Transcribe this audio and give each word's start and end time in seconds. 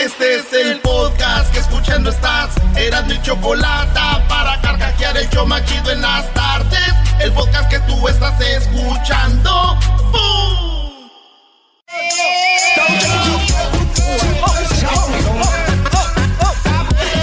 Este 0.00 0.36
es 0.36 0.52
el 0.54 0.80
podcast 0.80 1.52
que 1.52 1.58
escuchando 1.58 2.08
estás. 2.08 2.54
Eran 2.74 3.06
mi 3.06 3.20
chocolate 3.20 4.00
para 4.30 4.58
carcajear 4.62 5.14
el 5.18 5.28
yo 5.28 5.44
machido 5.44 5.90
en 5.90 6.00
las 6.00 6.32
tardes. 6.32 6.94
El 7.20 7.30
podcast 7.32 7.70
que 7.70 7.78
tú 7.80 8.08
estás 8.08 8.40
escuchando. 8.40 9.78
¡Bum! 10.10 11.10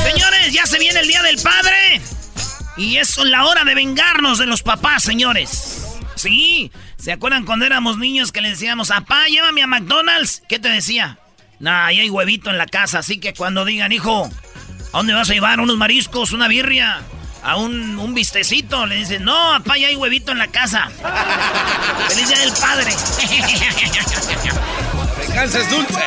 Señores, 0.04 0.54
ya 0.54 0.68
se 0.68 0.78
viene 0.78 1.00
el 1.00 1.08
Día 1.08 1.24
del 1.24 1.42
Padre. 1.42 2.00
Y 2.78 2.98
es 2.98 3.18
la 3.18 3.46
hora 3.48 3.64
de 3.64 3.74
vengarnos 3.74 4.38
de 4.38 4.46
los 4.46 4.62
papás, 4.62 5.02
señores. 5.02 5.98
Sí, 6.14 6.72
¿se 6.98 7.12
acuerdan 7.12 7.44
cuando 7.44 7.66
éramos 7.66 7.98
niños 7.98 8.32
que 8.32 8.42
le 8.42 8.50
decíamos, 8.50 8.90
papá, 8.90 9.26
llévame 9.26 9.64
a 9.64 9.68
McDonald's? 9.68 10.44
¿Qué 10.48 10.60
te 10.60 10.70
decía? 10.70 11.18
Nah, 11.60 11.88
ahí 11.88 12.00
hay 12.00 12.10
huevito 12.10 12.50
en 12.50 12.58
la 12.58 12.68
casa, 12.68 13.00
así 13.00 13.20
que 13.20 13.34
cuando 13.34 13.66
digan, 13.66 13.92
hijo, 13.92 14.30
¿a 14.94 14.98
dónde 14.98 15.14
vas 15.14 15.30
a 15.30 15.34
llevar? 15.34 15.60
¿Unos 15.60 15.78
mariscos? 15.78 16.32
¿Una 16.32 16.48
birria? 16.48 17.02
¿A 17.44 17.56
un, 17.56 17.98
un 17.98 18.14
vistecito? 18.14 18.86
Le 18.86 18.96
dicen, 18.96 19.24
no, 19.24 19.34
papá, 19.58 19.78
ya 19.78 19.88
hay 19.88 19.96
huevito 19.96 20.32
en 20.32 20.38
la 20.38 20.48
casa. 20.48 20.90
¡Feliz 22.10 22.28
Día 22.28 22.40
del 22.40 22.54
Padre! 22.54 22.92
Venganza 25.20 25.60
es 25.60 25.70
dulce. 25.70 26.04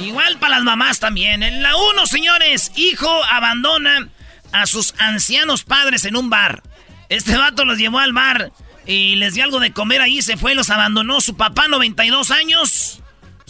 Igual 0.00 0.38
para 0.38 0.56
las 0.56 0.64
mamás 0.64 0.98
también. 0.98 1.42
En 1.42 1.62
la 1.62 1.76
1, 1.76 2.06
señores, 2.06 2.72
hijo 2.76 3.08
abandona 3.24 4.08
a 4.52 4.66
sus 4.66 4.94
ancianos 4.98 5.64
padres 5.64 6.04
en 6.04 6.16
un 6.16 6.30
bar. 6.30 6.62
Este 7.08 7.36
vato 7.36 7.64
los 7.64 7.78
llevó 7.78 7.98
al 7.98 8.12
bar 8.12 8.52
y 8.86 9.16
les 9.16 9.34
dio 9.34 9.44
algo 9.44 9.60
de 9.60 9.72
comer 9.72 10.00
ahí, 10.00 10.22
se 10.22 10.36
fue 10.36 10.54
los 10.54 10.70
abandonó. 10.70 11.20
Su 11.20 11.36
papá, 11.36 11.68
92 11.68 12.30
años. 12.30 13.01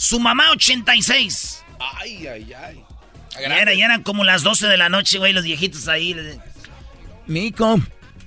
Su 0.02 0.18
mamá, 0.18 0.50
86. 0.50 1.62
Ay, 1.78 2.26
ay, 2.26 2.52
ay. 2.54 2.84
Ya, 3.40 3.58
era- 3.60 3.72
ya 3.72 3.84
eran 3.84 4.02
como 4.02 4.24
las 4.24 4.42
12 4.42 4.66
de 4.66 4.76
la 4.76 4.88
noche, 4.88 5.18
güey, 5.18 5.32
los 5.32 5.44
viejitos 5.44 5.86
ahí. 5.86 6.16
Mi 7.28 7.46
hijo, 7.46 7.80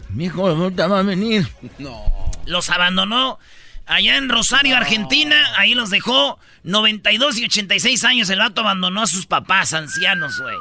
mi 0.09 0.25
hijo, 0.25 0.47
ahorita 0.47 0.87
va 0.87 0.99
a 0.99 1.03
venir. 1.03 1.45
No. 1.77 2.01
Los 2.45 2.69
abandonó 2.69 3.39
allá 3.85 4.15
en 4.15 4.29
Rosario, 4.29 4.77
Argentina. 4.77 5.35
Ahí 5.57 5.73
los 5.73 5.89
dejó 5.89 6.39
92 6.63 7.39
y 7.39 7.43
86 7.45 8.05
años. 8.05 8.29
El 8.29 8.39
vato 8.39 8.61
abandonó 8.61 9.01
a 9.01 9.07
sus 9.07 9.25
papás 9.25 9.73
ancianos, 9.73 10.39
güey. 10.39 10.55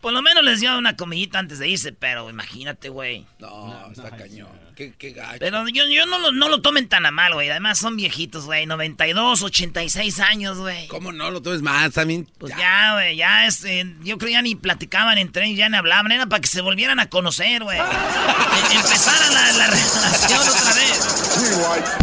Por 0.00 0.12
lo 0.12 0.22
menos 0.22 0.44
les 0.44 0.60
dio 0.60 0.78
una 0.78 0.94
comidita 0.96 1.40
antes 1.40 1.58
de 1.58 1.68
irse, 1.68 1.90
pero 1.92 2.30
imagínate, 2.30 2.90
güey. 2.90 3.26
No, 3.40 3.90
está 3.90 4.10
cañón. 4.16 4.48
Qué, 4.76 4.92
qué 4.98 5.10
gacho. 5.12 5.36
Pero 5.38 5.68
yo, 5.68 5.84
yo 5.88 6.04
no, 6.06 6.18
lo, 6.18 6.32
no 6.32 6.48
lo 6.48 6.60
tomen 6.60 6.88
tan 6.88 7.06
a 7.06 7.10
mal, 7.10 7.32
güey. 7.34 7.48
Además 7.50 7.78
son 7.78 7.96
viejitos, 7.96 8.44
güey. 8.46 8.66
92, 8.66 9.42
86 9.42 10.20
años, 10.20 10.58
güey. 10.58 10.88
¿Cómo 10.88 11.12
no 11.12 11.30
lo 11.30 11.40
tomes 11.42 11.62
más? 11.62 11.92
También. 11.92 12.28
Pues 12.38 12.54
ya, 12.56 12.94
güey, 12.94 13.16
ya, 13.16 13.46
este, 13.46 13.86
yo 14.02 14.18
creo 14.18 14.30
ya 14.32 14.42
ni 14.42 14.54
platicaban 14.56 15.16
entre 15.18 15.46
ellos, 15.46 15.58
ya 15.58 15.68
ni 15.68 15.76
hablaban, 15.76 16.10
era 16.12 16.26
para 16.26 16.40
que 16.40 16.48
se 16.48 16.60
volvieran 16.60 16.98
a 17.00 17.08
conocer, 17.08 17.62
güey. 17.62 17.78
E- 17.78 18.74
Empezara 18.74 19.30
la, 19.30 19.52
la 19.52 19.66
relación 19.68 20.40
otra 20.40 20.74
vez. 20.74 21.94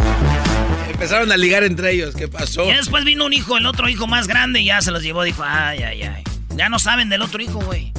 Empezaron 0.91 1.31
a 1.31 1.37
ligar 1.37 1.63
entre 1.63 1.91
ellos. 1.93 2.15
¿Qué 2.15 2.27
pasó? 2.27 2.69
Y 2.69 2.73
después 2.73 3.03
vino 3.03 3.25
un 3.25 3.33
hijo, 3.33 3.57
el 3.57 3.65
otro 3.65 3.89
hijo 3.89 4.07
más 4.07 4.27
grande, 4.27 4.61
y 4.61 4.65
ya 4.65 4.81
se 4.81 4.91
los 4.91 5.01
llevó, 5.03 5.23
dijo, 5.23 5.43
ay, 5.45 5.81
ay, 5.83 6.03
ay. 6.03 6.23
Ya 6.55 6.69
no 6.69 6.79
saben 6.79 7.09
del 7.09 7.21
otro 7.21 7.41
hijo, 7.41 7.59
güey. 7.59 7.91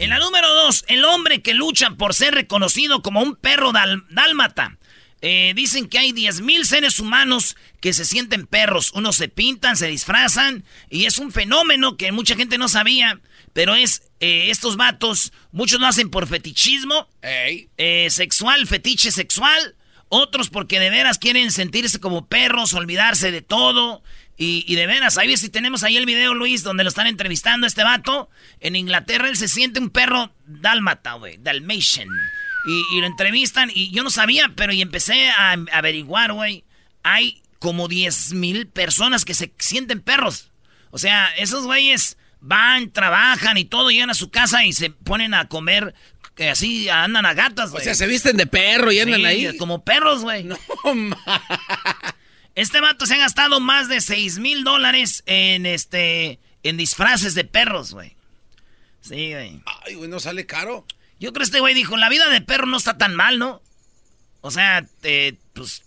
En 0.00 0.08
la 0.08 0.18
número 0.18 0.48
dos, 0.54 0.86
el 0.88 1.04
hombre 1.04 1.42
que 1.42 1.52
lucha 1.52 1.90
por 1.90 2.14
ser 2.14 2.32
reconocido 2.32 3.02
como 3.02 3.20
un 3.20 3.36
perro 3.36 3.70
dálmata. 4.08 4.78
Eh, 5.20 5.52
dicen 5.54 5.90
que 5.90 5.98
hay 5.98 6.12
10.000 6.12 6.64
seres 6.64 7.00
humanos 7.00 7.54
que 7.82 7.92
se 7.92 8.06
sienten 8.06 8.46
perros. 8.46 8.92
Unos 8.94 9.16
se 9.16 9.28
pintan, 9.28 9.76
se 9.76 9.88
disfrazan, 9.88 10.64
y 10.88 11.04
es 11.04 11.18
un 11.18 11.32
fenómeno 11.32 11.98
que 11.98 12.12
mucha 12.12 12.34
gente 12.34 12.56
no 12.56 12.70
sabía. 12.70 13.20
Pero 13.52 13.74
es, 13.74 14.10
eh, 14.20 14.46
estos 14.48 14.78
vatos, 14.78 15.34
muchos 15.52 15.78
lo 15.78 15.86
hacen 15.86 16.08
por 16.08 16.26
fetichismo, 16.26 17.06
eh, 17.20 18.06
sexual, 18.08 18.66
fetiche 18.66 19.12
sexual. 19.12 19.76
Otros 20.08 20.48
porque 20.48 20.80
de 20.80 20.88
veras 20.88 21.18
quieren 21.18 21.52
sentirse 21.52 22.00
como 22.00 22.26
perros, 22.26 22.72
olvidarse 22.72 23.30
de 23.32 23.42
todo. 23.42 24.02
Y, 24.42 24.64
y 24.66 24.74
de 24.74 24.86
veras, 24.86 25.18
ahí 25.18 25.36
si 25.36 25.50
tenemos 25.50 25.82
ahí 25.82 25.98
el 25.98 26.06
video, 26.06 26.32
Luis, 26.32 26.62
donde 26.62 26.82
lo 26.82 26.88
están 26.88 27.06
entrevistando 27.06 27.66
a 27.66 27.68
este 27.68 27.84
vato. 27.84 28.30
En 28.60 28.74
Inglaterra 28.74 29.28
él 29.28 29.36
se 29.36 29.48
siente 29.48 29.80
un 29.80 29.90
perro 29.90 30.32
dálmata, 30.46 31.12
güey, 31.14 31.36
dalmatian. 31.36 32.08
Y, 32.66 32.84
y 32.96 33.00
lo 33.02 33.06
entrevistan 33.06 33.70
y 33.74 33.90
yo 33.90 34.02
no 34.02 34.08
sabía, 34.08 34.50
pero 34.56 34.72
y 34.72 34.80
empecé 34.80 35.28
a 35.28 35.52
averiguar, 35.72 36.32
güey. 36.32 36.64
Hay 37.02 37.42
como 37.58 37.86
10 37.86 38.32
mil 38.32 38.66
personas 38.66 39.26
que 39.26 39.34
se 39.34 39.52
sienten 39.58 40.00
perros. 40.00 40.50
O 40.90 40.96
sea, 40.96 41.28
esos 41.36 41.64
güeyes 41.66 42.16
van, 42.40 42.90
trabajan 42.92 43.58
y 43.58 43.66
todo, 43.66 43.90
llegan 43.90 44.08
a 44.08 44.14
su 44.14 44.30
casa 44.30 44.64
y 44.64 44.72
se 44.72 44.88
ponen 44.88 45.34
a 45.34 45.48
comer, 45.48 45.94
que 46.34 46.48
así 46.48 46.88
andan 46.88 47.26
a 47.26 47.34
gatas, 47.34 47.68
O 47.68 47.72
güey. 47.72 47.84
sea, 47.84 47.94
se 47.94 48.06
visten 48.06 48.38
de 48.38 48.46
perro 48.46 48.90
y 48.90 49.00
andan 49.00 49.20
Sí, 49.20 49.26
ahí. 49.26 49.56
Como 49.58 49.84
perros, 49.84 50.22
güey. 50.22 50.44
No, 50.84 50.94
ma. 50.94 51.18
Este 52.54 52.80
vato 52.80 53.06
se 53.06 53.14
ha 53.14 53.18
gastado 53.18 53.60
más 53.60 53.88
de 53.88 54.00
6 54.00 54.38
mil 54.38 54.64
dólares 54.64 55.22
en 55.26 55.66
este. 55.66 56.38
en 56.62 56.76
disfraces 56.76 57.34
de 57.34 57.44
perros, 57.44 57.92
güey. 57.92 58.16
Sí, 59.00 59.32
güey. 59.32 59.62
Ay, 59.86 59.94
güey, 59.94 60.10
no 60.10 60.20
sale 60.20 60.44
caro. 60.46 60.84
Yo 61.18 61.32
creo 61.32 61.40
que 61.40 61.44
este 61.44 61.60
güey 61.60 61.74
dijo, 61.74 61.96
la 61.96 62.08
vida 62.08 62.28
de 62.28 62.40
perro 62.40 62.66
no 62.66 62.76
está 62.76 62.98
tan 62.98 63.14
mal, 63.14 63.38
¿no? 63.38 63.62
O 64.42 64.50
sea, 64.50 64.86
te, 65.00 65.38
pues, 65.54 65.82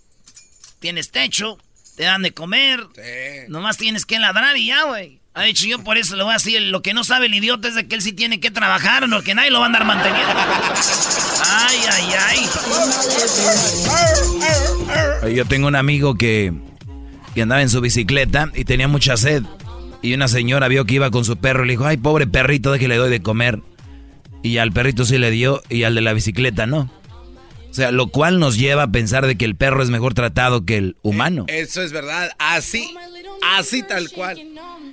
tienes 0.80 1.12
techo, 1.12 1.58
te 1.96 2.04
dan 2.04 2.22
de 2.24 2.34
comer, 2.34 2.86
Sí. 2.96 3.50
nomás 3.50 3.78
tienes 3.78 4.06
que 4.06 4.20
ladrar 4.20 4.58
y 4.58 4.68
ya, 4.68 4.84
güey. 4.84 5.20
Ha 5.36 5.44
dicho 5.44 5.66
yo 5.66 5.80
por 5.80 5.98
eso 5.98 6.16
le 6.16 6.22
voy 6.24 6.32
a 6.32 6.36
decir, 6.36 6.62
lo 6.62 6.84
que 6.84 6.94
no 6.94 7.04
sabe 7.04 7.26
el 7.26 7.34
idiota 7.34 7.68
es 7.68 7.74
de 7.74 7.88
que 7.88 7.96
él 7.96 8.04
sí 8.04 8.14
tiene 8.14 8.40
que 8.40 8.52
trabajar, 8.52 9.10
no 9.10 9.24
que 9.24 9.34
nadie 9.34 9.50
lo 9.50 9.60
va 9.60 9.66
a 9.66 9.68
andar 9.68 9.84
manteniendo. 9.84 10.32
Ay, 11.50 11.80
ay, 11.92 12.06
ay. 15.24 15.36
Yo 15.36 15.46
tengo 15.46 15.68
un 15.68 15.76
amigo 15.76 16.16
que, 16.16 16.54
que 17.34 17.42
andaba 17.42 17.64
en 17.64 17.70
su 17.70 17.82
bicicleta 17.82 18.52
y 18.54 18.66
tenía 18.66 18.88
mucha 18.88 19.18
sed. 19.18 19.42
Y 20.04 20.14
una 20.14 20.28
señora 20.28 20.68
vio 20.68 20.86
que 20.86 20.96
iba 20.96 21.10
con 21.10 21.26
su 21.26 21.38
perro 21.38 21.64
y 21.64 21.68
le 21.68 21.74
dijo, 21.74 21.86
ay, 21.86 21.98
pobre 21.98 22.28
perrito, 22.28 22.72
de 22.72 22.78
que 22.78 22.88
le 22.88 22.98
doy 22.98 23.10
de 23.10 23.24
comer. 23.24 23.60
Y 24.44 24.58
al 24.58 24.72
perrito 24.72 25.04
sí 25.06 25.18
le 25.18 25.32
dio 25.32 25.64
y 25.70 25.84
al 25.84 25.96
de 25.96 26.02
la 26.02 26.14
bicicleta 26.14 26.68
no. 26.68 26.92
O 27.72 27.74
sea, 27.74 27.92
lo 27.92 28.08
cual 28.08 28.38
nos 28.38 28.56
lleva 28.56 28.84
a 28.84 28.92
pensar 28.92 29.26
de 29.26 29.36
que 29.36 29.46
el 29.46 29.56
perro 29.56 29.82
es 29.82 29.90
mejor 29.90 30.14
tratado 30.14 30.64
que 30.64 30.78
el 30.78 30.98
humano. 31.02 31.46
Eso 31.48 31.82
es 31.82 31.92
verdad. 31.92 32.30
Así. 32.38 32.94
Así 33.42 33.82
tal 33.82 34.12
cual. 34.12 34.38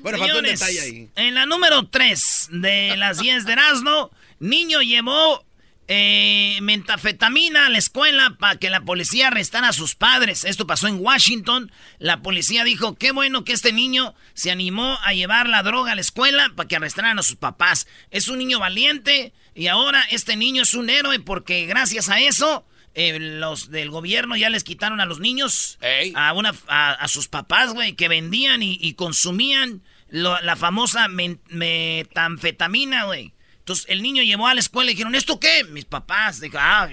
Bueno, 0.03 0.19
faltó 0.19 0.39
un 0.39 0.45
Señores, 0.45 0.61
detalle 0.61 0.81
ahí. 0.81 1.09
En 1.17 1.35
la 1.35 1.47
número 1.47 1.87
3 1.89 2.49
de 2.53 2.97
las 2.97 3.19
10 3.19 3.45
de 3.45 3.53
Erasmo, 3.53 4.11
niño 4.39 4.81
llevó 4.83 5.45
eh, 5.93 6.59
metafetamina 6.63 7.67
a 7.67 7.69
la 7.69 7.79
escuela 7.79 8.37
para 8.39 8.55
que 8.57 8.71
la 8.71 8.83
policía 8.83 9.27
arrestara 9.27 9.71
a 9.71 9.73
sus 9.73 9.97
padres. 9.97 10.45
Esto 10.45 10.65
pasó 10.65 10.87
en 10.87 11.01
Washington. 11.01 11.73
La 11.99 12.23
policía 12.23 12.63
dijo, 12.63 12.95
qué 12.95 13.11
bueno 13.11 13.43
que 13.43 13.53
este 13.53 13.73
niño 13.73 14.15
se 14.35 14.53
animó 14.53 15.01
a 15.03 15.15
llevar 15.15 15.49
la 15.49 15.65
droga 15.65 15.91
a 15.91 15.95
la 15.97 16.01
escuela 16.01 16.53
para 16.55 16.69
que 16.69 16.77
arrestaran 16.77 17.19
a 17.19 17.25
sus 17.25 17.35
papás. 17.35 17.89
Es 18.13 18.29
un 18.29 18.39
niño 18.39 18.61
valiente 18.61 19.33
y 19.55 19.67
ahora 19.67 20.05
este 20.11 20.37
niño 20.37 20.63
es 20.63 20.75
un 20.75 20.91
héroe 20.91 21.19
porque 21.19 21.67
gracias 21.67 22.09
a 22.09 22.21
eso 22.21 22.65
eh, 22.95 23.19
los 23.19 23.71
del 23.71 23.91
gobierno 23.91 24.37
ya 24.37 24.51
les 24.51 24.65
quitaron 24.65 25.01
a 25.01 25.07
los 25.07 25.21
niños, 25.21 25.79
a 26.15 26.33
una 26.33 26.55
a, 26.67 27.09
sus 27.09 27.29
papás, 27.29 27.73
güey, 27.73 27.95
que 27.95 28.09
vendían 28.09 28.63
y, 28.63 28.95
consumían 28.95 29.83
la 30.09 30.57
famosa 30.57 31.09
metanfetamina, 31.09 33.05
güey. 33.05 33.33
Entonces 33.61 33.87
el 33.89 34.03
niño 34.03 34.23
llevó 34.23 34.49
a 34.49 34.55
la 34.55 34.61
escuela 34.61 34.91
y 34.91 34.95
dijeron, 34.95 35.15
¿esto 35.15 35.39
qué? 35.39 35.63
Mis 35.65 35.85
papás, 35.85 36.41
dijo, 36.41 36.57
ah, 36.59 36.89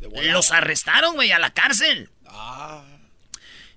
los 0.00 0.52
arrestaron, 0.52 1.14
güey, 1.14 1.32
a 1.32 1.38
la 1.38 1.52
cárcel. 1.52 2.10
Ah. 2.26 2.84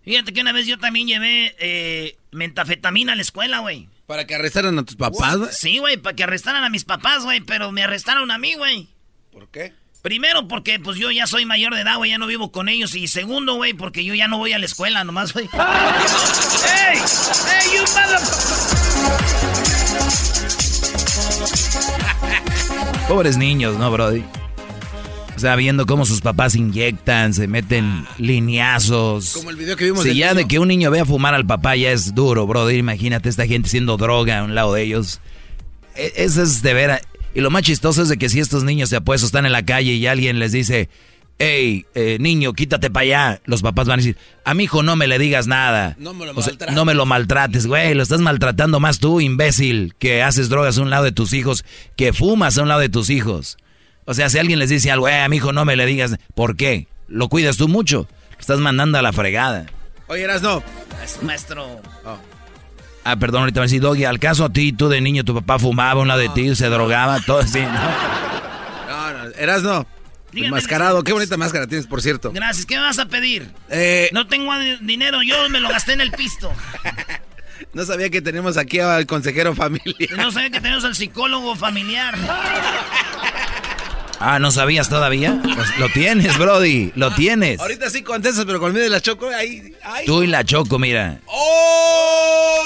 Fíjate 0.03 0.33
que 0.33 0.41
una 0.41 0.51
vez 0.51 0.67
yo 0.67 0.77
también 0.77 1.07
llevé 1.07 1.55
eh, 1.57 2.17
metafetamina 2.31 3.13
a 3.13 3.15
la 3.15 3.23
escuela, 3.23 3.59
güey. 3.59 3.89
¿Para 4.05 4.27
que 4.27 4.35
arrestaran 4.35 4.77
a 4.77 4.85
tus 4.85 4.95
papás, 4.95 5.37
güey? 5.37 5.49
Sí, 5.51 5.79
güey, 5.79 5.97
para 5.97 6.15
que 6.15 6.23
arrestaran 6.23 6.63
a 6.63 6.69
mis 6.69 6.85
papás, 6.85 7.23
güey, 7.23 7.41
pero 7.41 7.71
me 7.71 7.81
arrestaron 7.81 8.29
a 8.29 8.37
mí, 8.37 8.53
güey. 8.53 8.87
¿Por 9.31 9.49
qué? 9.49 9.73
Primero, 10.05 10.47
porque 10.47 10.79
pues 10.79 10.97
yo 10.99 11.09
ya 11.09 11.25
soy 11.25 11.47
mayor 11.47 11.73
de 11.73 11.81
edad, 11.81 11.97
güey, 11.97 12.11
ya 12.11 12.19
no 12.19 12.27
vivo 12.27 12.51
con 12.51 12.69
ellos. 12.69 12.93
Y 12.93 13.07
segundo, 13.07 13.55
güey, 13.55 13.73
porque 13.73 14.05
yo 14.05 14.13
ya 14.13 14.27
no 14.27 14.37
voy 14.37 14.53
a 14.53 14.59
la 14.59 14.67
escuela, 14.67 15.03
nomás, 15.03 15.33
güey. 15.33 15.49
¡Ey! 15.53 16.99
¡Ey, 16.99 17.75
you 17.75 17.83
Pobres 23.07 23.37
niños, 23.37 23.79
¿no, 23.79 23.89
Brody? 23.89 24.23
O 25.35 25.39
sea, 25.39 25.55
viendo 25.55 25.87
cómo 25.87 26.05
sus 26.05 26.21
papás 26.21 26.53
inyectan, 26.53 27.33
se 27.33 27.47
meten 27.47 28.05
lineazos. 28.19 29.33
Como 29.33 29.49
el 29.49 29.55
video 29.55 29.75
que 29.75 29.85
vimos. 29.85 30.03
Si 30.03 30.15
ya 30.15 30.35
de 30.35 30.47
que 30.47 30.59
un 30.59 30.67
niño 30.67 30.91
vea 30.91 31.05
fumar 31.05 31.33
al 31.33 31.47
papá 31.47 31.75
ya 31.75 31.89
es 31.89 32.13
duro, 32.13 32.45
brother. 32.45 32.75
Imagínate 32.75 33.27
esta 33.27 33.47
gente 33.47 33.69
siendo 33.69 33.97
droga 33.97 34.37
a 34.37 34.43
un 34.43 34.53
lado 34.53 34.71
de 34.75 34.83
ellos. 34.83 35.19
E, 35.95 36.13
eso 36.17 36.43
es 36.43 36.61
de 36.61 36.75
veras. 36.75 37.01
Y 37.35 37.41
lo 37.41 37.51
más 37.51 37.63
chistoso 37.63 38.01
es 38.01 38.09
de 38.09 38.17
que 38.17 38.29
si 38.29 38.39
estos 38.39 38.63
niños 38.63 38.89
se 38.89 38.95
apuestos 38.95 39.27
están 39.27 39.45
en 39.45 39.51
la 39.51 39.65
calle 39.65 39.91
y 39.91 40.07
alguien 40.07 40.39
les 40.39 40.53
dice, 40.53 40.87
hey, 41.37 41.85
eh, 41.93 42.17
niño, 42.17 42.53
quítate 42.53 42.89
para 42.89 43.03
allá, 43.03 43.41
los 43.43 43.61
papás 43.61 43.87
van 43.87 43.99
a 43.99 44.01
decir, 44.01 44.17
a 44.45 44.53
mi 44.53 44.63
hijo 44.63 44.83
no 44.83 44.95
me 44.95 45.05
le 45.05 45.19
digas 45.19 45.45
nada. 45.45 45.97
No 45.99 46.13
me 46.13 46.25
lo 46.25 46.33
maltrates. 46.33 46.73
no 46.73 46.85
me 46.85 46.93
lo 46.93 47.05
maltrates, 47.05 47.67
güey, 47.67 47.93
lo 47.93 48.03
estás 48.03 48.21
maltratando 48.21 48.79
más 48.79 48.99
tú, 48.99 49.19
imbécil, 49.19 49.95
que 49.99 50.23
haces 50.23 50.47
drogas 50.47 50.77
a 50.77 50.81
un 50.81 50.89
lado 50.89 51.03
de 51.03 51.11
tus 51.11 51.33
hijos, 51.33 51.65
que 51.97 52.13
fumas 52.13 52.57
a 52.57 52.61
un 52.61 52.69
lado 52.69 52.79
de 52.79 52.89
tus 52.89 53.09
hijos. 53.09 53.57
O 54.05 54.13
sea, 54.13 54.29
si 54.29 54.37
alguien 54.37 54.57
les 54.57 54.69
dice 54.69 54.89
algo, 54.89 55.09
eh, 55.09 55.19
a 55.19 55.27
mi 55.27 55.35
hijo 55.35 55.51
no 55.51 55.65
me 55.65 55.75
le 55.75 55.85
digas, 55.85 56.15
¿por 56.35 56.55
qué? 56.55 56.87
¿Lo 57.09 57.27
cuidas 57.27 57.57
tú 57.57 57.67
mucho? 57.67 58.07
Lo 58.31 58.39
estás 58.39 58.59
mandando 58.59 58.97
a 58.97 59.01
la 59.01 59.11
fregada. 59.11 59.65
Oye, 60.07 60.23
eras 60.23 60.41
no. 60.41 60.63
maestro. 61.21 61.81
Oh. 62.05 62.34
Ah, 63.07 63.17
perdón, 63.17 63.41
ahorita 63.41 63.59
me 63.59 63.67
decís, 63.67 63.81
Doggy, 63.81 64.03
al 64.03 64.17
caso 64.17 64.45
a 64.45 64.49
ti, 64.51 64.73
tú 64.73 64.89
de 64.89 64.99
niño, 64.99 65.23
tu 65.23 65.35
papá 65.35 65.59
fumaba 65.59 65.99
a 65.99 66.01
un 66.01 66.07
lado 66.07 66.21
de 66.21 66.29
ti, 66.29 66.55
se 66.55 66.65
drogaba, 66.69 67.19
todo 67.19 67.37
así, 67.37 67.59
¿no? 67.59 67.71
No, 68.89 69.13
no, 69.13 69.29
eras 69.37 69.61
no. 69.61 69.85
Mascarado, 70.49 71.03
qué 71.03 71.13
bonita 71.13 71.37
máscara 71.37 71.67
tienes, 71.67 71.85
por 71.85 72.01
cierto. 72.01 72.31
Gracias, 72.31 72.65
¿qué 72.65 72.75
me 72.75 72.81
vas 72.81 72.97
a 72.97 73.05
pedir? 73.05 73.51
Eh... 73.69 74.09
No 74.11 74.25
tengo 74.25 74.51
dinero, 74.81 75.21
yo 75.21 75.47
me 75.49 75.59
lo 75.59 75.69
gasté 75.69 75.93
en 75.93 76.01
el 76.01 76.11
pisto. 76.11 76.51
no 77.73 77.85
sabía 77.85 78.09
que 78.09 78.23
tenemos 78.23 78.57
aquí 78.57 78.79
al 78.79 79.05
consejero 79.05 79.53
familiar. 79.53 80.17
No 80.17 80.31
sabía 80.31 80.49
que 80.49 80.59
tenemos 80.59 80.83
al 80.83 80.95
psicólogo 80.95 81.55
familiar. 81.55 82.17
Ah, 84.19 84.39
¿no 84.39 84.51
sabías 84.51 84.89
todavía? 84.89 85.39
Pues 85.43 85.77
lo 85.77 85.89
tienes, 85.89 86.37
Brody, 86.37 86.91
lo 86.95 87.11
tienes. 87.11 87.59
Ahorita 87.59 87.89
sí 87.89 88.01
contestas, 88.01 88.45
pero 88.45 88.59
conmigo 88.59 88.83
de 88.83 88.89
la 88.89 89.01
Choco, 89.01 89.29
ahí, 89.29 89.75
Tú 90.05 90.23
y 90.23 90.27
la 90.27 90.43
Choco, 90.43 90.79
mira. 90.79 91.19
¡Oh! 91.27 92.65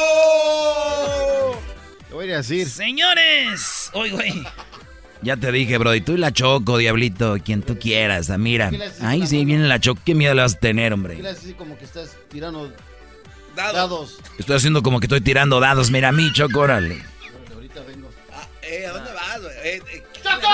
Te 2.08 2.14
voy 2.14 2.32
a 2.32 2.38
decir. 2.38 2.70
Señores, 2.70 3.90
hoy, 3.94 4.12
güey. 4.12 4.44
Ya 5.22 5.36
te 5.36 5.52
dije, 5.52 5.78
Brody, 5.78 6.00
tú 6.02 6.14
y 6.14 6.18
la 6.18 6.32
Choco, 6.32 6.78
diablito, 6.78 7.36
quien 7.44 7.62
tú 7.62 7.78
quieras, 7.78 8.30
ah, 8.30 8.38
mira. 8.38 8.72
Ahí 9.02 9.28
sí 9.28 9.44
viene 9.44 9.68
la 9.68 9.80
Choco, 9.80 10.02
¿qué 10.06 10.16
miedo 10.16 10.34
le 10.34 10.44
vas 10.44 10.56
a 10.56 10.60
tener, 10.60 10.94
hombre? 10.94 11.18
¿Qué 11.18 11.24
le 11.24 11.30
haces 11.30 11.44
así 11.46 11.54
como 11.54 11.78
que 11.78 11.84
estás 11.86 12.16
tirando 12.30 12.72
dados? 13.56 14.20
Estoy 14.38 14.56
haciendo 14.56 14.82
como 14.82 15.00
que 15.02 15.08
estoy 15.08 15.22
tirando 15.22 15.60
dados, 15.60 15.92
mira 15.92 16.10
a 16.10 16.12
mí, 16.14 16.32
Choco, 16.32 16.62
órale. 16.62 17.04
Ahorita 17.54 17.82
vengo. 17.82 18.10
Ah, 18.32 18.48
eh, 18.62 18.86
¿a 18.86 18.94
dónde 18.94 19.12
vas, 19.12 19.42
güey? 19.42 19.54
Eh, 19.64 19.82
eh, 19.94 20.04
¡Choco! 20.24 20.48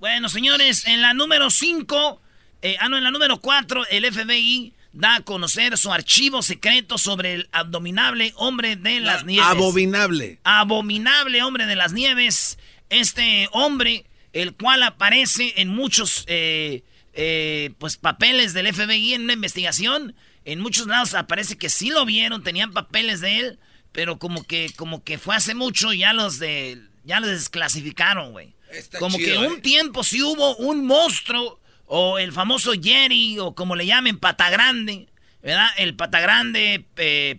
Bueno, 0.00 0.28
señores, 0.28 0.86
en 0.86 1.02
la 1.02 1.12
número 1.12 1.50
5, 1.50 2.20
eh, 2.62 2.76
ah, 2.78 2.88
no, 2.88 2.96
en 2.96 3.04
la 3.04 3.10
número 3.10 3.40
4, 3.40 3.86
el 3.90 4.12
FBI 4.12 4.72
da 4.92 5.16
a 5.16 5.20
conocer 5.22 5.76
su 5.76 5.92
archivo 5.92 6.40
secreto 6.42 6.98
sobre 6.98 7.34
el 7.34 7.48
abominable 7.50 8.32
hombre 8.36 8.76
de 8.76 9.00
las 9.00 9.24
nieves. 9.24 9.46
Abominable. 9.48 10.38
Abominable 10.44 11.42
hombre 11.42 11.66
de 11.66 11.76
las 11.76 11.92
nieves. 11.92 12.58
Este 12.90 13.48
hombre, 13.52 14.06
el 14.32 14.54
cual 14.54 14.84
aparece 14.84 15.54
en 15.56 15.68
muchos 15.68 16.24
eh, 16.28 16.84
eh, 17.14 17.70
pues, 17.78 17.96
papeles 17.96 18.54
del 18.54 18.72
FBI 18.72 19.14
en 19.14 19.22
una 19.22 19.32
investigación. 19.32 20.14
En 20.44 20.60
muchos 20.60 20.86
lados 20.86 21.14
aparece 21.14 21.58
que 21.58 21.70
sí 21.70 21.90
lo 21.90 22.06
vieron, 22.06 22.44
tenían 22.44 22.72
papeles 22.72 23.20
de 23.20 23.40
él, 23.40 23.58
pero 23.92 24.18
como 24.18 24.44
que, 24.44 24.70
como 24.76 25.02
que 25.02 25.18
fue 25.18 25.34
hace 25.34 25.54
mucho 25.54 25.92
y 25.92 25.98
ya 25.98 26.12
los 26.12 26.38
de, 26.38 26.80
ya 27.04 27.18
los 27.18 27.30
desclasificaron, 27.30 28.30
güey. 28.30 28.54
Como 28.98 29.18
que 29.18 29.36
un 29.38 29.54
¿eh? 29.54 29.60
tiempo 29.60 30.04
si 30.04 30.22
hubo 30.22 30.56
un 30.56 30.86
monstruo 30.86 31.60
o 31.86 32.18
el 32.18 32.32
famoso 32.32 32.72
Jerry 32.80 33.38
o 33.38 33.54
como 33.54 33.76
le 33.76 33.86
llamen 33.86 34.18
pata 34.18 34.50
grande, 34.50 35.08
¿verdad? 35.42 35.68
El 35.78 35.94
pata 35.94 36.20
grande 36.20 36.84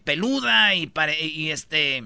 peluda 0.03 0.75
y, 0.75 0.91
y 1.21 1.49
este 1.51 2.03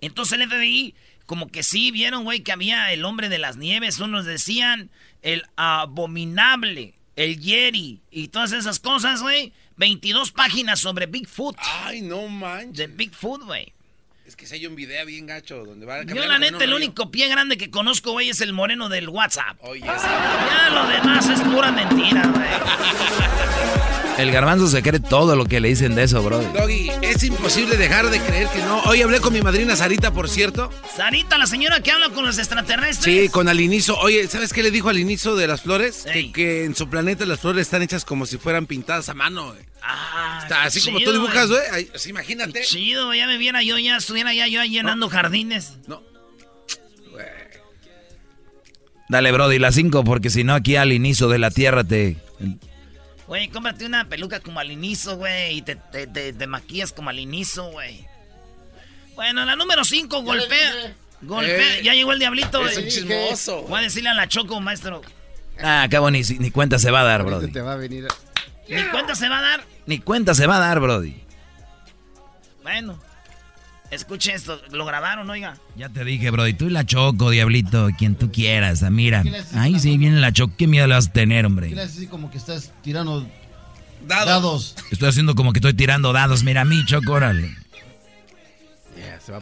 entonces 0.00 0.38
el 0.38 0.48
FBI 0.48 0.94
como 1.26 1.48
que 1.48 1.62
sí 1.62 1.90
vieron, 1.90 2.24
güey, 2.24 2.40
que 2.40 2.52
había 2.52 2.90
el 2.90 3.04
hombre 3.04 3.28
de 3.28 3.38
las 3.38 3.58
nieves, 3.58 4.00
unos 4.00 4.24
decían 4.24 4.90
el 5.20 5.44
abominable, 5.56 6.94
el 7.16 7.38
Jerry 7.38 8.00
y 8.10 8.28
todas 8.28 8.52
esas 8.52 8.80
cosas, 8.80 9.20
güey. 9.20 9.52
22 9.76 10.32
páginas 10.32 10.80
sobre 10.80 11.04
Bigfoot. 11.04 11.56
Ay, 11.58 12.00
no 12.00 12.28
manches. 12.28 12.76
De 12.76 12.86
Bigfoot, 12.86 13.42
güey. 13.42 13.74
Es 14.28 14.36
que 14.36 14.44
si 14.44 14.56
hay 14.56 14.66
un 14.66 14.76
video 14.76 15.06
bien 15.06 15.24
gacho 15.24 15.64
donde 15.64 15.86
va 15.86 15.94
a 15.94 16.02
Yo 16.02 16.26
la 16.26 16.38
neta 16.38 16.62
el 16.62 16.74
único 16.74 17.10
pie 17.10 17.28
grande 17.28 17.56
que 17.56 17.70
conozco, 17.70 18.12
güey, 18.12 18.28
es 18.28 18.42
el 18.42 18.52
moreno 18.52 18.90
del 18.90 19.08
WhatsApp. 19.08 19.56
Oye, 19.62 19.80
ya 19.80 20.68
lo 20.70 20.86
demás 20.86 21.30
es 21.30 21.40
pura 21.40 21.72
mentira, 21.72 22.26
güey. 22.26 22.46
El 24.18 24.32
garbanzo 24.32 24.66
se 24.66 24.82
cree 24.82 24.98
todo 24.98 25.36
lo 25.36 25.46
que 25.46 25.60
le 25.60 25.68
dicen 25.68 25.94
de 25.94 26.02
eso, 26.02 26.20
bro. 26.24 26.42
Doggy, 26.42 26.90
es 27.02 27.22
imposible 27.22 27.76
dejar 27.76 28.10
de 28.10 28.20
creer 28.20 28.48
que 28.48 28.58
no. 28.58 28.80
Hoy 28.82 29.00
hablé 29.00 29.20
con 29.20 29.32
mi 29.32 29.40
madrina 29.40 29.76
Sarita, 29.76 30.12
por 30.12 30.28
cierto. 30.28 30.72
Sarita, 30.96 31.38
la 31.38 31.46
señora 31.46 31.80
que 31.84 31.92
habla 31.92 32.10
con 32.10 32.26
los 32.26 32.36
extraterrestres. 32.36 33.04
Sí, 33.04 33.28
con 33.28 33.48
Alinizo. 33.48 33.96
Oye, 34.00 34.26
¿sabes 34.26 34.52
qué 34.52 34.64
le 34.64 34.72
dijo 34.72 34.88
Alinizo 34.88 35.36
de 35.36 35.46
las 35.46 35.62
flores? 35.62 36.04
Que, 36.34 36.64
en 36.64 36.74
su 36.74 36.90
planeta 36.90 37.26
las 37.26 37.38
flores 37.38 37.62
están 37.62 37.82
hechas 37.82 38.04
como 38.04 38.26
si 38.26 38.38
fueran 38.38 38.66
pintadas 38.66 39.08
a 39.08 39.14
mano, 39.14 39.52
güey. 39.52 39.67
Ah, 39.82 40.40
Está 40.42 40.64
así 40.64 40.82
como 40.82 41.00
tú 41.00 41.12
dibujas, 41.12 41.48
güey. 41.48 41.90
Así, 41.94 42.10
imagínate. 42.10 42.62
chido, 42.62 43.14
ya 43.14 43.26
me 43.26 43.38
viera 43.38 43.62
yo, 43.62 43.78
ya 43.78 43.96
estuviera 43.96 44.34
ya 44.34 44.46
yo 44.46 44.62
llenando 44.64 45.08
jardines. 45.08 45.74
No. 45.86 46.02
Dale, 49.08 49.32
Brody, 49.32 49.58
las 49.58 49.74
cinco, 49.74 50.04
porque 50.04 50.28
si 50.28 50.44
no, 50.44 50.54
aquí 50.54 50.76
al 50.76 50.92
inicio 50.92 51.28
de 51.28 51.38
la 51.38 51.50
Tierra 51.50 51.82
te 51.82 52.18
Güey, 53.26 53.48
cómprate 53.48 53.84
una 53.84 54.08
peluca 54.08 54.40
como 54.40 54.58
al 54.58 54.70
inicio, 54.70 55.16
güey, 55.16 55.58
y 55.58 55.62
te, 55.62 55.76
te, 55.76 56.46
maquillas 56.46 56.92
como 56.92 57.10
al 57.10 57.18
inicio, 57.18 57.64
güey. 57.70 58.06
Bueno, 59.14 59.44
la 59.44 59.54
número 59.54 59.84
5, 59.84 60.22
golpea. 60.22 60.94
Golpea. 61.20 61.78
Eh, 61.78 61.82
ya 61.82 61.92
llegó 61.92 62.12
el 62.12 62.20
diablito, 62.20 62.60
güey. 62.60 62.72
Es 62.72 62.78
un 62.78 62.88
chismoso. 62.88 63.62
Voy 63.62 63.80
a 63.80 63.82
decirle 63.82 64.08
a 64.08 64.14
la 64.14 64.28
Choco, 64.28 64.58
maestro. 64.60 65.02
Ah, 65.60 65.86
cabo, 65.90 66.10
ni, 66.10 66.22
ni 66.22 66.50
cuenta 66.50 66.78
se 66.78 66.90
va 66.90 67.00
a 67.00 67.04
dar, 67.04 67.22
Brody. 67.22 67.50
Te 67.50 67.60
va 67.60 67.74
a 67.74 67.76
venir. 67.76 68.06
¿Ni 68.68 68.82
cuenta 68.84 69.14
se 69.14 69.28
va 69.28 69.38
a 69.38 69.42
dar? 69.42 69.64
Ni 69.86 69.98
cuenta 69.98 70.34
se 70.34 70.46
va 70.46 70.56
a 70.56 70.60
dar, 70.60 70.80
Brody. 70.80 71.16
Bueno. 72.62 72.98
Escuche 73.90 74.34
esto, 74.34 74.60
lo 74.70 74.84
grabaron, 74.84 75.30
oiga. 75.30 75.56
Ya 75.74 75.88
te 75.88 76.04
dije, 76.04 76.30
Brody, 76.30 76.52
tú 76.52 76.66
y 76.66 76.70
la 76.70 76.84
Choco, 76.84 77.30
diablito, 77.30 77.88
quien 77.96 78.16
tú 78.16 78.30
quieras, 78.30 78.82
ah, 78.82 78.90
mira. 78.90 79.24
Ahí 79.54 79.80
sí 79.80 79.96
viene 79.96 80.20
la 80.20 80.30
Choco, 80.30 80.52
qué 80.58 80.66
miedo 80.66 80.86
le 80.86 80.94
vas 80.94 81.08
a 81.08 81.12
tener, 81.12 81.46
hombre. 81.46 81.72
¿Qué 81.72 81.80
así 81.80 82.06
como 82.06 82.30
que 82.30 82.36
estás 82.36 82.70
tirando 82.82 83.26
dados? 84.06 84.76
Estoy 84.90 85.08
haciendo 85.08 85.34
como 85.34 85.54
que 85.54 85.60
estoy 85.60 85.72
tirando 85.72 86.12
dados, 86.12 86.44
mira 86.44 86.60
a 86.60 86.64
mí, 86.66 86.84
Choco, 86.84 87.12
órale. 87.12 87.56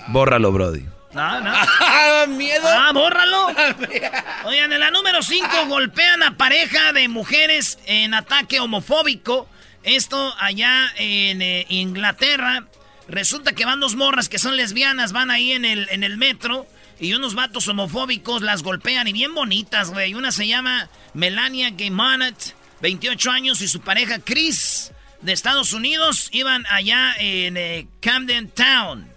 Bórralo, 0.09 0.52
Brody. 0.52 0.85
No, 1.16 1.40
no. 1.40 1.52
Ah, 1.80 2.26
¿Miedo? 2.28 2.68
Ah, 2.68 2.92
bórralo. 2.92 3.46
Oigan, 4.44 4.73
en 4.73 4.80
la 4.80 4.90
número 4.90 5.23
5 5.23 5.49
golpean 5.66 6.23
a 6.23 6.37
pareja 6.37 6.92
de 6.92 7.08
mujeres 7.08 7.78
en 7.87 8.12
ataque 8.12 8.61
homofóbico. 8.61 9.49
Esto 9.82 10.35
allá 10.38 10.92
en 10.96 11.40
eh, 11.40 11.66
Inglaterra. 11.70 12.66
Resulta 13.08 13.52
que 13.52 13.64
van 13.64 13.80
dos 13.80 13.94
morras 13.94 14.28
que 14.28 14.38
son 14.38 14.56
lesbianas, 14.56 15.12
van 15.12 15.30
ahí 15.30 15.52
en 15.52 15.64
el, 15.64 15.88
en 15.90 16.04
el 16.04 16.18
metro 16.18 16.66
y 17.00 17.14
unos 17.14 17.35
vatos 17.35 17.68
homofóbicos 17.68 18.42
las 18.42 18.62
golpean 18.62 19.08
y 19.08 19.12
bien 19.12 19.35
bonitas, 19.35 19.90
güey. 19.90 20.14
Una 20.14 20.32
se 20.32 20.46
llama 20.46 20.90
Melania 21.14 21.70
Gaymanet, 21.70 22.54
28 22.80 23.30
años, 23.30 23.62
y 23.62 23.68
su 23.68 23.80
pareja 23.80 24.18
Chris, 24.18 24.92
de 25.23 25.32
Estados 25.32 25.73
Unidos, 25.73 26.28
iban 26.32 26.66
allá 26.68 27.14
en 27.18 27.56
eh, 27.56 27.88
Camden 28.00 28.50
Town. 28.50 29.15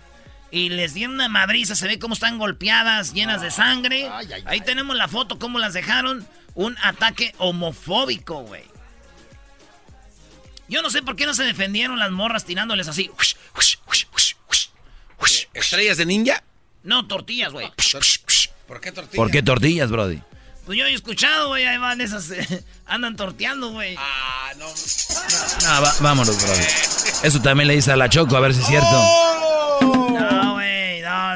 Y 0.52 0.70
les 0.70 0.94
dieron 0.94 1.16
una 1.16 1.30
madriza, 1.30 1.76
se 1.76 1.88
ve 1.88 2.00
cómo 2.00 2.14
están 2.16 2.38
golpeadas, 2.38 3.14
llenas 3.14 3.42
de 3.42 3.52
sangre. 3.52 4.10
Ahí 4.46 4.62
tenemos 4.62 4.96
la 4.96 5.08
foto, 5.08 5.38
cómo 5.38 5.60
las 5.60 5.74
dejaron. 5.74 6.28
un 6.56 6.76
ataque 6.82 7.34
homofóbico, 7.38 8.42
güey. 8.42 8.64
Yo 10.68 10.82
no 10.82 10.90
sé 10.90 11.02
por 11.02 11.16
qué 11.16 11.26
no 11.26 11.34
se 11.34 11.44
defendieron 11.44 12.00
las 12.00 12.12
morras 12.12 12.46
tirándoles 12.46 12.88
así. 12.88 13.10
¿Estrellas 15.54 15.98
de 15.98 16.06
ninja? 16.06 16.44
No, 16.84 17.08
tortillas, 17.08 17.52
güey. 17.52 17.72
¿Por 18.68 18.80
qué 18.80 18.92
tortillas? 18.92 19.16
¿Por 19.16 19.32
qué 19.32 19.44
tortillas, 19.44 19.90
Brody? 19.90 20.22
Pues 20.66 20.78
yo 20.78 20.86
he 20.86 20.94
escuchado, 20.94 21.48
güey, 21.48 21.66
ahí 21.66 21.80
van 21.80 22.00
esas, 22.00 22.30
eh, 22.30 22.64
andan 22.86 23.16
torteando, 23.16 23.72
güey. 23.72 23.96
Ah, 23.98 24.52
no. 24.58 24.68
No, 24.68 25.92
vámonos, 26.02 26.40
Brody. 26.42 26.64
Eso 27.24 27.42
también 27.42 27.68
le 27.68 27.76
dice 27.76 27.92
a 27.92 27.96
la 27.96 28.08
Choco, 28.10 28.38
a 28.38 28.40
ver 28.40 28.54
si 28.54 28.62
es 28.62 28.68
cierto. 28.68 28.88
Oh. 28.92 29.59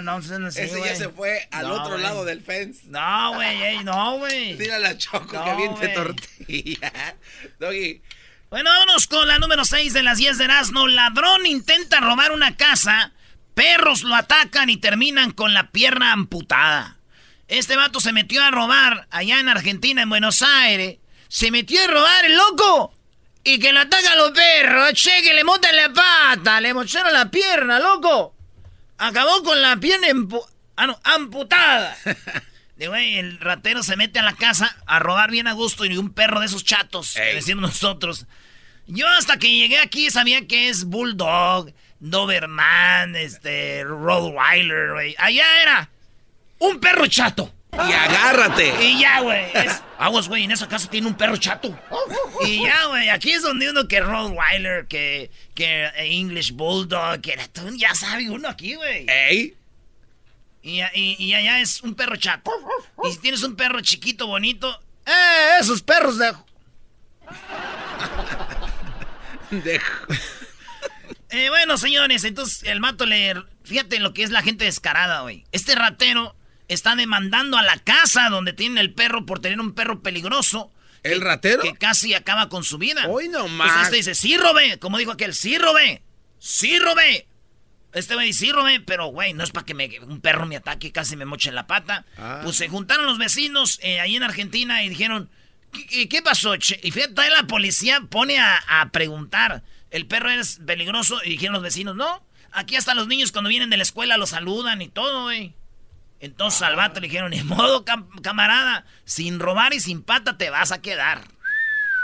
No, 0.02 0.20
no, 0.20 0.20
no, 0.20 0.28
no, 0.28 0.40
no 0.40 0.52
sé, 0.52 0.66
Ese 0.66 0.80
ya 0.82 0.96
se 0.96 1.10
fue 1.10 1.48
al 1.52 1.72
otro 1.72 1.98
lado 1.98 2.26
del 2.26 2.42
fence. 2.42 2.82
No, 2.88 3.34
güey, 3.36 3.84
no, 3.84 4.18
güey. 4.18 4.54
Dile 4.54 4.74
a 4.74 4.80
la 4.80 4.98
Choco 4.98 5.28
que 5.28 5.38
aviente 5.38 5.90
tortilla. 5.90 7.16
Doggy. 7.60 8.02
Bueno, 8.50 8.70
vámonos 8.70 9.08
con 9.08 9.28
la 9.28 9.40
número 9.40 9.66
6 9.66 9.94
de 9.94 10.04
las 10.04 10.18
10 10.18 10.38
de 10.38 10.44
Erasmo. 10.44 10.88
Ladrón 10.88 11.46
intenta 11.46 12.00
robar 12.00 12.32
una 12.32 12.56
casa, 12.56 13.12
perros 13.56 14.04
lo 14.04 14.16
atacan 14.16 14.70
y 14.70 14.78
terminan 14.78 15.32
con 15.32 15.54
la 15.54 15.72
pierna 15.72 16.12
amputada. 16.12 16.98
Este 17.48 17.76
vato 17.76 18.00
se 18.00 18.14
metió 18.14 18.44
a 18.44 18.52
robar 18.52 19.08
allá 19.10 19.40
en 19.40 19.50
Argentina, 19.50 20.04
en 20.04 20.10
Buenos 20.10 20.42
Aires. 20.42 20.98
Se 21.28 21.52
metió 21.52 21.84
a 21.84 21.88
robar 21.88 22.26
el 22.26 22.38
loco. 22.38 22.94
Y 23.44 23.60
que 23.60 23.74
lo 23.74 23.82
atacan 23.82 24.18
los 24.18 24.32
perros, 24.32 24.94
che, 24.94 25.22
que 25.22 25.34
le 25.34 25.44
montan 25.44 25.76
la 25.76 25.92
pata, 25.92 26.62
le 26.62 26.74
mocharon 26.74 27.12
la 27.12 27.30
pierna, 27.30 27.80
loco. 27.80 28.33
Acabó 28.98 29.44
con 29.44 29.62
la 29.62 29.78
pierna 29.78 30.08
ah, 30.78 31.00
amputada. 31.04 31.98
De 32.76 32.88
güey, 32.88 33.18
el 33.18 33.40
ratero 33.40 33.84
se 33.84 33.96
mete 33.96 34.20
a 34.20 34.24
la 34.24 34.34
casa 34.34 34.76
a 34.88 35.00
robar 35.00 35.30
bien 35.30 35.48
a 35.48 35.54
gusto 35.54 35.86
y 35.86 35.96
un 35.96 36.12
perro 36.12 36.40
de 36.40 36.48
esos 36.48 36.64
chatos, 36.64 37.14
decimos 37.14 37.62
nosotros. 37.62 38.26
Yo 38.88 39.08
hasta 39.08 39.38
que 39.38 39.48
llegué 39.48 39.78
aquí 39.78 40.10
sabía 40.10 40.48
que 40.48 40.70
es 40.70 40.86
Bulldog, 40.86 41.72
Doberman, 42.00 43.16
este, 43.16 43.84
Rottweiler, 43.84 44.94
güey. 44.94 45.16
Allá 45.20 45.46
era 45.62 45.90
un 46.58 46.80
perro 46.80 47.06
chato. 47.08 47.54
Y 47.74 47.92
agárrate. 47.92 48.84
Y 48.84 49.00
ya, 49.00 49.22
güey. 49.22 49.46
Aguas, 49.98 50.28
güey, 50.28 50.44
en 50.44 50.52
esa 50.52 50.68
casa 50.68 50.90
tiene 50.90 51.08
un 51.08 51.16
perro 51.16 51.38
chato. 51.38 51.78
Y 52.46 52.64
ya, 52.64 52.86
güey, 52.88 53.10
aquí 53.10 53.32
es 53.32 53.42
donde 53.42 53.70
uno 53.70 53.88
que 53.88 54.00
Rottweiler, 54.00 54.86
que, 54.88 55.32
que 55.56 55.90
English 55.98 56.54
Bulldog, 56.54 57.22
que 57.22 57.38
ya 57.78 57.96
sabe 57.96 58.30
uno 58.30 58.48
aquí, 58.48 58.76
güey. 58.76 59.06
Ey. 59.10 59.56
Y, 60.62 60.82
y, 60.82 61.16
y, 61.20 61.34
allá 61.34 61.60
es 61.60 61.82
un 61.82 61.96
perro 61.96 62.16
chato. 62.16 62.52
Y 63.04 63.12
si 63.12 63.18
tienes 63.20 63.44
un 63.44 63.56
perro 63.56 63.82
chiquito, 63.82 64.28
bonito, 64.28 64.80
¡eh! 65.06 65.58
Esos 65.60 65.82
perros 65.82 66.18
de 66.18 66.34
eh, 71.30 71.50
bueno, 71.50 71.78
señores, 71.78 72.24
entonces 72.24 72.64
el 72.64 72.80
mato 72.80 73.06
le... 73.06 73.36
Fíjate 73.64 74.00
lo 74.00 74.14
que 74.14 74.24
es 74.24 74.32
la 74.32 74.42
gente 74.42 74.66
descarada, 74.66 75.22
güey. 75.22 75.46
Este 75.52 75.76
ratero 75.76 76.36
está 76.74 76.96
demandando 76.96 77.58
a 77.58 77.64
la 77.64 77.78
casa 77.80 78.30
donde 78.30 78.54
tiene 78.54 78.82
el 78.82 78.94
perro 78.94 79.26
por 79.26 79.40
tener 79.40 79.60
un 79.60 79.74
perro 79.74 80.02
peligroso. 80.02 80.72
¿El 81.04 81.22
ratero? 81.22 81.62
Que 81.62 81.74
casi 81.74 82.14
acaba 82.14 82.50
con 82.50 82.64
su 82.64 82.78
vida. 82.78 83.08
Hoy 83.08 83.28
no 83.28 83.48
más. 83.48 83.68
Entonces 83.68 83.84
este 83.86 83.98
dice, 83.98 84.16
sí, 84.16 84.38
robé. 84.38 84.80
Como 84.80 84.98
dijo 84.98 85.12
aquel, 85.12 85.34
sí, 85.34 85.58
robé. 85.58 86.02
Sí, 86.40 86.80
robé. 86.80 87.28
Este 87.94 88.16
güey, 88.16 88.34
sí, 88.34 88.52
robé, 88.52 88.80
pero 88.80 89.08
güey, 89.08 89.34
no 89.34 89.44
es 89.44 89.52
para 89.52 89.66
que 89.66 89.76
me, 89.76 90.00
un 90.00 90.20
perro 90.20 90.48
me 90.48 90.56
ataque 90.56 90.88
y 90.88 90.92
casi 90.92 91.16
me 91.16 91.26
moche 91.26 91.50
en 91.50 91.56
la 91.56 91.68
pata. 91.68 92.06
Ah. 92.18 92.40
Pues 92.44 92.56
se 92.56 92.68
juntaron 92.68 93.06
los 93.06 93.20
vecinos 93.20 93.80
eh, 93.84 94.00
ahí 94.00 94.16
en 94.16 94.24
Argentina 94.24 94.84
y 94.84 94.90
dijeron, 94.90 95.30
¿Qué, 95.74 96.22
pasó? 96.24 96.56
Y 96.56 96.92
fíjate, 96.92 97.30
la 97.30 97.48
policía 97.48 98.02
pone 98.10 98.40
a, 98.40 98.90
preguntar. 98.92 99.64
El 99.90 100.06
perro 100.06 100.30
es 100.30 100.60
peligroso. 100.66 101.20
Y 101.24 101.32
dijeron 101.32 101.54
los 101.54 101.64
vecinos, 101.64 101.96
no. 101.96 102.24
Aquí 102.52 102.76
hasta 102.76 102.94
los 102.94 103.08
niños 103.08 103.32
cuando 103.32 103.50
vienen 103.50 103.70
de 103.70 103.78
la 103.78 103.84
escuela 103.84 104.18
lo 104.18 104.28
saludan 104.28 104.82
y 104.82 104.90
todo, 104.90 105.24
güey. 105.24 105.56
Entonces 106.24 106.62
al 106.62 106.78
vato 106.78 107.02
le 107.02 107.08
dijeron, 107.08 107.34
en 107.34 107.46
modo 107.48 107.84
camarada, 108.22 108.86
sin 109.04 109.42
robar 109.42 109.74
y 109.74 109.82
sin 109.82 110.02
pata 110.04 110.38
te 110.38 110.50
vas 110.50 110.72
a 110.72 110.82
quedar. 110.82 111.20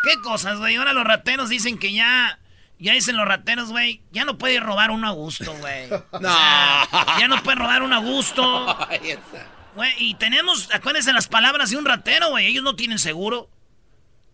¿Qué 0.03 0.19
cosas, 0.21 0.57
güey? 0.57 0.75
Ahora 0.75 0.91
los 0.91 1.05
rateros 1.05 1.47
dicen 1.47 1.77
que 1.77 1.93
ya... 1.93 2.37
Ya 2.79 2.93
dicen 2.93 3.15
los 3.15 3.25
rateros, 3.25 3.69
güey, 3.69 4.01
ya 4.11 4.25
no 4.25 4.37
puede 4.37 4.59
robar 4.59 4.91
uno 4.91 5.07
a 5.07 5.11
gusto, 5.11 5.53
güey. 5.55 5.89
no. 6.19 6.19
ya 6.21 7.27
no 7.29 7.41
puede 7.43 7.57
robar 7.59 7.81
uno 7.81 7.95
a 7.95 7.99
gusto. 7.99 8.77
Güey, 9.75 9.91
y 9.99 10.15
tenemos, 10.15 10.67
acuérdense 10.73 11.13
las 11.13 11.27
palabras 11.27 11.69
de 11.69 11.77
un 11.77 11.85
ratero, 11.85 12.31
güey. 12.31 12.47
Ellos 12.47 12.63
no 12.63 12.75
tienen 12.75 12.99
seguro. 12.99 13.49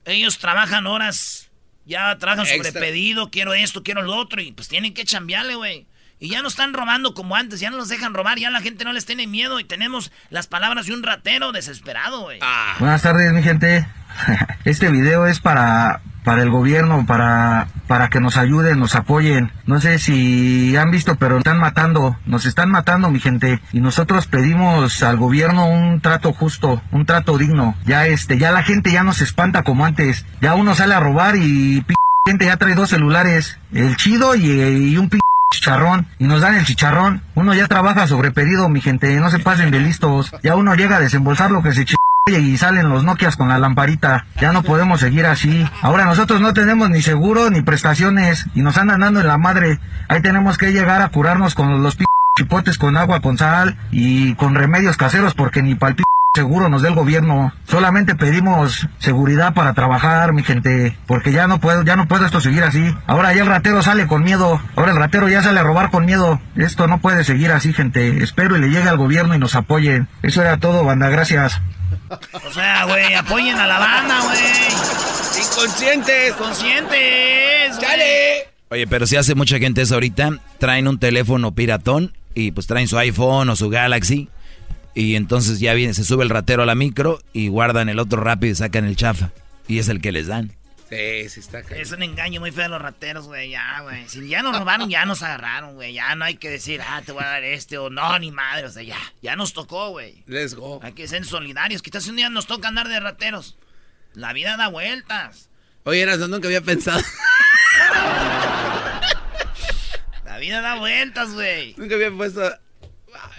Ellos 0.06 0.40
trabajan 0.40 0.88
horas, 0.88 1.52
ya 1.86 2.18
trabajan 2.18 2.48
sobre 2.48 2.72
pedido, 2.72 3.30
quiero 3.30 3.54
esto, 3.54 3.84
quiero 3.84 4.02
lo 4.02 4.16
otro, 4.16 4.42
y 4.42 4.54
pues 4.54 4.70
tienen 4.70 4.94
que 4.94 5.04
chambearle, 5.04 5.56
güey. 5.56 5.88
Y 6.20 6.30
ya 6.30 6.42
no 6.42 6.48
están 6.48 6.74
robando 6.74 7.14
como 7.14 7.36
antes, 7.36 7.60
ya 7.60 7.70
no 7.70 7.78
los 7.78 7.90
dejan 7.90 8.14
robar, 8.14 8.40
ya 8.40 8.50
la 8.50 8.62
gente 8.62 8.86
no 8.86 8.94
les 8.94 9.06
tiene 9.06 9.28
miedo 9.28 9.60
y 9.60 9.66
tenemos 9.66 10.12
las 10.30 10.48
palabras 10.48 10.86
de 10.86 10.94
un 10.94 11.04
ratero 11.04 11.52
desesperado, 11.52 12.22
güey. 12.22 12.40
Ah. 12.42 12.76
Buenas 12.80 13.02
tardes, 13.02 13.34
mi 13.34 13.44
gente. 13.44 13.86
Este 14.66 14.90
video 14.90 15.28
es 15.28 15.40
para, 15.40 16.02
para 16.24 16.42
el 16.42 16.50
gobierno, 16.50 17.06
para, 17.06 17.68
para 17.88 18.10
que 18.10 18.20
nos 18.20 18.38
ayuden, 18.38 18.80
nos 18.80 18.96
apoyen. 18.96 19.52
No 19.66 19.80
sé 19.82 20.00
si 20.00 20.76
han 20.78 20.90
visto, 20.90 21.18
pero 21.18 21.38
están 21.38 21.60
matando, 21.60 22.18
nos 22.26 22.46
están 22.46 22.72
matando, 22.72 23.12
mi 23.12 23.20
gente. 23.20 23.60
Y 23.74 23.82
nosotros 23.82 24.26
pedimos 24.26 25.04
al 25.04 25.18
gobierno 25.18 25.68
un 25.68 26.02
trato 26.02 26.34
justo, 26.34 26.82
un 26.92 27.06
trato 27.06 27.38
digno. 27.38 27.76
Ya 27.86 28.08
este, 28.08 28.38
ya 28.38 28.52
la 28.52 28.64
gente 28.64 28.92
ya 28.92 29.04
no 29.04 29.14
se 29.14 29.26
espanta 29.26 29.64
como 29.64 29.86
antes. 29.86 30.26
Ya 30.42 30.56
uno 30.56 30.76
sale 30.76 30.96
a 30.96 31.00
robar 31.00 31.36
y 31.36 31.82
p 31.82 31.94
gente 32.28 32.46
ya 32.46 32.58
trae 32.58 32.74
dos 32.74 32.90
celulares, 32.90 33.60
el 33.72 33.96
chido 33.98 34.34
y, 34.36 34.98
un 34.98 35.10
p 35.10 35.20
chicharrón 35.52 36.08
y 36.20 36.26
nos 36.26 36.42
dan 36.42 36.56
el 36.56 36.66
chicharrón. 36.66 37.22
Uno 37.36 37.54
ya 37.54 37.68
trabaja 37.68 38.08
sobre 38.08 38.32
pedido, 38.32 38.70
mi 38.70 38.82
gente, 38.82 39.20
no 39.20 39.30
se 39.30 39.40
pasen 39.40 39.72
de 39.72 39.80
listos. 39.80 40.34
Ya 40.44 40.56
uno 40.56 40.76
llega 40.76 40.98
a 40.98 41.00
desembolsar 41.00 41.52
lo 41.52 41.64
que 41.64 41.74
se 41.74 41.86
ch 41.86 41.96
y 42.28 42.58
salen 42.58 42.90
los 42.90 43.04
Nokias 43.04 43.38
con 43.38 43.50
la 43.50 43.60
lamparita. 43.60 44.26
Ya 44.42 44.52
no 44.52 44.64
podemos 44.64 45.00
seguir 45.00 45.28
así. 45.28 45.70
Ahora 45.82 46.06
nosotros 46.06 46.42
no 46.42 46.54
tenemos 46.54 46.90
ni 46.90 47.04
seguro 47.04 47.52
ni 47.52 47.62
prestaciones 47.62 48.48
y 48.56 48.62
nos 48.62 48.78
andan 48.78 49.02
dando 49.02 49.20
en 49.20 49.28
la 49.28 49.38
madre. 49.38 49.80
Ahí 50.08 50.22
tenemos 50.22 50.58
que 50.58 50.72
llegar 50.72 51.02
a 51.02 51.10
curarnos 51.10 51.54
con 51.54 51.84
los 51.84 51.96
p 51.96 52.06
chipotes 52.38 52.78
con 52.78 52.98
agua, 52.98 53.22
con 53.22 53.38
sal 53.38 53.78
y 53.92 54.34
con 54.36 54.56
remedios 54.56 54.98
caseros 54.98 55.34
porque 55.36 55.62
ni 55.62 55.76
pal 55.76 55.96
seguro 56.36 56.70
nos 56.70 56.82
dé 56.82 56.90
el 56.90 56.96
gobierno. 56.96 57.54
Solamente 57.68 58.16
pedimos 58.16 58.88
seguridad 59.00 59.54
para 59.54 59.74
trabajar, 59.74 60.34
mi 60.34 60.44
gente, 60.44 60.96
porque 61.08 61.32
ya 61.32 61.48
no 61.48 61.60
puedo, 61.60 61.84
ya 61.84 61.96
no 61.96 62.08
puedo 62.08 62.26
esto 62.26 62.42
seguir 62.42 62.64
así. 62.64 62.94
Ahora 63.08 63.34
ya 63.34 63.42
el 63.42 63.48
ratero 63.48 63.82
sale 63.82 64.06
con 64.06 64.22
miedo. 64.22 64.62
Ahora 64.76 64.92
el 64.92 64.98
ratero 64.98 65.30
ya 65.30 65.42
sale 65.42 65.60
a 65.60 65.64
robar 65.64 65.90
con 65.90 66.06
miedo. 66.06 66.40
Esto 66.56 66.88
no 66.88 67.00
puede 67.00 67.24
seguir 67.24 67.52
así, 67.52 67.74
gente. 67.74 68.24
Espero 68.24 68.58
y 68.58 68.60
le 68.62 68.68
llegue 68.68 68.90
al 68.90 68.98
gobierno 68.98 69.34
y 69.34 69.40
nos 69.40 69.56
apoyen. 69.56 70.08
Eso 70.22 70.42
era 70.42 70.58
todo, 70.58 70.84
banda. 70.84 71.10
Gracias. 71.10 71.62
O 72.10 72.52
sea, 72.52 72.86
güey, 72.86 73.14
apoyen 73.16 73.58
a 73.58 73.66
la 73.66 73.80
banda, 73.80 74.22
güey. 74.24 75.46
Inconscientes. 75.46 76.34
Conscientes. 76.34 77.80
¡Chale! 77.80 78.50
Oye, 78.70 78.88
pero 78.88 79.08
si 79.08 79.16
hace 79.16 79.36
mucha 79.36 79.58
gente 79.58 79.82
eso 79.82 79.94
ahorita, 79.94 80.40
traen 80.60 80.88
un 80.88 81.00
teléfono 81.00 81.54
piratón 81.54 82.14
y 82.34 82.52
pues 82.52 82.68
traen 82.68 82.88
su 82.88 82.98
iPhone 82.98 83.50
o 83.50 83.56
su 83.56 83.70
Galaxy. 83.70 84.30
Y 84.96 85.16
entonces 85.16 85.60
ya 85.60 85.74
viene, 85.74 85.94
se 85.94 86.06
sube 86.06 86.24
el 86.24 86.30
ratero 86.30 86.64
a 86.64 86.66
la 86.66 86.74
micro 86.74 87.22
y 87.34 87.50
guardan 87.50 87.90
el 87.90 88.00
otro 88.00 88.22
rápido 88.22 88.54
y 88.54 88.56
sacan 88.56 88.86
el 88.86 88.96
chafa. 88.96 89.32
Y 89.68 89.80
es 89.80 89.90
el 89.90 90.02
que 90.02 90.14
les 90.14 90.28
dan. 90.28 90.56
Sí, 90.90 91.30
sí 91.30 91.40
está 91.40 91.60
Es 91.60 91.92
un 91.92 92.04
engaño 92.04 92.40
muy 92.40 92.52
feo 92.52 92.64
de 92.64 92.70
los 92.70 92.82
rateros, 92.82 93.26
güey, 93.26 93.50
ya, 93.50 93.82
güey. 93.82 94.08
Si 94.08 94.26
ya 94.28 94.42
nos 94.42 94.58
robaron, 94.58 94.90
ya 94.90 95.06
nos 95.06 95.22
agarraron, 95.22 95.76
güey. 95.76 95.94
Ya 95.94 96.16
no 96.16 96.24
hay 96.24 96.36
que 96.36 96.50
decir, 96.50 96.82
ah, 96.82 97.02
te 97.06 97.12
voy 97.12 97.24
a 97.24 97.28
dar 97.28 97.44
este 97.44 97.78
o 97.78 97.90
no, 97.90 98.18
ni 98.20 98.32
madre. 98.32 98.68
O 98.68 98.70
sea, 98.70 98.84
ya, 98.84 99.00
ya 99.22 99.36
nos 99.36 99.52
tocó, 99.54 99.90
güey. 99.90 100.24
Let's 100.28 100.56
go. 100.56 100.80
Hay 100.82 100.94
que 100.94 101.08
ser 101.08 101.26
solidarios. 101.26 101.82
Quizás 101.82 102.08
un 102.08 102.16
día 102.16 102.30
nos 102.30 102.48
toca 102.48 102.70
andar 102.70 102.88
de 102.88 103.00
rateros. 103.00 103.58
La 104.14 104.32
vida 104.32 104.56
da 104.56 104.70
vueltas. 104.70 105.50
Oye, 105.84 106.02
eras 106.02 106.20
nunca 106.20 106.48
había 106.48 106.62
pensado. 106.62 107.02
La 110.24 110.38
vida 110.38 110.62
da 110.62 110.76
vueltas, 110.76 111.34
güey. 111.34 111.76
Nunca 111.78 111.96
había 111.96 112.12
puesto. 112.12 112.42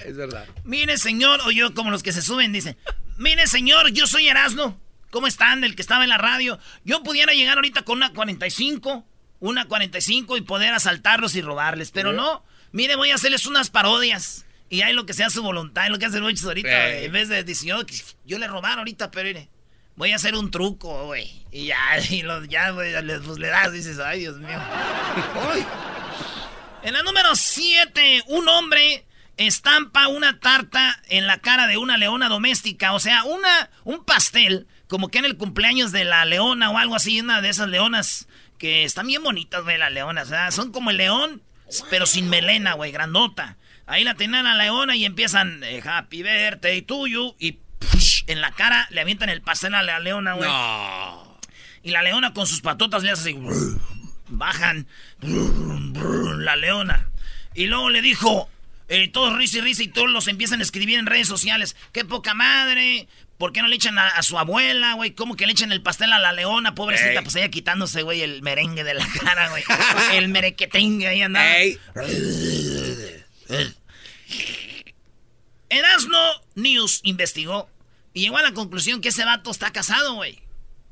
Es 0.07 0.17
verdad. 0.17 0.47
Mire, 0.63 0.99
señor, 0.99 1.41
o 1.45 1.51
yo 1.51 1.75
como 1.75 1.91
los 1.91 2.05
que 2.05 2.13
se 2.13 2.23
suben, 2.23 2.53
dicen, 2.53 2.77
mire, 3.19 3.49
señor, 3.49 3.91
yo 3.91 4.07
soy 4.07 4.29
Erasno. 4.29 4.81
¿Cómo 5.11 5.27
están? 5.27 5.65
El 5.65 5.75
que 5.75 5.83
estaba 5.83 6.05
en 6.05 6.11
la 6.11 6.19
radio. 6.19 6.61
Yo 6.85 7.03
pudiera 7.03 7.33
llegar 7.33 7.57
ahorita 7.57 7.83
con 7.83 7.97
una 7.97 8.13
45, 8.13 9.05
una 9.41 9.67
45 9.67 10.37
y 10.37 10.43
poder 10.43 10.75
asaltarlos 10.75 11.35
y 11.35 11.43
robarles, 11.43 11.91
pero 11.91 12.13
no. 12.13 12.45
Mire, 12.71 12.95
voy 12.95 13.11
a 13.11 13.17
hacerles 13.17 13.47
unas 13.47 13.71
parodias. 13.71 14.47
Y 14.69 14.83
hay 14.83 14.93
lo 14.95 15.07
que 15.07 15.13
sea 15.13 15.29
su 15.29 15.43
voluntad, 15.43 15.89
lo 15.89 15.99
que 15.99 16.07
hacen 16.07 16.23
muchos 16.23 16.45
ahorita, 16.45 16.99
En 16.99 17.11
vez 17.11 17.29
de 17.29 17.43
decir, 17.43 17.75
yo, 18.25 18.39
le 18.39 18.47
robaron 18.47 18.81
ahorita, 18.81 19.11
pero 19.11 19.27
mire, 19.27 19.49
voy 19.97 20.13
a 20.13 20.17
hacer 20.17 20.37
un 20.37 20.53
truco, 20.53 21.07
güey. 21.07 21.45
Y 21.51 21.67
ya, 21.67 21.99
y 22.11 22.23
ya, 22.49 22.71
güey, 22.71 22.93
pues 23.25 23.39
le 23.39 23.49
das, 23.49 23.73
dices, 23.73 23.99
ay, 23.99 24.21
Dios 24.21 24.39
mío. 24.39 24.61
En 26.83 26.93
la 26.93 27.03
número 27.03 27.35
7, 27.35 28.23
un 28.29 28.49
hombre 28.49 29.06
estampa 29.37 30.09
una 30.09 30.41
tarta 30.41 31.01
en 31.09 31.27
la 31.27 31.39
cara 31.39 31.67
de 31.67 31.77
una 31.77 31.97
leona 31.97 32.29
doméstica. 32.29 32.93
O 32.93 33.01
sea, 33.01 33.25
una, 33.25 33.71
un 33.85 34.05
pastel 34.05 34.67
como 34.89 35.09
que 35.09 35.19
en 35.19 35.25
el 35.25 35.37
cumpleaños 35.37 35.93
de 35.93 36.05
la 36.05 36.25
leona 36.25 36.71
o 36.71 36.79
algo 36.79 36.95
así, 36.95 37.21
una 37.21 37.41
de 37.41 37.49
esas 37.49 37.69
leonas 37.69 38.29
que 38.59 38.85
están 38.85 39.07
bien 39.07 39.23
bonitas, 39.23 39.63
güey, 39.63 39.79
las 39.79 39.93
leonas. 39.93 40.33
Son 40.55 40.73
como 40.73 40.91
el 40.91 40.97
león, 40.97 41.43
pero 41.91 42.07
sin 42.07 42.29
melena, 42.29 42.75
güey, 42.75 42.93
grandota. 42.93 43.57
Ahí 43.87 44.05
la 44.05 44.15
tenían 44.15 44.47
a 44.47 44.55
la 44.55 44.65
leona 44.65 44.97
y 44.97 45.05
empiezan 45.05 45.63
eh, 45.63 45.81
Happy 45.85 46.23
Birthday 46.23 46.83
to 46.83 47.07
you 47.07 47.37
y 47.39 47.59
en 48.27 48.41
la 48.41 48.51
cara 48.53 48.89
le 48.91 49.01
avientan 49.01 49.29
el 49.29 49.43
pastel 49.43 49.75
a 49.75 49.83
la 49.83 50.01
leona, 50.01 50.35
güey. 50.35 50.51
Y 51.83 51.91
la 51.91 52.03
leona 52.03 52.33
con 52.33 52.47
sus 52.47 52.63
patotas 52.63 53.03
le 53.05 53.13
hace 53.13 53.31
así. 53.31 53.39
Bajan. 54.29 54.89
La 55.21 56.57
leona. 56.57 57.09
Y 57.55 57.67
luego 57.67 57.91
le 57.91 58.03
dijo, 58.03 58.51
eh, 58.89 59.09
todos 59.09 59.37
risa 59.37 59.59
y 59.59 59.61
risa 59.63 59.83
y 59.83 59.89
todos 59.89 60.09
los 60.09 60.29
empiezan 60.29 60.61
a 60.61 60.63
escribir 60.63 60.99
en 60.99 61.07
redes 61.07 61.29
sociales. 61.29 61.77
¡Qué 61.93 62.05
poca 62.05 62.35
madre! 62.35 63.09
¿Por 63.39 63.53
qué 63.53 63.61
no 63.61 63.69
le 63.69 63.77
echan 63.77 63.99
a, 63.99 64.23
su 64.23 64.39
abuela, 64.39 64.95
güey? 64.95 65.11
¿Cómo 65.11 65.37
que 65.37 65.45
le 65.45 65.53
echan 65.53 65.71
el 65.71 65.83
pastel 65.83 66.11
a 66.13 66.19
la 66.19 66.33
leona, 66.33 66.75
pobrecita? 66.75 67.21
Pues 67.23 67.37
ella 67.37 67.51
quitándose, 67.51 68.01
güey, 68.01 68.23
el 68.23 68.41
merengue 68.41 68.83
de 68.83 68.95
la 68.95 69.07
cara, 69.07 69.51
güey. 69.51 69.63
el 70.15 70.29
merequetengue 70.29 71.07
ahí 71.07 71.21
andaba. 71.21 71.47
Erasno 75.69 76.19
News 76.55 77.01
investigó 77.03 77.69
y 78.15 78.23
llegó 78.23 78.39
a 78.39 78.43
la 78.43 78.55
conclusión 78.55 79.03
que 79.03 79.11
ese 79.11 79.27
vato 79.27 79.51
está 79.51 79.71
casado, 79.71 80.15
güey. 80.15 80.41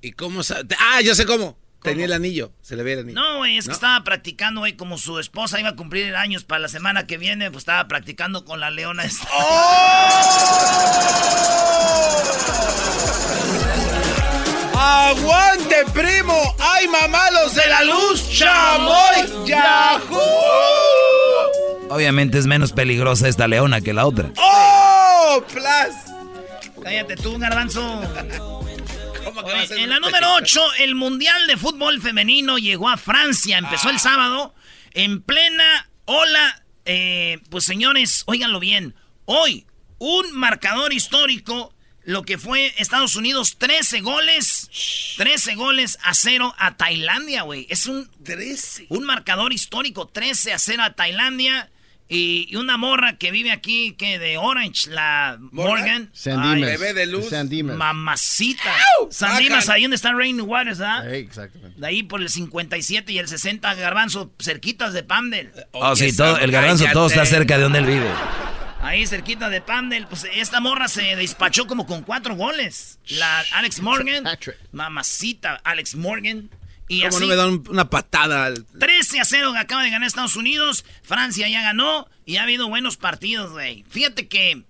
¿Y 0.03 0.13
cómo 0.13 0.43
sabe? 0.43 0.77
Ah, 0.79 1.01
yo 1.01 1.15
sé 1.15 1.25
cómo. 1.25 1.57
Tenía 1.85 2.07
el 2.07 2.15
anillo, 2.15 2.51
se 2.63 2.77
le 2.77 2.83
ve 2.83 2.95
el 2.95 3.01
anillo. 3.01 3.21
No, 3.21 3.37
güey, 3.37 3.59
es 3.59 3.67
que 3.67 3.73
estaba 3.73 4.03
practicando, 4.05 4.61
güey, 4.61 4.73
como 4.73 4.97
su 4.97 5.19
esposa 5.19 5.61
iba 5.61 5.69
a 5.69 5.77
cumplir 5.77 6.17
años 6.17 6.43
para 6.43 6.61
la 6.61 6.69
semana 6.69 7.07
que 7.07 7.19
viene, 7.19 7.51
pues 7.51 7.61
estaba 7.61 7.87
practicando 7.89 8.47
con 8.47 8.59
la 8.59 8.71
leona. 8.71 9.05
Esta. 9.05 9.29
¡Oh! 9.35 10.15
¡Aguante, 14.75 15.85
primo! 15.93 16.57
¡Ay, 16.59 16.89
mamá, 16.89 17.31
los 17.33 17.55
de 17.55 17.67
la 17.69 17.85
luz! 17.85 18.31
¡Chamoy! 18.31 19.47
¡Yahoo! 19.47 20.19
Obviamente 21.91 22.39
es 22.39 22.47
menos 22.47 22.73
peligrosa 22.73 23.29
esta 23.29 23.47
leona 23.47 23.83
que 23.83 23.93
la 23.93 24.07
otra. 24.07 24.31
¡Oh! 24.39 25.45
¡Plus! 25.53 25.95
Cállate 26.83 27.17
tú, 27.17 27.39
garbanzo. 27.39 28.01
En 29.71 29.91
la 29.91 30.01
número 30.01 30.35
8, 30.35 30.75
el 30.81 30.95
Mundial 30.95 31.47
de 31.47 31.57
Fútbol 31.57 32.01
Femenino 32.01 32.59
llegó 32.59 32.89
a 32.89 32.97
Francia. 32.97 33.59
Empezó 33.59 33.91
el 33.91 33.97
ah. 33.97 34.01
sábado 34.01 34.55
en 34.93 35.23
plena 35.23 35.89
ola. 36.05 36.63
Eh, 36.85 37.39
pues 37.51 37.65
señores, 37.65 38.25
óiganlo 38.27 38.61
bien. 38.61 38.95
Hoy, 39.25 39.67
un 39.99 40.33
marcador 40.33 40.93
histórico. 40.93 41.75
Lo 42.07 42.23
que 42.23 42.37
fue 42.37 42.75
Estados 42.77 43.17
Unidos, 43.17 43.57
13 43.57 44.03
goles. 44.03 45.15
13 45.17 45.55
goles 45.55 45.99
a 46.03 46.13
0 46.13 46.55
a 46.59 46.77
Tailandia, 46.77 47.43
güey. 47.43 47.67
Es 47.71 47.87
un, 47.87 48.11
13. 48.25 48.87
un 48.91 49.05
marcador 49.05 49.55
histórico. 49.55 50.07
13 50.09 50.53
a 50.53 50.59
0 50.59 50.83
a 50.83 50.95
Tailandia. 50.95 51.71
Y, 52.15 52.55
una 52.55 52.77
morra 52.77 53.17
que 53.17 53.33
vive 53.33 53.51
aquí, 53.51 53.93
que 53.99 54.19
de 54.21 54.39
Orange, 54.39 54.91
la 54.91 55.37
Morgan. 55.41 56.11
Sandy 56.13 56.63
Bebé 56.63 56.95
de 56.95 57.07
luz. 57.07 57.27
Mamacita. 57.65 58.73
Sandy 59.11 59.49
ahí 59.69 59.83
donde 59.83 59.97
está 59.97 60.13
Rain 60.13 60.41
Waters, 60.41 60.81
¿ah? 60.81 61.05
exactamente. 61.11 61.81
De 61.81 61.87
ahí 61.87 62.03
por 62.05 62.23
el 62.23 62.29
57 62.29 63.13
y 63.13 63.19
el 63.19 63.27
60 63.27 63.75
Garbanzo, 63.75 64.33
cerquitas 64.39 64.93
de 64.93 65.03
Pandel. 65.03 65.51
Oh, 65.73 65.97
sí, 65.97 66.17
todo, 66.17 66.39
el 66.39 66.53
Garbanzo 66.53 66.87
todo 66.93 67.09
está 67.09 67.27
cerca 67.27 67.57
de 67.57 67.65
donde 67.65 67.81
él 67.81 67.87
vive. 67.87 68.09
Ahí 68.81 69.07
cerquita 69.07 69.49
de 69.49 69.61
Pandel, 69.61 70.07
pues 70.07 70.27
esta 70.35 70.61
morra 70.61 70.89
se 70.89 71.17
despachó 71.17 71.67
como 71.67 71.87
con 71.87 72.03
cuatro 72.03 72.37
goles. 72.37 73.01
La 73.09 73.43
Alex 73.55 73.81
Morgan. 73.81 74.25
Mamacita, 74.73 75.61
Alex 75.65 75.97
Morgan. 75.97 76.51
Y 76.89 77.03
¿Cómo 77.03 77.21
no 77.21 77.27
me 77.27 77.37
dan 77.37 77.63
una 77.69 77.89
patada? 77.89 78.53
13 78.79 79.21
a 79.21 79.25
0 79.25 79.55
acaba 79.57 79.83
de 79.83 79.91
ganar 79.91 80.07
Estados 80.07 80.37
Unidos. 80.37 80.85
Francia 81.03 81.49
ya 81.49 81.63
ganó 81.63 82.09
y 82.27 82.37
ha 82.37 82.43
habido 82.43 82.69
buenos 82.69 82.97
partidos, 82.97 83.53
güey. 83.53 83.85
Fíjate 83.89 84.29
que 84.29 84.65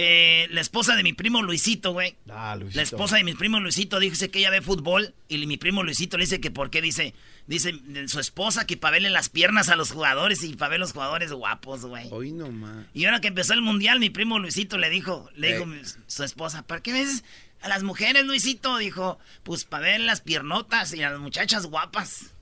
eh, 0.00 0.46
la 0.50 0.60
esposa 0.60 0.94
de 0.94 1.02
mi 1.02 1.12
primo 1.12 1.42
Luisito, 1.42 1.92
güey. 1.92 2.14
Ah, 2.30 2.54
Luisito. 2.54 2.76
La 2.76 2.82
esposa 2.82 3.16
de 3.16 3.24
mi 3.24 3.34
primo 3.34 3.58
Luisito 3.58 3.98
dice 3.98 4.30
que 4.30 4.38
ella 4.38 4.50
ve 4.50 4.62
fútbol 4.62 5.14
y 5.28 5.44
mi 5.46 5.56
primo 5.56 5.82
Luisito 5.82 6.16
le 6.16 6.24
dice 6.24 6.40
que 6.40 6.52
por 6.52 6.70
qué 6.70 6.80
dice, 6.80 7.14
dice 7.48 7.74
su 8.06 8.20
esposa 8.20 8.64
que 8.64 8.76
para 8.76 8.92
verle 8.92 9.10
las 9.10 9.28
piernas 9.28 9.70
a 9.70 9.74
los 9.76 9.90
jugadores 9.90 10.44
y 10.44 10.54
para 10.54 10.70
ver 10.70 10.80
los 10.80 10.92
jugadores 10.92 11.32
guapos, 11.32 11.84
güey. 11.84 12.06
Hoy 12.12 12.30
no 12.30 12.48
Y 12.94 13.06
ahora 13.06 13.20
que 13.20 13.26
empezó 13.28 13.54
el 13.54 13.62
mundial, 13.62 13.98
mi 13.98 14.10
primo 14.10 14.38
Luisito 14.38 14.78
le 14.78 14.90
dijo, 14.90 15.28
le 15.34 15.54
dijo 15.54 15.66
su 16.06 16.22
esposa, 16.22 16.62
¿para 16.62 16.80
qué 16.80 16.92
ves 16.92 17.24
a 17.60 17.68
las 17.68 17.82
mujeres, 17.82 18.24
Luisito, 18.24 18.76
dijo, 18.78 19.18
pues 19.42 19.64
para 19.64 19.84
ver 19.84 20.00
las 20.00 20.20
piernotas 20.20 20.92
y 20.92 20.98
las 20.98 21.18
muchachas 21.18 21.66
guapas. 21.66 22.34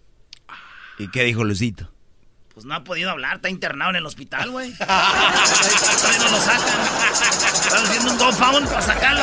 ¿Y 0.98 1.08
qué 1.08 1.24
dijo 1.24 1.44
Luisito? 1.44 1.92
Pues 2.54 2.64
no 2.64 2.74
ha 2.74 2.84
podido 2.84 3.10
hablar, 3.10 3.36
está 3.36 3.50
internado 3.50 3.90
en 3.90 3.96
el 3.96 4.06
hospital, 4.06 4.50
güey. 4.50 4.72
Todavía 4.78 6.18
no 6.18 6.30
lo 6.30 6.40
sacan. 6.40 6.80
Están 7.42 7.84
haciendo 7.84 8.12
un 8.12 8.18
GoFound 8.18 8.68
para 8.68 8.82
sacarlo. 8.82 9.22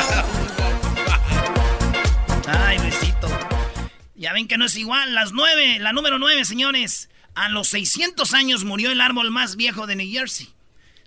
Ay, 2.46 2.78
Luisito. 2.78 3.28
Ya 4.14 4.32
ven 4.32 4.46
que 4.46 4.56
no 4.56 4.66
es 4.66 4.76
igual. 4.76 5.14
Las 5.14 5.32
nueve, 5.32 5.78
la 5.80 5.92
número 5.92 6.20
nueve, 6.20 6.44
señores. 6.44 7.10
A 7.34 7.48
los 7.48 7.68
600 7.68 8.32
años 8.34 8.62
murió 8.62 8.92
el 8.92 9.00
árbol 9.00 9.32
más 9.32 9.56
viejo 9.56 9.88
de 9.88 9.96
New 9.96 10.08
Jersey. 10.08 10.53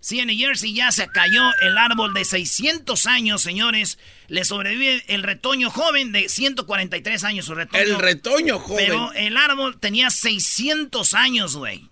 Sí, 0.08 0.22
en 0.22 0.28
New 0.28 0.38
Jersey 0.38 0.74
ya 0.74 0.90
se 0.94 1.06
cayó 1.10 1.44
el 1.62 1.78
árbol 1.78 2.14
de 2.14 2.24
600 2.24 3.08
años, 3.08 3.42
señores. 3.42 4.00
Le 4.30 4.46
sobrevive 4.46 5.04
el 5.10 5.22
retoño 5.22 5.70
joven 5.70 6.14
de 6.14 6.30
143 6.30 7.26
años. 7.26 7.46
Su 7.46 7.56
retoño, 7.56 7.84
el 7.84 8.00
retoño 8.00 8.58
joven. 8.58 8.86
Pero 8.88 9.12
el 9.12 9.36
árbol 9.36 9.78
tenía 9.82 10.10
600 10.10 11.14
años, 11.14 11.58
güey. 11.58 11.90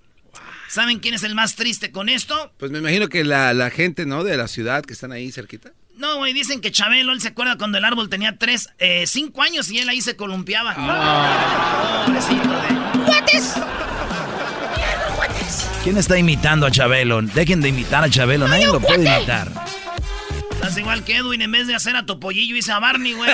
¿Saben 0.70 1.00
quién 1.00 1.14
es 1.14 1.24
el 1.24 1.36
más 1.36 1.56
triste 1.56 1.92
con 1.92 2.08
esto? 2.08 2.54
Pues 2.58 2.72
me 2.72 2.78
imagino 2.78 3.10
que 3.10 3.26
la, 3.26 3.70
gente, 3.70 4.06
¿no? 4.06 4.24
De 4.24 4.38
la 4.38 4.48
ciudad 4.48 4.86
que 4.86 4.94
están 4.94 5.12
ahí 5.12 5.30
cerquita. 5.34 5.74
No, 5.98 6.16
güey, 6.20 6.32
dicen 6.32 6.62
que 6.62 6.72
Chabelo, 6.72 7.12
él 7.12 7.20
se 7.20 7.28
acuerda 7.28 7.58
cuando 7.58 7.80
el 7.80 7.84
árbol 7.84 8.08
tenía 8.08 8.38
3, 8.38 8.70
5 9.08 9.44
eh, 9.44 9.46
años 9.46 9.70
y 9.72 9.80
él 9.80 9.90
ahí 9.90 10.00
se 10.00 10.16
columpiaba. 10.16 10.74
Ah. 10.78 12.06
Pobrecito 12.06 12.48
de... 12.48 13.75
¿Quién 15.86 16.00
está 16.00 16.18
imitando 16.18 16.66
a 16.66 16.72
Chabelo? 16.72 17.22
Dejen 17.22 17.62
de 17.62 17.70
imitar 17.70 18.04
a 18.04 18.10
Chabelo, 18.10 18.48
nadie 18.48 18.66
lo 18.66 18.80
puede 18.80 19.06
imitar. 19.06 19.52
Estás 20.50 20.76
igual 20.80 21.04
que 21.04 21.18
Edwin, 21.18 21.44
en 21.44 21.52
vez 21.52 21.68
de 21.68 21.76
hacer 21.76 21.96
a 21.96 22.08
Topollillo 22.08 22.56
hice 22.56 22.72
a 22.72 22.80
Barney, 22.80 23.14
güey. 23.14 23.30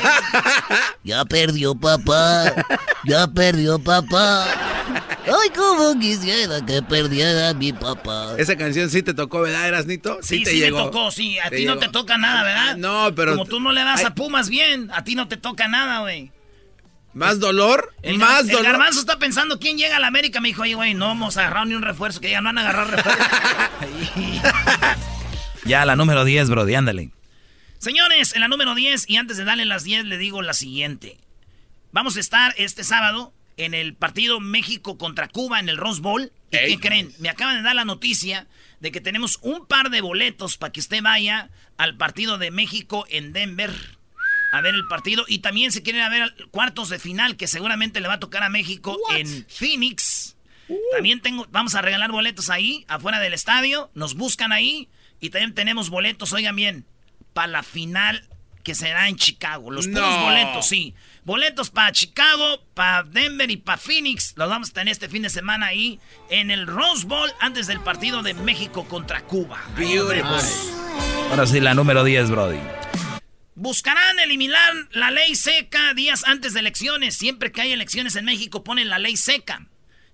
ya 1.06 1.24
perdió 1.24 1.76
papá, 1.76 2.54
ya 3.06 3.26
perdió 3.28 3.80
papá. 3.80 4.48
Ay, 5.26 5.50
cómo 5.56 5.98
quisiera 5.98 6.60
que 6.66 6.82
perdiera 6.82 7.54
mi 7.54 7.72
papá. 7.72 8.36
Esa 8.38 8.58
canción 8.58 8.90
sí 8.90 9.02
te 9.02 9.14
tocó, 9.14 9.40
¿verdad, 9.40 9.70
Erasnito? 9.70 10.20
Sí, 10.22 10.40
sí, 10.40 10.44
te 10.44 10.52
sí 10.52 10.60
me 10.60 10.72
tocó, 10.72 11.10
sí. 11.10 11.40
A 11.40 11.50
ti 11.50 11.64
no 11.64 11.78
te 11.78 11.88
toca 11.88 12.18
nada, 12.18 12.44
¿verdad? 12.44 12.76
No, 12.76 13.16
pero... 13.16 13.32
Como 13.32 13.46
tú 13.46 13.62
no 13.62 13.72
le 13.72 13.86
das 13.86 14.04
a 14.04 14.14
Pumas 14.14 14.50
bien, 14.50 14.92
a 14.92 15.06
ti 15.06 15.16
no 15.16 15.30
te 15.30 15.38
toca 15.38 15.70
nada, 15.70 16.02
güey. 16.02 16.34
¿Más 17.14 17.40
dolor? 17.40 17.94
El, 18.02 18.18
¿Más 18.18 18.48
el 18.48 18.64
garbanzo 18.64 19.00
está 19.00 19.20
pensando 19.20 19.60
quién 19.60 19.78
llega 19.78 19.98
a 19.98 20.00
la 20.00 20.08
América. 20.08 20.40
Me 20.40 20.50
dijo, 20.50 20.62
oye, 20.62 20.76
güey, 20.76 20.94
no 20.94 21.12
hemos 21.12 21.38
agarrado 21.38 21.66
ni 21.66 21.76
un 21.76 21.82
refuerzo. 21.82 22.22
Que 22.22 22.32
ya 22.32 22.42
no 22.42 22.50
van 22.50 22.58
a 22.58 22.62
agarrar 22.62 22.90
refuerzo. 22.90 23.24
ya, 25.66 25.86
la 25.86 25.96
número 25.96 26.24
10, 26.24 26.50
Brody, 26.50 26.76
ándale. 26.76 27.12
Señores, 27.80 28.36
en 28.36 28.42
la 28.42 28.48
número 28.48 28.76
10, 28.76 29.10
y 29.10 29.18
antes 29.18 29.38
de 29.38 29.44
darle 29.44 29.66
las 29.66 29.84
10, 29.84 30.06
le 30.06 30.18
digo 30.18 30.42
la 30.42 30.54
siguiente. 30.54 31.18
Vamos 31.92 32.16
a 32.16 32.20
estar 32.22 32.54
este 32.58 32.84
sábado 32.84 33.34
en 33.58 33.74
el 33.74 33.94
partido 33.94 34.40
México 34.40 34.98
contra 34.98 35.28
Cuba 35.28 35.60
en 35.60 35.68
el 35.68 35.78
Rose 35.78 36.02
Bowl. 36.02 36.32
¿Y 36.52 36.58
qué 36.58 36.80
creen? 36.80 37.14
Me 37.20 37.30
acaban 37.30 37.58
de 37.58 37.64
dar 37.64 37.76
la 37.76 37.86
noticia 37.86 38.48
de 38.80 38.92
que 38.92 39.02
tenemos 39.02 39.40
un 39.42 39.66
par 39.66 39.90
de 39.90 40.02
boletos 40.02 40.58
para 40.58 40.72
que 40.72 40.80
usted 40.80 41.02
vaya 41.02 41.50
al 41.78 41.98
partido 41.98 42.38
de 42.38 42.52
México 42.52 43.06
en 43.10 43.34
Denver 43.34 43.74
a 44.52 44.62
ver 44.62 44.76
el 44.76 44.88
partido. 44.88 45.26
Y 45.28 45.40
también 45.40 45.72
se 45.72 45.82
quieren 45.82 46.02
a 46.02 46.10
ver 46.10 46.34
cuartos 46.52 46.90
de 46.90 47.00
final, 47.00 47.38
que 47.38 47.48
seguramente 47.48 48.00
le 48.00 48.08
va 48.08 48.16
a 48.16 48.20
tocar 48.20 48.44
a 48.44 48.50
México 48.50 48.98
en 49.16 49.46
Phoenix. 49.48 50.36
Uh. 50.68 50.78
También 50.94 51.22
tengo, 51.22 51.48
vamos 51.52 51.76
a 51.76 51.82
regalar 51.82 52.12
boletos 52.12 52.50
ahí, 52.50 52.86
afuera 52.88 53.20
del 53.20 53.34
estadio. 53.34 53.92
Nos 53.94 54.16
buscan 54.16 54.52
ahí. 54.52 54.90
Y 55.20 55.30
también 55.30 55.54
tenemos 55.54 55.90
boletos, 55.90 56.34
oigan 56.34 56.56
bien, 56.56 56.86
para 57.34 57.48
la 57.48 57.64
final 57.64 58.28
que 58.64 58.76
será 58.76 59.08
en 59.08 59.16
Chicago. 59.16 59.72
Los 59.72 59.88
puros 59.88 60.20
boletos, 60.22 60.68
sí. 60.68 60.94
Boletos 61.24 61.70
para 61.70 61.92
Chicago, 61.92 62.64
para 62.74 63.04
Denver 63.04 63.50
y 63.50 63.58
para 63.58 63.78
Phoenix. 63.78 64.34
Los 64.36 64.50
vamos 64.50 64.70
a 64.70 64.74
tener 64.74 64.92
este 64.92 65.10
fin 65.10 65.22
de 65.24 65.30
semana 65.30 65.68
ahí 65.68 66.00
en 66.30 66.52
el 66.52 66.68
Rose 66.68 67.06
Bowl 67.06 67.32
antes 67.40 67.68
del 67.68 67.80
partido 67.80 68.24
de 68.24 68.34
México 68.34 68.86
contra 68.88 69.22
Cuba. 69.22 69.60
Ahora 71.30 71.46
sí, 71.46 71.60
la 71.60 71.74
número 71.74 72.04
10, 72.04 72.30
Brody. 72.30 72.60
Buscarán 73.62 74.18
eliminar 74.18 74.74
la 74.90 75.12
ley 75.12 75.36
seca 75.36 75.94
días 75.94 76.24
antes 76.26 76.56
de 76.56 76.62
elecciones. 76.62 77.16
Siempre 77.16 77.52
que 77.52 77.62
hay 77.62 77.72
elecciones 77.72 78.16
en 78.16 78.26
México 78.26 78.64
ponen 78.64 78.90
la 78.90 78.98
ley 78.98 79.16
seca. 79.16 79.68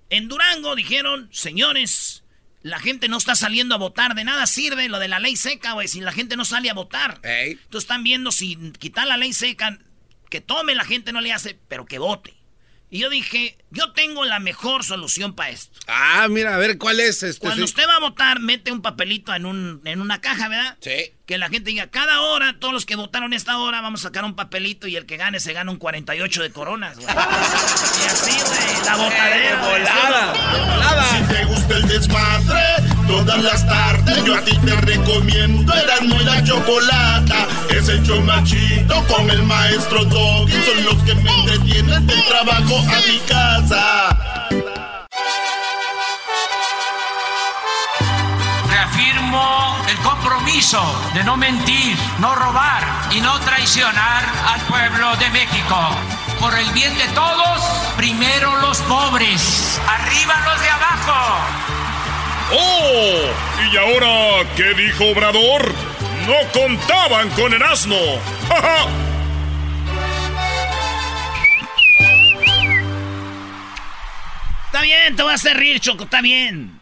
En 0.10 0.28
Durango 0.28 0.76
dijeron, 0.76 1.30
señores, 1.32 2.26
la 2.62 2.78
gente 2.78 3.08
no 3.08 3.16
está 3.16 3.36
saliendo 3.36 3.74
a 3.74 3.78
votar. 3.78 4.16
De 4.16 4.26
nada 4.26 4.48
sirve 4.48 4.90
lo 4.90 5.00
de 5.00 5.08
la 5.08 5.20
ley 5.20 5.38
seca, 5.38 5.72
güey, 5.72 5.88
si 5.88 6.02
la 6.02 6.12
gente 6.12 6.36
no 6.36 6.44
sale 6.44 6.70
a 6.70 6.74
votar. 6.74 7.22
Entonces 7.24 7.84
están 7.86 8.04
viendo 8.04 8.34
si 8.34 8.58
quitar 8.80 9.08
la 9.08 9.16
ley 9.16 9.32
seca 9.32 9.80
que 10.30 10.42
tome 10.42 10.76
la 10.76 10.84
gente 10.84 11.14
no 11.14 11.22
le 11.22 11.32
hace, 11.32 11.58
pero 11.70 11.86
que 11.86 12.00
vote. 12.00 12.34
Y 12.90 13.00
yo 13.00 13.10
dije, 13.10 13.58
yo 13.70 13.92
tengo 13.92 14.24
la 14.24 14.40
mejor 14.40 14.86
solución 14.86 15.34
para 15.34 15.50
esto. 15.50 15.78
Ah, 15.88 16.28
mira, 16.30 16.56
a 16.56 16.58
ver, 16.58 16.78
¿cuál 16.78 17.02
es 17.02 17.22
este? 17.22 17.40
Cuando 17.42 17.66
usted 17.66 17.86
va 17.86 17.96
a 17.96 18.00
votar, 18.00 18.40
mete 18.40 18.72
un 18.72 18.82
papelito 18.82 19.36
en, 19.36 19.46
un, 19.46 19.82
en 19.84 20.00
una 20.00 20.22
caja, 20.22 20.48
¿verdad? 20.48 20.78
Sí. 20.80 21.12
Que 21.26 21.38
la 21.38 21.50
gente 21.50 21.72
diga, 21.72 21.88
cada 21.88 22.22
hora, 22.22 22.56
todos 22.60 22.74
los 22.74 22.86
que 22.86 22.96
votaron 22.96 23.34
esta 23.34 23.58
hora, 23.58 23.82
vamos 23.82 24.00
a 24.02 24.04
sacar 24.04 24.24
un 24.24 24.38
papelito 24.38 24.88
y 24.88 24.96
el 24.96 25.06
que 25.06 25.18
gane 25.18 25.42
se 25.42 25.52
gana 25.52 25.70
un 25.70 25.78
48 25.78 26.44
de 26.44 26.52
coronas, 26.52 26.96
güey. 26.98 27.08
y 27.14 28.06
así, 28.06 28.32
güey, 28.32 28.86
la 28.86 28.96
botadera. 28.96 29.62
volada, 29.62 31.10
Si 31.12 31.34
te 31.34 31.44
gusta 31.44 31.76
el 31.76 31.88
desmadre, 31.90 32.64
todas 33.06 33.44
las 33.44 33.68
tardes 33.68 34.24
yo 34.24 34.34
a 34.34 34.42
ti 34.46 34.58
te 34.66 34.76
recomiendo 34.76 35.74
Erasmo 35.74 36.22
y 36.22 36.24
la 36.24 36.42
Chocolata. 36.42 37.47
Es 37.78 37.90
el 37.90 38.04
chomachito 38.04 39.04
con 39.08 39.30
el 39.30 39.44
maestro 39.44 40.04
Doggy. 40.06 40.52
Son 40.64 40.84
los 40.84 40.96
que 41.04 41.14
me 41.14 41.32
entretienen 41.32 42.08
del 42.08 42.24
trabajo 42.24 42.80
a 42.80 43.08
mi 43.08 43.20
casa. 43.20 44.18
Reafirmo 48.68 49.78
el 49.88 49.98
compromiso 49.98 50.82
de 51.14 51.24
no 51.24 51.38
mentir, 51.38 51.96
no 52.18 52.34
robar 52.34 52.84
y 53.12 53.22
no 53.22 53.40
traicionar 53.42 54.24
al 54.52 54.62
pueblo 54.62 55.16
de 55.18 55.30
México. 55.30 55.78
Por 56.40 56.58
el 56.58 56.72
bien 56.72 56.98
de 56.98 57.08
todos, 57.10 57.62
primero 57.96 58.56
los 58.58 58.80
pobres, 58.82 59.80
arriba 59.88 60.34
los 60.46 60.62
de 60.62 60.70
abajo. 60.70 61.38
¡Oh! 62.54 63.72
¿Y 63.72 63.78
ahora 63.78 64.50
qué 64.56 64.74
dijo 64.74 65.12
Obrador? 65.12 65.97
No 66.28 66.34
contaban 66.52 67.30
con 67.30 67.54
el 67.54 67.64
asno. 67.64 67.96
¡Ja, 68.50 68.62
ja! 68.62 68.88
Está 74.66 74.82
bien, 74.82 75.16
te 75.16 75.24
voy 75.24 75.32
a 75.32 75.36
hacer 75.36 75.56
reír, 75.56 75.80
Choco, 75.80 76.04
está 76.04 76.22
bien. 76.22 76.80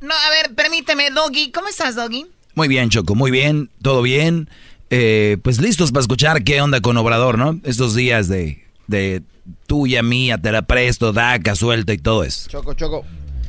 No, 0.00 0.12
a 0.12 0.30
ver, 0.30 0.54
permíteme, 0.54 1.10
Doggy. 1.10 1.52
¿Cómo 1.52 1.68
estás, 1.68 1.94
Doggy? 1.94 2.26
Muy 2.54 2.66
bien, 2.66 2.90
Choco, 2.90 3.14
muy 3.14 3.30
bien, 3.30 3.70
todo 3.82 4.02
bien. 4.02 4.50
Eh, 4.90 5.38
pues 5.42 5.60
listos 5.60 5.92
para 5.92 6.00
escuchar 6.00 6.42
qué 6.42 6.60
onda 6.60 6.80
con 6.80 6.96
Obrador, 6.96 7.38
¿no? 7.38 7.60
Estos 7.62 7.94
días 7.94 8.26
de, 8.26 8.64
de 8.88 9.22
tuya, 9.68 10.02
mía, 10.02 10.38
te 10.38 10.50
la 10.50 10.62
presto, 10.62 11.12
daca, 11.12 11.54
suelta 11.54 11.92
y 11.92 11.98
todo 11.98 12.24
eso. 12.24 12.48
Choco, 12.50 12.74
Choco, 12.74 13.04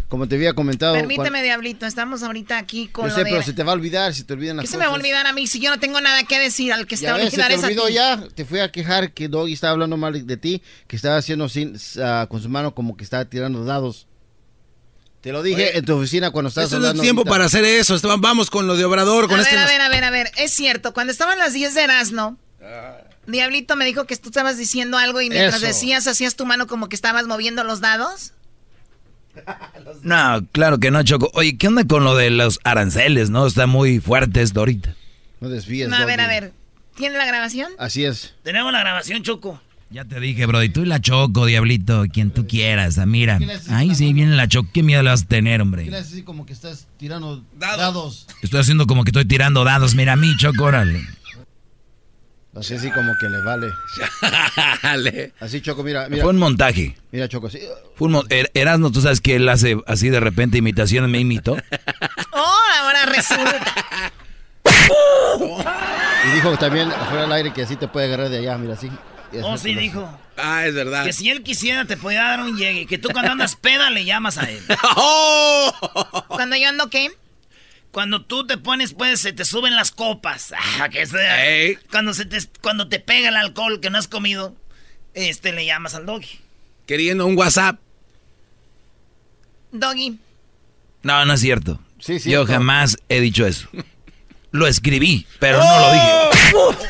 como 0.10 0.28
te 0.28 0.36
había 0.36 0.54
comentado... 0.54 0.93
Permíteme, 0.95 1.41
Diablito, 1.43 1.86
estamos 1.86 2.24
ahorita 2.24 2.58
aquí 2.58 2.88
con 2.88 3.06
Yo 3.06 3.10
lo 3.10 3.15
sé, 3.15 3.24
de... 3.24 3.30
pero 3.30 3.43
se 3.43 3.54
te 3.54 3.63
va 3.63 3.72
a 3.72 3.76
olvidar, 3.76 4.13
si 4.13 4.24
te 4.24 4.34
olvidan 4.34 4.58
las 4.58 4.65
¿Qué 4.65 4.72
se 4.72 4.78
me 4.78 4.86
va 4.86 4.91
a 4.91 4.95
olvidar 4.95 5.26
a 5.28 5.34
mí 5.34 5.48
si 5.48 5.60
yo 5.60 5.69
no 5.69 5.80
tengo 5.80 6.02
nada 6.02 6.24
que 6.24 6.39
decir 6.39 6.74
al 6.74 6.88
que 6.88 6.98
se 6.98 7.10
olvidar 7.12 7.48
te 7.50 7.54
es 7.54 7.63
a 7.63 7.67
olvidó 7.67 7.86
ti? 7.88 7.93
ya, 7.93 8.22
te 8.36 8.43
fui 8.43 8.60
a 8.60 8.72
quejar 8.72 9.13
que 9.13 9.28
Doggy 9.30 9.54
estaba 9.54 9.72
hablando 9.74 9.95
mal 9.98 10.26
de 10.26 10.38
ti, 10.38 10.62
que 10.88 10.95
estaba 10.95 11.17
haciendo 11.17 11.48
sin, 11.48 11.78
ah, 12.02 12.26
con 12.30 12.41
su 12.41 12.50
mano 12.50 12.74
como 12.76 12.98
que 12.98 13.04
estaba 13.04 13.24
tirando 13.26 13.63
dados. 13.63 14.08
Te 15.22 15.32
lo 15.32 15.43
dije 15.43 15.63
Oye, 15.69 15.78
en 15.78 15.86
tu 15.86 15.95
oficina 15.98 16.32
cuando 16.32 16.50
estabas 16.50 16.67
Esto 16.69 16.78
no 16.80 16.84
es 16.86 16.89
hablando. 16.89 17.04
tiempo 17.04 17.19
ahorita. 17.22 17.32
para 17.32 17.45
hacer 17.45 17.65
eso. 17.65 17.93
Esteban, 17.93 18.22
vamos 18.22 18.50
con 18.50 18.67
lo 18.67 18.78
de 18.78 18.86
Obrador, 18.86 19.28
con 19.28 19.38
a 19.39 19.43
este. 19.43 19.54
ver, 19.56 19.63
a 19.63 19.67
ver, 19.67 19.82
a 19.82 19.89
ver, 19.89 20.04
a 20.06 20.10
ver. 20.12 20.32
Es 20.38 20.54
cierto, 20.54 20.93
cuando 20.93 21.12
estaban 21.12 21.38
las 21.38 21.54
10 21.54 21.76
de 21.76 21.84
Erasmo, 21.84 22.38
Diablito 23.28 23.76
me 23.76 23.86
dijo 23.86 24.06
que 24.06 24.15
tú 24.15 24.30
estabas 24.30 24.58
diciendo 24.58 24.98
algo 24.98 25.22
y 25.22 25.30
mientras 25.30 25.58
Eso. 25.58 25.67
decías, 25.67 26.08
hacías 26.08 26.36
tu 26.36 26.45
mano 26.45 26.67
como 26.67 26.89
que 26.89 26.95
estabas 26.95 27.28
moviendo 27.28 27.63
los 27.63 27.80
dados. 27.82 28.34
No, 30.03 30.45
claro 30.51 30.79
que 30.79 30.91
no, 30.91 31.03
Choco. 31.03 31.29
Oye, 31.33 31.57
¿qué 31.57 31.67
onda 31.67 31.83
con 31.83 32.03
lo 32.03 32.15
de 32.15 32.29
los 32.29 32.59
aranceles, 32.63 33.29
no? 33.29 33.45
Está 33.47 33.67
muy 33.67 33.99
fuerte 33.99 34.41
esto 34.41 34.61
ahorita. 34.61 34.95
No 35.41 35.49
desvíes, 35.49 35.89
No, 35.89 35.97
a 35.97 36.05
ver, 36.05 36.21
a 36.21 36.27
ver. 36.27 36.53
¿Tiene 36.95 37.17
la 37.17 37.25
grabación? 37.25 37.71
Así 37.77 38.05
es. 38.05 38.35
Tenemos 38.43 38.71
la 38.71 38.79
grabación, 38.79 39.23
Choco. 39.23 39.61
Ya 39.91 40.05
te 40.05 40.19
dije, 40.19 40.45
bro, 40.45 40.61
y 40.63 40.69
tú 40.69 40.83
y 40.83 40.85
la 40.85 41.01
Choco, 41.01 41.47
diablito, 41.47 42.05
quien 42.13 42.29
tú 42.29 42.45
quieras, 42.45 42.99
ah, 42.99 43.07
mira. 43.07 43.39
¿Qué 43.39 43.57
Ahí 43.71 43.95
sí 43.95 44.13
viene 44.13 44.35
la 44.35 44.47
Choco, 44.47 44.69
¿qué 44.71 44.83
miedo 44.83 45.01
le 45.01 45.09
vas 45.09 45.23
a 45.23 45.25
tener, 45.25 45.57
¿Qué 45.57 45.61
hombre? 45.63 45.85
le 45.85 45.97
haces 45.97 46.13
así 46.13 46.21
como 46.23 46.45
que 46.45 46.53
estás 46.53 46.87
tirando 46.97 47.43
dados? 47.57 48.27
Estoy 48.43 48.59
haciendo 48.59 48.85
como 48.85 49.03
que 49.03 49.09
estoy 49.09 49.25
tirando 49.25 49.63
dados, 49.63 49.95
mira 49.95 50.13
a 50.13 50.15
mí, 50.15 50.31
Choco, 50.37 50.65
órale. 50.65 51.01
Así, 52.55 52.73
así 52.73 52.89
como 52.91 53.13
que 53.19 53.29
le 53.29 53.41
vale. 53.43 55.31
Así, 55.39 55.62
Choco, 55.62 55.83
mira, 55.83 56.09
mira. 56.09 56.23
Fue 56.23 56.31
un 56.33 56.39
montaje. 56.39 56.95
Mira, 57.12 57.27
Choco, 57.29 57.47
así. 57.47 57.59
Fue 57.95 58.07
un 58.07 58.15
Er- 58.29 58.49
Erasmo, 58.53 58.91
tú 58.91 59.01
sabes 59.01 59.21
que 59.21 59.35
él 59.35 59.47
hace 59.49 59.77
así 59.88 60.09
de 60.09 60.19
repente 60.19 60.57
imitaciones, 60.57 61.09
me 61.09 61.19
imitó. 61.19 61.55
Oh, 62.33 62.55
ahora 62.81 63.05
resulta. 63.05 63.73
Y 66.27 66.31
dijo 66.35 66.57
también 66.57 66.91
afuera 66.91 67.21
del 67.23 67.31
aire 67.33 67.53
que 67.53 67.62
así 67.63 67.75
te 67.75 67.88
puede 67.88 68.07
agarrar 68.07 68.29
de 68.29 68.39
allá, 68.39 68.57
mira, 68.57 68.73
así. 68.73 68.89
Oh, 69.43 69.57
sí, 69.57 69.75
dijo. 69.75 70.09
Ah, 70.38 70.65
es 70.65 70.73
verdad. 70.73 71.03
Que 71.05 71.13
si 71.13 71.29
él 71.29 71.43
quisiera 71.43 71.85
te 71.85 71.97
podía 71.97 72.23
dar 72.23 72.41
un 72.41 72.57
llegue. 72.57 72.88
Que 72.88 72.97
tú 72.97 73.09
cuando 73.13 73.31
andas 73.31 73.55
peda 73.55 73.89
le 73.91 74.03
llamas 74.05 74.38
a 74.39 74.49
él. 74.49 74.63
¡Oh! 74.95 75.71
Cuando 76.27 76.55
yo 76.55 76.67
ando, 76.69 76.89
¿qué? 76.89 77.12
Cuando 77.91 78.23
tú 78.23 78.45
te 78.45 78.58
pones, 78.58 78.93
pues 78.93 79.19
se 79.19 79.34
te 79.34 79.45
suben 79.45 79.75
las 79.75 79.91
copas. 79.91 80.54
Ah, 80.80 80.89
que 80.89 81.06
sea. 81.06 81.45
Ey. 81.47 81.78
Cuando, 81.91 82.13
se 82.13 82.25
te, 82.25 82.38
cuando 82.62 82.88
te 82.88 82.99
pega 82.99 83.30
el 83.30 83.36
alcohol 83.36 83.80
que 83.82 83.89
no 83.89 83.97
has 83.97 84.08
comido, 84.08 84.56
este 85.13 85.52
le 85.52 85.65
llamas 85.65 85.95
al 85.95 86.06
doggy. 86.06 86.39
Queriendo 86.86 87.25
un 87.25 87.38
WhatsApp. 87.38 87.80
Doggy. 89.71 90.17
No, 91.04 91.25
no 91.25 91.34
es 91.34 91.41
cierto. 91.41 91.80
Sí, 91.99 92.13
Yo 92.13 92.19
cierto. 92.19 92.47
jamás 92.47 92.97
he 93.10 93.19
dicho 93.19 93.45
eso. 93.45 93.67
Lo 94.52 94.67
escribí, 94.67 95.28
pero 95.39 95.60
no 95.60 95.80
lo 95.80 95.93
dije. 95.93 96.86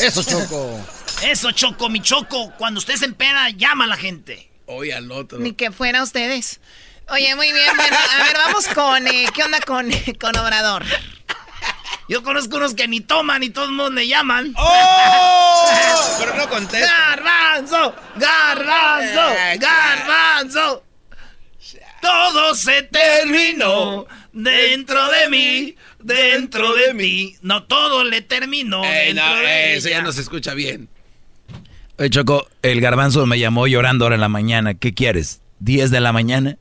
Eso, 0.00 0.22
Choco. 0.22 0.80
Eso, 1.22 1.52
Choco, 1.52 1.88
mi 1.88 2.00
Choco. 2.00 2.52
Cuando 2.56 2.80
estés 2.80 3.02
en 3.02 3.14
peda, 3.14 3.50
llama 3.50 3.84
a 3.84 3.86
la 3.88 3.96
gente. 3.96 4.50
Oye, 4.66 4.94
al 4.94 5.10
otro. 5.12 5.38
Ni 5.38 5.52
que 5.52 5.70
fuera 5.70 6.02
ustedes. 6.02 6.60
Oye, 7.12 7.36
muy 7.36 7.52
bien. 7.52 7.76
Bueno, 7.76 7.96
a 7.96 8.24
ver, 8.24 8.36
vamos 8.38 8.66
con. 8.68 9.06
eh, 9.06 9.26
¿Qué 9.34 9.42
onda 9.42 9.60
con, 9.60 9.86
con 10.20 10.36
Obrador? 10.38 10.82
Yo 12.08 12.22
conozco 12.22 12.56
unos 12.56 12.74
que 12.74 12.88
ni 12.88 13.00
toman 13.00 13.42
y 13.42 13.50
todos 13.50 13.68
mundo 13.68 13.90
le 13.90 14.08
llaman. 14.08 14.54
¡Oh! 14.56 15.70
Pero 16.18 16.34
no 16.36 16.48
contesta. 16.48 16.90
¡Garbanzo! 16.90 17.94
¡Garbanzo! 18.16 19.30
Eh, 19.30 19.58
¡Garbanzo! 19.58 20.84
Todo 22.00 22.54
se 22.54 22.82
terminó 22.84 24.06
dentro 24.32 25.08
de 25.10 25.28
mí, 25.28 25.76
dentro 26.00 26.72
de 26.74 26.94
mí. 26.94 27.36
No 27.42 27.64
todo 27.64 28.04
le 28.04 28.22
terminó 28.22 28.84
Ey, 28.84 29.12
no, 29.12 29.22
dentro 29.22 29.40
de 29.40 29.76
eso 29.76 29.88
ya 29.90 30.00
no 30.00 30.12
se 30.12 30.22
escucha 30.22 30.54
bien. 30.54 30.88
Oye, 31.98 32.08
Choco, 32.08 32.48
el 32.62 32.80
garbanzo 32.80 33.26
me 33.26 33.38
llamó 33.38 33.66
llorando 33.66 34.06
ahora 34.06 34.14
en 34.14 34.22
la 34.22 34.28
mañana. 34.28 34.74
¿Qué 34.74 34.94
quieres? 34.94 35.42
¿10 35.62 35.88
de 35.88 36.00
la 36.00 36.12
mañana? 36.12 36.56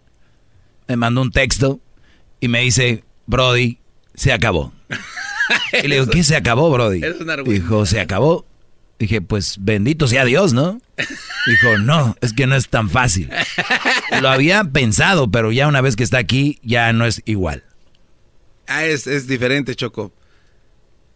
Me 0.91 0.97
mandó 0.97 1.21
un 1.21 1.32
texto 1.32 1.80
y 2.41 2.49
me 2.49 2.60
dice, 2.60 3.06
Brody, 3.27 3.77
se 4.13 4.34
acabó. 4.34 4.73
Y 5.82 5.88
le 5.88 5.95
digo, 6.01 6.08
¿qué 6.12 6.21
se 6.21 6.36
acabó, 6.36 6.69
Brody? 6.69 7.01
Eres 7.01 7.21
un 7.21 7.30
argüente. 7.30 7.62
Dijo, 7.62 7.86
se 7.86 8.01
acabó. 8.01 8.45
Dije, 8.99 9.21
pues 9.21 9.56
bendito 9.62 10.06
sea 10.08 10.25
Dios, 10.25 10.51
¿no? 10.51 10.82
Dijo, 11.47 11.77
no, 11.77 12.17
es 12.19 12.34
que 12.34 12.45
no 12.45 12.58
es 12.58 12.67
tan 12.67 12.89
fácil. 12.89 13.30
Lo 14.21 14.27
había 14.30 14.65
pensado, 14.65 15.32
pero 15.32 15.54
ya 15.54 15.69
una 15.69 15.80
vez 15.80 15.95
que 15.95 16.04
está 16.04 16.17
aquí, 16.17 16.60
ya 16.62 16.91
no 16.91 17.06
es 17.06 17.21
igual. 17.23 17.63
Ah, 18.67 18.84
es, 18.86 19.08
es 19.08 19.27
diferente, 19.27 19.75
Choco. 19.75 20.12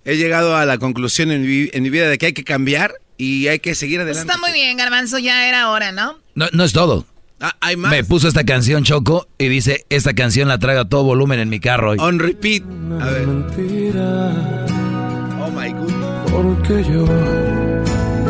He 0.05 0.15
llegado 0.15 0.55
a 0.55 0.65
la 0.65 0.77
conclusión 0.77 1.31
en 1.31 1.41
mi, 1.41 1.69
en 1.73 1.83
mi 1.83 1.89
vida 1.89 2.07
de 2.07 2.17
que 2.17 2.27
hay 2.27 2.33
que 2.33 2.45
cambiar 2.45 2.93
y 3.17 3.47
hay 3.49 3.59
que 3.59 3.75
seguir 3.75 3.97
Pues 3.99 4.17
adelante. 4.17 4.31
está 4.33 4.39
muy 4.39 4.53
bien, 4.53 4.77
Garbanzo, 4.77 5.19
ya 5.19 5.49
era 5.49 5.69
hora, 5.69 5.91
¿no? 5.91 6.17
No, 6.33 6.47
no 6.53 6.63
es 6.63 6.71
todo. 6.71 7.05
Ah, 7.41 7.53
hay 7.59 7.75
más. 7.75 7.91
Me 7.91 8.03
puso 8.03 8.27
esta 8.27 8.43
canción, 8.45 8.83
Choco, 8.83 9.27
y 9.37 9.47
dice, 9.49 9.85
esta 9.89 10.13
canción 10.13 10.47
la 10.47 10.57
traigo 10.57 10.81
a 10.81 10.85
todo 10.85 11.03
volumen 11.03 11.39
en 11.39 11.49
mi 11.49 11.59
carro 11.59 11.91
hoy. 11.91 11.97
On 11.99 12.17
repeat. 12.19 12.63
A 13.01 13.05
ver. 13.09 13.27
Oh 13.27 15.51
my 15.51 15.71
goodness. 15.71 16.31
Porque 16.31 16.83
yo, 16.83 17.05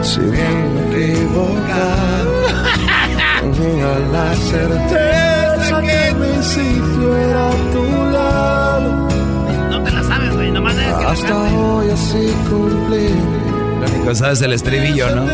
si 0.04 0.20
bien 0.20 0.76
me 0.76 0.82
equivocado, 1.12 2.32
tenía 3.42 4.00
la 4.12 4.36
certeza 4.36 5.82
que 5.82 6.14
mi 6.16 6.44
sitio 6.44 7.18
era 7.18 7.50
a 7.50 7.72
tu 7.72 7.84
lado. 8.12 9.08
No 9.70 9.84
te 9.84 9.92
la 9.92 10.04
sabes, 10.04 10.34
güey. 10.36 10.52
Nomás 10.52 10.76
debes 10.76 10.96
que 10.96 11.06
Hasta 11.06 11.44
hoy 11.54 11.90
así 11.90 12.34
cumplí. 12.50 13.10
Lo 13.80 13.86
único 13.88 14.06
que 14.10 14.16
sabes 14.16 14.40
es 14.40 14.46
el 14.46 14.54
estribillo, 14.54 15.16
¿no? 15.16 15.26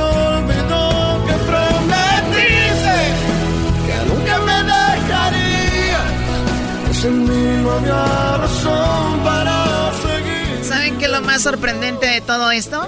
Había 7.82 8.38
razón 8.38 9.24
para 9.24 9.92
seguir. 10.02 10.64
¿Saben 10.66 10.98
qué 10.98 11.06
es 11.06 11.12
lo 11.12 11.22
más 11.22 11.42
sorprendente 11.44 12.06
de 12.08 12.22
todo 12.22 12.52
esto? 12.52 12.88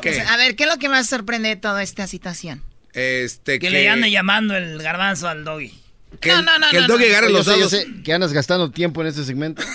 ¿Qué? 0.00 0.20
A 0.20 0.36
ver, 0.36 0.56
¿qué 0.56 0.64
es 0.64 0.70
lo 0.70 0.78
que 0.78 0.88
más 0.88 1.06
sorprende 1.08 1.48
de 1.50 1.56
toda 1.56 1.82
esta 1.82 2.06
situación? 2.06 2.62
Este 2.92 3.58
Que 3.58 3.70
le 3.70 3.88
ande 3.88 4.10
llamando 4.10 4.56
el 4.56 4.82
garbanzo 4.82 5.28
al 5.28 5.44
doggy. 5.44 5.78
Que, 6.20 6.30
el- 6.30 6.44
que 6.70 6.76
el 6.76 6.86
doggy 6.86 7.06
agarre 7.06 7.30
los 7.30 7.46
yo 7.46 7.52
sé- 7.52 7.58
yo 7.58 7.64
dados. 7.68 7.70
sé 7.70 8.02
que 8.04 8.12
andas 8.12 8.32
gastando 8.34 8.70
tiempo 8.70 9.00
en 9.00 9.06
este 9.08 9.24
segmento. 9.24 9.62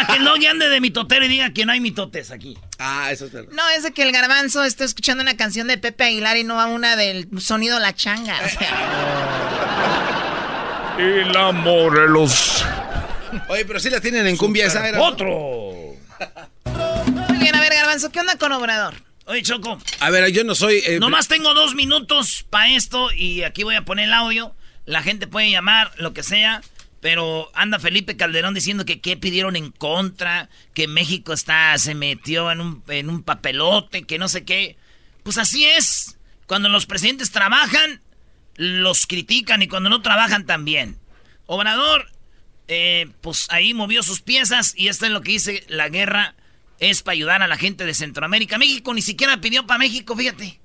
Ah, 0.00 0.06
que 0.12 0.18
el 0.18 0.24
doggy 0.24 0.46
ande 0.46 0.68
de 0.68 0.80
mitotero 0.80 1.24
y 1.24 1.28
diga 1.28 1.52
que 1.52 1.66
no 1.66 1.72
hay 1.72 1.80
mitotes 1.80 2.30
aquí. 2.30 2.56
Ah, 2.78 3.10
eso 3.10 3.26
es 3.26 3.32
verdad. 3.32 3.50
No, 3.52 3.68
es 3.70 3.82
de 3.82 3.90
que 3.92 4.04
el 4.04 4.12
garbanzo 4.12 4.62
está 4.62 4.84
escuchando 4.84 5.22
una 5.22 5.36
canción 5.36 5.66
de 5.66 5.76
Pepe 5.76 6.04
Aguilar 6.04 6.36
y 6.36 6.44
no 6.44 6.60
a 6.60 6.66
una 6.66 6.94
del 6.94 7.28
sonido 7.40 7.80
La 7.80 7.92
Changa. 7.94 8.38
O 8.44 8.48
sea, 8.48 8.70
Y 10.98 11.24
la 11.32 11.50
Morelos. 11.50 12.64
Oye, 13.48 13.64
pero 13.64 13.80
sí 13.80 13.90
la 13.90 14.00
tienen 14.00 14.26
en 14.26 14.36
cumbia 14.36 14.66
esa 14.66 14.86
era. 14.86 15.00
¡Otro! 15.00 15.26
muy 16.66 17.38
bien, 17.38 17.54
a 17.54 17.60
ver, 17.60 17.72
garbanzo, 17.74 18.10
¿qué 18.10 18.20
onda 18.20 18.36
con 18.36 18.52
Obrador? 18.52 18.94
Oye, 19.26 19.42
Choco. 19.42 19.78
A 20.00 20.10
ver, 20.10 20.30
yo 20.32 20.44
no 20.44 20.54
soy. 20.54 20.82
eh, 20.86 20.98
Nomás 21.00 21.28
tengo 21.28 21.52
dos 21.54 21.74
minutos 21.74 22.44
para 22.48 22.70
esto 22.70 23.12
y 23.12 23.42
aquí 23.42 23.62
voy 23.62 23.74
a 23.74 23.82
poner 23.84 24.06
el 24.06 24.14
audio. 24.14 24.54
La 24.86 25.02
gente 25.02 25.26
puede 25.26 25.50
llamar, 25.50 25.92
lo 25.98 26.14
que 26.14 26.22
sea. 26.22 26.62
Pero 27.00 27.50
anda 27.54 27.78
Felipe 27.78 28.16
Calderón 28.16 28.54
diciendo 28.54 28.84
que 28.84 29.00
qué 29.00 29.16
pidieron 29.16 29.54
en 29.54 29.70
contra, 29.70 30.48
que 30.74 30.88
México 30.88 31.32
está, 31.32 31.76
se 31.78 31.94
metió 31.94 32.50
en 32.50 32.60
un, 32.60 32.82
en 32.88 33.08
un 33.08 33.22
papelote, 33.22 34.02
que 34.02 34.18
no 34.18 34.28
sé 34.28 34.44
qué. 34.44 34.76
Pues 35.22 35.38
así 35.38 35.64
es. 35.64 36.16
Cuando 36.46 36.68
los 36.70 36.86
presidentes 36.86 37.30
trabajan, 37.30 38.00
los 38.56 39.06
critican 39.06 39.62
y 39.62 39.68
cuando 39.68 39.90
no 39.90 40.02
trabajan 40.02 40.44
también. 40.46 40.98
Obrador, 41.46 42.10
eh, 42.68 43.08
pues 43.20 43.46
ahí 43.50 43.74
movió 43.74 44.02
sus 44.02 44.20
piezas 44.20 44.74
y 44.76 44.88
esto 44.88 45.06
es 45.06 45.12
lo 45.12 45.22
que 45.22 45.32
dice 45.32 45.64
la 45.68 45.88
guerra 45.88 46.34
es 46.78 47.02
para 47.02 47.14
ayudar 47.14 47.42
a 47.42 47.48
la 47.48 47.56
gente 47.56 47.84
de 47.84 47.94
Centroamérica. 47.94 48.56
México 48.58 48.94
ni 48.94 49.02
siquiera 49.02 49.40
pidió 49.40 49.66
para 49.66 49.78
México, 49.78 50.14
fíjate. 50.16 50.60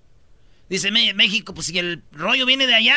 Dice 0.70 0.92
"Me- 0.92 1.14
México, 1.14 1.54
pues 1.54 1.68
si 1.68 1.78
el 1.80 2.04
rollo 2.12 2.46
viene 2.46 2.68
de 2.68 2.76
allá, 2.76 2.96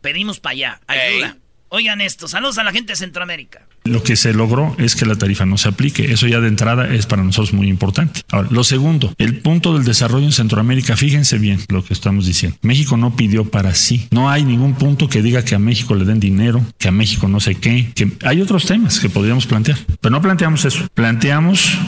pedimos 0.00 0.40
para 0.40 0.52
allá, 0.52 0.80
ayuda. 0.86 1.36
Oigan 1.68 2.00
esto, 2.00 2.28
saludos 2.28 2.58
a 2.58 2.64
la 2.64 2.72
gente 2.72 2.92
de 2.92 2.96
Centroamérica. 2.96 3.66
Lo 3.86 4.02
que 4.02 4.16
se 4.16 4.32
logró 4.32 4.74
es 4.78 4.96
que 4.96 5.06
la 5.06 5.16
tarifa 5.16 5.46
no 5.46 5.58
se 5.58 5.68
aplique. 5.68 6.12
Eso 6.12 6.26
ya 6.26 6.40
de 6.40 6.48
entrada 6.48 6.92
es 6.92 7.06
para 7.06 7.22
nosotros 7.22 7.52
muy 7.52 7.68
importante. 7.68 8.22
Ahora, 8.30 8.48
lo 8.50 8.64
segundo, 8.64 9.14
el 9.18 9.38
punto 9.38 9.74
del 9.74 9.84
desarrollo 9.84 10.26
en 10.26 10.32
Centroamérica, 10.32 10.96
fíjense 10.96 11.38
bien 11.38 11.60
lo 11.68 11.84
que 11.84 11.94
estamos 11.94 12.26
diciendo. 12.26 12.58
México 12.62 12.96
no 12.96 13.16
pidió 13.16 13.44
para 13.44 13.74
sí. 13.74 14.08
No 14.10 14.30
hay 14.30 14.44
ningún 14.44 14.74
punto 14.74 15.08
que 15.08 15.22
diga 15.22 15.44
que 15.44 15.54
a 15.54 15.58
México 15.58 15.94
le 15.94 16.04
den 16.04 16.20
dinero, 16.20 16.64
que 16.78 16.88
a 16.88 16.92
México 16.92 17.28
no 17.28 17.40
sé 17.40 17.54
qué. 17.54 17.92
Hay 18.24 18.40
otros 18.40 18.66
temas 18.66 19.00
que 19.00 19.08
podríamos 19.08 19.46
plantear, 19.46 19.78
pero 20.00 20.12
no 20.12 20.22
planteamos 20.22 20.64
eso. 20.64 20.86
Planteamos 20.94 21.78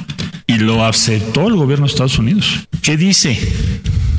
y 0.46 0.58
lo 0.58 0.84
aceptó 0.84 1.48
el 1.48 1.56
gobierno 1.56 1.86
de 1.86 1.92
Estados 1.92 2.18
Unidos. 2.18 2.68
¿Qué 2.82 2.96
dice? 2.96 3.38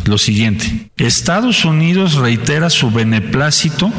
Lo 0.05 0.17
siguiente. 0.17 0.89
Estados 0.97 1.65
Unidos 1.65 2.15
reitera 2.15 2.69
su 2.69 2.91
beneplácito 2.91 3.91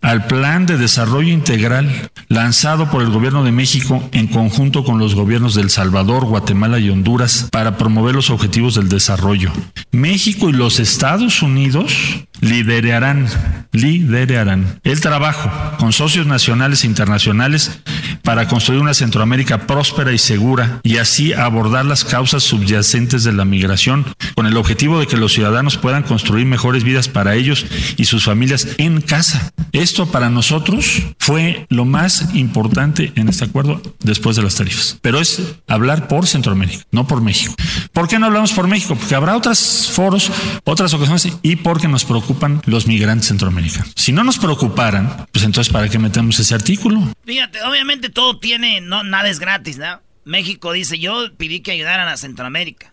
al 0.00 0.26
Plan 0.26 0.66
de 0.66 0.76
Desarrollo 0.76 1.32
Integral 1.32 2.10
lanzado 2.28 2.90
por 2.90 3.02
el 3.02 3.10
Gobierno 3.12 3.44
de 3.44 3.52
México 3.52 4.02
en 4.12 4.26
conjunto 4.26 4.84
con 4.84 4.98
los 4.98 5.14
gobiernos 5.14 5.54
de 5.54 5.62
El 5.62 5.70
Salvador, 5.70 6.24
Guatemala 6.24 6.78
y 6.78 6.90
Honduras 6.90 7.48
para 7.52 7.76
promover 7.76 8.14
los 8.14 8.30
objetivos 8.30 8.74
del 8.74 8.88
desarrollo. 8.88 9.52
México 9.90 10.48
y 10.48 10.52
los 10.52 10.80
Estados 10.80 11.42
Unidos 11.42 11.92
liderarán, 12.40 13.28
liderarán 13.72 14.80
el 14.82 15.00
trabajo 15.00 15.50
con 15.78 15.92
socios 15.92 16.26
nacionales 16.26 16.84
e 16.84 16.88
internacionales 16.88 17.80
para 18.22 18.48
construir 18.48 18.80
una 18.80 18.94
Centroamérica 18.94 19.66
próspera 19.66 20.12
y 20.12 20.18
segura 20.18 20.80
y 20.82 20.98
así 20.98 21.32
abordar 21.32 21.84
las 21.84 22.04
causas 22.04 22.42
subyacentes 22.42 23.24
de 23.24 23.32
la 23.32 23.44
migración 23.44 24.06
con 24.34 24.46
el 24.46 24.56
objetivo 24.56 25.00
de 25.00 25.06
que 25.06 25.16
los 25.16 25.32
ciudadanos 25.32 25.76
puedan 25.76 26.02
construir 26.02 26.46
mejores 26.46 26.84
vidas 26.84 27.08
para 27.08 27.34
ellos 27.34 27.66
y 27.96 28.04
sus 28.04 28.24
familias 28.24 28.68
en 28.78 29.00
casa. 29.00 29.52
Esto 29.72 30.10
para 30.10 30.30
nosotros 30.30 31.02
fue 31.18 31.66
lo 31.68 31.84
más 31.84 32.34
importante 32.34 33.01
en 33.16 33.28
este 33.28 33.44
acuerdo 33.44 33.80
después 34.00 34.36
de 34.36 34.42
las 34.42 34.56
tarifas. 34.56 34.98
Pero 35.00 35.20
es 35.20 35.40
hablar 35.66 36.08
por 36.08 36.26
Centroamérica, 36.26 36.84
no 36.90 37.06
por 37.06 37.22
México. 37.22 37.54
¿Por 37.92 38.08
qué 38.08 38.18
no 38.18 38.26
hablamos 38.26 38.52
por 38.52 38.68
México? 38.68 38.94
Porque 38.94 39.14
habrá 39.14 39.36
otros 39.36 39.90
foros, 39.92 40.30
otras 40.64 40.92
ocasiones 40.94 41.28
y 41.42 41.56
porque 41.56 41.88
nos 41.88 42.04
preocupan 42.04 42.62
los 42.66 42.86
migrantes 42.86 43.28
centroamericanos. 43.28 43.92
Si 43.96 44.12
no 44.12 44.24
nos 44.24 44.38
preocuparan, 44.38 45.26
pues 45.32 45.44
entonces 45.44 45.72
¿para 45.72 45.88
qué 45.88 45.98
metemos 45.98 46.38
ese 46.38 46.54
artículo? 46.54 47.12
Fíjate, 47.24 47.62
obviamente 47.62 48.10
todo 48.10 48.38
tiene, 48.38 48.80
no, 48.80 49.02
nada 49.02 49.28
es 49.28 49.38
gratis, 49.38 49.78
¿no? 49.78 50.00
México 50.24 50.72
dice, 50.72 50.98
yo 50.98 51.34
pedí 51.36 51.60
que 51.60 51.72
ayudaran 51.72 52.08
a 52.08 52.16
Centroamérica 52.16 52.92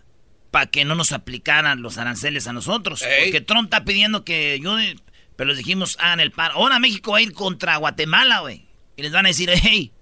para 0.50 0.66
que 0.66 0.84
no 0.84 0.94
nos 0.94 1.12
aplicaran 1.12 1.82
los 1.82 1.98
aranceles 1.98 2.46
a 2.46 2.52
nosotros. 2.52 3.04
Porque 3.22 3.40
Trump 3.40 3.64
está 3.64 3.84
pidiendo 3.84 4.24
que 4.24 4.52
ayude, 4.52 4.96
pero 5.36 5.50
les 5.50 5.58
dijimos, 5.58 5.96
hagan 6.00 6.20
el 6.20 6.32
paro. 6.32 6.54
Ahora 6.54 6.78
México 6.78 7.12
va 7.12 7.18
a 7.18 7.22
ir 7.22 7.32
contra 7.32 7.76
Guatemala, 7.76 8.40
güey. 8.40 8.66
Y 8.96 9.02
les 9.02 9.12
van 9.12 9.26
a 9.26 9.28
decir, 9.28 9.50
hey, 9.52 9.92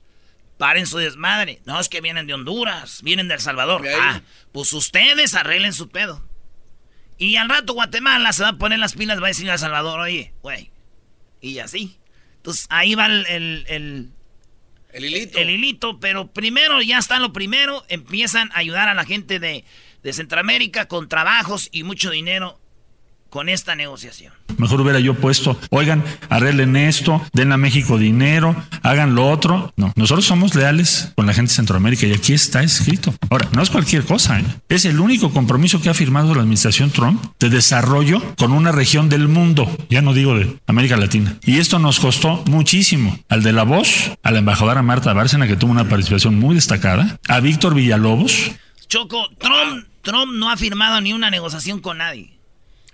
paren 0.58 0.86
su 0.86 0.98
desmadre. 0.98 1.60
No, 1.64 1.80
es 1.80 1.88
que 1.88 2.00
vienen 2.00 2.26
de 2.26 2.34
Honduras, 2.34 3.02
vienen 3.02 3.28
de 3.28 3.34
El 3.34 3.40
Salvador. 3.40 3.86
Ah, 3.98 4.20
pues 4.52 4.72
ustedes 4.72 5.34
arreglen 5.34 5.72
su 5.72 5.88
pedo. 5.88 6.22
Y 7.16 7.36
al 7.36 7.48
rato 7.48 7.72
Guatemala 7.72 8.32
se 8.32 8.42
va 8.42 8.50
a 8.50 8.58
poner 8.58 8.78
las 8.78 8.94
pilas, 8.94 9.20
va 9.20 9.26
a 9.26 9.28
decir 9.28 9.48
a 9.50 9.54
El 9.54 9.58
Salvador, 9.58 9.98
oye, 10.00 10.34
güey. 10.42 10.70
Y 11.40 11.58
así. 11.60 11.98
Entonces 12.36 12.66
ahí 12.70 12.94
va 12.94 13.06
el, 13.06 13.26
el, 13.26 13.64
el, 13.68 14.10
El 14.92 15.04
hilito. 15.04 15.38
el 15.38 15.50
hilito, 15.50 16.00
pero 16.00 16.28
primero 16.32 16.82
ya 16.82 16.98
está 16.98 17.18
lo 17.18 17.32
primero, 17.32 17.84
empiezan 17.88 18.50
a 18.52 18.58
ayudar 18.58 18.88
a 18.88 18.94
la 18.94 19.04
gente 19.04 19.38
de, 19.38 19.64
de 20.02 20.12
Centroamérica 20.12 20.86
con 20.86 21.08
trabajos 21.08 21.68
y 21.72 21.82
mucho 21.82 22.10
dinero 22.10 22.60
con 23.30 23.48
esta 23.48 23.74
negociación. 23.74 24.32
Mejor 24.56 24.80
hubiera 24.80 24.98
yo 24.98 25.14
puesto, 25.14 25.58
oigan, 25.70 26.02
arreglen 26.28 26.76
esto, 26.76 27.22
den 27.32 27.52
a 27.52 27.56
México 27.56 27.98
dinero, 27.98 28.56
hagan 28.82 29.14
lo 29.14 29.28
otro. 29.28 29.72
No, 29.76 29.92
nosotros 29.96 30.24
somos 30.24 30.54
leales 30.54 31.12
con 31.14 31.26
la 31.26 31.34
gente 31.34 31.50
de 31.50 31.56
Centroamérica 31.56 32.06
y 32.06 32.12
aquí 32.12 32.32
está 32.32 32.62
escrito. 32.62 33.14
Ahora, 33.30 33.48
no 33.52 33.62
es 33.62 33.70
cualquier 33.70 34.04
cosa, 34.04 34.40
¿eh? 34.40 34.44
es 34.68 34.84
el 34.84 35.00
único 35.00 35.30
compromiso 35.30 35.80
que 35.80 35.90
ha 35.90 35.94
firmado 35.94 36.34
la 36.34 36.40
administración 36.40 36.90
Trump 36.90 37.22
de 37.38 37.50
desarrollo 37.50 38.22
con 38.36 38.52
una 38.52 38.72
región 38.72 39.08
del 39.08 39.28
mundo, 39.28 39.68
ya 39.88 40.02
no 40.02 40.14
digo 40.14 40.34
de 40.34 40.58
América 40.66 40.96
Latina. 40.96 41.36
Y 41.44 41.58
esto 41.58 41.78
nos 41.78 42.00
costó 42.00 42.42
muchísimo. 42.46 43.18
Al 43.28 43.42
de 43.42 43.52
la 43.52 43.62
voz, 43.62 44.12
a 44.22 44.30
la 44.30 44.38
embajadora 44.38 44.82
Marta 44.82 45.12
Bárcena, 45.12 45.46
que 45.46 45.56
tuvo 45.56 45.70
una 45.70 45.88
participación 45.88 46.38
muy 46.38 46.54
destacada, 46.54 47.18
a 47.28 47.40
Víctor 47.40 47.74
Villalobos, 47.74 48.52
Choco, 48.88 49.28
Trump, 49.38 49.86
Trump 50.00 50.32
no 50.32 50.50
ha 50.50 50.56
firmado 50.56 51.00
ni 51.02 51.12
una 51.12 51.30
negociación 51.30 51.80
con 51.80 51.98
nadie. 51.98 52.37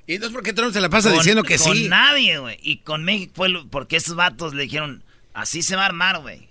¿Y 0.06 0.14
entonces 0.14 0.34
por 0.34 0.42
qué 0.44 0.52
Trump 0.52 0.72
se 0.72 0.80
la 0.80 0.88
pasa 0.90 1.08
Con- 1.08 1.18
diciendo 1.18 1.42
que 1.42 1.56
con 1.58 1.76
sí? 1.76 1.88
nadie, 1.88 2.38
güey. 2.38 2.58
Y 2.62 2.78
con 2.78 3.04
México 3.04 3.32
fue 3.34 3.48
porque 3.70 3.96
esos 3.96 4.14
vatos 4.16 4.54
le 4.54 4.64
dijeron, 4.64 5.02
así 5.32 5.62
se 5.62 5.76
va 5.76 5.82
a 5.82 5.86
armar, 5.86 6.20
güey. 6.20 6.48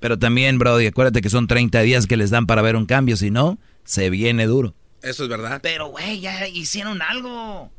Pero 0.00 0.18
también, 0.18 0.58
Brody, 0.58 0.86
acuérdate 0.86 1.22
que 1.22 1.30
son 1.30 1.46
30 1.46 1.80
días 1.80 2.06
que 2.06 2.16
les 2.18 2.30
dan 2.30 2.46
para 2.46 2.60
ver 2.60 2.76
un 2.76 2.84
cambio, 2.84 3.16
si 3.16 3.30
no, 3.30 3.58
se 3.84 4.10
viene 4.10 4.44
duro. 4.46 4.74
Eso 5.02 5.22
es 5.24 5.28
verdad. 5.30 5.60
Pero, 5.62 5.86
güey, 5.88 6.20
ya 6.20 6.46
hicieron 6.48 7.00
algo. 7.00 7.70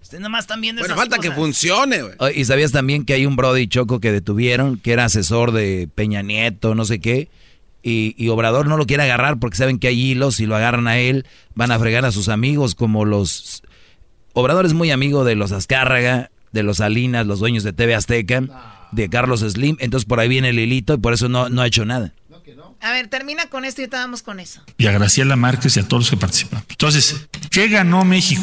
Ustedes 0.00 0.20
nomás 0.20 0.44
están 0.44 0.60
viendo 0.60 0.80
Bueno, 0.80 0.94
esas 0.94 1.08
falta 1.08 1.18
que 1.18 1.32
funcione, 1.32 2.02
güey. 2.02 2.14
Oye, 2.18 2.40
¿Y 2.40 2.44
sabías 2.44 2.72
también 2.72 3.04
que 3.04 3.14
hay 3.14 3.26
un 3.26 3.36
Brody 3.36 3.66
Choco 3.68 4.00
que 4.00 4.12
detuvieron, 4.12 4.78
que 4.78 4.92
era 4.92 5.04
asesor 5.04 5.52
de 5.52 5.88
Peña 5.94 6.22
Nieto, 6.22 6.74
no 6.74 6.84
sé 6.84 7.00
qué? 7.00 7.28
Y, 7.84 8.14
y 8.16 8.28
Obrador 8.28 8.66
no 8.68 8.76
lo 8.76 8.86
quiere 8.86 9.02
agarrar 9.04 9.38
porque 9.40 9.56
saben 9.56 9.78
que 9.78 9.88
hay 9.88 10.00
hilos, 10.10 10.36
si 10.36 10.46
lo 10.46 10.54
agarran 10.54 10.86
a 10.88 10.98
él, 10.98 11.26
van 11.54 11.72
a 11.72 11.78
fregar 11.78 12.04
a 12.04 12.12
sus 12.12 12.28
amigos 12.28 12.74
como 12.76 13.04
los... 13.04 13.62
Obrador 14.34 14.66
es 14.66 14.72
muy 14.72 14.90
amigo 14.90 15.24
de 15.24 15.34
los 15.34 15.52
Azcárraga, 15.52 16.30
de 16.52 16.62
los 16.62 16.78
Salinas, 16.78 17.26
los 17.26 17.40
dueños 17.40 17.64
de 17.64 17.72
TV 17.72 17.94
Azteca, 17.94 18.42
de 18.92 19.08
Carlos 19.08 19.40
Slim, 19.40 19.76
entonces 19.80 20.06
por 20.06 20.20
ahí 20.20 20.28
viene 20.28 20.50
el 20.50 20.58
hilito 20.58 20.94
y 20.94 20.98
por 20.98 21.14
eso 21.14 21.28
no, 21.28 21.48
no 21.48 21.62
ha 21.62 21.66
hecho 21.66 21.84
nada. 21.84 22.12
A 22.80 22.90
ver, 22.90 23.06
termina 23.06 23.46
con 23.46 23.64
esto 23.64 23.80
y 23.80 23.86
te 23.86 23.96
vamos 23.96 24.22
con 24.22 24.40
eso. 24.40 24.60
y 24.76 24.86
a 24.86 24.92
Graciela 24.92 25.36
Márquez 25.36 25.76
y 25.76 25.80
a 25.80 25.86
todos 25.86 26.02
los 26.02 26.10
que 26.10 26.16
participan. 26.16 26.64
Entonces, 26.68 27.28
¿qué 27.50 27.68
ganó 27.68 28.04
México? 28.04 28.42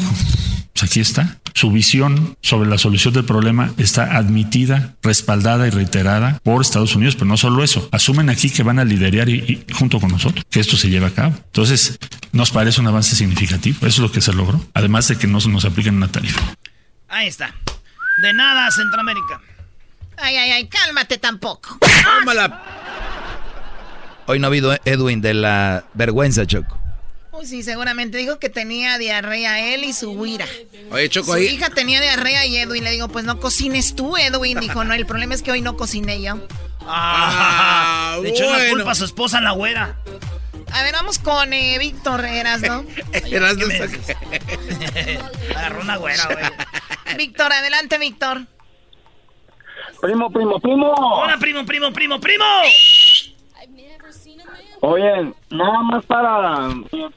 Pues 0.80 0.90
aquí 0.90 1.00
está. 1.00 1.36
Su 1.52 1.70
visión 1.70 2.38
sobre 2.40 2.66
la 2.66 2.78
solución 2.78 3.12
del 3.12 3.26
problema 3.26 3.70
está 3.76 4.16
admitida, 4.16 4.94
respaldada 5.02 5.66
y 5.66 5.70
reiterada 5.70 6.40
por 6.42 6.62
Estados 6.62 6.96
Unidos, 6.96 7.16
pero 7.16 7.26
no 7.26 7.36
solo 7.36 7.62
eso. 7.62 7.86
Asumen 7.92 8.30
aquí 8.30 8.48
que 8.48 8.62
van 8.62 8.78
a 8.78 8.84
liderar 8.86 9.28
y, 9.28 9.64
y 9.68 9.72
junto 9.74 10.00
con 10.00 10.10
nosotros 10.10 10.42
que 10.48 10.58
esto 10.58 10.78
se 10.78 10.88
lleve 10.88 11.04
a 11.04 11.10
cabo. 11.10 11.34
Entonces, 11.36 11.98
nos 12.32 12.50
parece 12.50 12.80
un 12.80 12.86
avance 12.86 13.14
significativo. 13.14 13.76
Eso 13.80 13.88
es 13.88 13.98
lo 13.98 14.10
que 14.10 14.22
se 14.22 14.32
logró. 14.32 14.58
Además 14.72 15.06
de 15.08 15.18
que 15.18 15.26
no 15.26 15.38
se 15.38 15.50
nos 15.50 15.66
apliquen 15.66 15.96
una 15.96 16.08
tarifa. 16.08 16.40
Ahí 17.10 17.28
está. 17.28 17.54
De 18.22 18.32
nada, 18.32 18.70
Centroamérica. 18.70 19.42
Ay, 20.16 20.36
ay, 20.36 20.50
ay, 20.52 20.68
cálmate 20.68 21.18
tampoco. 21.18 21.78
Hoy 24.24 24.38
no 24.38 24.46
ha 24.46 24.48
habido 24.48 24.74
Edwin 24.86 25.20
de 25.20 25.34
la 25.34 25.84
vergüenza, 25.92 26.46
Choco. 26.46 26.80
Uy, 27.40 27.46
sí, 27.46 27.62
seguramente 27.62 28.18
dijo 28.18 28.38
que 28.38 28.50
tenía 28.50 28.98
diarrea 28.98 29.72
él 29.74 29.84
y 29.84 29.92
su 29.94 30.10
huira. 30.12 30.46
Oye, 30.90 31.08
Choco, 31.08 31.28
Su 31.28 31.32
ahí. 31.34 31.46
hija 31.46 31.70
tenía 31.70 32.00
diarrea 32.00 32.44
y 32.44 32.56
Edwin 32.58 32.84
le 32.84 32.90
digo, 32.90 33.08
pues 33.08 33.24
no 33.24 33.40
cocines 33.40 33.94
tú, 33.94 34.16
Edwin. 34.18 34.60
Dijo, 34.60 34.84
no, 34.84 34.92
el 34.92 35.06
problema 35.06 35.34
es 35.34 35.42
que 35.42 35.50
hoy 35.50 35.62
no 35.62 35.76
cociné 35.76 36.20
yo. 36.20 36.38
Ah, 36.82 38.18
le 38.22 38.28
echó 38.30 38.44
la 38.44 38.58
bueno. 38.58 38.70
culpa 38.74 38.92
a 38.92 38.94
su 38.94 39.04
esposa, 39.06 39.40
la 39.40 39.52
güera. 39.52 39.96
A 40.72 40.82
ver, 40.82 40.92
vamos 40.92 41.18
con 41.18 41.52
eh, 41.52 41.78
Víctor 41.78 42.24
Eras, 42.26 42.60
¿no? 42.60 42.84
Eras 43.12 43.56
¿qué 43.56 43.64
de 43.64 43.66
me 43.66 43.78
saca- 43.78 44.18
Agarró 45.56 45.80
una 45.80 45.96
güera, 45.96 46.24
güey. 46.26 47.16
Víctor, 47.16 47.52
adelante, 47.52 47.98
Víctor. 47.98 48.42
Primo, 50.00 50.30
primo, 50.32 50.60
primo. 50.60 50.92
Hola, 50.94 51.38
primo, 51.38 51.64
primo, 51.66 51.92
primo, 51.92 52.20
primo. 52.20 52.44
Oye, 54.82 55.32
nada 55.50 55.82
más 55.82 56.06
para, 56.06 56.68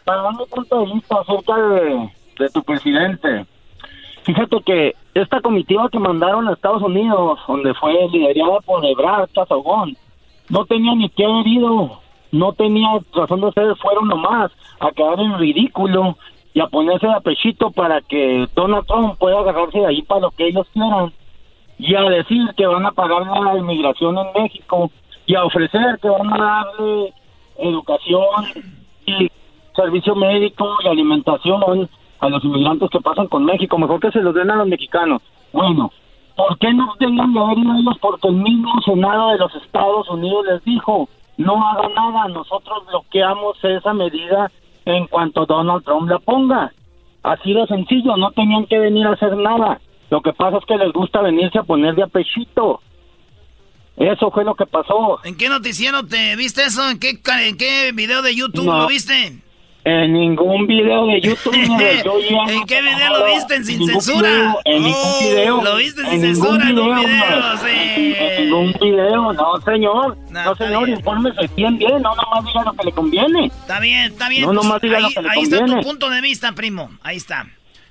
para 0.03 0.21
dar 0.21 0.33
mi 0.33 0.45
punto 0.45 0.79
de 0.79 0.93
vista 0.93 1.15
acerca 1.19 1.57
de, 1.57 2.09
de 2.39 2.49
tu 2.49 2.61
presidente. 2.63 3.45
Fíjate 4.23 4.61
que 4.65 4.95
esta 5.13 5.41
comitiva 5.41 5.89
que 5.89 5.99
mandaron 5.99 6.47
a 6.47 6.53
Estados 6.53 6.81
Unidos, 6.81 7.39
donde 7.47 7.73
fue 7.75 7.93
liderada 8.09 8.59
por 8.61 8.85
Ebrard 8.85 9.29
Casagón, 9.33 9.95
no 10.49 10.65
tenía 10.65 10.95
ni 10.95 11.09
que 11.09 11.25
haber 11.25 11.47
ido, 11.47 11.99
no 12.31 12.53
tenía 12.53 12.87
razón 13.13 13.41
de 13.41 13.51
ser, 13.53 13.75
fueron 13.77 14.07
nomás 14.07 14.51
a 14.79 14.91
quedar 14.91 15.19
en 15.19 15.37
ridículo 15.37 16.17
y 16.53 16.59
a 16.59 16.67
ponerse 16.67 17.07
de 17.07 17.13
apechito 17.13 17.71
para 17.71 18.01
que 18.01 18.47
Donald 18.55 18.85
Trump 18.87 19.17
pueda 19.17 19.39
agarrarse 19.39 19.79
de 19.79 19.87
ahí 19.87 20.01
para 20.01 20.21
lo 20.21 20.31
que 20.31 20.47
ellos 20.47 20.67
quieran 20.73 21.13
y 21.79 21.95
a 21.95 22.01
decir 22.03 22.49
que 22.55 22.67
van 22.67 22.85
a 22.85 22.91
pagar 22.91 23.25
la 23.25 23.57
inmigración 23.57 24.17
en 24.17 24.43
México 24.43 24.91
y 25.25 25.35
a 25.35 25.45
ofrecer 25.45 25.99
que 26.01 26.09
van 26.09 26.33
a 26.33 26.37
darle 26.37 27.13
educación 27.67 28.45
y 29.05 29.29
servicio 29.75 30.15
médico 30.15 30.77
y 30.83 30.87
alimentación 30.87 31.89
a 32.19 32.29
los 32.29 32.43
inmigrantes 32.43 32.89
que 32.89 33.01
pasan 33.01 33.27
con 33.27 33.45
México, 33.45 33.77
mejor 33.77 33.99
que 33.99 34.11
se 34.11 34.21
los 34.21 34.33
den 34.33 34.51
a 34.51 34.55
los 34.55 34.67
mexicanos. 34.67 35.21
Bueno, 35.51 35.91
¿por 36.35 36.57
qué 36.59 36.73
no 36.73 36.93
tengan 36.99 37.31
ido 37.31 37.51
ellos? 37.51 37.97
Porque 37.99 38.27
el 38.27 38.35
mismo 38.35 38.71
Senado 38.85 39.29
de 39.29 39.37
los 39.37 39.53
Estados 39.55 40.09
Unidos 40.09 40.45
les 40.45 40.63
dijo, 40.63 41.09
no 41.37 41.67
haga 41.67 41.89
nada, 41.89 42.27
nosotros 42.27 42.85
bloqueamos 42.87 43.57
esa 43.63 43.93
medida 43.93 44.51
en 44.85 45.07
cuanto 45.07 45.45
Donald 45.45 45.83
Trump 45.83 46.09
la 46.09 46.19
ponga. 46.19 46.71
Así 47.23 47.53
de 47.53 47.65
sencillo, 47.67 48.17
no 48.17 48.31
tenían 48.31 48.65
que 48.65 48.79
venir 48.79 49.07
a 49.07 49.13
hacer 49.13 49.35
nada. 49.37 49.79
Lo 50.09 50.21
que 50.21 50.33
pasa 50.33 50.57
es 50.57 50.65
que 50.65 50.77
les 50.77 50.91
gusta 50.91 51.21
venirse 51.21 51.57
a 51.57 51.63
poner 51.63 51.95
de 51.95 52.03
apechito. 52.03 52.81
Eso 53.97 54.31
fue 54.31 54.43
lo 54.43 54.55
que 54.55 54.65
pasó. 54.65 55.19
¿En 55.23 55.35
qué 55.35 55.49
noticiero 55.49 56.03
te 56.05 56.35
viste 56.35 56.63
eso? 56.63 56.89
¿En 56.89 56.97
qué, 56.99 57.21
ca- 57.21 57.45
en 57.45 57.57
qué 57.57 57.91
video 57.93 58.21
de 58.21 58.35
YouTube 58.35 58.65
No. 58.65 58.79
lo 58.79 58.87
viste? 58.87 59.39
En 59.85 60.13
ningún 60.13 60.65
video 60.65 61.07
de 61.07 61.19
YouTube. 61.21 61.53
Yo 62.05 62.19
Ya 62.19 62.53
¿En 62.53 62.59
No 62.61 62.65
qué 62.65 62.81
video 62.81 63.09
lo 63.19 63.25
viste? 63.25 63.55
¿En 63.55 63.65
Sin 63.65 63.79
ningún 63.79 64.01
Censura? 64.01 64.29
video, 64.29 64.59
en 64.65 64.83
ningún 64.83 64.93
Oh, 65.03 65.19
video. 65.19 65.61
lo 65.63 65.75
viste 65.75 66.01
sin 66.03 66.11
En 66.13 66.21
ningún 66.21 66.35
censura, 66.35 66.69
en 66.69 66.79
un 66.79 66.95
video, 66.95 67.07
video, 67.07 67.39
no. 67.39 67.57
sí. 67.57 68.15
En 68.19 68.43
ningún 68.45 68.73
video, 68.81 69.33
no 69.33 69.61
señor. 69.65 70.17
No, 70.31 70.55
señor, 70.55 70.89
infórmese 70.89 71.49
bien, 71.55 71.77
bien. 71.77 72.01
No 72.01 72.15
nomás 72.15 72.45
diga 72.45 72.63
lo 72.63 72.73
que 72.73 72.83
le 72.85 72.91
conviene. 72.93 73.45
Está 73.47 73.79
bien, 73.81 74.11
está 74.11 74.29
bien. 74.29 74.41
No, 74.43 74.47
pues, 74.53 74.63
nomás 74.63 74.81
diga 74.81 74.97
ahí 74.97 75.03
lo 75.03 75.09
que 75.09 75.21
le 75.21 75.29
ahí 75.29 75.41
está 75.43 75.55
tu 75.57 75.61
conviene. 75.63 75.83
punto 75.83 76.09
de 76.09 76.21
vista, 76.21 76.51
primo. 76.53 76.89
Ahí 77.03 77.17
está. 77.17 77.45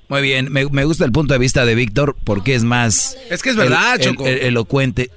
Muy 0.09 0.21
bien, 0.23 0.51
me, 0.53 0.65
me 0.67 0.85
gusta 0.85 1.05
el 1.05 1.13
punto 1.13 1.33
de 1.35 1.39
vista 1.39 1.65
de 1.65 1.75
Víctor 1.75 2.17
porque 2.25 2.55
es 2.55 2.65
más... 2.65 3.17
Es 3.31 3.43
que 3.43 3.51
es 3.51 3.57
verdad, 3.57 3.95
el- 3.97 4.01
el- 4.01 4.07
Choco. 4.13 4.27
el- 4.27 4.39
elocuente. 4.41 5.11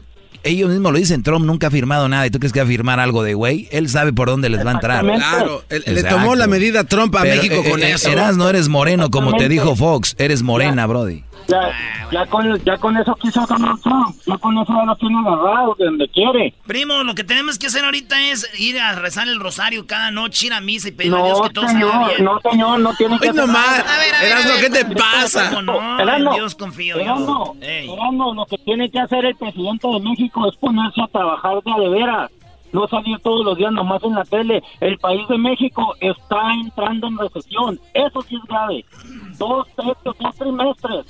Ellos 0.45 0.69
mismos 0.69 0.91
lo 0.93 0.99
dicen, 0.99 1.23
Trump 1.23 1.43
nunca 1.43 1.67
ha 1.67 1.71
firmado 1.71 2.08
nada. 2.08 2.27
¿Y 2.27 2.29
tú 2.29 2.38
crees 2.39 2.53
que 2.53 2.60
va 2.60 2.65
a 2.65 2.69
firmar 2.69 2.99
algo 2.99 3.23
de 3.23 3.34
güey? 3.34 3.67
Él 3.71 3.89
sabe 3.89 4.13
por 4.13 4.29
dónde 4.29 4.47
les 4.49 4.63
va 4.65 4.69
a 4.69 4.73
entrar. 4.75 5.03
Claro, 5.03 5.63
él- 5.69 5.84
le 5.88 6.03
tomó 6.03 6.36
la 6.36 6.45
medida 6.47 6.84
Trump 6.84 7.15
a 7.15 7.23
Pero, 7.23 7.36
México 7.36 7.55
eh, 7.65 7.69
con 7.71 7.81
eh, 7.81 7.91
eso. 7.93 8.10
Eras, 8.10 8.38
no 8.38 8.47
eres 8.47 8.69
moreno, 8.69 9.10
como 9.10 9.36
te 9.36 9.49
dijo 9.49 9.75
Fox. 9.75 10.15
Eres 10.19 10.43
morena, 10.43 10.86
Brody. 10.86 11.23
Ya, 11.47 11.71
ya, 12.12 12.25
con, 12.25 12.63
ya 12.63 12.77
con 12.77 12.97
eso 12.97 13.15
quiso 13.15 13.45
Donald 13.45 13.79
Trump. 13.81 14.15
Ya 14.25 14.38
con 14.38 14.58
eso 14.58 14.73
ya 14.73 14.84
lo 14.86 14.95
tiene 14.95 15.19
agarrado 15.19 15.75
de 15.77 15.86
donde 15.86 16.08
quiere. 16.10 16.53
Primo, 16.65 17.03
lo 17.03 17.13
que 17.13 17.23
tenemos 17.23 17.60
que 17.60 17.67
hacer 17.67 17.84
ahorita 17.86 18.19
es 18.31 18.49
ir 18.60 18.79
a 18.79 18.93
rezar 18.95 19.27
el 19.27 19.39
rosario 19.39 19.86
cada 19.86 20.10
noche, 20.12 20.47
ir 20.47 20.53
a 20.53 20.62
misa 20.62 20.88
y 20.89 20.91
pedirle 20.91 21.17
a 21.17 21.21
No, 21.21 21.25
Dios 21.27 21.41
que 21.47 21.53
todo 21.53 21.67
salga 21.67 21.79
señor, 21.79 22.08
bien. 22.10 22.23
no, 22.25 22.39
señor, 22.51 22.79
no 22.79 22.93
tiene 22.95 23.19
que 23.19 23.34
nomás. 23.34 23.47
nada. 23.47 23.95
A 23.95 23.97
ver, 23.99 24.15
a 24.15 24.19
ver, 24.21 24.31
Erasmo, 24.31 24.51
a 24.51 24.55
ver. 24.55 24.63
¿qué 24.63 24.69
te 24.84 24.95
pasa? 24.95 25.49
¿Cómo 25.49 25.62
no? 25.62 25.99
En 25.99 26.29
Dios 26.36 26.55
confío 26.55 26.97
yo. 26.99 27.55
Lo 28.36 28.45
que 28.47 28.58
tiene 28.60 28.89
que 28.89 28.99
hacer 28.99 29.25
el 29.25 29.36
presidente 29.36 29.88
de 29.88 29.99
México 29.99 30.47
es 30.49 30.55
ponerse 30.58 31.01
a 31.01 31.08
trabajar 31.08 31.62
de 31.63 31.75
de 31.84 31.89
veras. 31.89 32.31
No 32.71 32.88
salir 32.89 33.17
todos 33.19 33.45
los 33.45 33.58
días 33.58 33.71
nomás 33.71 34.03
en 34.03 34.15
la 34.15 34.23
tele. 34.25 34.62
El 34.81 34.97
país 34.97 35.25
de 35.29 35.38
México 35.38 35.95
está 36.01 36.51
entrando 36.62 37.08
en 37.08 37.17
recesión. 37.17 37.79
Eso 37.93 38.21
sí 38.23 38.36
es 38.36 38.41
grave. 38.49 38.84
Dos, 39.38 39.65
tres, 39.77 39.93
dos 40.03 40.36
trimestres. 40.38 41.05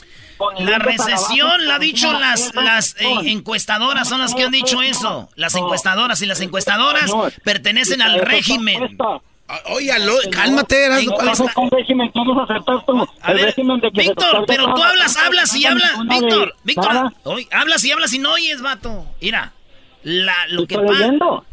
La 0.59 0.79
recesión 0.79 1.65
la 1.67 1.75
ha 1.75 1.79
dicho 1.79 2.11
las, 2.11 2.53
las 2.55 2.95
eh, 2.99 3.05
encuestadoras, 3.25 4.07
son 4.09 4.19
las 4.19 4.33
que 4.35 4.43
han 4.43 4.51
dicho 4.51 4.81
eso. 4.81 5.29
Las 5.35 5.55
encuestadoras 5.55 6.21
y 6.21 6.25
las 6.25 6.41
encuestadoras 6.41 7.11
pertenecen 7.43 8.01
al 8.01 8.19
régimen. 8.21 8.79
puesta. 8.79 9.21
Óyalo, 9.67 10.15
cálmate, 10.31 10.85
Erasmo. 10.85 11.13
¿cuál 11.13 11.29
es? 11.29 11.37
¿Cuál 11.39 11.49
es 11.67 11.71
el 11.71 11.77
régimen 11.79 12.09
quieres 12.09 12.33
aceptar 12.49 12.83
tú? 12.85 13.07
A 13.21 13.31
el 13.31 13.37
ver, 13.37 13.45
régimen 13.45 13.79
de 13.79 13.91
que 13.91 14.01
se 14.01 14.07
Víctor, 14.09 14.43
pero 14.47 14.73
tú 14.73 14.81
hablas, 14.83 15.17
hablas 15.17 15.55
y 15.55 15.65
hablas. 15.67 15.91
Víctor, 16.07 16.55
Víctor, 16.63 17.13
oye, 17.23 17.47
hablas 17.51 17.83
y 17.85 17.91
hablas 17.91 18.11
y 18.13 18.17
no 18.19 18.33
oyes, 18.33 18.61
vato. 18.63 19.05
Mira, 19.21 19.53
la, 20.01 20.33
lo, 20.47 20.65
que 20.65 20.73
Estoy 20.75 20.87
pa- 20.87 20.93
leyendo. 20.93 21.45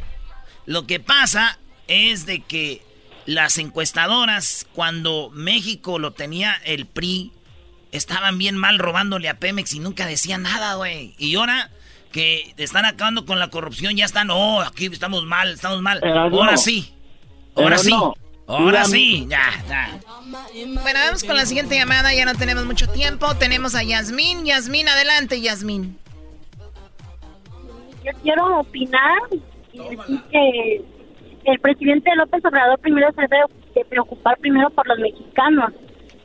lo 0.64 0.86
que 0.86 1.00
pasa 1.00 1.58
es 1.86 2.24
de 2.24 2.40
que 2.40 2.82
las 3.26 3.58
encuestadoras, 3.58 4.66
cuando 4.72 5.28
México 5.34 5.98
lo 5.98 6.12
tenía 6.12 6.54
el 6.64 6.86
PRI, 6.86 7.30
estaban 7.92 8.38
bien 8.38 8.57
mal 8.57 8.78
robándole 8.78 9.28
a 9.28 9.38
Pemex 9.38 9.74
y 9.74 9.78
nunca 9.78 10.07
decían 10.07 10.42
nada, 10.42 10.74
güey. 10.74 11.14
Y 11.18 11.37
ahora 11.37 11.70
que 12.11 12.55
están 12.57 12.85
acabando 12.85 13.24
con 13.24 13.38
la 13.38 13.48
corrupción, 13.48 13.96
ya 13.96 14.05
están, 14.05 14.31
oh, 14.31 14.61
aquí 14.61 14.87
estamos 14.87 15.24
mal, 15.24 15.52
estamos 15.52 15.81
mal. 15.81 16.00
Erasmo. 16.02 16.40
Ahora 16.40 16.57
sí, 16.57 16.92
ahora 17.55 17.78
sí, 17.78 17.94
ahora 18.46 18.85
sí, 18.85 19.26
ya, 19.28 19.64
ya. 19.68 20.00
Bueno, 20.83 21.00
vamos 21.07 21.24
con 21.24 21.37
la 21.37 21.46
siguiente 21.46 21.76
llamada, 21.76 22.14
ya 22.14 22.24
no 22.24 22.35
tenemos 22.35 22.64
mucho 22.64 22.88
tiempo. 22.88 23.35
Tenemos 23.37 23.74
a 23.74 23.83
Yasmín. 23.83 24.44
Yasmín, 24.44 24.88
adelante, 24.88 25.40
Yasmín. 25.40 25.98
Yo 28.05 28.12
quiero 28.22 28.61
opinar 28.61 29.20
y 29.72 29.78
decir 29.78 30.20
que 30.31 30.85
el 31.44 31.61
presidente 31.61 32.11
López 32.16 32.44
Obrador 32.44 32.78
primero 32.81 33.09
se 33.12 33.22
debe 33.22 33.44
de 33.74 33.85
preocupar 33.85 34.37
primero 34.38 34.70
por 34.70 34.87
los 34.87 34.98
mexicanos. 34.98 35.72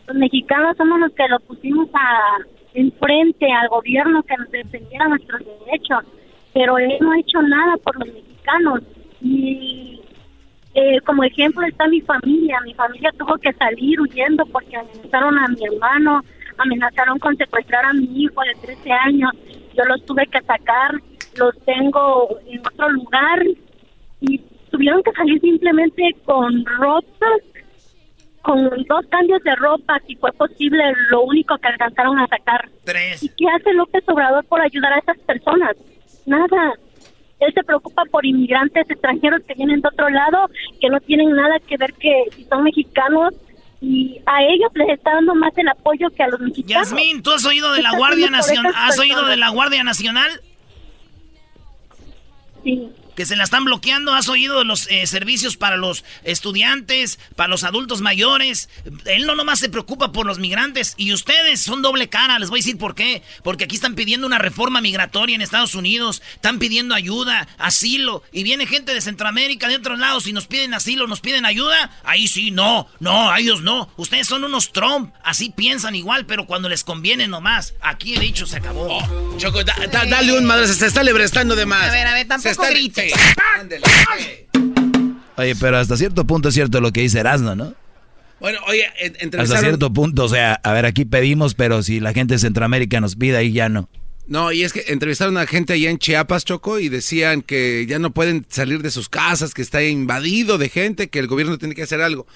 Los 0.07 0.15
mexicanos 0.15 0.77
somos 0.77 0.99
los 0.99 1.11
que 1.13 1.27
lo 1.27 1.39
pusimos 1.41 1.89
a 1.93 2.37
enfrente 2.73 3.51
al 3.51 3.67
gobierno 3.69 4.23
que 4.23 4.37
nos 4.37 4.51
defendiera 4.51 5.07
nuestros 5.07 5.41
derechos, 5.65 6.03
pero 6.53 6.77
él 6.77 6.97
no 7.01 7.11
ha 7.11 7.19
hecho 7.19 7.41
nada 7.41 7.77
por 7.77 7.97
los 7.97 8.13
mexicanos. 8.13 8.81
Y 9.21 10.01
eh, 10.79 11.01
como 11.01 11.23
ejemplo 11.23 11.65
está 11.65 11.87
mi 11.87 12.01
familia. 12.01 12.61
Mi 12.63 12.73
familia 12.75 13.11
tuvo 13.17 13.35
que 13.37 13.51
salir 13.53 13.99
huyendo 13.99 14.45
porque 14.45 14.77
amenazaron 14.77 15.37
a 15.39 15.47
mi 15.47 15.65
hermano, 15.65 16.21
amenazaron 16.57 17.17
con 17.17 17.35
secuestrar 17.35 17.83
a 17.83 17.93
mi 17.93 18.23
hijo 18.23 18.41
de 18.41 18.61
13 18.61 18.91
años. 18.91 19.31
Yo 19.75 19.83
los 19.85 20.05
tuve 20.05 20.27
que 20.27 20.39
sacar, 20.41 20.93
los 21.37 21.57
tengo 21.65 22.37
en 22.45 22.59
otro 22.59 22.89
lugar 22.89 23.43
y 24.21 24.37
tuvieron 24.69 25.01
que 25.01 25.11
salir 25.13 25.41
simplemente 25.41 26.15
con 26.25 26.63
ropa, 26.65 27.27
con 28.47 28.63
dos 28.63 29.05
cambios 29.09 29.43
de 29.43 29.53
ropa, 29.55 29.99
si 30.07 30.15
fue 30.15 30.31
posible, 30.31 30.81
lo 31.09 31.23
único 31.23 31.57
que 31.57 31.67
alcanzaron 31.67 32.17
a 32.17 32.27
sacar. 32.27 32.69
Tres. 32.85 33.21
¿Y 33.21 33.27
qué 33.27 33.43
hace 33.53 33.73
López 33.73 34.05
Obrador 34.07 34.45
por 34.45 34.61
ayudar 34.61 34.93
a 34.93 34.99
esas 34.99 35.17
personas? 35.19 35.75
Nada. 36.25 36.73
Él 37.41 37.53
se 37.53 37.61
preocupa 37.65 38.03
por 38.09 38.25
inmigrantes 38.25 38.89
extranjeros 38.89 39.41
que 39.45 39.53
vienen 39.53 39.81
de 39.81 39.89
otro 39.89 40.09
lado, 40.09 40.49
que 40.79 40.89
no 40.89 41.01
tienen 41.01 41.35
nada 41.35 41.59
que 41.59 41.75
ver 41.75 41.93
que 41.95 42.23
si 42.37 42.45
son 42.45 42.63
mexicanos 42.63 43.33
y 43.81 44.17
a 44.25 44.41
ellos 44.43 44.71
les 44.75 44.89
está 44.97 45.15
dando 45.15 45.35
más 45.35 45.51
el 45.57 45.67
apoyo 45.67 46.09
que 46.11 46.23
a 46.23 46.29
los 46.29 46.39
mexicanos. 46.39 46.89
Yasmín, 46.89 47.21
¿tú 47.21 47.31
has 47.31 47.45
oído 47.45 47.73
de 47.73 47.79
¿Qué 47.79 47.83
la 47.83 47.97
Guardia 47.97 48.29
Nacional? 48.29 48.71
¿Has 48.77 48.97
oído 48.97 49.25
de 49.25 49.35
la 49.35 49.49
Guardia 49.49 49.83
Nacional? 49.83 50.31
Sí. 52.63 52.89
Que 53.17 53.25
se 53.25 53.35
la 53.35 53.43
están 53.43 53.65
bloqueando. 53.65 54.13
¿Has 54.13 54.29
oído 54.29 54.59
de 54.59 54.63
los 54.65 54.87
eh, 54.91 55.05
servicios 55.07 55.57
para 55.57 55.75
los 55.75 56.05
estudiantes, 56.23 57.19
para 57.35 57.49
los 57.49 57.63
adultos 57.63 58.01
mayores? 58.01 58.69
Él 59.05 59.25
no 59.25 59.35
nomás 59.35 59.59
se 59.59 59.69
preocupa 59.69 60.11
por 60.11 60.25
los 60.25 60.39
migrantes. 60.39 60.93
Y 60.97 61.11
ustedes 61.13 61.59
son 61.61 61.81
doble 61.81 62.09
cara. 62.09 62.39
Les 62.39 62.49
voy 62.49 62.59
a 62.59 62.61
decir 62.61 62.77
por 62.77 62.95
qué. 62.95 63.23
Porque 63.43 63.65
aquí 63.65 63.75
están 63.75 63.95
pidiendo 63.95 64.27
una 64.27 64.37
reforma 64.37 64.81
migratoria 64.81 65.35
en 65.35 65.41
Estados 65.41 65.75
Unidos. 65.75 66.21
Están 66.35 66.59
pidiendo 66.59 66.95
ayuda, 66.95 67.47
asilo. 67.57 68.23
Y 68.31 68.43
viene 68.43 68.67
gente 68.67 68.93
de 68.93 69.01
Centroamérica, 69.01 69.67
de 69.67 69.77
otros 69.77 69.99
lados, 69.99 70.27
y 70.27 70.33
nos 70.33 70.47
piden 70.47 70.73
asilo, 70.73 71.07
nos 71.07 71.19
piden 71.19 71.45
ayuda. 71.45 71.89
Ahí 72.03 72.27
sí, 72.27 72.51
no, 72.51 72.87
no, 72.99 73.31
a 73.31 73.39
ellos 73.39 73.61
no. 73.61 73.91
Ustedes 73.97 74.27
son 74.27 74.43
unos 74.43 74.71
Trump. 74.71 75.13
Así 75.23 75.49
piensan 75.49 75.95
igual, 75.95 76.25
pero 76.27 76.45
cuando 76.45 76.69
les 76.69 76.83
conviene 76.83 77.27
nomás. 77.27 77.73
Aquí 77.81 78.15
he 78.15 78.19
dicho, 78.19 78.45
se 78.45 78.57
acabó. 78.57 78.99
Choco, 79.37 79.63
da- 79.63 79.75
da- 79.91 80.05
dale 80.05 80.37
un 80.37 80.45
madre, 80.45 80.67
se 80.67 80.85
está 80.85 81.01
lebrestando 81.03 81.55
de 81.55 81.65
más. 81.65 81.89
A 81.89 81.91
ver, 81.91 82.05
a 82.07 82.13
ver, 82.13 82.21
Se 82.23 82.27
tampoco 82.27 82.49
está- 82.51 82.67
Oye, 85.37 85.55
pero 85.55 85.77
hasta 85.77 85.97
cierto 85.97 86.25
punto 86.25 86.49
es 86.49 86.55
cierto 86.55 86.81
lo 86.81 86.91
que 86.91 87.01
dice 87.01 87.19
Erasmo, 87.19 87.55
¿no? 87.55 87.75
Bueno, 88.39 88.59
oye, 88.67 88.85
Hasta 88.87 89.23
entrevistaron... 89.23 89.63
cierto 89.63 89.93
punto, 89.93 90.25
o 90.25 90.29
sea, 90.29 90.53
a 90.63 90.71
ver, 90.73 90.85
aquí 90.85 91.05
pedimos, 91.05 91.55
pero 91.55 91.81
si 91.81 91.99
la 91.99 92.13
gente 92.13 92.35
de 92.35 92.39
Centroamérica 92.39 93.01
nos 93.01 93.15
pide, 93.15 93.37
ahí 93.37 93.51
ya 93.51 93.67
no. 93.69 93.89
No, 94.27 94.51
y 94.51 94.63
es 94.63 94.73
que 94.73 94.83
entrevistaron 94.87 95.37
a 95.37 95.47
gente 95.47 95.73
allá 95.73 95.89
en 95.89 95.99
Chiapas, 95.99 96.43
Choco, 96.43 96.79
y 96.79 96.89
decían 96.89 97.41
que 97.41 97.85
ya 97.87 97.97
no 97.97 98.11
pueden 98.11 98.45
salir 98.49 98.81
de 98.81 98.91
sus 98.91 99.09
casas, 99.09 99.53
que 99.53 99.61
está 99.61 99.81
invadido 99.83 100.57
de 100.57 100.69
gente, 100.69 101.09
que 101.09 101.19
el 101.19 101.27
gobierno 101.27 101.57
tiene 101.57 101.75
que 101.75 101.83
hacer 101.83 102.01
algo. 102.01 102.27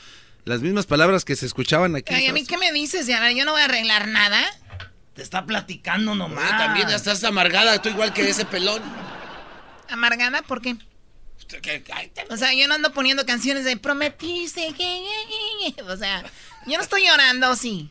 Las 0.45 0.61
mismas 0.61 0.85
palabras 0.85 1.25
que 1.25 1.35
se 1.35 1.45
escuchaban 1.45 1.95
aquí. 1.95 2.13
Ay, 2.13 2.27
¿a 2.27 2.33
mí 2.33 2.45
qué 2.45 2.57
me 2.57 2.71
dices? 2.71 3.07
Ya, 3.07 3.29
yo 3.31 3.45
no 3.45 3.51
voy 3.51 3.61
a 3.61 3.65
arreglar 3.65 4.07
nada. 4.07 4.41
Te 5.13 5.21
está 5.21 5.45
platicando 5.45 6.15
nomás. 6.15 6.49
Oye, 6.49 6.57
también 6.57 6.87
ya 6.87 6.95
estás 6.95 7.23
amargada, 7.25 7.81
tú 7.81 7.89
igual 7.89 8.13
que 8.13 8.27
ese 8.27 8.45
pelón. 8.45 8.81
¿Amargada? 9.91 10.41
¿Por 10.41 10.61
qué? 10.61 10.75
O 12.29 12.37
sea, 12.37 12.53
yo 12.53 12.67
no 12.67 12.75
ando 12.75 12.93
poniendo 12.93 13.25
canciones 13.25 13.65
de 13.65 13.75
prometiste 13.77 14.73
que... 14.77 15.03
O 15.87 15.97
sea, 15.97 16.23
yo 16.65 16.77
no 16.77 16.83
estoy 16.83 17.05
llorando, 17.05 17.55
sí. 17.55 17.89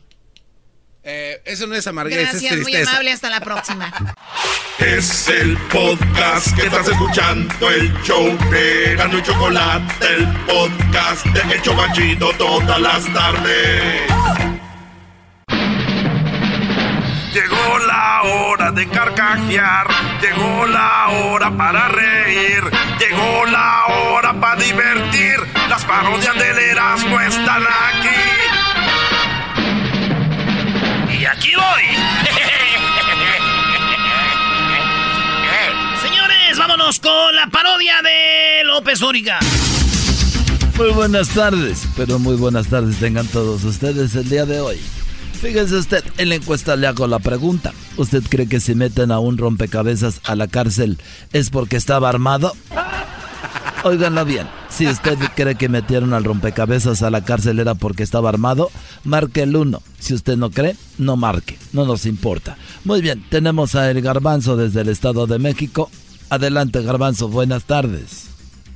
Eh, 1.03 1.41
eso 1.45 1.65
no 1.67 1.75
es 1.75 1.85
amargura, 1.87 2.21
Gracias, 2.21 2.43
es 2.43 2.51
muy 2.57 2.63
tristeza. 2.65 2.91
amable, 2.91 3.11
hasta 3.11 3.29
la 3.29 3.39
próxima. 3.41 4.15
Es 4.77 5.27
el 5.29 5.57
podcast 5.57 6.55
que 6.55 6.67
estás 6.67 6.87
escuchando, 6.87 7.69
el 7.69 7.91
show 8.03 8.37
de 8.51 8.95
Gano 8.95 9.17
y 9.17 9.23
Chocolate, 9.23 10.05
el 10.15 10.27
podcast 10.45 11.25
de 11.25 11.55
El 11.55 11.61
Chobachito 11.61 12.31
todas 12.33 12.79
las 12.79 13.13
tardes. 13.13 14.50
Llegó 17.33 17.79
la 17.87 18.21
hora 18.23 18.71
de 18.71 18.87
carcajear, 18.89 19.87
llegó 20.21 20.67
la 20.67 21.07
hora 21.07 21.49
para 21.55 21.87
reír, 21.87 22.61
llegó 22.99 23.45
la 23.45 23.85
hora 23.85 24.33
para 24.33 24.61
divertir. 24.61 25.37
Las 25.69 25.85
parodias 25.85 26.37
del 26.37 26.59
Erasmo 26.59 27.21
están 27.21 27.63
aquí. 27.63 28.09
Y 31.21 31.25
aquí 31.25 31.53
voy. 31.55 31.83
Señores, 36.01 36.57
vámonos 36.57 36.99
con 36.99 37.33
la 37.33 37.47
parodia 37.47 38.01
de 38.01 38.65
López 38.65 39.01
Origa. 39.01 39.39
Muy 40.77 40.91
buenas 40.91 41.29
tardes, 41.29 41.87
pero 41.95 42.19
muy 42.19 42.35
buenas 42.35 42.67
tardes 42.67 42.99
tengan 42.99 43.25
todos 43.27 43.63
ustedes 43.63 44.15
el 44.15 44.27
día 44.27 44.45
de 44.45 44.59
hoy. 44.59 44.81
Fíjese 45.41 45.75
usted, 45.75 46.03
en 46.19 46.29
la 46.29 46.35
encuesta 46.35 46.75
le 46.75 46.85
hago 46.85 47.07
la 47.07 47.17
pregunta. 47.17 47.73
¿Usted 47.97 48.21
cree 48.29 48.47
que 48.47 48.59
si 48.59 48.75
meten 48.75 49.11
a 49.11 49.17
un 49.17 49.39
rompecabezas 49.39 50.21
a 50.23 50.35
la 50.35 50.47
cárcel 50.47 50.99
es 51.33 51.49
porque 51.49 51.77
estaba 51.77 52.09
armado? 52.09 52.53
Óiganlo 53.83 54.23
bien, 54.23 54.47
si 54.69 54.85
usted 54.85 55.17
cree 55.35 55.55
que 55.55 55.67
metieron 55.67 56.13
al 56.13 56.25
rompecabezas 56.25 57.01
a 57.01 57.09
la 57.09 57.23
cárcel 57.23 57.57
era 57.57 57.73
porque 57.73 58.03
estaba 58.03 58.29
armado, 58.29 58.69
marque 59.03 59.41
el 59.41 59.55
1. 59.55 59.81
Si 59.97 60.13
usted 60.13 60.37
no 60.37 60.51
cree, 60.51 60.75
no 60.99 61.15
marque, 61.15 61.57
no 61.73 61.85
nos 61.85 62.05
importa. 62.05 62.55
Muy 62.83 63.01
bien, 63.01 63.25
tenemos 63.31 63.73
a 63.73 63.89
El 63.89 64.03
Garbanzo 64.03 64.55
desde 64.55 64.81
el 64.81 64.89
Estado 64.89 65.25
de 65.25 65.39
México. 65.39 65.89
Adelante, 66.29 66.83
Garbanzo, 66.83 67.29
buenas 67.29 67.63
tardes. 67.63 68.27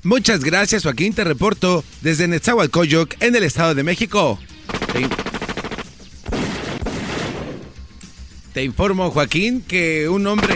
Muchas 0.01 0.43
gracias, 0.43 0.81
Joaquín. 0.81 1.13
Te 1.13 1.23
reporto 1.23 1.83
desde 2.01 2.27
Netzahualcoyoc, 2.27 3.13
en 3.19 3.35
el 3.35 3.43
Estado 3.43 3.75
de 3.75 3.83
México. 3.83 4.39
Te, 8.55 8.63
in- 8.63 8.63
Te 8.63 8.63
informo, 8.63 9.11
Joaquín, 9.11 9.61
que 9.61 10.07
un 10.09 10.25
hombre... 10.27 10.55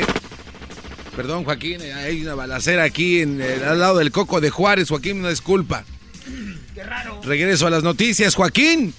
Perdón, 1.16 1.44
Joaquín, 1.44 1.82
hay 1.82 2.22
una 2.22 2.34
balacera 2.34 2.84
aquí 2.84 3.20
en 3.20 3.42
el- 3.42 3.64
al 3.64 3.80
lado 3.80 3.98
del 3.98 4.10
Coco 4.12 4.40
de 4.40 4.50
Juárez. 4.50 4.88
Joaquín, 4.88 5.20
una 5.20 5.30
disculpa. 5.30 5.84
Qué 6.74 6.84
raro. 6.84 7.20
Regreso 7.24 7.68
a 7.68 7.70
las 7.70 7.84
noticias, 7.84 8.36
Joaquín. 8.36 8.94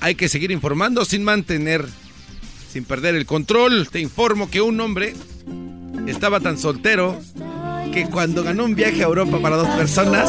Hay 0.00 0.14
que 0.14 0.28
seguir 0.30 0.50
informando 0.50 1.04
sin 1.04 1.22
mantener, 1.24 1.86
sin 2.72 2.84
perder 2.84 3.14
el 3.16 3.26
control. 3.26 3.88
Te 3.92 4.00
informo 4.00 4.50
que 4.50 4.60
un 4.62 4.80
hombre 4.80 5.14
estaba 6.06 6.40
tan 6.40 6.56
soltero 6.58 7.20
que 7.92 8.06
cuando 8.06 8.42
ganó 8.42 8.64
un 8.64 8.74
viaje 8.74 9.02
a 9.02 9.06
Europa 9.06 9.38
para 9.42 9.56
dos 9.56 9.68
personas, 9.76 10.28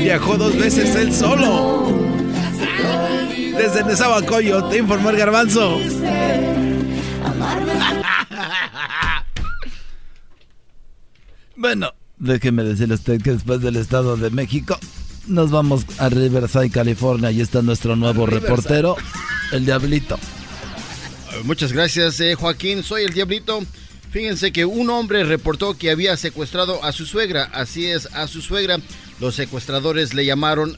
viajó 0.00 0.36
dos 0.38 0.56
veces 0.56 0.94
él 0.94 1.12
solo. 1.12 1.91
Desde 3.56 3.84
Nezahualcóyotl, 3.84 4.70
te 4.70 4.78
informó 4.78 5.10
el 5.10 5.16
garbanzo. 5.16 5.78
Bueno, 11.56 11.92
déjeme 12.18 12.64
decirle 12.64 12.94
a 12.94 12.96
usted 12.96 13.22
que 13.22 13.32
después 13.32 13.60
del 13.60 13.76
Estado 13.76 14.16
de 14.16 14.30
México 14.30 14.78
nos 15.26 15.50
vamos 15.50 15.84
a 15.98 16.08
Riverside, 16.08 16.70
California. 16.70 17.30
y 17.30 17.40
está 17.40 17.62
nuestro 17.62 17.94
nuevo 17.94 18.26
reportero, 18.26 18.96
el 19.52 19.64
Diablito. 19.64 20.18
Muchas 21.44 21.72
gracias, 21.72 22.20
eh, 22.20 22.34
Joaquín. 22.34 22.82
Soy 22.82 23.04
el 23.04 23.12
Diablito. 23.12 23.60
Fíjense 24.10 24.52
que 24.52 24.64
un 24.64 24.90
hombre 24.90 25.24
reportó 25.24 25.76
que 25.76 25.90
había 25.90 26.16
secuestrado 26.16 26.84
a 26.84 26.92
su 26.92 27.06
suegra. 27.06 27.44
Así 27.52 27.86
es, 27.86 28.06
a 28.12 28.26
su 28.28 28.42
suegra. 28.42 28.78
Los 29.20 29.34
secuestradores 29.34 30.14
le 30.14 30.26
llamaron 30.26 30.76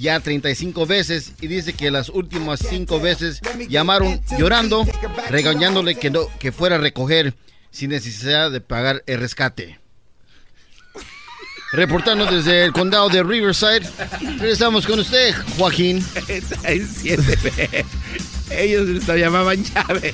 ya 0.00 0.20
35 0.20 0.86
veces 0.86 1.32
y 1.40 1.46
dice 1.46 1.72
que 1.72 1.90
las 1.90 2.08
últimas 2.08 2.60
5 2.68 3.00
veces 3.00 3.40
llamaron 3.68 4.20
llorando, 4.38 4.86
regañándole 5.28 5.94
que, 5.94 6.10
no, 6.10 6.22
que 6.38 6.52
fuera 6.52 6.76
a 6.76 6.78
recoger 6.78 7.34
sin 7.70 7.90
necesidad 7.90 8.50
de 8.50 8.60
pagar 8.60 9.02
el 9.06 9.20
rescate. 9.20 9.78
Reportando 11.72 12.26
desde 12.26 12.64
el 12.64 12.72
condado 12.72 13.08
de 13.08 13.22
Riverside, 13.22 13.82
regresamos 14.38 14.86
con 14.86 14.98
usted, 14.98 15.32
Joaquín. 15.56 16.04
Ellos 18.50 19.06
lo 19.06 19.16
llamaban 19.16 19.62
llave. 19.62 20.12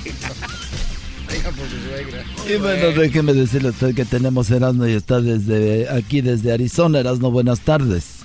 Y 2.48 2.56
bueno, 2.56 2.90
déjeme 2.90 3.32
decirle 3.32 3.68
a 3.68 3.70
usted 3.70 3.94
que 3.94 4.04
tenemos 4.04 4.50
Erasmo 4.50 4.86
y 4.86 4.92
está 4.92 5.20
desde 5.20 5.88
aquí, 5.88 6.20
desde 6.20 6.52
Arizona. 6.52 7.00
Erasmo, 7.00 7.30
buenas 7.30 7.60
tardes. 7.60 8.15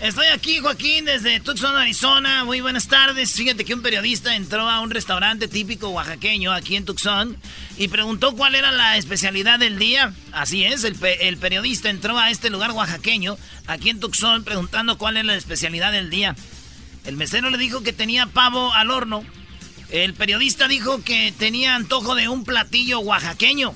Estoy 0.00 0.28
aquí, 0.28 0.58
Joaquín, 0.58 1.06
desde 1.06 1.40
Tucson, 1.40 1.76
Arizona. 1.76 2.44
Muy 2.44 2.60
buenas 2.60 2.86
tardes. 2.86 3.32
Fíjate 3.32 3.64
que 3.64 3.74
un 3.74 3.82
periodista 3.82 4.36
entró 4.36 4.68
a 4.68 4.78
un 4.78 4.90
restaurante 4.90 5.48
típico 5.48 5.88
oaxaqueño 5.88 6.52
aquí 6.52 6.76
en 6.76 6.84
Tucson 6.84 7.36
y 7.76 7.88
preguntó 7.88 8.36
cuál 8.36 8.54
era 8.54 8.70
la 8.70 8.96
especialidad 8.96 9.58
del 9.58 9.76
día. 9.76 10.12
Así 10.30 10.62
es, 10.64 10.84
el, 10.84 10.94
pe- 10.94 11.26
el 11.26 11.36
periodista 11.36 11.90
entró 11.90 12.16
a 12.16 12.30
este 12.30 12.48
lugar 12.48 12.70
oaxaqueño 12.70 13.36
aquí 13.66 13.90
en 13.90 13.98
Tucson 13.98 14.44
preguntando 14.44 14.98
cuál 14.98 15.16
era 15.16 15.24
la 15.26 15.34
especialidad 15.34 15.90
del 15.90 16.10
día. 16.10 16.36
El 17.04 17.16
mesero 17.16 17.50
le 17.50 17.58
dijo 17.58 17.82
que 17.82 17.92
tenía 17.92 18.26
pavo 18.26 18.72
al 18.74 18.92
horno. 18.92 19.24
El 19.90 20.14
periodista 20.14 20.68
dijo 20.68 21.02
que 21.02 21.32
tenía 21.36 21.74
antojo 21.74 22.14
de 22.14 22.28
un 22.28 22.44
platillo 22.44 23.00
oaxaqueño. 23.00 23.74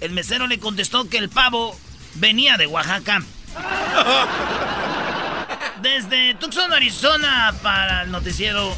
El 0.00 0.12
mesero 0.12 0.46
le 0.46 0.58
contestó 0.58 1.06
que 1.10 1.18
el 1.18 1.28
pavo 1.28 1.78
venía 2.14 2.56
de 2.56 2.66
Oaxaca. 2.66 3.22
Desde 5.82 6.34
Tucson, 6.34 6.72
Arizona, 6.72 7.54
para 7.62 8.02
el 8.02 8.10
noticiero. 8.10 8.74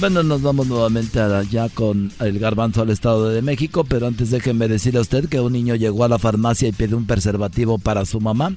Bueno, 0.00 0.22
nos 0.22 0.42
vamos 0.42 0.66
nuevamente 0.68 1.20
allá 1.20 1.68
con 1.68 2.12
el 2.20 2.38
garbanzo 2.38 2.82
al 2.82 2.90
Estado 2.90 3.28
de 3.28 3.42
México, 3.42 3.84
pero 3.84 4.06
antes 4.06 4.30
déjeme 4.30 4.68
decirle 4.68 5.00
a 5.00 5.02
usted 5.02 5.28
que 5.28 5.40
un 5.40 5.52
niño 5.52 5.74
llegó 5.74 6.04
a 6.04 6.08
la 6.08 6.18
farmacia 6.18 6.68
y 6.68 6.72
pidió 6.72 6.96
un 6.96 7.06
preservativo 7.06 7.78
para 7.78 8.04
su 8.06 8.20
mamá. 8.20 8.54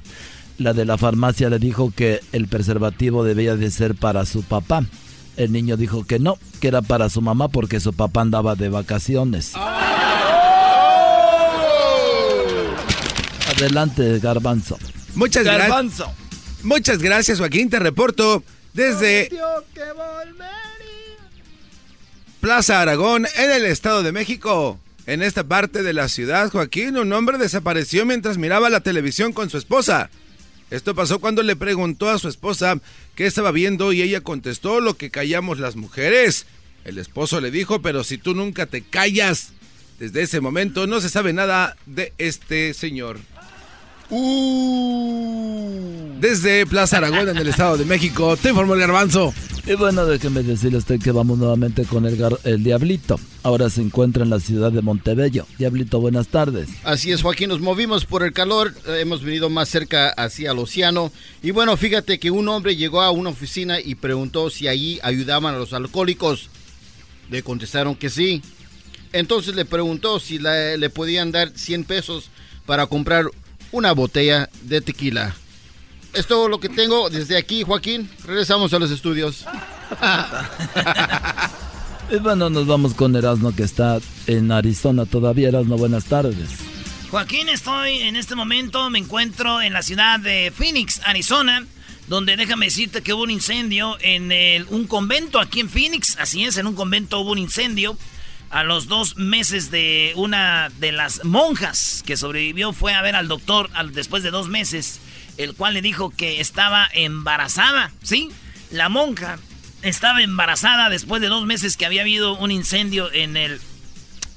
La 0.58 0.72
de 0.72 0.84
la 0.84 0.96
farmacia 0.98 1.50
le 1.50 1.58
dijo 1.58 1.92
que 1.94 2.20
el 2.32 2.46
preservativo 2.46 3.24
debía 3.24 3.56
de 3.56 3.70
ser 3.70 3.94
para 3.94 4.24
su 4.24 4.42
papá. 4.42 4.84
El 5.36 5.52
niño 5.52 5.76
dijo 5.76 6.04
que 6.04 6.18
no, 6.18 6.38
que 6.60 6.68
era 6.68 6.80
para 6.80 7.08
su 7.08 7.20
mamá 7.20 7.48
porque 7.48 7.80
su 7.80 7.92
papá 7.92 8.20
andaba 8.20 8.54
de 8.54 8.68
vacaciones. 8.68 9.52
Adelante, 13.56 14.20
garbanzo. 14.20 14.78
Muchas 15.14 15.44
Garbanzo. 15.44 16.10
Muchas 16.62 16.98
gracias, 16.98 17.38
Joaquín. 17.38 17.70
Te 17.70 17.78
reporto 17.78 18.42
desde 18.72 19.30
Plaza 22.40 22.80
Aragón, 22.80 23.26
en 23.36 23.50
el 23.50 23.66
Estado 23.66 24.02
de 24.02 24.12
México. 24.12 24.78
En 25.06 25.22
esta 25.22 25.44
parte 25.44 25.82
de 25.82 25.92
la 25.92 26.08
ciudad, 26.08 26.50
Joaquín, 26.50 26.96
un 26.96 27.12
hombre 27.12 27.36
desapareció 27.36 28.06
mientras 28.06 28.38
miraba 28.38 28.70
la 28.70 28.80
televisión 28.80 29.32
con 29.32 29.50
su 29.50 29.58
esposa. 29.58 30.10
Esto 30.70 30.94
pasó 30.94 31.18
cuando 31.18 31.42
le 31.42 31.56
preguntó 31.56 32.08
a 32.08 32.18
su 32.18 32.28
esposa 32.28 32.80
qué 33.14 33.26
estaba 33.26 33.50
viendo 33.50 33.92
y 33.92 34.00
ella 34.00 34.20
contestó 34.20 34.80
lo 34.80 34.96
que 34.96 35.10
callamos 35.10 35.58
las 35.58 35.76
mujeres. 35.76 36.46
El 36.84 36.98
esposo 36.98 37.40
le 37.40 37.50
dijo, 37.50 37.82
pero 37.82 38.04
si 38.04 38.16
tú 38.16 38.34
nunca 38.34 38.66
te 38.66 38.82
callas. 38.82 39.52
Desde 39.98 40.22
ese 40.22 40.40
momento 40.40 40.86
no 40.86 41.00
se 41.00 41.08
sabe 41.08 41.32
nada 41.32 41.76
de 41.86 42.12
este 42.18 42.74
señor. 42.74 43.20
Desde 46.20 46.66
Plaza 46.66 46.98
Aragón, 46.98 47.28
en 47.28 47.36
el 47.38 47.48
Estado 47.48 47.76
de 47.78 47.84
México, 47.84 48.36
te 48.36 48.50
informó 48.50 48.74
el 48.74 48.80
garbanzo. 48.80 49.34
Y 49.66 49.74
bueno, 49.74 50.04
déjeme 50.06 50.42
decirle 50.42 50.76
a 50.76 50.78
usted 50.80 51.00
que 51.00 51.12
vamos 51.12 51.38
nuevamente 51.38 51.84
con 51.84 52.04
el, 52.06 52.18
gar- 52.18 52.38
el 52.44 52.62
Diablito. 52.64 53.18
Ahora 53.42 53.70
se 53.70 53.80
encuentra 53.80 54.22
en 54.24 54.30
la 54.30 54.38
ciudad 54.40 54.70
de 54.72 54.82
Montebello. 54.82 55.46
Diablito, 55.58 56.00
buenas 56.00 56.28
tardes. 56.28 56.68
Así 56.84 57.10
es, 57.12 57.22
Joaquín, 57.22 57.48
nos 57.48 57.60
movimos 57.60 58.04
por 58.04 58.22
el 58.22 58.32
calor, 58.32 58.74
eh, 58.86 58.98
hemos 59.00 59.22
venido 59.22 59.50
más 59.50 59.68
cerca 59.68 60.10
hacia 60.10 60.50
el 60.52 60.58
océano. 60.58 61.12
Y 61.42 61.50
bueno, 61.52 61.76
fíjate 61.76 62.18
que 62.18 62.30
un 62.30 62.48
hombre 62.48 62.76
llegó 62.76 63.02
a 63.02 63.10
una 63.12 63.30
oficina 63.30 63.80
y 63.80 63.94
preguntó 63.94 64.50
si 64.50 64.68
allí 64.68 64.98
ayudaban 65.02 65.54
a 65.54 65.58
los 65.58 65.72
alcohólicos. 65.72 66.48
Le 67.30 67.42
contestaron 67.42 67.94
que 67.94 68.10
sí. 68.10 68.42
Entonces 69.12 69.54
le 69.54 69.64
preguntó 69.64 70.18
si 70.20 70.38
la- 70.38 70.76
le 70.76 70.90
podían 70.90 71.30
dar 71.32 71.50
100 71.54 71.84
pesos 71.84 72.30
para 72.66 72.86
comprar 72.86 73.26
una 73.72 73.92
botella 73.92 74.48
de 74.62 74.80
tequila. 74.80 75.34
Es 76.12 76.26
todo 76.26 76.48
lo 76.48 76.60
que 76.60 76.68
tengo 76.68 77.10
desde 77.10 77.36
aquí, 77.36 77.62
Joaquín. 77.62 78.08
Regresamos 78.26 78.72
a 78.74 78.78
los 78.78 78.90
estudios. 78.90 79.44
Y 82.12 82.16
bueno, 82.16 82.50
nos 82.50 82.66
vamos 82.66 82.92
con 82.92 83.16
Erasmo 83.16 83.56
que 83.56 83.62
está 83.62 83.98
en 84.26 84.52
Arizona 84.52 85.06
todavía. 85.06 85.48
Erasmo, 85.48 85.78
buenas 85.78 86.04
tardes. 86.04 86.50
Joaquín, 87.10 87.48
estoy 87.48 88.02
en 88.02 88.16
este 88.16 88.34
momento, 88.34 88.90
me 88.90 88.98
encuentro 88.98 89.62
en 89.62 89.72
la 89.72 89.82
ciudad 89.82 90.20
de 90.20 90.52
Phoenix, 90.54 91.00
Arizona, 91.06 91.66
donde 92.08 92.36
déjame 92.36 92.66
decirte 92.66 93.02
que 93.02 93.14
hubo 93.14 93.22
un 93.22 93.30
incendio 93.30 93.96
en 94.00 94.30
un 94.68 94.86
convento 94.86 95.40
aquí 95.40 95.60
en 95.60 95.70
Phoenix. 95.70 96.18
Así 96.18 96.44
es, 96.44 96.58
en 96.58 96.66
un 96.66 96.74
convento 96.74 97.18
hubo 97.20 97.32
un 97.32 97.38
incendio. 97.38 97.96
A 98.52 98.64
los 98.64 98.86
dos 98.86 99.16
meses 99.16 99.70
de 99.70 100.12
una 100.14 100.68
de 100.78 100.92
las 100.92 101.24
monjas 101.24 102.02
que 102.04 102.18
sobrevivió 102.18 102.74
fue 102.74 102.92
a 102.92 103.00
ver 103.00 103.16
al 103.16 103.26
doctor 103.26 103.70
después 103.92 104.22
de 104.22 104.30
dos 104.30 104.50
meses, 104.50 105.00
el 105.38 105.54
cual 105.54 105.72
le 105.72 105.80
dijo 105.80 106.10
que 106.10 106.38
estaba 106.38 106.86
embarazada, 106.92 107.90
¿sí? 108.02 108.28
La 108.70 108.90
monja 108.90 109.38
estaba 109.80 110.22
embarazada 110.22 110.90
después 110.90 111.22
de 111.22 111.28
dos 111.28 111.46
meses 111.46 111.78
que 111.78 111.86
había 111.86 112.02
habido 112.02 112.36
un 112.36 112.50
incendio 112.50 113.10
en 113.10 113.38
el 113.38 113.58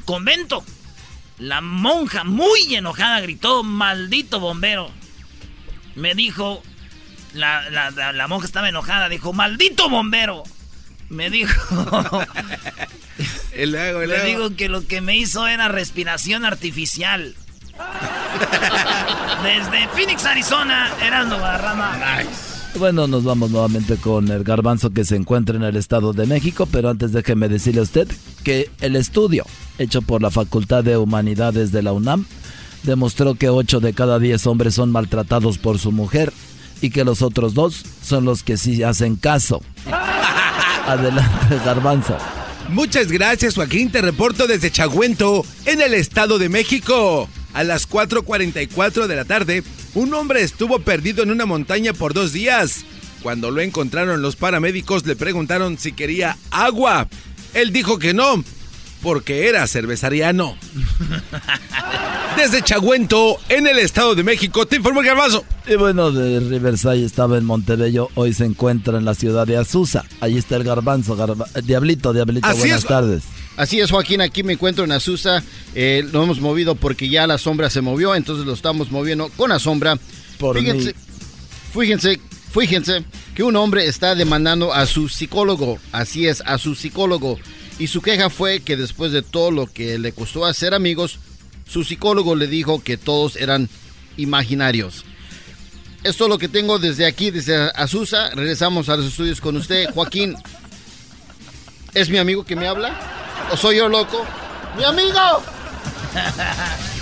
convento. 0.05 0.63
La 1.38 1.59
monja, 1.59 2.24
muy 2.24 2.74
enojada, 2.74 3.20
gritó, 3.20 3.63
maldito 3.63 4.39
bombero. 4.39 4.91
Me 5.95 6.16
dijo, 6.16 6.63
la, 7.34 7.70
la, 7.70 8.28
monja 8.30 8.45
estaba 8.45 8.70
enojada, 8.70 9.09
dijo, 9.09 9.34
maldito 9.34 9.89
bombero. 9.89 10.43
Me 11.09 11.30
dijo... 11.30 12.24
el 13.56 13.72
Le 13.72 14.26
digo 14.26 14.56
que 14.56 14.70
lo 14.70 14.86
que 14.86 15.01
me 15.01 15.18
hizo 15.18 15.47
era 15.47 15.68
respiración 15.68 16.45
artificial. 16.45 17.36
Desde 19.43 19.88
Phoenix, 19.89 20.26
Arizona, 20.26 20.91
Erasmo 21.01 21.38
Guadarrama. 21.38 21.97
Nice. 21.97 22.56
Bueno, 22.78 23.08
nos 23.08 23.24
vamos 23.24 23.51
nuevamente 23.51 23.95
con 23.95 24.30
el 24.30 24.43
garbanzo 24.43 24.89
que 24.89 25.06
se 25.06 25.16
encuentra 25.16 25.56
en 25.56 25.64
el 25.64 25.78
Estado 25.78 26.12
de 26.12 26.26
México, 26.26 26.68
pero 26.70 26.89
antes 26.89 27.14
déjeme 27.14 27.47
decirle 27.47 27.80
a 27.80 27.84
usted 27.84 28.08
que 28.43 28.70
el 28.82 28.97
estudio 28.97 29.45
hecho 29.78 30.01
por 30.01 30.22
la 30.22 30.30
Facultad 30.30 30.84
de 30.84 30.97
Humanidades 30.97 31.72
de 31.72 31.82
la 31.82 31.93
UNAM 31.93 32.26
demostró 32.84 33.36
que 33.36 33.49
8 33.49 33.80
de 33.80 33.93
cada 33.93 34.20
10 34.20 34.45
hombres 34.47 34.76
son 34.76 34.91
maltratados 34.91 35.58
por 35.58 35.80
su 35.80 35.93
mujer 35.93 36.34
y 36.82 36.89
que 36.89 37.06
los 37.06 37.22
otros 37.22 37.53
dos 37.53 37.84
son 38.03 38.26
los 38.26 38.43
que 38.43 38.58
sí 38.58 38.84
hacen 38.84 39.16
caso. 39.16 39.62
Adelante, 40.86 41.60
garbanzo. 41.64 42.18
Muchas 42.70 43.11
gracias, 43.11 43.55
Joaquín. 43.55 43.91
Te 43.91 44.01
reporto 44.01 44.47
desde 44.47 44.72
Chagüento, 44.72 45.45
en 45.66 45.82
el 45.82 45.93
Estado 45.93 46.39
de 46.39 46.49
México. 46.49 47.30
A 47.53 47.63
las 47.63 47.88
4.44 47.88 49.07
de 49.07 49.16
la 49.16 49.24
tarde, 49.24 49.63
un 49.93 50.13
hombre 50.13 50.41
estuvo 50.41 50.80
perdido 50.80 51.24
en 51.24 51.32
una 51.32 51.45
montaña 51.45 51.93
por 51.93 52.13
dos 52.13 52.34
días. 52.34 52.84
Cuando 53.24 53.49
lo 53.49 53.61
encontraron 53.61 54.22
los 54.22 54.36
paramédicos 54.36 55.05
le 55.05 55.16
preguntaron 55.16 55.78
si 55.78 55.93
quería 55.93 56.38
agua. 56.51 57.07
Él 57.53 57.72
dijo 57.72 57.97
que 57.97 58.13
no, 58.13 58.43
porque 59.06 59.47
era 59.47 59.68
cervezariano. 59.68 60.58
Desde 62.38 62.64
Chagüento, 62.64 63.38
en 63.49 63.68
el 63.68 63.78
Estado 63.78 64.16
de 64.16 64.24
México, 64.24 64.66
te 64.66 64.78
informo 64.78 65.03
Garbazo. 65.03 65.45
Y 65.68 65.76
bueno, 65.76 66.12
de 66.12 66.39
Riverside 66.39 67.06
estaba 67.06 67.38
en 67.38 67.45
Montebello, 67.45 68.10
hoy 68.16 68.34
se 68.34 68.45
encuentra 68.45 68.97
en 68.97 69.06
la 69.06 69.14
ciudad 69.14 69.45
de 69.45 69.58
Azusa. 69.58 70.06
Allí 70.22 70.39
está 70.39 70.56
el 70.56 70.64
garbanzo, 70.64 71.16
Diablito, 71.64 72.14
Diablito, 72.14 72.47
buenas 72.56 72.84
tardes. 72.84 73.22
Así 73.58 73.80
es, 73.80 73.91
Joaquín, 73.91 74.22
aquí 74.22 74.41
me 74.41 74.53
encuentro 74.53 74.86
en 74.86 74.91
Azusa. 74.91 75.43
Eh, 75.76 76.03
lo 76.12 76.24
hemos 76.24 76.41
movido 76.41 76.74
porque 76.74 77.08
ya 77.08 77.28
la 77.28 77.38
sombra 77.38 77.70
se 77.70 77.82
movió, 77.82 78.16
entonces 78.16 78.47
lo 78.47 78.53
estamos 78.53 78.89
moviendo 78.89 79.30
con 79.38 79.51
la 79.51 79.60
sombra. 79.60 79.99
fíjense, 80.56 80.95
fíjense, 81.72 82.20
fíjense 82.51 83.03
que 83.36 83.43
un 83.43 83.56
hombre 83.56 83.86
está 83.86 84.16
demandando 84.16 84.74
a 84.74 84.88
su 84.88 85.10
psicólogo. 85.10 85.78
Así 85.91 86.26
es, 86.26 86.41
a 86.47 86.58
su 86.58 86.74
psicólogo. 86.74 87.38
Y 87.78 87.88
su 87.88 88.01
queja 88.01 88.30
fue 88.30 88.61
que 88.61 88.78
después 88.78 89.11
de 89.11 89.21
todo 89.21 89.51
lo 89.51 89.67
que 89.67 89.99
le 89.99 90.13
costó 90.13 90.45
hacer 90.45 90.73
amigos, 90.73 91.19
su 91.67 91.84
psicólogo 91.84 92.36
le 92.36 92.47
dijo 92.47 92.82
que 92.84 92.97
todos 92.97 93.36
eran 93.36 93.69
imaginarios. 94.17 95.03
Esto 96.03 96.26
es 96.26 96.30
lo 96.30 96.38
que 96.38 96.47
tengo 96.47 96.80
desde 96.80 97.05
aquí, 97.05 97.32
desde 97.32 97.71
Azusa. 97.76 98.30
Regresamos 98.30 98.89
a 98.89 98.95
los 98.95 99.07
estudios 99.07 99.41
con 99.41 99.57
usted, 99.57 99.89
Joaquín. 99.93 100.36
¿Es 101.93 102.09
mi 102.09 102.17
amigo 102.17 102.45
que 102.45 102.55
me 102.55 102.67
habla? 102.67 102.97
¿O 103.51 103.57
soy 103.57 103.78
yo 103.78 103.89
loco? 103.89 104.26
¡Mi 104.78 104.84
amigo! 104.84 105.43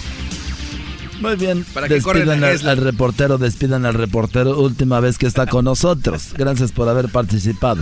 Muy 1.23 1.37
bien. 1.37 1.63
Para 1.73 1.87
que 1.87 1.93
despidan 1.95 2.43
al, 2.43 2.77
reportero, 2.77 3.37
despidan 3.37 3.85
al 3.85 3.93
reportero, 3.93 4.59
última 4.59 4.99
vez 4.99 5.17
que 5.17 5.25
está 5.25 5.47
con 5.47 5.63
nosotros. 5.63 6.33
Gracias 6.33 6.73
por 6.73 6.89
haber 6.89 7.07
participado. 7.07 7.81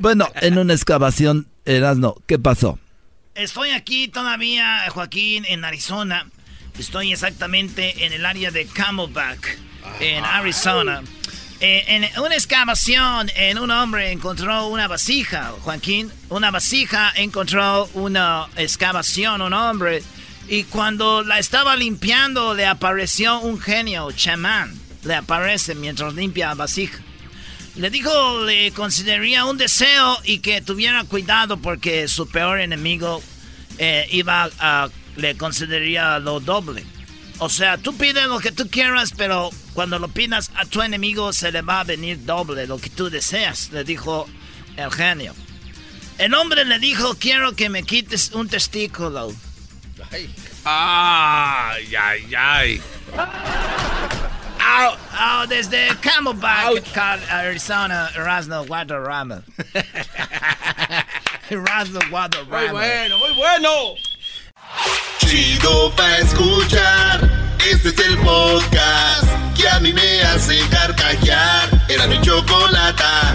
Bueno, 0.00 0.28
en 0.40 0.58
una 0.58 0.74
excavación, 0.74 1.46
Erasno, 1.64 2.16
¿qué 2.26 2.36
pasó? 2.40 2.80
Estoy 3.36 3.70
aquí 3.70 4.08
todavía, 4.08 4.80
Joaquín, 4.90 5.44
en 5.46 5.64
Arizona. 5.64 6.28
Estoy 6.76 7.12
exactamente 7.12 8.04
en 8.06 8.12
el 8.12 8.26
área 8.26 8.50
de 8.50 8.66
Camelback, 8.66 9.56
en 10.00 10.24
Arizona. 10.24 11.00
Eh, 11.60 11.84
en 11.86 12.20
una 12.20 12.34
excavación, 12.34 13.30
en 13.36 13.58
un 13.58 13.70
hombre 13.70 14.10
encontró 14.10 14.66
una 14.66 14.88
vasija, 14.88 15.52
Joaquín. 15.60 16.10
Una 16.28 16.50
vasija 16.50 17.12
encontró 17.14 17.88
una 17.94 18.48
excavación, 18.56 19.42
un 19.42 19.52
hombre. 19.52 20.02
Y 20.48 20.64
cuando 20.64 21.22
la 21.22 21.38
estaba 21.38 21.74
limpiando, 21.76 22.54
le 22.54 22.66
apareció 22.66 23.40
un 23.40 23.60
genio, 23.60 24.10
chamán. 24.12 24.78
Le 25.04 25.14
aparece 25.14 25.74
mientras 25.74 26.14
limpia 26.14 26.54
vasija. 26.54 26.98
Le 27.76 27.90
dijo, 27.90 28.44
le 28.44 28.70
consideraría 28.72 29.44
un 29.46 29.58
deseo 29.58 30.18
y 30.24 30.38
que 30.38 30.60
tuviera 30.60 31.04
cuidado 31.04 31.56
porque 31.56 32.06
su 32.08 32.28
peor 32.28 32.60
enemigo 32.60 33.22
eh, 33.78 34.06
iba 34.12 34.48
a, 34.58 34.88
le 35.16 35.36
consideraría 35.36 36.18
lo 36.20 36.40
doble. 36.40 36.84
O 37.38 37.48
sea, 37.48 37.76
tú 37.78 37.96
pides 37.96 38.26
lo 38.26 38.38
que 38.38 38.52
tú 38.52 38.68
quieras, 38.70 39.12
pero 39.16 39.50
cuando 39.72 39.98
lo 39.98 40.08
pidas 40.08 40.52
a 40.54 40.64
tu 40.66 40.82
enemigo 40.82 41.32
se 41.32 41.50
le 41.50 41.62
va 41.62 41.80
a 41.80 41.84
venir 41.84 42.24
doble 42.24 42.66
lo 42.66 42.78
que 42.78 42.90
tú 42.90 43.10
deseas, 43.10 43.70
le 43.72 43.82
dijo 43.82 44.28
el 44.76 44.90
genio. 44.92 45.34
El 46.18 46.32
hombre 46.34 46.64
le 46.64 46.78
dijo, 46.78 47.16
quiero 47.18 47.56
que 47.56 47.68
me 47.68 47.82
quites 47.82 48.30
un 48.34 48.48
testículo. 48.48 49.34
Ay, 50.14 50.30
ay, 50.64 51.96
ay. 51.96 52.34
ay. 52.36 52.82
Oh, 55.16 55.46
desde 55.48 55.88
Camelback, 56.00 56.96
Arizona, 57.30 58.10
Erasmo 58.14 58.64
Guadarrama. 58.64 59.42
Erasmo 61.50 62.00
Guadarrama. 62.10 62.58
Muy 62.58 62.68
bueno, 62.68 63.18
muy 63.18 63.32
bueno. 63.32 63.70
Chido 65.18 65.90
pa' 65.96 66.18
escuchar. 66.18 67.20
Este 67.68 67.88
es 67.88 67.98
el 67.98 68.16
podcast 68.18 69.26
que 69.56 69.68
a 69.68 69.80
mí 69.80 69.92
me 69.92 70.22
hace 70.22 70.60
carcajear. 70.68 71.68
Era 71.88 72.06
mi 72.06 72.20
chocolata. 72.20 73.34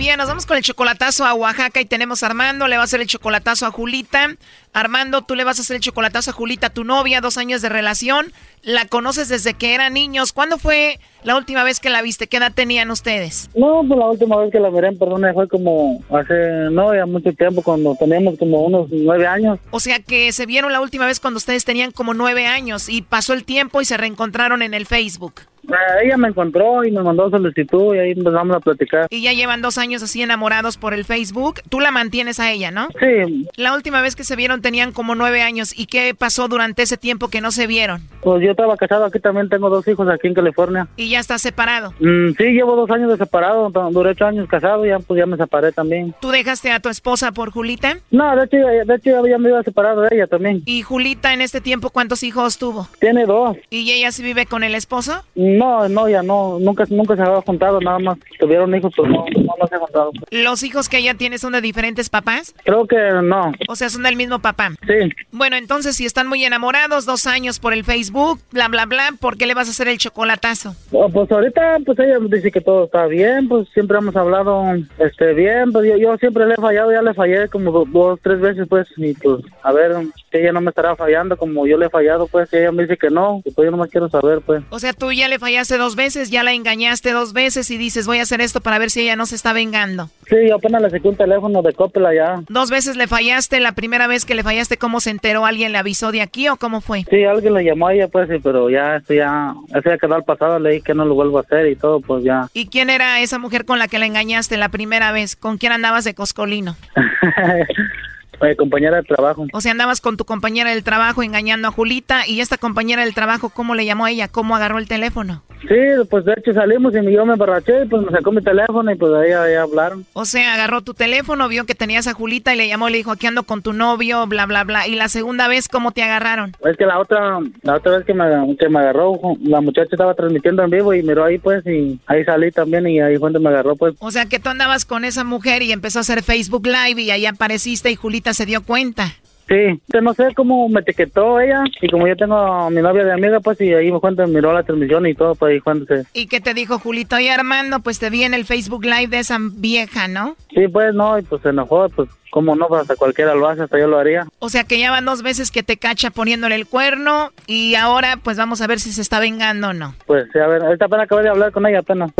Bien, 0.00 0.16
nos 0.16 0.28
vamos 0.28 0.46
con 0.46 0.56
el 0.56 0.62
chocolatazo 0.62 1.26
a 1.26 1.34
Oaxaca 1.34 1.78
y 1.78 1.84
tenemos 1.84 2.22
a 2.22 2.26
Armando, 2.28 2.66
le 2.68 2.76
va 2.76 2.80
a 2.80 2.84
hacer 2.84 3.02
el 3.02 3.06
chocolatazo 3.06 3.66
a 3.66 3.70
Julita. 3.70 4.34
Armando, 4.72 5.20
tú 5.20 5.34
le 5.34 5.44
vas 5.44 5.58
a 5.58 5.60
hacer 5.60 5.76
el 5.76 5.82
chocolatazo 5.82 6.30
a 6.30 6.32
Julita, 6.32 6.70
tu 6.70 6.84
novia, 6.84 7.20
dos 7.20 7.36
años 7.36 7.60
de 7.60 7.68
relación. 7.68 8.32
La 8.62 8.86
conoces 8.86 9.28
desde 9.28 9.52
que 9.52 9.74
eran 9.74 9.92
niños. 9.92 10.32
¿Cuándo 10.32 10.56
fue 10.56 11.00
la 11.22 11.36
última 11.36 11.64
vez 11.64 11.80
que 11.80 11.90
la 11.90 12.00
viste? 12.00 12.28
¿Qué 12.28 12.38
edad 12.38 12.50
tenían 12.54 12.90
ustedes? 12.90 13.50
No, 13.54 13.82
pues 13.86 13.98
la 13.98 14.06
última 14.06 14.38
vez 14.38 14.50
que 14.50 14.58
la 14.58 14.70
miré 14.70 14.88
en 14.88 14.98
persona 14.98 15.34
fue 15.34 15.46
como 15.48 16.02
hace, 16.08 16.70
no, 16.70 16.94
ya 16.94 17.04
mucho 17.04 17.34
tiempo, 17.34 17.60
cuando 17.60 17.94
teníamos 17.94 18.38
como 18.38 18.62
unos 18.62 18.86
nueve 18.90 19.26
años. 19.26 19.58
O 19.70 19.80
sea 19.80 19.98
que 19.98 20.32
se 20.32 20.46
vieron 20.46 20.72
la 20.72 20.80
última 20.80 21.04
vez 21.04 21.20
cuando 21.20 21.36
ustedes 21.36 21.66
tenían 21.66 21.90
como 21.90 22.14
nueve 22.14 22.46
años 22.46 22.88
y 22.88 23.02
pasó 23.02 23.34
el 23.34 23.44
tiempo 23.44 23.82
y 23.82 23.84
se 23.84 23.98
reencontraron 23.98 24.62
en 24.62 24.72
el 24.72 24.86
Facebook. 24.86 25.42
Eh, 25.68 26.04
ella 26.04 26.16
me 26.16 26.28
encontró 26.28 26.84
y 26.84 26.90
me 26.90 27.02
mandó 27.02 27.30
solicitud 27.30 27.94
y 27.94 27.98
ahí 27.98 28.10
empezamos 28.12 28.56
a 28.56 28.60
platicar. 28.60 29.06
Y 29.10 29.22
ya 29.22 29.32
llevan 29.32 29.62
dos 29.62 29.78
años 29.78 30.02
así 30.02 30.22
enamorados 30.22 30.76
por 30.76 30.94
el 30.94 31.04
Facebook. 31.04 31.60
Tú 31.68 31.80
la 31.80 31.90
mantienes 31.90 32.40
a 32.40 32.50
ella, 32.50 32.70
¿no? 32.70 32.88
Sí. 32.98 33.48
La 33.56 33.74
última 33.74 34.00
vez 34.00 34.16
que 34.16 34.24
se 34.24 34.36
vieron 34.36 34.62
tenían 34.62 34.92
como 34.92 35.14
nueve 35.14 35.42
años. 35.42 35.78
¿Y 35.78 35.86
qué 35.86 36.14
pasó 36.16 36.48
durante 36.48 36.82
ese 36.82 36.96
tiempo 36.96 37.28
que 37.28 37.40
no 37.40 37.50
se 37.50 37.66
vieron? 37.66 38.02
Pues 38.22 38.42
yo 38.42 38.50
estaba 38.50 38.76
casado, 38.76 39.04
aquí 39.04 39.18
también 39.18 39.48
tengo 39.48 39.70
dos 39.70 39.86
hijos 39.88 40.08
aquí 40.08 40.26
en 40.26 40.34
California. 40.34 40.88
¿Y 40.96 41.08
ya 41.08 41.20
estás 41.20 41.42
separado? 41.42 41.92
Mm, 42.00 42.32
sí, 42.36 42.44
llevo 42.52 42.76
dos 42.76 42.90
años 42.90 43.10
de 43.10 43.16
separado, 43.16 43.70
duré 43.90 44.10
ocho 44.10 44.26
años 44.26 44.48
casado, 44.48 44.84
ya 44.84 44.98
pues 44.98 45.18
ya 45.18 45.26
me 45.26 45.36
separé 45.36 45.72
también. 45.72 46.14
¿Tú 46.20 46.30
dejaste 46.30 46.70
a 46.70 46.80
tu 46.80 46.88
esposa 46.88 47.32
por 47.32 47.50
Julita? 47.50 47.98
No, 48.10 48.36
de 48.36 48.44
hecho, 48.44 48.56
de 48.56 48.94
hecho 48.94 49.26
ya 49.26 49.38
me 49.38 49.48
iba 49.48 49.62
separado 49.62 50.02
de 50.02 50.08
ella 50.12 50.26
también. 50.26 50.62
¿Y 50.66 50.82
Julita 50.82 51.32
en 51.32 51.40
este 51.40 51.60
tiempo 51.60 51.90
cuántos 51.90 52.22
hijos 52.22 52.58
tuvo? 52.58 52.88
Tiene 52.98 53.24
dos. 53.24 53.56
¿Y 53.70 53.90
ella 53.90 54.12
sí 54.12 54.22
vive 54.22 54.46
con 54.46 54.62
el 54.62 54.74
esposo? 54.74 55.24
No, 55.58 55.88
no, 55.88 56.08
ya 56.08 56.22
no, 56.22 56.58
nunca, 56.60 56.84
nunca 56.90 57.16
se 57.16 57.22
había 57.22 57.40
juntado, 57.42 57.80
nada 57.80 57.98
más 57.98 58.18
tuvieron 58.38 58.74
hijos, 58.74 58.92
pero 58.96 59.08
no, 59.08 59.24
no, 59.58 59.66
se 59.66 59.74
ha 59.74 59.78
juntado. 59.78 60.12
¿Los 60.30 60.62
hijos 60.62 60.88
que 60.88 60.98
ella 60.98 61.14
tiene 61.14 61.38
son 61.38 61.52
de 61.52 61.60
diferentes 61.60 62.08
papás? 62.08 62.54
Creo 62.64 62.86
que 62.86 62.96
no. 63.22 63.52
O 63.68 63.76
sea, 63.76 63.88
son 63.88 64.02
del 64.02 64.16
mismo 64.16 64.38
papá. 64.38 64.70
Sí. 64.86 65.10
Bueno, 65.32 65.56
entonces 65.56 65.96
si 65.96 66.06
están 66.06 66.28
muy 66.28 66.44
enamorados, 66.44 67.06
dos 67.06 67.26
años 67.26 67.58
por 67.58 67.72
el 67.72 67.84
Facebook, 67.84 68.40
bla, 68.50 68.68
bla, 68.68 68.86
bla, 68.86 69.10
¿por 69.20 69.36
qué 69.36 69.46
le 69.46 69.54
vas 69.54 69.68
a 69.68 69.70
hacer 69.70 69.88
el 69.88 69.98
chocolatazo? 69.98 70.74
Oh, 70.92 71.08
pues 71.08 71.30
ahorita, 71.30 71.78
pues 71.84 71.98
ella 71.98 72.18
dice 72.28 72.50
que 72.50 72.60
todo 72.60 72.84
está 72.84 73.06
bien, 73.06 73.48
pues 73.48 73.68
siempre 73.74 73.98
hemos 73.98 74.14
hablado 74.16 74.64
este 74.98 75.34
bien, 75.34 75.72
pues 75.72 75.88
yo, 75.88 75.96
yo 75.96 76.16
siempre 76.18 76.46
le 76.46 76.54
he 76.54 76.56
fallado, 76.56 76.92
ya 76.92 77.02
le 77.02 77.14
fallé 77.14 77.48
como 77.48 77.84
dos, 77.84 78.18
tres 78.22 78.40
veces, 78.40 78.66
pues, 78.68 78.88
y 78.96 79.14
pues, 79.14 79.44
a 79.62 79.72
ver, 79.72 79.92
que 80.30 80.40
ella 80.40 80.52
no 80.52 80.60
me 80.60 80.70
estará 80.70 80.96
fallando 80.96 81.36
como 81.36 81.66
yo 81.66 81.76
le 81.76 81.86
he 81.86 81.90
fallado, 81.90 82.26
pues, 82.26 82.52
ella 82.52 82.72
me 82.72 82.82
dice 82.82 82.96
que 82.96 83.10
no, 83.10 83.42
y 83.44 83.50
pues 83.50 83.66
yo 83.66 83.70
no 83.70 83.82
me 83.82 83.88
quiero 83.88 84.08
saber, 84.08 84.40
pues. 84.40 84.62
O 84.70 84.78
sea, 84.78 84.92
tú 84.92 85.12
ya 85.12 85.28
le 85.28 85.38
fallaste 85.40 85.76
dos 85.76 85.96
veces, 85.96 86.30
ya 86.30 86.44
la 86.44 86.52
engañaste 86.52 87.10
dos 87.10 87.32
veces 87.32 87.70
y 87.70 87.78
dices, 87.78 88.06
voy 88.06 88.18
a 88.18 88.22
hacer 88.22 88.40
esto 88.40 88.60
para 88.60 88.78
ver 88.78 88.90
si 88.90 89.00
ella 89.00 89.16
no 89.16 89.26
se 89.26 89.34
está 89.34 89.52
vengando. 89.52 90.08
Sí, 90.28 90.36
yo 90.48 90.56
apenas 90.56 90.82
le 90.82 90.90
saqué 90.90 91.08
un 91.08 91.16
teléfono 91.16 91.62
de 91.62 91.72
Coppel 91.72 92.06
allá. 92.06 92.42
Dos 92.48 92.70
veces 92.70 92.96
le 92.96 93.08
fallaste, 93.08 93.58
la 93.58 93.72
primera 93.72 94.06
vez 94.06 94.24
que 94.24 94.36
le 94.36 94.44
fallaste, 94.44 94.76
¿cómo 94.76 95.00
se 95.00 95.10
enteró? 95.10 95.44
¿Alguien 95.44 95.72
le 95.72 95.78
avisó 95.78 96.12
de 96.12 96.22
aquí 96.22 96.48
o 96.48 96.56
cómo 96.56 96.80
fue? 96.80 97.04
Sí, 97.10 97.24
alguien 97.24 97.54
le 97.54 97.64
llamó 97.64 97.88
a 97.88 97.94
ella, 97.94 98.06
pues, 98.06 98.28
sí, 98.28 98.36
pero 98.42 98.70
ya, 98.70 98.96
esto 98.96 99.14
ya, 99.14 99.54
eso 99.68 99.90
ya 99.90 99.98
quedó 99.98 100.14
al 100.14 100.24
pasado, 100.24 100.60
le 100.60 100.70
dije 100.70 100.84
que 100.84 100.94
no 100.94 101.04
lo 101.04 101.14
vuelvo 101.14 101.38
a 101.38 101.40
hacer 101.40 101.66
y 101.66 101.74
todo, 101.74 102.00
pues 102.00 102.22
ya. 102.22 102.46
¿Y 102.54 102.68
quién 102.68 102.90
era 102.90 103.20
esa 103.20 103.38
mujer 103.38 103.64
con 103.64 103.78
la 103.78 103.88
que 103.88 103.98
la 103.98 104.06
engañaste 104.06 104.56
la 104.56 104.68
primera 104.68 105.10
vez? 105.10 105.34
¿Con 105.34 105.58
quién 105.58 105.72
andabas 105.72 106.04
de 106.04 106.14
coscolino? 106.14 106.76
Compañera 108.56 108.96
de 108.96 109.02
trabajo. 109.02 109.46
O 109.52 109.60
sea, 109.60 109.72
andabas 109.72 110.00
con 110.00 110.16
tu 110.16 110.24
compañera 110.24 110.70
del 110.70 110.82
trabajo 110.82 111.22
engañando 111.22 111.68
a 111.68 111.70
Julita 111.70 112.26
y 112.26 112.40
esta 112.40 112.56
compañera 112.56 113.04
del 113.04 113.14
trabajo, 113.14 113.50
¿cómo 113.50 113.74
le 113.74 113.84
llamó 113.84 114.06
a 114.06 114.10
ella? 114.10 114.28
¿Cómo 114.28 114.56
agarró 114.56 114.78
el 114.78 114.88
teléfono? 114.88 115.42
Sí, 115.68 115.76
pues 116.08 116.24
de 116.24 116.34
hecho 116.38 116.54
salimos 116.54 116.94
y 116.94 117.12
yo 117.12 117.26
me 117.26 117.34
emborraché 117.34 117.84
y 117.84 117.86
pues 117.86 118.02
me 118.02 118.10
sacó 118.10 118.32
mi 118.32 118.42
teléfono 118.42 118.90
y 118.90 118.94
pues 118.94 119.12
ahí, 119.12 119.32
ahí 119.32 119.54
hablaron. 119.54 120.06
O 120.14 120.24
sea, 120.24 120.54
agarró 120.54 120.80
tu 120.80 120.94
teléfono, 120.94 121.48
vio 121.48 121.66
que 121.66 121.74
tenías 121.74 122.06
a 122.06 122.14
Julita 122.14 122.54
y 122.54 122.56
le 122.56 122.66
llamó 122.66 122.88
y 122.88 122.92
le 122.92 122.98
dijo, 122.98 123.10
aquí 123.10 123.26
ando 123.26 123.42
con 123.42 123.62
tu 123.62 123.74
novio, 123.74 124.26
bla, 124.26 124.46
bla, 124.46 124.64
bla. 124.64 124.88
¿Y 124.88 124.94
la 124.94 125.08
segunda 125.08 125.48
vez 125.48 125.68
cómo 125.68 125.92
te 125.92 126.02
agarraron? 126.02 126.56
Es 126.64 126.78
que 126.78 126.86
la 126.86 126.98
otra, 126.98 127.40
la 127.62 127.76
otra 127.76 127.98
vez 127.98 128.06
que 128.06 128.14
me, 128.14 128.24
que 128.56 128.68
me 128.70 128.78
agarró, 128.78 129.20
la 129.42 129.60
muchacha 129.60 129.90
estaba 129.92 130.14
transmitiendo 130.14 130.62
en 130.62 130.70
vivo 130.70 130.94
y 130.94 131.02
miró 131.02 131.24
ahí 131.24 131.38
pues 131.38 131.64
y 131.66 132.00
ahí 132.06 132.24
salí 132.24 132.50
también 132.50 132.86
y 132.88 133.00
ahí 133.00 133.18
fue 133.18 133.30
donde 133.30 133.40
me 133.40 133.50
agarró 133.50 133.76
pues. 133.76 133.94
O 133.98 134.10
sea, 134.10 134.26
que 134.26 134.38
tú 134.38 134.48
andabas 134.48 134.86
con 134.86 135.04
esa 135.04 135.24
mujer 135.24 135.62
y 135.62 135.72
empezó 135.72 135.98
a 135.98 136.00
hacer 136.00 136.22
Facebook 136.22 136.66
Live 136.66 137.02
y 137.02 137.10
ahí 137.10 137.26
apareciste 137.26 137.90
y 137.90 137.96
Julita 137.96 138.29
se 138.34 138.46
dio 138.46 138.62
cuenta. 138.62 139.12
Sí, 139.50 139.82
no 140.00 140.14
sé 140.14 140.32
cómo 140.36 140.68
me 140.68 140.78
etiquetó 140.78 141.40
ella 141.40 141.64
y 141.80 141.88
como 141.88 142.06
yo 142.06 142.14
tengo 142.14 142.36
a 142.36 142.70
mi 142.70 142.80
novia 142.80 143.02
de 143.02 143.12
amiga, 143.12 143.40
pues 143.40 143.60
y 143.60 143.74
ahí 143.74 143.90
me 143.90 143.98
cuenta, 143.98 144.24
miró 144.28 144.52
la 144.52 144.62
transmisión 144.62 145.04
y 145.06 145.14
todo, 145.14 145.34
pues 145.34 145.54
ahí 145.54 145.60
cuando 145.60 145.86
se... 145.86 146.04
¿Y 146.14 146.28
qué 146.28 146.40
te 146.40 146.54
dijo 146.54 146.78
Julito? 146.78 147.18
Y 147.18 147.26
Armando, 147.26 147.80
pues 147.80 147.98
te 147.98 148.10
vi 148.10 148.22
en 148.22 148.32
el 148.32 148.44
Facebook 148.44 148.84
Live 148.84 149.08
de 149.08 149.18
esa 149.18 149.38
vieja, 149.40 150.06
¿no? 150.06 150.36
Sí, 150.54 150.68
pues 150.68 150.94
no, 150.94 151.18
y 151.18 151.22
pues 151.22 151.42
se 151.42 151.48
enojó, 151.48 151.88
pues 151.88 152.08
cómo 152.30 152.54
no, 152.54 152.68
pues 152.68 152.82
hasta 152.82 152.94
cualquiera 152.94 153.34
lo 153.34 153.48
hace, 153.48 153.62
hasta 153.62 153.76
yo 153.76 153.88
lo 153.88 153.98
haría. 153.98 154.28
O 154.38 154.48
sea 154.50 154.62
que 154.62 154.78
ya 154.78 154.92
van 154.92 155.04
dos 155.04 155.24
veces 155.24 155.50
que 155.50 155.64
te 155.64 155.78
cacha 155.78 156.10
poniéndole 156.10 156.54
el 156.54 156.68
cuerno 156.68 157.32
y 157.48 157.74
ahora 157.74 158.18
pues 158.22 158.36
vamos 158.36 158.62
a 158.62 158.68
ver 158.68 158.78
si 158.78 158.92
se 158.92 159.02
está 159.02 159.18
vengando 159.18 159.70
o 159.70 159.72
no. 159.72 159.96
Pues 160.06 160.28
sí, 160.32 160.38
a 160.38 160.46
ver, 160.46 160.62
ahorita 160.62 160.84
apenas 160.84 161.06
acabé 161.06 161.24
de 161.24 161.30
hablar 161.30 161.50
con 161.50 161.66
ella, 161.66 161.80
apenas. 161.80 162.12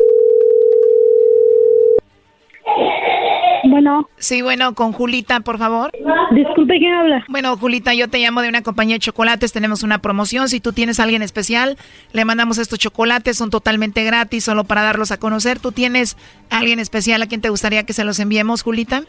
Bueno. 3.70 4.08
Sí, 4.16 4.42
bueno, 4.42 4.74
con 4.74 4.92
Julita, 4.92 5.40
por 5.40 5.58
favor. 5.58 5.92
Disculpe, 6.32 6.78
¿quién 6.78 6.92
habla? 6.92 7.24
Bueno, 7.28 7.56
Julita, 7.56 7.94
yo 7.94 8.08
te 8.08 8.18
llamo 8.18 8.42
de 8.42 8.48
una 8.48 8.62
compañía 8.62 8.96
de 8.96 9.00
chocolates, 9.00 9.52
tenemos 9.52 9.82
una 9.84 9.98
promoción. 9.98 10.48
Si 10.48 10.60
tú 10.60 10.72
tienes 10.72 10.98
a 10.98 11.04
alguien 11.04 11.22
especial, 11.22 11.76
le 12.12 12.24
mandamos 12.24 12.58
estos 12.58 12.78
chocolates, 12.78 13.36
son 13.36 13.50
totalmente 13.50 14.02
gratis, 14.02 14.44
solo 14.44 14.64
para 14.64 14.82
darlos 14.82 15.12
a 15.12 15.18
conocer. 15.18 15.60
¿Tú 15.60 15.70
tienes 15.70 16.16
a 16.50 16.58
alguien 16.58 16.80
especial 16.80 17.22
a 17.22 17.26
quien 17.26 17.40
te 17.40 17.48
gustaría 17.48 17.84
que 17.84 17.92
se 17.92 18.04
los 18.04 18.18
enviemos, 18.18 18.62
Julita? 18.62 19.04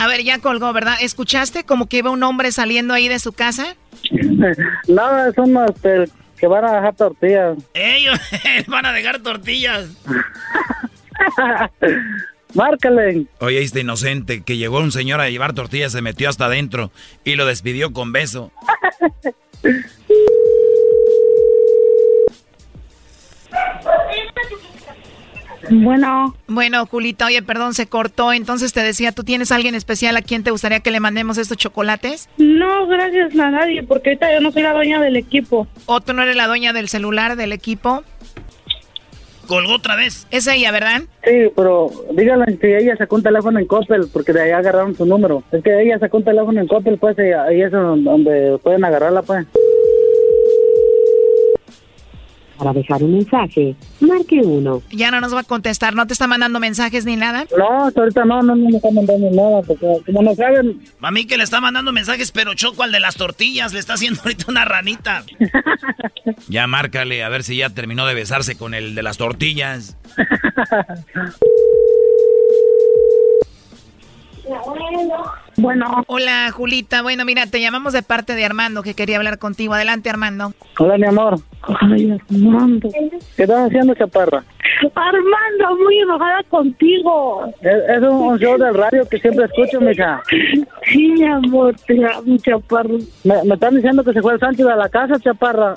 A 0.00 0.06
ver, 0.06 0.22
ya 0.24 0.38
colgó, 0.38 0.72
¿verdad? 0.72 0.94
¿Escuchaste 1.02 1.64
como 1.64 1.86
que 1.86 1.98
iba 1.98 2.08
un 2.08 2.22
hombre 2.22 2.52
saliendo 2.52 2.94
ahí 2.94 3.06
de 3.06 3.18
su 3.18 3.34
casa? 3.34 3.76
Nada, 4.88 5.30
son 5.34 5.54
este, 5.68 6.10
que 6.38 6.46
van 6.46 6.64
a 6.64 6.72
dejar 6.72 6.94
tortillas. 6.94 7.58
Ellos 7.74 8.18
van 8.66 8.86
a 8.86 8.92
dejar 8.94 9.18
tortillas. 9.18 9.90
Márcale. 12.54 13.26
Oye, 13.40 13.60
este 13.60 13.80
inocente 13.80 14.42
que 14.42 14.56
llegó 14.56 14.78
un 14.78 14.90
señor 14.90 15.20
a 15.20 15.28
llevar 15.28 15.52
tortillas, 15.52 15.92
se 15.92 16.00
metió 16.00 16.30
hasta 16.30 16.46
adentro 16.46 16.90
y 17.22 17.34
lo 17.34 17.44
despidió 17.44 17.92
con 17.92 18.10
beso. 18.12 18.50
Bueno. 25.70 26.34
Bueno, 26.48 26.84
Julita, 26.86 27.26
oye, 27.26 27.42
perdón, 27.42 27.74
se 27.74 27.86
cortó. 27.86 28.32
Entonces 28.32 28.72
te 28.72 28.82
decía, 28.82 29.12
¿tú 29.12 29.24
tienes 29.24 29.52
alguien 29.52 29.74
especial 29.74 30.16
a 30.16 30.22
quien 30.22 30.42
te 30.42 30.50
gustaría 30.50 30.80
que 30.80 30.90
le 30.90 31.00
mandemos 31.00 31.38
estos 31.38 31.56
chocolates? 31.56 32.28
No, 32.38 32.86
gracias 32.86 33.38
a 33.38 33.50
nadie, 33.50 33.82
porque 33.82 34.10
ahorita 34.10 34.34
yo 34.34 34.40
no 34.40 34.50
soy 34.52 34.62
la 34.62 34.72
dueña 34.72 35.00
del 35.00 35.16
equipo. 35.16 35.68
¿O 35.86 36.00
tú 36.00 36.12
no 36.12 36.22
eres 36.22 36.36
la 36.36 36.46
dueña 36.48 36.72
del 36.72 36.88
celular 36.88 37.36
del 37.36 37.52
equipo? 37.52 38.02
Colgó 39.46 39.74
otra 39.74 39.96
vez. 39.96 40.28
Es 40.30 40.46
ella, 40.46 40.70
¿verdad? 40.70 41.02
Sí, 41.24 41.50
pero 41.56 41.90
dígale 42.12 42.56
que 42.58 42.78
ella 42.78 42.96
sacó 42.96 43.16
un 43.16 43.22
teléfono 43.24 43.58
en 43.58 43.66
Coppel, 43.66 44.08
porque 44.12 44.32
de 44.32 44.42
ahí 44.42 44.50
agarraron 44.52 44.94
su 44.96 45.04
número. 45.06 45.42
Es 45.50 45.62
que 45.64 45.82
ella 45.82 45.98
sacó 45.98 46.18
un 46.18 46.24
teléfono 46.24 46.60
en 46.60 46.68
Coppel, 46.68 46.98
pues, 46.98 47.18
y 47.18 47.32
ahí 47.32 47.62
es 47.62 47.72
donde 47.72 48.58
pueden 48.62 48.84
agarrarla, 48.84 49.22
pues. 49.22 49.46
Para 52.60 52.74
dejar 52.74 53.02
un 53.02 53.12
mensaje, 53.12 53.74
marque 54.00 54.42
uno. 54.44 54.82
Ya 54.90 55.10
no 55.10 55.22
nos 55.22 55.34
va 55.34 55.40
a 55.40 55.44
contestar, 55.44 55.94
¿no 55.94 56.06
te 56.06 56.12
está 56.12 56.26
mandando 56.26 56.60
mensajes 56.60 57.06
ni 57.06 57.16
nada? 57.16 57.46
No, 57.56 57.84
ahorita 57.84 58.26
no, 58.26 58.42
no, 58.42 58.54
no 58.54 58.68
me 58.68 58.76
está 58.76 58.90
mandando 58.90 59.30
nada, 59.30 59.62
porque 59.62 59.86
como 60.04 60.22
no 60.22 60.34
saben... 60.34 60.78
A 61.00 61.10
mí 61.10 61.24
que 61.26 61.38
le 61.38 61.44
está 61.44 61.62
mandando 61.62 61.90
mensajes, 61.90 62.32
pero 62.32 62.52
Choco 62.52 62.82
al 62.82 62.92
de 62.92 63.00
las 63.00 63.16
tortillas, 63.16 63.72
le 63.72 63.78
está 63.78 63.94
haciendo 63.94 64.20
ahorita 64.24 64.44
una 64.48 64.66
ranita. 64.66 65.24
ya 66.48 66.66
márcale, 66.66 67.24
a 67.24 67.30
ver 67.30 67.44
si 67.44 67.56
ya 67.56 67.70
terminó 67.70 68.04
de 68.04 68.12
besarse 68.12 68.58
con 68.58 68.74
el 68.74 68.94
de 68.94 69.02
las 69.02 69.16
tortillas. 69.16 69.96
Bueno. 75.56 76.04
Hola, 76.06 76.50
Julita. 76.52 77.02
Bueno, 77.02 77.24
mira, 77.24 77.46
te 77.46 77.60
llamamos 77.60 77.92
de 77.92 78.02
parte 78.02 78.34
de 78.34 78.44
Armando, 78.44 78.82
que 78.82 78.94
quería 78.94 79.16
hablar 79.16 79.38
contigo. 79.38 79.74
Adelante, 79.74 80.10
Armando. 80.10 80.52
Hola, 80.78 80.96
mi 80.96 81.06
amor. 81.06 81.38
Ay, 81.80 82.18
Armando. 82.30 82.88
¿Qué 83.36 83.42
estás 83.42 83.66
haciendo, 83.66 83.94
chaparra? 83.94 84.42
Armando, 84.94 85.84
muy 85.84 85.98
enojada 85.98 86.42
contigo. 86.44 87.46
Es, 87.60 87.96
es 87.96 88.02
un, 88.02 88.38
show 88.38 88.56
del 88.56 88.74
radio 88.74 89.06
que 89.08 89.18
siempre 89.18 89.44
escucho, 89.44 89.80
mija. 89.80 90.22
Sí, 90.84 91.08
mi 91.08 91.24
amor, 91.24 91.74
te 91.86 92.04
amo, 92.04 92.36
chaparro. 92.38 92.98
Me, 93.24 93.44
me 93.44 93.54
están 93.54 93.76
diciendo 93.76 94.02
que 94.02 94.12
se 94.12 94.22
fue 94.22 94.34
el 94.34 94.40
Sánchez 94.40 94.66
a 94.66 94.76
la 94.76 94.88
casa, 94.88 95.18
chaparra. 95.20 95.74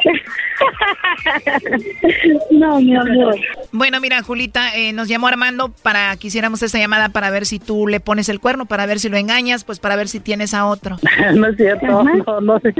no, 2.50 2.80
mi 2.80 2.96
amor. 2.96 3.36
Bueno, 3.72 4.00
mira, 4.00 4.22
Julita, 4.22 4.74
eh, 4.74 4.92
nos 4.92 5.08
llamó 5.08 5.28
Armando 5.28 5.72
para 5.82 6.16
que 6.16 6.28
hiciéramos 6.28 6.62
esta 6.62 6.78
llamada 6.78 7.10
para 7.10 7.30
ver 7.30 7.46
si 7.46 7.58
tú 7.58 7.86
le 7.86 8.00
pones 8.00 8.28
el 8.28 8.40
cuerno, 8.40 8.66
para 8.66 8.86
ver 8.86 8.98
si 8.98 9.08
lo 9.08 9.16
engañas, 9.16 9.64
pues 9.64 9.78
para 9.78 9.96
ver 9.96 10.08
si 10.08 10.20
tienes 10.20 10.54
a 10.54 10.66
otro. 10.66 10.96
no 11.34 11.48
es 11.48 11.56
cierto, 11.56 12.02
no, 12.02 12.40
no 12.40 12.60
sé. 12.60 12.74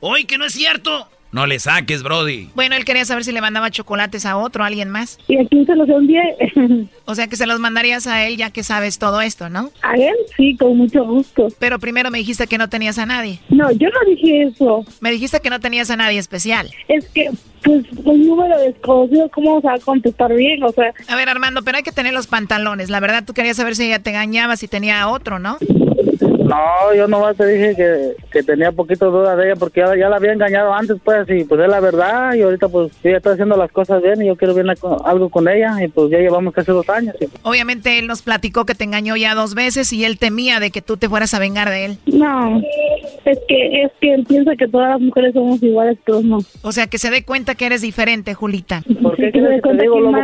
Hoy 0.00 0.24
que 0.24 0.38
no 0.38 0.44
es 0.44 0.52
cierto. 0.52 1.08
No 1.32 1.46
le 1.46 1.58
saques, 1.58 2.02
Brody. 2.02 2.50
Bueno, 2.54 2.76
él 2.76 2.84
quería 2.84 3.06
saber 3.06 3.24
si 3.24 3.32
le 3.32 3.40
mandaba 3.40 3.70
chocolates 3.70 4.26
a 4.26 4.36
otro, 4.36 4.64
a 4.64 4.66
alguien 4.66 4.90
más. 4.90 5.18
¿Y 5.28 5.38
a 5.38 5.46
quién 5.48 5.64
se 5.64 5.74
los 5.74 5.88
envié? 5.88 6.20
o 7.06 7.14
sea 7.14 7.26
que 7.26 7.36
se 7.36 7.46
los 7.46 7.58
mandarías 7.58 8.06
a 8.06 8.26
él 8.26 8.36
ya 8.36 8.50
que 8.50 8.62
sabes 8.62 8.98
todo 8.98 9.22
esto, 9.22 9.48
¿no? 9.48 9.70
A 9.82 9.94
él 9.94 10.14
sí, 10.36 10.56
con 10.58 10.76
mucho 10.76 11.04
gusto. 11.04 11.48
Pero 11.58 11.78
primero 11.78 12.10
me 12.10 12.18
dijiste 12.18 12.46
que 12.46 12.58
no 12.58 12.68
tenías 12.68 12.98
a 12.98 13.06
nadie. 13.06 13.40
No, 13.48 13.70
yo 13.72 13.88
no 13.88 14.10
dije 14.10 14.42
eso. 14.44 14.84
Me 15.00 15.10
dijiste 15.10 15.40
que 15.40 15.48
no 15.48 15.58
tenías 15.58 15.90
a 15.90 15.96
nadie 15.96 16.18
especial. 16.18 16.70
Es 16.88 17.08
que 17.08 17.30
pues 17.62 17.84
un 18.04 18.26
número 18.26 18.58
desconocido, 18.58 19.30
¿cómo 19.30 19.60
se 19.60 19.68
va 19.68 19.74
a 19.74 19.78
contestar 19.78 20.34
bien? 20.34 20.62
O 20.64 20.72
sea, 20.72 20.92
A 21.08 21.16
ver, 21.16 21.28
Armando, 21.28 21.62
pero 21.62 21.76
hay 21.78 21.82
que 21.82 21.92
tener 21.92 22.12
los 22.12 22.26
pantalones. 22.26 22.90
La 22.90 23.00
verdad, 23.00 23.24
tú 23.24 23.34
querías 23.34 23.56
saber 23.56 23.76
si 23.76 23.84
ella 23.84 24.00
te 24.00 24.10
engañaba, 24.10 24.56
si 24.56 24.68
tenía 24.68 25.08
otro, 25.08 25.38
¿no? 25.38 25.58
No, 26.52 26.94
yo 26.94 27.08
nomás 27.08 27.36
te 27.36 27.46
dije 27.46 27.74
que, 27.74 28.12
que 28.30 28.42
tenía 28.42 28.72
poquito 28.72 29.10
duda 29.10 29.34
de 29.36 29.46
ella 29.46 29.56
porque 29.58 29.80
ya, 29.80 29.96
ya 29.96 30.08
la 30.08 30.16
había 30.16 30.32
engañado 30.32 30.72
antes, 30.74 30.98
pues, 31.02 31.26
y 31.30 31.44
pues 31.44 31.60
es 31.62 31.68
la 31.68 31.80
verdad, 31.80 32.34
y 32.34 32.42
ahorita 32.42 32.68
pues 32.68 32.92
ella 33.02 33.16
está 33.16 33.30
haciendo 33.32 33.56
las 33.56 33.72
cosas 33.72 34.02
bien 34.02 34.20
y 34.22 34.26
yo 34.26 34.36
quiero 34.36 34.54
ver 34.54 34.66
algo 35.04 35.28
con 35.30 35.48
ella, 35.48 35.76
y 35.82 35.88
pues 35.88 36.10
ya 36.10 36.18
llevamos 36.18 36.52
casi 36.52 36.70
dos 36.72 36.88
años. 36.90 37.14
y- 37.20 37.26
Obviamente 37.42 37.98
él 37.98 38.06
nos 38.06 38.20
platicó 38.22 38.66
que 38.66 38.74
te 38.74 38.84
engañó 38.84 39.16
ya 39.16 39.34
dos 39.34 39.54
veces 39.54 39.92
y 39.92 40.04
él 40.04 40.18
temía 40.18 40.60
de 40.60 40.70
que 40.70 40.82
tú 40.82 40.96
te 40.98 41.08
fueras 41.08 41.32
a 41.34 41.38
vengar 41.38 41.70
de 41.70 41.86
él. 41.86 41.98
no, 42.06 42.60
es 43.24 43.38
que, 43.48 43.82
es 43.84 43.92
que 44.00 44.14
él 44.14 44.24
piensa 44.28 44.52
que 44.56 44.68
todas 44.68 44.90
las 44.90 45.00
mujeres 45.00 45.32
somos 45.32 45.62
iguales, 45.62 45.96
todos 46.04 46.24
no. 46.24 46.38
O 46.62 46.72
sea, 46.72 46.86
que 46.86 46.98
se 46.98 47.10
dé 47.10 47.24
cuenta 47.24 47.54
que 47.54 47.66
eres 47.66 47.80
diferente, 47.80 48.34
Julita. 48.34 48.82
¿Por 49.02 49.16
qué 49.16 49.30
Que 49.30 49.40
se 49.40 49.46
crees 49.46 49.48
dé 49.48 49.54
que 49.54 49.56
te 49.56 49.60
cuenta 49.62 49.82
digo, 49.84 50.00
Lobo, 50.00 50.18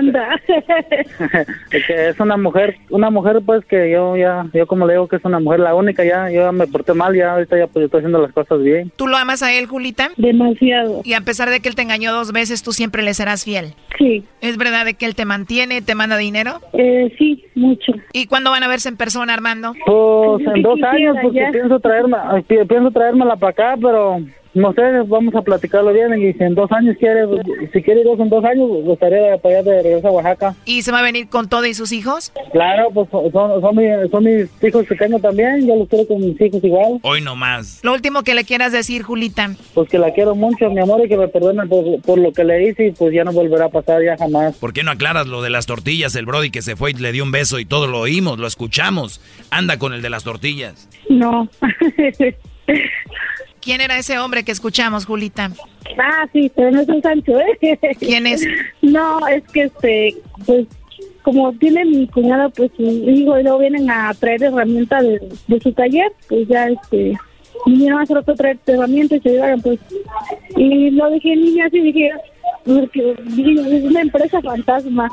que- 1.70 1.80
que 1.86 2.08
es 2.08 2.20
una 2.20 2.36
mujer, 2.36 2.76
una 2.90 3.10
mujer 3.10 3.40
pues 3.46 3.64
que 3.64 3.90
yo 3.90 4.16
ya, 4.16 4.46
yo 4.52 4.66
como 4.66 4.86
le 4.86 4.94
digo 4.94 5.08
que 5.08 5.16
es 5.16 5.24
una 5.24 5.40
mujer 5.40 5.60
la 5.60 5.74
única 5.74 6.04
ya, 6.04 6.17
yo 6.30 6.42
ya 6.42 6.52
me 6.52 6.66
porté 6.66 6.94
mal 6.94 7.14
ya, 7.14 7.32
ahorita 7.32 7.58
ya 7.58 7.66
pues 7.66 7.82
yo 7.82 7.84
estoy 7.86 7.98
haciendo 8.00 8.20
las 8.20 8.32
cosas 8.32 8.62
bien. 8.62 8.92
¿Tú 8.96 9.06
lo 9.06 9.16
amas 9.16 9.42
a 9.42 9.52
él, 9.52 9.66
Julita? 9.66 10.10
Demasiado. 10.16 11.02
Y 11.04 11.14
a 11.14 11.20
pesar 11.20 11.50
de 11.50 11.60
que 11.60 11.68
él 11.68 11.74
te 11.74 11.82
engañó 11.82 12.12
dos 12.12 12.32
veces, 12.32 12.62
tú 12.62 12.72
siempre 12.72 13.02
le 13.02 13.14
serás 13.14 13.44
fiel. 13.44 13.74
Sí. 13.98 14.24
¿Es 14.40 14.56
verdad 14.56 14.84
de 14.84 14.94
que 14.94 15.06
él 15.06 15.14
te 15.14 15.24
mantiene, 15.24 15.82
te 15.82 15.94
manda 15.94 16.16
dinero? 16.16 16.60
Eh, 16.72 17.12
sí, 17.18 17.44
mucho. 17.54 17.92
¿Y 18.12 18.26
cuándo 18.26 18.50
van 18.50 18.62
a 18.62 18.68
verse 18.68 18.88
en 18.88 18.96
persona, 18.96 19.34
Armando? 19.34 19.74
Pues 19.86 20.46
en 20.54 20.62
dos 20.62 20.74
quisiera 20.74 20.90
años, 20.92 21.16
porque 21.22 21.38
ya. 21.38 21.50
pienso 21.50 21.80
traerme, 21.80 22.16
pienso 22.46 22.90
traérmela 22.90 23.36
para 23.36 23.50
acá, 23.50 23.74
pero 23.80 24.20
no 24.54 24.72
sé, 24.72 24.82
vamos 25.06 25.34
a 25.34 25.42
platicarlo 25.42 25.92
bien 25.92 26.20
y 26.20 26.32
si 26.32 26.42
en 26.42 26.54
dos 26.54 26.70
años 26.72 26.96
quiere, 26.98 27.26
si 27.72 27.82
quiere 27.82 28.00
ir 28.00 28.06
en 28.06 28.28
dos 28.28 28.44
años, 28.44 28.68
gustaría 28.84 29.36
para 29.38 29.58
allá 29.58 29.70
de 29.70 29.82
regreso 29.82 30.08
a 30.08 30.10
Oaxaca. 30.10 30.54
¿Y 30.64 30.82
se 30.82 30.92
va 30.92 31.00
a 31.00 31.02
venir 31.02 31.28
con 31.28 31.48
todo 31.48 31.66
y 31.66 31.74
sus 31.74 31.92
hijos? 31.92 32.32
Claro, 32.52 32.88
pues 32.92 33.08
son, 33.10 33.30
son, 33.32 33.76
mis, 33.76 34.10
son 34.10 34.24
mis 34.24 34.48
hijos 34.62 34.86
que 34.86 34.94
tengo 34.94 35.18
también, 35.18 35.66
yo 35.66 35.76
los 35.76 35.88
quiero 35.88 36.06
con 36.06 36.20
mis 36.20 36.40
hijos 36.40 36.62
igual. 36.64 36.98
Hoy 37.02 37.20
no 37.20 37.36
más. 37.36 37.80
Lo 37.82 37.92
último 37.92 38.22
que 38.22 38.34
le 38.34 38.44
quieras 38.44 38.72
decir, 38.72 39.02
Julita. 39.02 39.54
Pues 39.74 39.88
que 39.88 39.98
la 39.98 40.12
quiero 40.12 40.34
mucho, 40.34 40.70
mi 40.70 40.80
amor, 40.80 41.04
y 41.04 41.08
que 41.08 41.16
me 41.16 41.28
perdone 41.28 41.66
por, 41.66 42.00
por 42.02 42.18
lo 42.18 42.32
que 42.32 42.44
le 42.44 42.68
hice 42.68 42.88
y 42.88 42.92
pues 42.92 43.12
ya 43.12 43.24
no 43.24 43.32
volverá 43.32 43.66
a 43.66 43.70
pasar 43.70 44.02
ya 44.02 44.16
jamás. 44.16 44.56
¿Por 44.56 44.72
qué 44.72 44.82
no 44.82 44.90
aclaras 44.90 45.26
lo 45.26 45.42
de 45.42 45.50
las 45.50 45.66
tortillas? 45.66 46.16
El 46.16 46.26
Brody 46.26 46.50
que 46.50 46.62
se 46.62 46.76
fue 46.76 46.90
y 46.90 46.94
le 46.94 47.12
dio 47.12 47.24
un 47.24 47.32
beso 47.32 47.58
y 47.58 47.64
todo 47.64 47.86
lo 47.86 48.00
oímos, 48.00 48.38
lo 48.38 48.46
escuchamos. 48.46 49.20
Anda 49.50 49.78
con 49.78 49.92
el 49.92 50.02
de 50.02 50.10
las 50.10 50.24
tortillas. 50.24 50.88
No. 51.08 51.48
¿Quién 53.68 53.82
era 53.82 53.98
ese 53.98 54.18
hombre 54.18 54.44
que 54.44 54.52
escuchamos, 54.52 55.04
Julita? 55.04 55.52
ah, 55.98 56.26
sí, 56.32 56.50
pero 56.56 56.70
no 56.70 56.80
es 56.80 56.88
un 56.88 57.02
Sancho, 57.02 57.38
¿eh? 57.38 57.78
¿Quién 57.98 58.26
es? 58.26 58.42
No, 58.80 59.28
es 59.28 59.42
que 59.52 59.64
este, 59.64 60.16
pues, 60.46 60.66
como 61.20 61.52
tiene 61.52 61.84
mi 61.84 62.08
cuñada, 62.08 62.48
pues, 62.48 62.70
hijo 62.78 63.38
y 63.38 63.42
luego 63.42 63.58
vienen 63.58 63.90
a 63.90 64.14
traer 64.14 64.44
herramientas 64.44 65.02
de, 65.02 65.20
de 65.48 65.60
su 65.60 65.70
taller, 65.74 66.10
pues 66.30 66.48
ya, 66.48 66.68
este, 66.68 67.12
vinieron 67.66 68.00
a 68.00 68.04
hacer 68.04 68.16
otro 68.16 68.34
traer 68.36 68.58
herramientas 68.64 69.18
y 69.18 69.20
se 69.20 69.30
llevaron, 69.32 69.60
pues, 69.60 69.78
y 70.56 70.90
lo 70.92 71.10
dejé 71.10 71.34
en 71.34 71.44
línea 71.44 71.66
así, 71.66 71.78
dije, 71.78 72.10
porque 72.64 73.12
es 73.12 73.84
una 73.84 74.00
empresa 74.00 74.40
fantasma. 74.42 75.08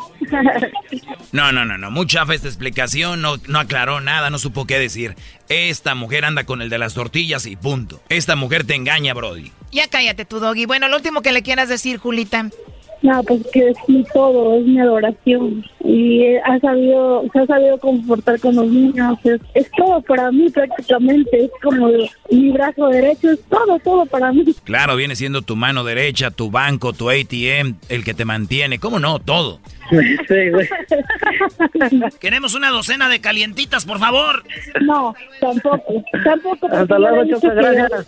No, 1.32 1.52
no, 1.52 1.66
no, 1.66 1.78
no. 1.78 1.92
Mucha 1.92 2.26
fe 2.26 2.36
esta 2.36 2.48
explicación. 2.48 3.22
No, 3.22 3.38
no 3.48 3.60
aclaró 3.60 4.02
nada, 4.02 4.30
no 4.30 4.38
supo 4.40 4.66
qué 4.66 4.80
decir. 4.80 5.16
Esta 5.50 5.96
mujer 5.96 6.26
anda 6.26 6.46
con 6.46 6.62
el 6.62 6.70
de 6.70 6.78
las 6.78 6.94
tortillas 6.94 7.46
y 7.46 7.56
punto. 7.56 8.02
Esta 8.10 8.36
mujer 8.36 8.66
te 8.66 8.76
engaña, 8.76 9.14
Brody. 9.14 9.52
Ya 9.72 9.88
cállate 9.88 10.26
tu 10.26 10.40
doggy. 10.40 10.66
Bueno, 10.66 10.88
lo 10.88 10.98
último 10.98 11.22
que 11.22 11.32
le 11.32 11.44
quieras 11.44 11.70
decir, 11.70 11.98
Julita. 11.98 12.50
No, 13.06 13.22
pues 13.22 13.46
que 13.54 13.70
es 13.70 13.78
mi 13.88 14.04
todo, 14.06 14.58
es 14.58 14.66
mi 14.66 14.80
adoración. 14.80 15.64
Y 15.84 16.24
eh, 16.24 16.42
ha 16.44 16.60
sabido, 16.60 17.24
se 17.32 17.40
ha 17.40 17.46
sabido 17.46 17.78
comportar 17.78 18.40
con 18.40 18.56
los 18.56 18.66
niños. 18.66 19.20
Es, 19.24 19.40
es 19.54 19.70
todo 19.78 20.02
para 20.02 20.32
mí 20.32 20.50
prácticamente. 20.50 21.46
Es 21.46 21.52
como 21.62 21.88
mi 22.32 22.52
brazo 22.52 22.88
derecho, 22.88 23.30
es 23.30 23.44
todo, 23.44 23.78
todo 23.84 24.08
para 24.08 24.32
mí. 24.32 24.44
Claro, 24.64 24.96
viene 24.96 25.16
siendo 25.16 25.44
tu 25.44 25.56
mano 25.56 25.84
derecha, 25.84 26.32
tu 26.32 26.50
banco, 26.50 26.94
tu 26.94 27.12
ATM, 27.12 27.76
el 27.90 28.04
que 28.04 28.16
te 28.16 28.26
mantiene. 28.26 28.80
¿Cómo 28.80 28.98
no? 28.98 29.20
Todo. 29.20 29.60
Sí, 29.92 30.50
güey. 30.50 30.68
Queremos 32.20 32.56
una 32.56 32.72
docena 32.72 33.08
de 33.08 33.22
calientitas, 33.22 33.86
por 33.86 34.00
favor. 34.00 34.44
No, 34.82 35.14
tampoco, 35.40 36.04
tampoco. 36.24 36.68
Hasta 36.72 36.98
luego, 36.98 37.24
Choco, 37.30 37.54
gracias. 37.54 38.08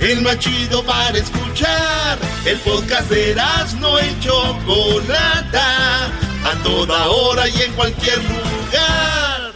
El 0.00 0.22
más 0.22 0.38
chido 0.38 0.84
para 0.84 1.18
escuchar. 1.18 2.18
El 2.44 2.58
podcast 2.60 3.10
de 3.10 3.34
no 3.80 3.98
y 4.00 4.20
Chocolata. 4.20 6.06
A 6.44 6.54
toda 6.62 7.08
hora 7.08 7.48
y 7.48 7.62
en 7.62 7.72
cualquier 7.72 8.18
lugar. 8.24 9.52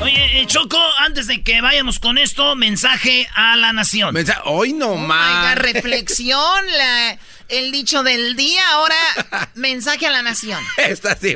Oye, 0.00 0.40
eh, 0.40 0.46
Choco, 0.46 0.78
antes 0.98 1.26
de 1.26 1.42
que 1.42 1.60
vayamos 1.60 1.98
con 1.98 2.16
esto, 2.16 2.56
mensaje 2.56 3.28
a 3.34 3.56
la 3.56 3.72
nación. 3.72 4.16
Hoy 4.44 4.72
no 4.72 4.92
Oiga, 4.94 5.54
reflexión, 5.56 6.66
la- 6.78 7.18
el 7.48 7.70
dicho 7.72 8.02
del 8.02 8.34
día, 8.36 8.62
ahora 8.72 8.94
mensaje 9.54 10.06
a 10.06 10.10
la 10.10 10.22
nación. 10.22 10.62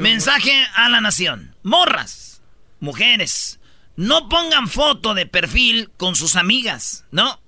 Mensaje 0.01 0.67
a 0.75 0.89
la 0.89 1.01
nación. 1.01 1.54
Morras, 1.65 2.43
mujeres, 2.79 3.59
no 3.97 4.29
pongan 4.29 4.69
foto 4.69 5.15
de 5.15 5.25
perfil 5.27 5.91
con 5.97 6.15
sus 6.15 6.37
amigas, 6.37 7.05
¿no? 7.11 7.41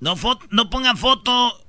No, 0.00 0.16
fo- 0.16 0.40
no 0.50 0.68
pongan 0.68 0.98
foto 0.98 1.64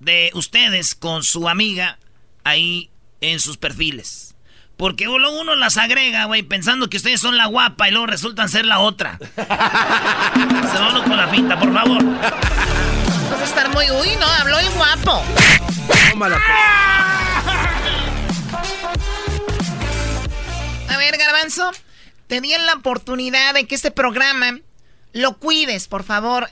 de 0.00 0.30
ustedes 0.34 0.94
con 0.96 1.22
su 1.22 1.48
amiga 1.48 1.98
ahí 2.44 2.90
en 3.20 3.38
sus 3.40 3.56
perfiles. 3.56 4.34
Porque 4.76 5.04
luego 5.04 5.40
uno 5.40 5.54
las 5.54 5.76
agrega, 5.76 6.24
güey, 6.24 6.42
pensando 6.42 6.90
que 6.90 6.96
ustedes 6.96 7.20
son 7.20 7.36
la 7.36 7.46
guapa 7.46 7.86
y 7.88 7.92
luego 7.92 8.06
resultan 8.08 8.48
ser 8.48 8.64
la 8.66 8.80
otra. 8.80 9.16
Se 9.36 9.42
va 9.46 10.88
uno 10.90 11.04
con 11.04 11.16
la 11.16 11.28
finta, 11.28 11.56
por 11.56 11.72
favor. 11.72 12.04
Vas 12.20 13.40
a 13.40 13.44
estar 13.44 13.68
muy, 13.72 13.84
uy, 13.92 14.16
no, 14.18 14.26
habló 14.26 14.58
el 14.58 14.68
guapo. 14.70 15.22
A 20.92 20.98
ver, 20.98 21.16
Garbanzo, 21.16 21.70
te 22.26 22.40
di 22.40 22.50
la 22.50 22.74
oportunidad 22.74 23.54
de 23.54 23.66
que 23.66 23.74
este 23.74 23.90
programa 23.90 24.60
lo 25.12 25.38
cuides, 25.38 25.88
por 25.88 26.04
favor. 26.04 26.50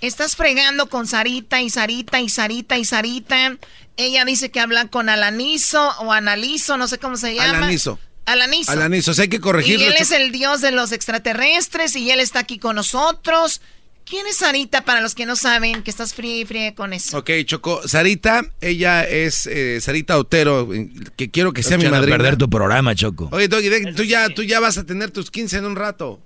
Estás 0.00 0.36
fregando 0.36 0.88
con 0.88 1.06
Sarita 1.06 1.62
y 1.62 1.70
Sarita 1.70 2.20
y 2.20 2.28
Sarita 2.28 2.76
y 2.76 2.84
Sarita. 2.84 3.56
Ella 3.96 4.24
dice 4.24 4.50
que 4.50 4.60
habla 4.60 4.88
con 4.88 5.08
Alanizo 5.08 5.90
o 6.00 6.12
Analizo, 6.12 6.76
no 6.76 6.88
sé 6.88 6.98
cómo 6.98 7.16
se 7.16 7.34
llama. 7.34 7.58
Alanizo. 7.58 7.98
Alanizo. 8.26 8.72
Alanizo, 8.72 9.12
hay 9.20 9.28
que 9.28 9.40
corregirlo. 9.40 9.84
Y 9.84 9.88
él 9.88 9.94
es 9.98 10.10
el 10.10 10.32
dios 10.32 10.60
de 10.60 10.70
los 10.72 10.92
extraterrestres 10.92 11.96
y 11.96 12.10
él 12.10 12.20
está 12.20 12.40
aquí 12.40 12.58
con 12.58 12.76
nosotros. 12.76 13.60
¿Quién 14.04 14.26
es 14.26 14.36
Sarita 14.38 14.84
para 14.84 15.00
los 15.00 15.14
que 15.14 15.26
no 15.26 15.36
saben 15.36 15.82
que 15.82 15.90
estás 15.90 16.12
fríe 16.12 16.40
y 16.40 16.44
fríe 16.44 16.74
con 16.74 16.92
eso? 16.92 17.18
Ok, 17.18 17.30
Choco. 17.44 17.86
Sarita, 17.86 18.42
ella 18.60 19.04
es 19.04 19.46
eh, 19.46 19.80
Sarita 19.80 20.18
Otero, 20.18 20.68
que 21.16 21.30
quiero 21.30 21.52
que 21.52 21.62
sea 21.62 21.78
mi 21.78 21.88
madrina. 21.88 22.16
perder 22.18 22.36
tu 22.36 22.50
programa, 22.50 22.94
Choco. 22.94 23.28
Oye, 23.32 23.48
Doggy, 23.48 23.68
de- 23.68 23.92
tú 23.94 24.02
ya, 24.02 24.28
tú 24.28 24.42
ya 24.42 24.60
vas 24.60 24.76
a 24.76 24.84
tener 24.84 25.10
tus 25.10 25.30
15 25.30 25.58
en 25.58 25.64
un 25.66 25.76
rato. 25.76 26.20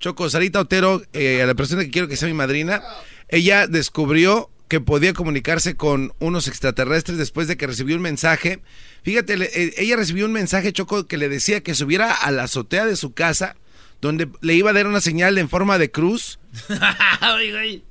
Choco, 0.00 0.28
Sarita 0.30 0.60
Otero, 0.60 1.02
eh, 1.12 1.42
a 1.42 1.46
la 1.46 1.54
persona 1.54 1.84
que 1.84 1.90
quiero 1.90 2.08
que 2.08 2.16
sea 2.16 2.26
mi 2.26 2.34
madrina, 2.34 2.82
ella 3.28 3.66
descubrió 3.66 4.50
que 4.66 4.80
podía 4.80 5.12
comunicarse 5.12 5.76
con 5.76 6.12
unos 6.20 6.48
extraterrestres 6.48 7.18
después 7.18 7.48
de 7.48 7.56
que 7.56 7.66
recibió 7.66 7.96
un 7.96 8.02
mensaje. 8.02 8.60
Fíjate, 9.02 9.36
le- 9.36 9.50
eh, 9.52 9.74
ella 9.76 9.96
recibió 9.96 10.24
un 10.26 10.32
mensaje, 10.32 10.72
Choco, 10.72 11.06
que 11.06 11.18
le 11.18 11.28
decía 11.28 11.60
que 11.62 11.74
subiera 11.74 12.12
a 12.14 12.30
la 12.30 12.44
azotea 12.44 12.86
de 12.86 12.96
su 12.96 13.12
casa, 13.12 13.56
donde 14.00 14.28
le 14.40 14.54
iba 14.54 14.70
a 14.70 14.72
dar 14.72 14.86
una 14.86 15.00
señal 15.00 15.38
en 15.38 15.48
forma 15.48 15.78
de 15.78 15.90
cruz. 15.90 16.38
Güey. 17.20 17.82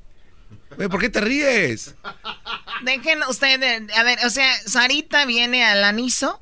¿por 0.90 1.00
qué 1.02 1.10
te 1.10 1.20
ríes? 1.22 1.96
Dejen 2.84 3.20
ustedes, 3.30 3.84
a 3.96 4.04
ver, 4.04 4.20
o 4.26 4.30
sea, 4.30 4.52
Sarita 4.66 5.26
viene 5.26 5.64
al 5.66 5.84
Anizo 5.84 6.42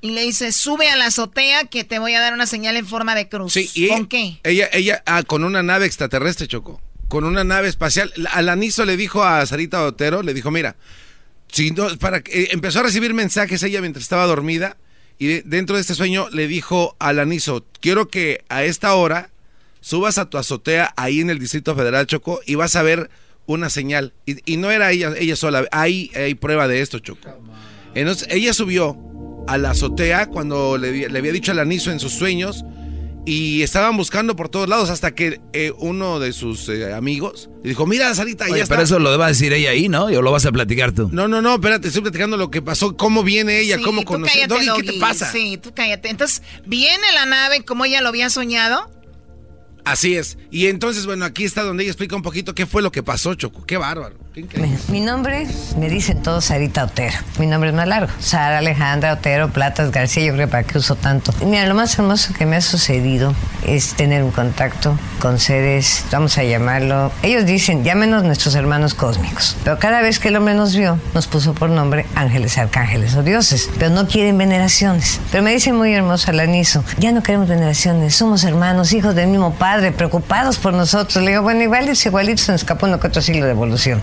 Y 0.00 0.10
le 0.10 0.22
dice, 0.22 0.52
sube 0.52 0.90
a 0.90 0.96
la 0.96 1.06
azotea 1.06 1.64
que 1.66 1.84
te 1.84 1.98
voy 1.98 2.14
a 2.14 2.20
dar 2.20 2.34
una 2.34 2.46
señal 2.46 2.76
en 2.76 2.86
forma 2.86 3.14
de 3.14 3.28
cruz. 3.28 3.52
Sí, 3.54 3.70
y 3.74 3.88
¿Con 3.88 3.98
ella, 4.00 4.08
qué? 4.08 4.40
Ella, 4.44 4.68
ella, 4.72 5.02
ah, 5.06 5.22
con 5.22 5.44
una 5.44 5.62
nave 5.62 5.86
extraterrestre, 5.86 6.46
Choco. 6.46 6.80
Con 7.08 7.24
una 7.24 7.44
nave 7.44 7.68
espacial. 7.68 8.12
La- 8.16 8.30
Alanizo 8.30 8.84
le 8.84 8.96
dijo 8.96 9.24
a 9.24 9.46
Sarita 9.46 9.82
Otero, 9.84 10.22
le 10.22 10.34
dijo, 10.34 10.50
mira, 10.50 10.76
si 11.50 11.70
no, 11.70 11.88
para 11.98 12.20
que- 12.22 12.42
eh, 12.42 12.48
empezó 12.50 12.80
a 12.80 12.82
recibir 12.82 13.14
mensajes 13.14 13.62
ella 13.62 13.80
mientras 13.80 14.02
estaba 14.02 14.26
dormida 14.26 14.76
y 15.18 15.26
de- 15.26 15.42
dentro 15.44 15.76
de 15.76 15.82
este 15.82 15.94
sueño 15.94 16.28
le 16.30 16.46
dijo 16.48 16.96
a 16.98 17.08
Alanizo, 17.08 17.64
quiero 17.80 18.08
que 18.08 18.44
a 18.48 18.64
esta 18.64 18.94
hora 18.94 19.30
subas 19.80 20.18
a 20.18 20.28
tu 20.30 20.38
azotea 20.38 20.92
ahí 20.96 21.20
en 21.20 21.30
el 21.30 21.38
Distrito 21.38 21.74
Federal, 21.74 22.06
Choco, 22.06 22.40
y 22.46 22.54
vas 22.54 22.74
a 22.76 22.82
ver 22.82 23.10
una 23.46 23.68
señal. 23.70 24.12
Y, 24.26 24.56
no 24.56 24.70
era 24.70 24.90
ella, 24.90 25.12
ella 25.18 25.36
sola, 25.36 25.66
hay, 25.70 26.10
hay 26.16 26.34
prueba 26.34 26.66
de 26.68 26.80
esto, 26.80 26.98
Choco. 26.98 27.28
Entonces, 27.94 28.26
ella 28.30 28.54
subió 28.54 28.96
a 29.46 29.58
la 29.58 29.70
azotea 29.72 30.26
cuando 30.26 30.78
le, 30.78 31.08
le 31.08 31.18
había 31.18 31.32
dicho 31.32 31.52
a 31.52 31.54
Alanizo 31.54 31.90
en 31.92 32.00
sus 32.00 32.12
sueños 32.12 32.64
y 33.26 33.62
estaban 33.62 33.96
buscando 33.96 34.36
por 34.36 34.48
todos 34.50 34.68
lados 34.68 34.90
hasta 34.90 35.14
que 35.14 35.40
eh, 35.54 35.72
uno 35.78 36.20
de 36.20 36.32
sus 36.32 36.68
eh, 36.68 36.92
amigos 36.92 37.48
le 37.62 37.70
dijo, 37.70 37.86
mira, 37.86 38.14
Sarita, 38.14 38.44
Oye, 38.44 38.56
ya 38.58 38.62
está. 38.64 38.74
pero 38.74 38.84
eso 38.84 38.98
lo 38.98 39.16
va 39.18 39.26
a 39.26 39.28
decir 39.28 39.52
ella 39.52 39.70
ahí, 39.70 39.88
¿no? 39.88 40.04
¿O 40.06 40.22
lo 40.22 40.30
vas 40.30 40.44
a 40.44 40.52
platicar 40.52 40.92
tú? 40.92 41.08
No, 41.10 41.26
no, 41.28 41.40
no, 41.40 41.54
espérate, 41.54 41.88
estoy 41.88 42.02
platicando 42.02 42.36
lo 42.36 42.50
que 42.50 42.60
pasó, 42.60 42.96
cómo 42.96 43.22
viene 43.22 43.60
ella, 43.60 43.78
Sí, 43.78 43.82
cómo 43.82 44.04
conoció. 44.04 44.42
cállate, 44.42 44.54
Doggy, 44.54 44.64
¿qué 44.82 44.86
Doggy. 44.88 44.98
te 44.98 45.00
pasa? 45.00 45.32
Sí, 45.32 45.56
tú 45.62 45.72
cállate. 45.74 46.10
Entonces, 46.10 46.42
viene 46.66 47.04
la 47.14 47.24
nave 47.24 47.64
como 47.64 47.84
ella 47.86 48.02
lo 48.02 48.08
había 48.10 48.28
soñado. 48.28 48.90
Así 49.86 50.16
es. 50.16 50.38
Y 50.50 50.66
entonces, 50.66 51.04
bueno, 51.06 51.24
aquí 51.24 51.44
está 51.44 51.62
donde 51.62 51.82
ella 51.84 51.92
explica 51.92 52.16
un 52.16 52.22
poquito 52.22 52.54
qué 52.54 52.66
fue 52.66 52.82
lo 52.82 52.90
que 52.90 53.02
pasó, 53.02 53.34
Choco. 53.34 53.64
Qué 53.66 53.76
bárbaro. 53.76 54.16
Increíble. 54.36 54.78
Mi 54.88 55.00
nombre, 55.00 55.46
me 55.78 55.88
dicen 55.88 56.20
todos 56.20 56.46
Sarita 56.46 56.84
Otero. 56.84 57.16
Mi 57.38 57.46
nombre 57.46 57.70
es 57.70 57.76
más 57.76 57.86
largo. 57.86 58.12
Sara 58.18 58.58
Alejandra 58.58 59.12
Otero 59.12 59.50
Platas 59.50 59.92
García, 59.92 60.24
yo 60.24 60.34
creo 60.34 60.48
para 60.48 60.64
qué 60.64 60.78
uso 60.78 60.96
tanto. 60.96 61.32
Mira, 61.46 61.66
lo 61.66 61.74
más 61.74 61.96
hermoso 61.96 62.34
que 62.34 62.44
me 62.44 62.56
ha 62.56 62.60
sucedido 62.60 63.32
es 63.64 63.94
tener 63.94 64.24
un 64.24 64.32
contacto 64.32 64.98
con 65.20 65.38
seres, 65.38 66.04
vamos 66.10 66.36
a 66.36 66.44
llamarlo, 66.44 67.10
ellos 67.22 67.46
dicen, 67.46 67.82
llámenos 67.84 68.24
nuestros 68.24 68.54
hermanos 68.56 68.94
cósmicos. 68.94 69.56
Pero 69.64 69.78
cada 69.78 70.02
vez 70.02 70.18
que 70.18 70.28
el 70.28 70.36
hombre 70.36 70.54
nos 70.54 70.74
vio, 70.74 70.98
nos 71.14 71.26
puso 71.26 71.54
por 71.54 71.70
nombre 71.70 72.04
ángeles, 72.14 72.58
arcángeles 72.58 73.14
o 73.14 73.22
dioses. 73.22 73.70
Pero 73.78 73.90
no 73.90 74.06
quieren 74.06 74.36
veneraciones. 74.36 75.20
Pero 75.30 75.42
me 75.42 75.52
dice 75.52 75.72
muy 75.72 75.94
hermoso 75.94 76.30
Alanizo, 76.30 76.84
ya 76.98 77.12
no 77.12 77.22
queremos 77.22 77.48
veneraciones, 77.48 78.14
somos 78.16 78.44
hermanos, 78.44 78.92
hijos 78.92 79.14
del 79.14 79.28
mismo 79.28 79.54
padre, 79.54 79.92
preocupados 79.92 80.58
por 80.58 80.74
nosotros. 80.74 81.22
Le 81.24 81.30
digo, 81.30 81.42
bueno, 81.42 81.62
igualitos, 81.62 82.04
igualitos, 82.04 82.42
se 82.46 82.52
nos 82.52 82.62
escapó 82.62 82.86
uno 82.86 83.00
que 83.00 83.06
otro 83.06 83.22
siglo 83.22 83.46
de 83.46 83.52
evolución. 83.52 84.02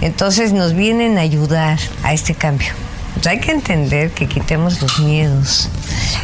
Entonces 0.00 0.52
nos 0.52 0.74
vienen 0.74 1.18
a 1.18 1.20
ayudar 1.22 1.78
a 2.02 2.12
este 2.12 2.34
cambio. 2.34 2.72
Pues 3.14 3.26
hay 3.26 3.38
que 3.40 3.52
entender 3.52 4.10
que 4.10 4.26
quitemos 4.26 4.80
los 4.82 4.98
miedos. 5.00 5.68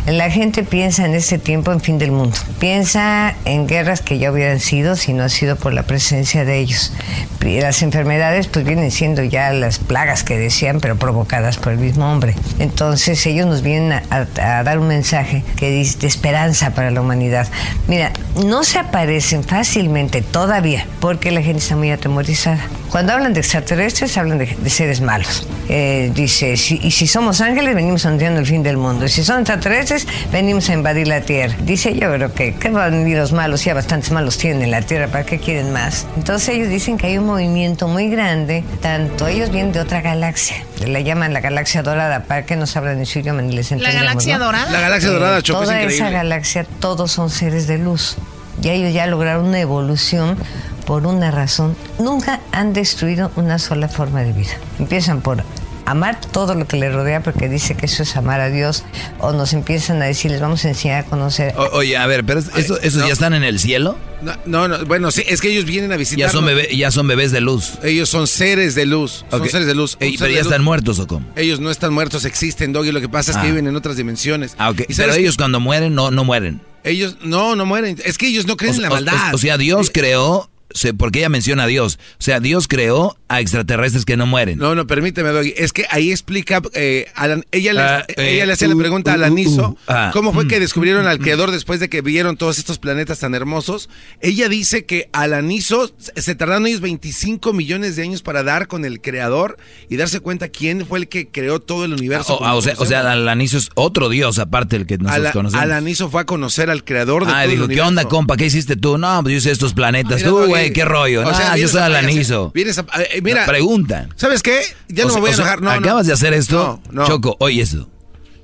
La 0.07 0.31
gente 0.31 0.65
piensa 0.65 1.05
en 1.05 1.15
este 1.15 1.39
tiempo 1.39 1.71
en 1.73 1.81
fin 1.81 1.99
del 1.99 2.11
mundo. 2.13 2.37
Piensa 2.59 3.35
en 3.45 3.67
guerras 3.67 4.01
que 4.01 4.19
ya 4.19 4.33
hubieran 4.33 4.59
sido 4.59 4.97
si 4.97 5.13
no 5.13 5.23
ha 5.25 5.29
sido 5.29 5.57
por 5.57 5.73
la 5.75 5.83
presencia 5.85 6.45
de 6.45 6.59
ellos. 6.59 6.93
Las 7.41 7.83
enfermedades 7.83 8.47
pues 8.49 8.65
vienen 8.65 8.91
siendo 8.91 9.23
ya 9.23 9.53
las 9.53 9.79
plagas 9.79 10.25
que 10.25 10.39
decían, 10.39 10.81
pero 10.81 10.97
provocadas 10.97 11.57
por 11.59 11.73
el 11.73 11.79
mismo 11.79 12.11
hombre. 12.11 12.35
Entonces 12.59 13.25
ellos 13.27 13.47
nos 13.47 13.63
vienen 13.63 13.93
a, 13.93 14.03
a- 14.11 14.59
a 14.59 14.63
dar 14.65 14.79
un 14.79 14.89
mensaje 14.89 15.45
que 15.57 15.71
dice 15.71 15.99
de 15.99 16.07
esperanza 16.09 16.71
para 16.75 16.91
la 16.91 17.01
humanidad. 17.01 17.47
Mira, 17.87 18.13
no 18.45 18.65
se 18.65 18.79
aparecen 18.79 19.45
fácilmente 19.45 20.23
todavía 20.23 20.87
porque 21.01 21.31
la 21.31 21.43
gente 21.43 21.59
está 21.63 21.77
muy 21.77 21.91
atemorizada. 21.91 22.61
Cuando 22.91 23.13
hablan 23.13 23.35
de 23.35 23.41
extraterrestres, 23.41 24.17
hablan 24.17 24.39
de, 24.39 24.47
de 24.47 24.71
seres 24.71 25.01
malos. 25.01 25.47
Eh, 25.69 26.11
dice, 26.15 26.57
si- 26.57 26.78
y 26.83 26.91
si 26.91 27.07
somos 27.07 27.41
ángeles, 27.41 27.75
venimos 27.75 28.07
anunciando 28.07 28.41
el 28.41 28.47
fin 28.47 28.63
del 28.63 28.77
mundo. 28.77 29.07
Y 29.07 29.09
si 29.09 29.25
son 29.25 29.41
extraterrestres, 29.41 30.07
venimos 30.33 30.69
a 30.71 30.75
invadir 30.75 31.09
la 31.09 31.21
Tierra. 31.21 31.57
Dice, 31.63 31.95
yo 31.95 32.13
creo 32.13 32.33
que, 32.33 32.55
¿qué 32.55 32.71
van 32.71 32.95
a 32.95 32.97
venir 32.97 33.17
los 33.17 33.33
malos? 33.33 33.65
Ya 33.65 33.75
bastantes 33.75 34.11
malos 34.11 34.39
tienen 34.39 34.63
en 34.63 34.71
la 34.71 34.83
Tierra, 34.83 35.09
¿para 35.09 35.25
qué 35.25 35.39
quieren 35.39 35.73
más? 35.73 36.07
Entonces 36.17 36.51
ellos 36.51 36.69
dicen 36.69 36.99
que 36.99 37.09
hay 37.09 37.19
un 37.19 37.27
movimiento 37.27 37.89
muy 37.89 38.09
grande, 38.09 38.65
tanto 38.81 39.27
ellos 39.27 39.51
vienen 39.51 39.73
de 39.73 39.81
otra 39.81 40.01
galaxia, 40.01 40.57
la 40.87 41.01
llaman 41.01 41.33
la 41.33 41.41
galaxia 41.41 41.83
dorada, 41.83 42.25
¿para 42.25 42.45
qué 42.45 42.57
nos 42.57 42.77
hablan 42.77 42.99
en 42.99 43.07
su 43.07 43.19
idioma 43.19 43.43
ni 43.43 43.55
les 43.55 43.73
entendemos? 43.73 44.03
galaxia 44.03 44.39
¿no? 44.39 44.45
dorada? 44.47 44.71
La 44.71 44.81
galaxia 44.81 45.11
dorada, 45.11 45.43
Choco, 45.43 45.63
es 45.63 45.69
Toda 45.69 45.83
esa 45.83 46.11
galaxia, 46.11 46.65
todos 46.81 47.13
son 47.13 47.31
seres 47.31 47.67
de 47.67 47.79
luz. 47.79 48.17
Y 48.63 48.71
ellos 48.71 48.93
ya 48.93 49.07
lograron 49.07 49.47
una 49.47 49.61
evolución 49.61 50.37
por 50.85 51.07
una 51.07 51.31
razón. 51.31 51.77
Nunca 51.99 52.41
han 52.51 52.73
destruido 52.73 53.31
una 53.37 53.59
sola 53.59 53.89
forma 53.89 54.23
de 54.23 54.33
vida. 54.33 54.51
Empiezan 54.79 55.21
por 55.21 55.45
amar 55.91 56.21
todo 56.21 56.55
lo 56.55 56.67
que 56.67 56.77
les 56.77 56.93
rodea 56.93 57.23
porque 57.23 57.49
dice 57.49 57.75
que 57.75 57.87
eso 57.87 58.03
es 58.03 58.17
amar 58.17 58.41
a 58.41 58.51
Dios 58.51 58.85
o 59.19 59.33
nos 59.33 59.53
empiezan 59.53 60.03
a 60.03 60.05
decir, 60.07 60.31
les 60.31 60.41
vamos 60.41 60.65
a 60.65 60.69
enseñar 60.69 61.05
a 61.05 61.07
conocer. 61.09 61.55
O- 61.57 61.77
oye, 61.79 61.97
a 61.97 62.07
ver, 62.07 62.25
pero 62.25 62.41
¿eso, 62.41 62.79
¿esos 62.81 63.07
ya 63.07 63.13
están 63.13 63.35
en 63.35 63.43
el 63.45 63.59
cielo? 63.59 63.97
No, 64.21 64.33
no, 64.47 64.69
no, 64.69 64.85
bueno, 64.85 65.11
sí, 65.11 65.23
es 65.27 65.41
que 65.41 65.49
ellos 65.51 65.65
vienen 65.65 65.93
a 65.93 65.97
visitar. 65.97 66.19
Ya 66.27 66.31
son, 66.31 66.45
bebé- 66.45 66.77
ya 66.77 66.91
son 66.91 67.07
bebés 67.07 67.31
de 67.33 67.41
luz. 67.41 67.79
Ellos 67.83 68.09
son 68.09 68.27
seres 68.27 68.75
de 68.75 68.85
luz. 68.85 69.25
Son 69.31 69.41
Ok. 69.41 69.49
seres 69.49 69.67
de 69.67 69.75
luz. 69.75 69.97
Ey, 70.01 70.17
¿Pero 70.19 70.31
ya 70.31 70.39
luz. 70.39 70.47
están 70.49 70.63
muertos 70.65 70.99
o 70.99 71.07
cómo? 71.07 71.25
Ellos 71.37 71.61
no 71.61 71.71
están 71.71 71.93
muertos, 71.95 72.25
existen, 72.25 72.73
Doggy. 72.73 72.91
Lo 72.93 73.01
que 73.01 73.09
pasa 73.09 73.31
es 73.31 73.37
que 73.39 73.45
Ah. 73.45 73.51
viven 73.51 73.67
en 73.69 73.77
otras 73.77 73.97
dimensiones. 73.97 74.55
Ah, 74.59 74.71
ok. 74.71 74.81
¿Y 74.89 74.95
Pero 74.95 75.13
ellos 75.15 75.37
cuando 75.37 75.61
mueren, 75.61 75.95
no, 75.95 76.11
no 76.11 76.25
mueren. 76.25 76.61
Ellos, 76.85 77.17
no, 77.23 77.55
no 77.57 77.65
mueren. 77.67 77.97
Es 78.05 78.19
que 78.19 78.29
ellos 78.29 78.47
no 78.47 78.57
creen 78.57 78.75
O, 78.75 78.77
en 78.77 78.83
la 78.83 78.89
o- 78.89 78.93
maldad. 78.93 79.35
o 79.35 79.39
sea, 79.39 79.57
Dios 79.59 79.91
creó, 79.93 80.43
se- 80.45 80.58
porque 80.97 81.21
ella 81.21 81.29
menciona 81.29 81.65
a 81.65 81.67
Dios. 81.67 81.99
O 82.19 82.23
sea, 82.23 82.41
Dios 82.41 82.69
creó 82.69 83.17
a 83.29 83.41
extraterrestres 83.41 84.05
que 84.05 84.17
no 84.17 84.27
mueren. 84.27 84.59
No, 84.59 84.75
no, 84.75 84.87
permíteme, 84.87 85.31
Doggy. 85.31 85.53
Es 85.57 85.73
que 85.73 85.87
ahí 85.91 86.11
explica, 86.11 86.63
eh, 86.75 87.07
Alan- 87.15 87.45
ella, 87.53 87.73
le, 87.73 87.81
Ah, 87.81 88.05
ella 88.17 88.43
eh, 88.45 88.47
le 88.47 88.53
hace 88.53 88.69
la 88.69 88.75
uh, 88.75 88.79
pregunta 88.79 89.11
a 89.11 89.15
uh, 89.15 89.17
Alanizo, 89.17 89.71
uh, 89.71 89.79
ah, 89.89 90.11
¿cómo 90.13 90.33
fue 90.33 90.45
mm, 90.45 90.49
que 90.49 90.61
descubrieron 90.61 91.07
al 91.07 91.19
creador 91.19 91.51
después 91.51 91.81
de 91.81 91.89
que 91.89 92.01
vieron 92.03 92.37
todos 92.37 92.59
estos 92.59 92.79
planetas 92.79 93.19
tan 93.19 93.35
hermosos? 93.35 93.89
Ella 94.21 94.49
dice 94.49 94.85
que 94.87 95.09
Alanizo 95.13 95.91
se 96.17 96.35
tardaron 96.35 96.67
ellos 96.67 96.81
25 96.81 97.53
millones 97.53 97.97
de 97.97 98.03
años 98.03 98.23
para 98.23 98.43
dar 98.43 98.67
con 98.69 98.85
el 98.85 99.01
creador 99.01 99.59
y 99.89 99.97
darse 99.97 100.21
cuenta 100.21 100.49
quién 100.49 100.87
fue 100.87 100.99
el 101.01 101.09
que 101.09 101.29
creó 101.29 101.61
todo 101.61 101.85
el 101.85 101.93
universo. 101.93 102.37
O, 102.39 102.45
ah, 102.45 102.55
o 102.55 102.63
sea, 102.63 102.75
o 102.79 102.87
sea, 102.87 103.01
Alanizo 103.11 103.59
es 103.59 103.71
otro 103.75 104.09
Dios 104.09 104.39
aparte 104.39 104.77
del 104.79 104.87
que 104.87 104.97
nosotros 104.99 105.19
Ala- 105.27 105.33
conocemos. 105.33 105.63
Alanizo 105.63 106.11
fue 106.11 106.23
a 106.23 106.25
conocer 106.27 106.71
al 106.71 106.85
creador 106.85 107.27
de 107.27 107.33
Ah, 107.33 107.43
todo 107.43 107.45
el 107.45 107.51
dijo, 107.51 107.69
¿qué 107.69 107.81
onda, 107.81 108.05
compa? 108.07 108.37
¿Qué 108.37 108.47
hiciste 108.47 108.77
tú? 108.77 108.97
No, 108.99 109.23
pues 109.23 109.33
yo 109.33 109.39
hice 109.39 109.51
estos 109.51 109.75
planetas. 109.75 110.17
Mira, 110.19 110.29
tú, 110.29 110.39
Doggy, 110.39 110.53
güey, 110.61 110.73
qué 110.73 110.85
rollo. 110.85 111.27
o 111.29 111.35
sea, 111.35 111.53
ah, 111.53 111.57
yo 111.57 111.69
soy 111.69 111.81
Alanizo. 111.83 112.51
Vienes 112.55 112.79
a- 112.79 112.87
eh, 113.13 113.21
mira, 113.23 113.43
No, 113.43 113.47
preguntan. 113.47 114.13
¿Sabes 114.17 114.43
qué? 114.43 114.61
Ya 114.89 115.05
O 115.05 115.09
no 115.09 115.13
sea- 115.15 115.21
me 115.23 115.29
voy 115.29 115.31
a 115.31 115.35
enojar. 115.35 115.61
No, 115.63 115.71
no. 115.73 115.77
acabas 115.79 116.07
de 116.07 116.13
hacer 116.13 116.33
esto. 116.35 116.81
No, 116.91 116.93
no. 117.03 117.07
Choco, 117.07 117.37
oye 117.41 117.63
eso. 117.63 117.89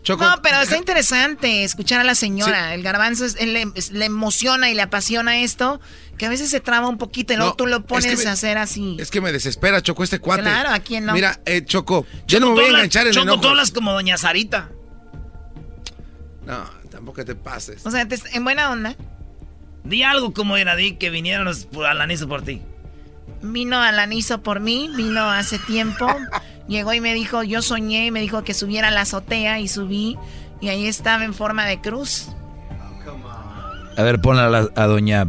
No, 0.06 0.42
pero 0.42 0.60
está 0.60 0.76
interesante 0.76 1.64
escuchar 1.64 1.98
a 2.00 2.04
la 2.04 2.14
señora. 2.14 2.74
El 2.74 2.82
garbanzo 2.82 3.24
es- 3.24 3.36
él 3.38 3.54
le, 3.54 3.66
es- 3.74 3.90
le 3.90 4.04
emociona 4.04 4.68
y 4.68 4.74
le 4.74 4.82
apasiona 4.82 5.38
esto, 5.40 5.80
que 6.18 6.26
a 6.26 6.28
veces 6.28 6.50
se 6.50 6.60
traba 6.60 6.88
un 6.88 6.98
poquito 6.98 7.32
y 7.32 7.36
luego 7.36 7.52
No, 7.52 7.56
tú 7.56 7.66
lo 7.66 7.78
es 7.78 7.82
pones 7.84 8.06
que 8.18 8.22
me- 8.24 8.28
a 8.28 8.32
hacer 8.34 8.58
así. 8.58 8.98
Es 9.00 9.10
que 9.10 9.22
me 9.22 9.32
desespera, 9.32 9.80
Choco, 9.80 10.04
este 10.04 10.18
cuate. 10.18 10.42
Claro, 10.42 10.68
¿a 10.70 10.78
quién 10.80 11.06
no? 11.06 11.14
Mira, 11.14 11.40
eh, 11.46 11.64
Choco, 11.64 12.06
yo 12.26 12.38
no 12.38 12.48
me 12.48 12.52
Choco, 12.52 12.60
voy 12.60 12.64
a 12.64 12.68
enganchar 12.76 13.06
en 13.06 13.12
Choco, 13.14 13.22
enojos. 13.24 13.40
tú 13.40 13.48
hablas 13.48 13.70
como 13.70 13.92
doña 13.94 14.18
Sarita. 14.18 14.68
No, 16.46 16.64
tampoco 16.90 17.24
te 17.24 17.34
pases. 17.34 17.84
O 17.86 17.90
sea, 17.90 18.06
te- 18.06 18.18
en 18.34 18.44
buena 18.44 18.70
onda. 18.70 18.94
Di 19.84 20.02
algo 20.02 20.32
como 20.32 20.56
era, 20.56 20.76
di 20.76 20.96
que 20.96 21.10
vinieron 21.10 21.44
los 21.44 21.68
Alanizo 21.86 22.26
por 22.28 22.42
ti. 22.42 22.62
Vino 23.42 23.78
Alanizo 23.80 24.42
por 24.42 24.60
mí, 24.60 24.90
vino 24.96 25.30
hace 25.30 25.58
tiempo. 25.58 26.06
llegó 26.68 26.92
y 26.94 27.00
me 27.00 27.12
dijo, 27.14 27.42
yo 27.42 27.60
soñé, 27.62 28.06
y 28.06 28.10
me 28.10 28.20
dijo 28.20 28.42
que 28.44 28.54
subiera 28.54 28.88
a 28.88 28.90
la 28.90 29.02
azotea 29.02 29.60
y 29.60 29.68
subí. 29.68 30.16
Y 30.60 30.68
ahí 30.68 30.86
estaba 30.86 31.24
en 31.24 31.34
forma 31.34 31.66
de 31.66 31.80
cruz. 31.80 32.28
A 33.96 34.02
ver, 34.02 34.20
ponla 34.20 34.46
a, 34.46 34.48
la- 34.50 34.68
a 34.74 34.86
doña 34.86 35.26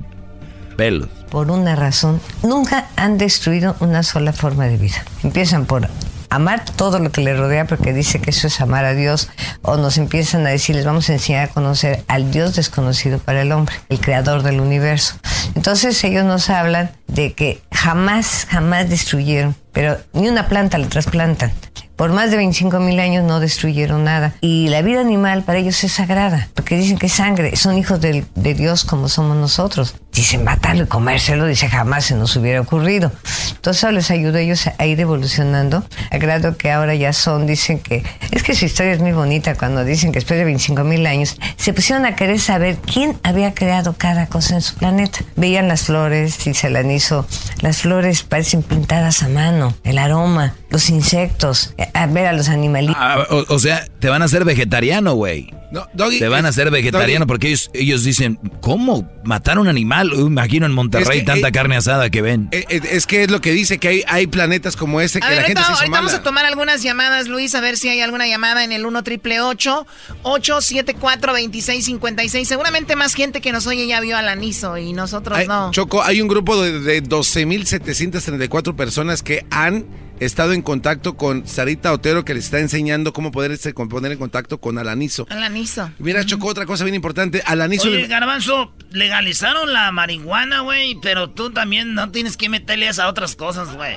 Pelos. 0.77 1.09
por 1.29 1.51
una 1.51 1.75
razón, 1.75 2.19
nunca 2.41 2.87
han 2.95 3.17
destruido 3.17 3.75
una 3.79 4.01
sola 4.03 4.31
forma 4.33 4.65
de 4.65 4.77
vida. 4.77 5.03
Empiezan 5.23 5.65
por 5.65 5.87
amar 6.29 6.65
todo 6.65 6.99
lo 6.99 7.11
que 7.11 7.21
les 7.21 7.37
rodea 7.37 7.65
porque 7.65 7.93
dice 7.93 8.19
que 8.19 8.29
eso 8.29 8.47
es 8.47 8.61
amar 8.61 8.85
a 8.85 8.93
Dios 8.93 9.29
o 9.61 9.77
nos 9.77 9.97
empiezan 9.97 10.45
a 10.45 10.49
decir, 10.49 10.75
les 10.75 10.85
vamos 10.85 11.09
a 11.09 11.13
enseñar 11.13 11.49
a 11.49 11.53
conocer 11.53 12.03
al 12.07 12.31
Dios 12.31 12.55
desconocido 12.55 13.19
para 13.19 13.41
el 13.41 13.51
hombre, 13.51 13.75
el 13.89 13.99
creador 13.99 14.43
del 14.43 14.59
universo. 14.59 15.15
Entonces 15.55 16.03
ellos 16.03 16.25
nos 16.25 16.49
hablan 16.49 16.91
de 17.07 17.33
que 17.33 17.61
jamás, 17.71 18.47
jamás 18.49 18.89
destruyeron, 18.89 19.55
pero 19.71 19.97
ni 20.13 20.27
una 20.27 20.47
planta 20.47 20.77
le 20.77 20.87
trasplantan. 20.87 21.51
Por 21.95 22.11
más 22.11 22.29
de 22.31 22.37
25 22.37 22.79
mil 22.79 22.99
años 22.99 23.23
no 23.23 23.39
destruyeron 23.39 24.03
nada. 24.03 24.33
Y 24.41 24.67
la 24.69 24.81
vida 24.81 24.99
animal 25.01 25.43
para 25.43 25.59
ellos 25.59 25.83
es 25.83 25.93
sagrada, 25.93 26.49
porque 26.53 26.75
dicen 26.77 26.97
que 26.97 27.05
es 27.07 27.13
sangre, 27.13 27.55
son 27.55 27.77
hijos 27.77 28.01
del- 28.01 28.25
de 28.35 28.53
Dios 28.53 28.83
como 28.83 29.07
somos 29.09 29.37
nosotros. 29.37 29.95
Dice, 30.13 30.37
matarlo 30.37 30.83
y 30.83 30.87
comérselo, 30.87 31.45
dice, 31.45 31.67
jamás 31.69 32.05
se 32.05 32.15
nos 32.15 32.35
hubiera 32.37 32.61
ocurrido. 32.61 33.11
Entonces 33.55 33.83
eso 33.83 33.91
les 33.91 34.11
ayudó 34.11 34.37
a 34.37 34.41
ellos 34.41 34.67
a 34.77 34.85
ir 34.85 34.99
evolucionando, 34.99 35.83
a 36.11 36.17
grado 36.17 36.57
que 36.57 36.71
ahora 36.71 36.95
ya 36.95 37.11
son, 37.13 37.47
dicen 37.47 37.79
que, 37.79 38.03
es 38.31 38.43
que 38.43 38.55
su 38.55 38.65
historia 38.65 38.93
es 38.93 38.99
muy 38.99 39.11
bonita 39.11 39.55
cuando 39.55 39.83
dicen 39.83 40.11
que 40.11 40.19
después 40.19 40.37
de 40.37 40.45
25 40.45 40.83
mil 40.83 41.05
años 41.07 41.37
se 41.57 41.73
pusieron 41.73 42.05
a 42.05 42.15
querer 42.15 42.39
saber 42.39 42.77
quién 42.77 43.17
había 43.23 43.53
creado 43.53 43.93
cada 43.97 44.27
cosa 44.27 44.55
en 44.55 44.61
su 44.61 44.75
planeta. 44.75 45.19
Veían 45.35 45.67
las 45.67 45.83
flores 45.83 46.45
y 46.47 46.53
se 46.53 46.69
las 46.69 46.85
hizo, 46.85 47.25
las 47.61 47.77
flores 47.77 48.23
parecen 48.23 48.63
pintadas 48.63 49.23
a 49.23 49.27
mano, 49.29 49.73
el 49.83 49.97
aroma, 49.97 50.53
los 50.75 50.89
insectos, 50.89 51.73
a 51.93 52.05
ver 52.07 52.25
a 52.27 52.33
los 52.33 52.49
animalitos. 52.49 52.97
Ah, 52.99 53.25
o, 53.29 53.45
o 53.47 53.59
sea, 53.59 53.87
te 53.99 54.09
van 54.09 54.21
a 54.21 54.25
hacer 54.25 54.43
vegetariano, 54.43 55.13
güey. 55.13 55.49
No, 55.71 55.87
Doggy, 55.93 56.19
Te 56.19 56.27
van 56.27 56.45
a 56.45 56.49
hacer 56.49 56.69
vegetariano 56.69 57.21
Doggy, 57.25 57.27
porque 57.27 57.47
ellos, 57.47 57.69
ellos 57.73 58.03
dicen, 58.03 58.37
¿cómo 58.61 59.09
matar 59.23 59.57
a 59.57 59.61
un 59.61 59.67
animal? 59.67 60.13
Uy, 60.13 60.27
imagino 60.27 60.65
en 60.65 60.73
Monterrey 60.73 61.17
Es 61.19 61.23
que, 61.23 61.25
tanta 61.25 61.47
eh, 61.47 61.51
carne 61.51 61.75
asada 61.77 62.09
que 62.09 62.21
ven. 62.21 62.49
eh, 62.51 62.65
eh, 62.69 62.81
es 62.91 63.05
que 63.07 63.23
es 63.23 63.31
lo 63.31 63.41
que 63.41 63.51
dice 63.51 63.77
que 63.77 63.87
hay, 63.87 64.03
hay 64.07 64.27
planetas 64.27 64.75
como 64.75 65.01
ese 65.01 65.19
que 65.19 65.25
A 65.25 65.29
ver, 65.29 65.37
la 65.39 65.43
gente 65.45 65.61
ahorita, 65.61 65.67
se 65.67 65.71
hizo 65.73 65.79
ahorita 65.93 65.97
vamos 65.97 66.13
a 66.13 66.23
tomar 66.23 66.45
algunas 66.45 66.83
llamadas, 66.83 67.27
Luis, 67.27 67.55
a 67.55 67.61
ver 67.61 67.77
si 67.77 67.89
hay 67.89 68.01
alguna 68.01 68.27
llamada 68.27 68.63
en 68.63 68.71
el 68.73 68.85
1 68.85 69.03
triple 69.03 69.39
874 69.41 71.31
2656 71.33 72.47
Seguramente 72.47 72.95
más 72.95 73.13
gente 73.13 73.41
que 73.41 73.51
nos 73.51 73.65
oye 73.67 73.87
ya 73.87 73.99
vio 74.01 74.17
al 74.17 74.27
aniso 74.29 74.77
y 74.77 74.93
nosotros 74.93 75.37
Hay- 75.39 75.47
no. 75.47 75.71
Choco, 75.71 76.03
hay 76.03 76.21
un 76.21 76.27
grupo 76.27 76.61
de, 76.61 76.79
de 76.79 77.01
12.734 77.03 78.75
personas 78.75 79.23
que 79.23 79.45
han 79.49 79.85
estado 80.19 80.53
en 80.53 80.61
contacto 80.61 81.15
con 81.17 81.47
Sarita 81.47 81.91
Otero 81.91 82.23
que 82.25 82.33
les 82.33 82.45
está 82.45 82.59
enseñando 82.59 83.13
cómo 83.13 83.31
poderse 83.31 83.73
con- 83.73 83.89
poner 83.89 84.11
en 84.11 84.17
contacto 84.17 84.59
con 84.59 84.77
Alanizo. 84.77 85.25
Al 85.29 85.43
aniso. 85.43 85.91
Mira, 85.99 86.25
Choco, 86.25 86.47
otra 86.47 86.65
cosa 86.65 86.83
bien 86.83 86.95
importante. 86.95 87.41
Alanizo... 87.45 87.87
Oye, 87.89 88.07
Garbanzo, 88.07 88.73
legalizaron 88.91 89.73
la 89.73 89.91
marihuana, 89.91 90.61
güey, 90.61 90.97
pero 91.01 91.29
tú 91.29 91.51
también 91.51 91.93
no 91.93 92.11
tienes 92.11 92.37
que 92.37 92.49
meterle 92.49 92.89
a 92.89 93.07
otras 93.07 93.35
cosas, 93.35 93.75
güey. 93.75 93.95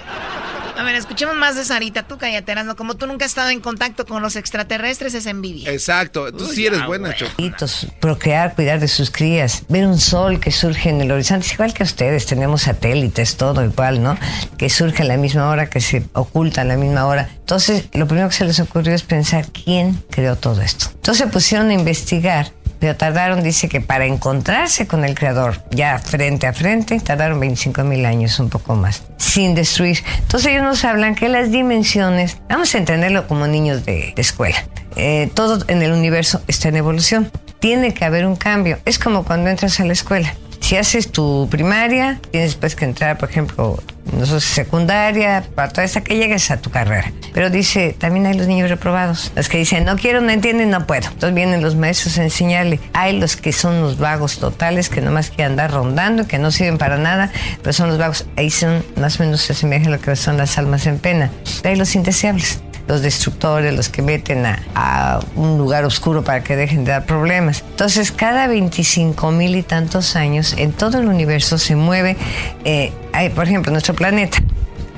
A 0.79 0.85
ver, 0.85 0.95
escuchemos 0.95 1.35
más 1.35 1.57
de 1.57 1.65
Sarita. 1.65 2.05
Tú 2.05 2.19
cállate, 2.19 2.53
Erasmo. 2.53 2.77
Como 2.77 2.95
tú 2.95 3.09
nunca 3.09 3.25
has 3.25 3.33
estado 3.33 3.51
en 3.51 3.61
contacto 3.61 4.07
con 4.07 4.23
los 4.23 4.37
extraterrestres, 4.37 5.13
es 5.13 5.27
envidia. 5.27 5.73
Exacto, 5.73 6.33
tú 6.33 6.47
sí 6.47 6.67
eres 6.67 6.87
buena, 6.87 7.13
Choco. 7.13 7.33
Hitos, 7.37 7.89
procrear, 7.99 8.55
cuidar 8.55 8.79
de 8.79 8.87
sus 8.87 9.11
crías, 9.11 9.65
ver 9.69 9.89
un 9.89 9.99
sol 9.99 10.39
que 10.39 10.53
surge 10.53 10.91
en 10.91 11.01
el 11.01 11.11
horizonte, 11.11 11.47
es 11.47 11.53
igual 11.53 11.75
que 11.75 11.83
ustedes, 11.83 12.27
tenemos 12.27 12.63
satélites, 12.63 13.37
todo 13.37 13.65
igual, 13.65 14.05
¿no? 14.05 14.17
Que 14.57 14.71
surge 14.71 15.03
a 15.03 15.07
la 15.07 15.17
misma 15.17 15.49
hora, 15.51 15.69
que 15.69 15.81
se 15.81 16.05
oculta 16.13 16.61
a 16.61 16.65
la 16.65 16.77
misma 16.77 17.07
hora. 17.07 17.29
Entonces, 17.41 17.89
lo 17.93 18.07
primero 18.07 18.29
que 18.29 18.37
se 18.37 18.45
les 18.45 18.61
ocurrió 18.61 18.95
es 18.95 19.03
pensar 19.03 19.47
quién 19.51 20.01
creó 20.11 20.37
todo 20.37 20.61
esto. 20.61 20.91
Entonces 20.95 21.27
se 21.27 21.33
pusieron 21.33 21.71
a 21.71 21.75
investigar. 21.75 22.53
Pero 22.79 22.97
tardaron, 22.97 23.43
dice 23.43 23.69
que 23.69 23.81
para 23.81 24.07
encontrarse 24.07 24.87
con 24.87 25.05
el 25.05 25.15
creador, 25.15 25.63
ya 25.71 25.99
frente 25.99 26.47
a 26.47 26.53
frente, 26.53 27.01
tardaron 27.01 27.41
25 27.41 27.83
mil 27.85 28.07
años, 28.07 28.39
un 28.39 28.49
poco 28.49 28.77
más, 28.77 29.03
sin 29.17 29.55
destruir. 29.55 29.99
Entonces 30.21 30.53
ellos 30.53 30.63
nos 30.63 30.85
hablan 30.85 31.15
que 31.15 31.29
las 31.29 31.51
dimensiones, 31.51 32.39
vamos 32.49 32.75
a 32.75 32.79
entenderlo 32.79 33.27
como 33.27 33.47
niños 33.47 33.85
de, 33.85 34.15
escuela, 34.17 34.65
eh, 34.97 35.31
todo 35.35 35.65
en 35.69 35.83
el 35.83 35.93
universo 35.93 36.43
está 36.47 36.69
en 36.69 36.77
evolución. 36.77 37.31
Tiene 37.61 37.93
que 37.93 38.05
haber 38.05 38.25
un 38.25 38.37
cambio. 38.37 38.79
Es 38.85 39.01
como 39.01 39.25
cuando 39.25 39.51
entras 39.51 39.81
a 39.81 39.85
la 39.85 39.93
escuela. 39.93 40.33
Si 40.61 40.77
haces 40.77 41.11
tu 41.11 41.49
primaria, 41.51 42.21
tienes 42.31 42.51
después 42.51 42.77
que 42.77 42.85
entrar, 42.85 43.19
por 43.19 43.31
ejemplo, 43.31 43.83
nosotros 44.19 44.45
secundaria, 44.45 45.45
para 45.55 45.71
toda 45.71 45.85
esa 45.85 46.03
que 46.03 46.17
llegues 46.17 46.51
a 46.51 46.59
tu 46.59 46.71
carrera. 46.71 47.13
Pero 47.33 47.51
dice, 47.51 47.95
también 47.99 48.27
hay 48.27 48.35
los 48.35 48.47
niños 48.47 48.69
reprobados. 48.69 49.33
Los 49.35 49.49
que 49.49 49.59
dicen, 49.59 49.85
no 49.85 49.97
quiero, 49.97 50.21
no 50.21 50.31
entienden, 50.31 50.71
no 50.71 50.87
puedo. 50.87 51.07
Entonces 51.09 51.35
vienen 51.35 51.63
los 51.63 51.77
maestros 51.77 52.19
a 52.19 52.25
enseñarle. 52.25 52.81
Hay 52.93 53.19
los 53.19 53.37
que 53.37 53.53
son 53.53 53.81
los 53.81 53.99
vagos 53.99 54.39
totales, 54.39 54.89
que 54.89 55.01
nomás 55.01 55.31
quieren 55.31 55.53
andar 55.53 55.73
rondando, 55.73 56.27
que 56.27 56.39
no 56.39 56.51
sirven 56.51 56.79
para 56.79 56.99
nada, 56.99 57.31
pero 57.63 57.73
son 57.73 57.89
los 57.89 57.99
vagos. 57.99 58.27
Ahí 58.37 58.51
son, 58.51 58.85
más 58.97 59.21
o 59.21 59.25
menos 59.25 59.41
se 59.41 59.53
asemeja 59.53 59.87
a 59.87 59.91
lo 59.91 60.01
que 60.01 60.15
son 60.17 60.37
las 60.37 60.59
almas 60.59 60.87
en 60.87 60.99
pena. 60.99 61.31
Hay 61.65 61.77
los 61.77 61.95
indeseables 61.95 62.61
los 62.89 63.03
destructores, 63.03 63.75
los 63.75 63.89
que 63.89 64.03
meten 64.03 64.47
a, 64.47 64.63
a 64.75 65.21
un 65.37 65.59
lugar 65.59 65.85
oscuro 65.85 66.25
para 66.25 66.43
que 66.43 66.57
dejen 66.57 66.85
de 66.85 66.93
dar 66.93 67.07
problemas. 67.07 67.63
Entonces, 67.71 68.11
cada 68.11 68.49
25 68.49 69.31
mil 69.31 69.55
y 69.55 69.63
tantos 69.63 70.17
años, 70.17 70.55
en 70.57 70.73
todo 70.73 70.99
el 70.99 71.07
universo 71.07 71.59
se 71.59 71.77
mueve, 71.77 72.17
eh, 72.65 72.93
hay, 73.13 73.29
por 73.29 73.45
ejemplo, 73.45 73.71
nuestro 73.71 73.95
planeta 73.95 74.43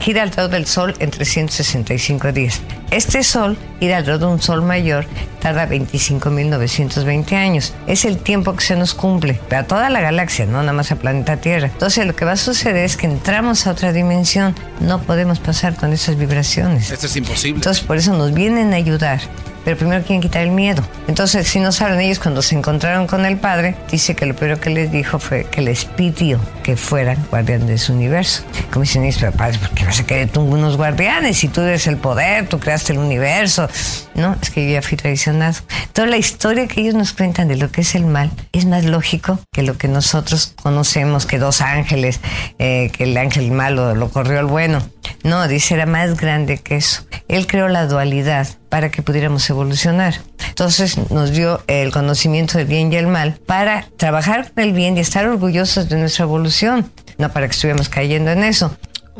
gira 0.00 0.22
alrededor 0.22 0.50
del 0.50 0.66
Sol 0.66 0.94
en 0.98 1.10
365 1.10 2.32
días. 2.32 2.60
Este 2.90 3.22
Sol, 3.22 3.56
ir 3.78 3.94
alrededor 3.94 4.20
de 4.20 4.26
un 4.26 4.42
Sol 4.42 4.62
mayor, 4.62 5.06
tarda 5.40 5.68
25.920 5.68 7.32
años. 7.34 7.72
Es 7.86 8.04
el 8.04 8.18
tiempo 8.18 8.54
que 8.56 8.64
se 8.64 8.76
nos 8.76 8.94
cumple 8.94 9.34
para 9.34 9.64
toda 9.64 9.90
la 9.90 10.00
galaxia, 10.00 10.46
no 10.46 10.60
nada 10.60 10.72
más 10.72 10.90
al 10.90 10.98
planeta 10.98 11.36
Tierra. 11.36 11.68
Entonces, 11.68 12.06
lo 12.06 12.16
que 12.16 12.24
va 12.24 12.32
a 12.32 12.36
suceder 12.36 12.84
es 12.84 12.96
que 12.96 13.06
entramos 13.06 13.66
a 13.66 13.72
otra 13.72 13.92
dimensión. 13.92 14.56
No 14.80 15.00
podemos 15.02 15.38
pasar 15.38 15.76
con 15.76 15.92
esas 15.92 16.16
vibraciones. 16.16 16.90
Esto 16.90 17.06
es 17.06 17.16
imposible. 17.16 17.58
Entonces, 17.58 17.84
por 17.84 17.96
eso 17.96 18.12
nos 18.14 18.34
vienen 18.34 18.72
a 18.72 18.76
ayudar. 18.76 19.20
Pero 19.64 19.76
primero 19.76 20.02
quieren 20.02 20.20
quitar 20.20 20.42
el 20.42 20.50
miedo. 20.50 20.82
Entonces, 21.06 21.46
si 21.48 21.60
no 21.60 21.72
saben 21.72 22.00
ellos, 22.00 22.18
cuando 22.18 22.42
se 22.42 22.54
encontraron 22.54 23.06
con 23.06 23.26
el 23.26 23.36
padre, 23.36 23.76
dice 23.90 24.14
que 24.14 24.26
lo 24.26 24.34
primero 24.34 24.60
que 24.60 24.70
les 24.70 24.90
dijo 24.90 25.18
fue 25.18 25.44
que 25.44 25.60
les 25.60 25.84
pidió 25.84 26.40
que 26.62 26.76
fueran 26.76 27.18
guardianes 27.30 27.68
de 27.68 27.78
su 27.78 27.92
universo. 27.92 28.42
Como 28.70 28.82
dicen 28.82 29.04
ellos, 29.04 29.18
pero 29.20 29.32
padre, 29.32 29.58
¿por 29.58 29.70
qué 29.70 29.84
vas 29.84 30.00
a 30.00 30.06
querer 30.06 30.28
tú 30.28 30.40
unos 30.40 30.76
guardianes? 30.76 31.38
Si 31.38 31.48
tú 31.48 31.60
eres 31.62 31.86
el 31.86 31.96
poder, 31.96 32.48
tú 32.48 32.58
creaste 32.58 32.92
el 32.92 32.98
universo. 32.98 33.68
No, 34.14 34.36
es 34.40 34.50
que 34.50 34.66
yo 34.66 34.72
ya 34.72 34.82
fui 34.82 34.96
traicionado. 34.96 35.58
Toda 35.92 36.08
la 36.08 36.16
historia 36.16 36.66
que 36.66 36.80
ellos 36.80 36.94
nos 36.94 37.12
cuentan 37.12 37.48
de 37.48 37.56
lo 37.56 37.70
que 37.70 37.82
es 37.82 37.94
el 37.94 38.06
mal 38.06 38.30
es 38.52 38.66
más 38.66 38.84
lógico 38.84 39.38
que 39.52 39.62
lo 39.62 39.76
que 39.76 39.88
nosotros 39.88 40.54
conocemos, 40.62 41.26
que 41.26 41.38
dos 41.38 41.60
ángeles, 41.60 42.20
eh, 42.58 42.90
que 42.92 43.04
el 43.04 43.16
ángel 43.16 43.50
malo 43.50 43.94
lo 43.94 44.10
corrió 44.10 44.38
al 44.38 44.46
bueno. 44.46 44.82
No, 45.22 45.48
dice, 45.48 45.74
era 45.74 45.86
más 45.86 46.16
grande 46.16 46.58
que 46.58 46.76
eso. 46.76 47.04
Él 47.28 47.46
creó 47.46 47.68
la 47.68 47.86
dualidad 47.86 48.48
para 48.70 48.90
que 48.90 49.02
pudiéramos 49.02 49.48
evolucionar. 49.50 50.14
Entonces 50.48 50.96
nos 51.10 51.32
dio 51.32 51.62
el 51.66 51.90
conocimiento 51.92 52.56
del 52.56 52.66
bien 52.66 52.92
y 52.92 52.96
el 52.96 53.06
mal 53.06 53.38
para 53.44 53.86
trabajar 53.98 54.52
con 54.52 54.64
el 54.64 54.72
bien 54.72 54.96
y 54.96 55.00
estar 55.00 55.26
orgullosos 55.26 55.88
de 55.88 55.96
nuestra 55.96 56.24
evolución, 56.24 56.90
no 57.18 57.30
para 57.32 57.46
que 57.46 57.52
estuviéramos 57.52 57.88
cayendo 57.90 58.30
en 58.30 58.44
eso. 58.44 58.76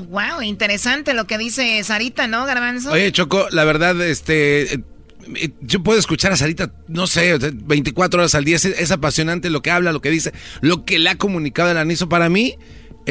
Wow, 0.09 0.41
interesante 0.43 1.13
lo 1.13 1.27
que 1.27 1.37
dice 1.37 1.83
Sarita, 1.85 2.27
¿no, 2.27 2.47
Garbanzo? 2.47 2.93
Oye, 2.93 3.13
Choco, 3.13 3.49
la 3.51 3.65
verdad, 3.65 4.01
este... 4.01 4.75
eh, 4.75 5.51
Yo 5.61 5.83
puedo 5.83 5.99
escuchar 5.99 6.33
a 6.33 6.37
Sarita, 6.37 6.71
no 6.89 7.07
sé, 7.07 7.35
o 7.35 7.41
sea, 7.41 7.51
24 7.53 8.21
horas 8.21 8.35
al 8.35 8.45
día. 8.45 8.57
Es, 8.57 8.65
es 8.65 8.91
apasionante 8.93 9.51
lo 9.51 9.61
que 9.61 9.71
habla, 9.71 9.93
lo 9.93 10.01
que 10.01 10.11
dice, 10.11 10.33
lo 10.63 10.85
que 10.85 10.99
le 10.99 11.11
ha 11.11 11.17
comunicado 11.17 11.71
el 11.71 11.77
aniso. 11.77 12.09
Para 12.09 12.29
mí, 12.31 12.57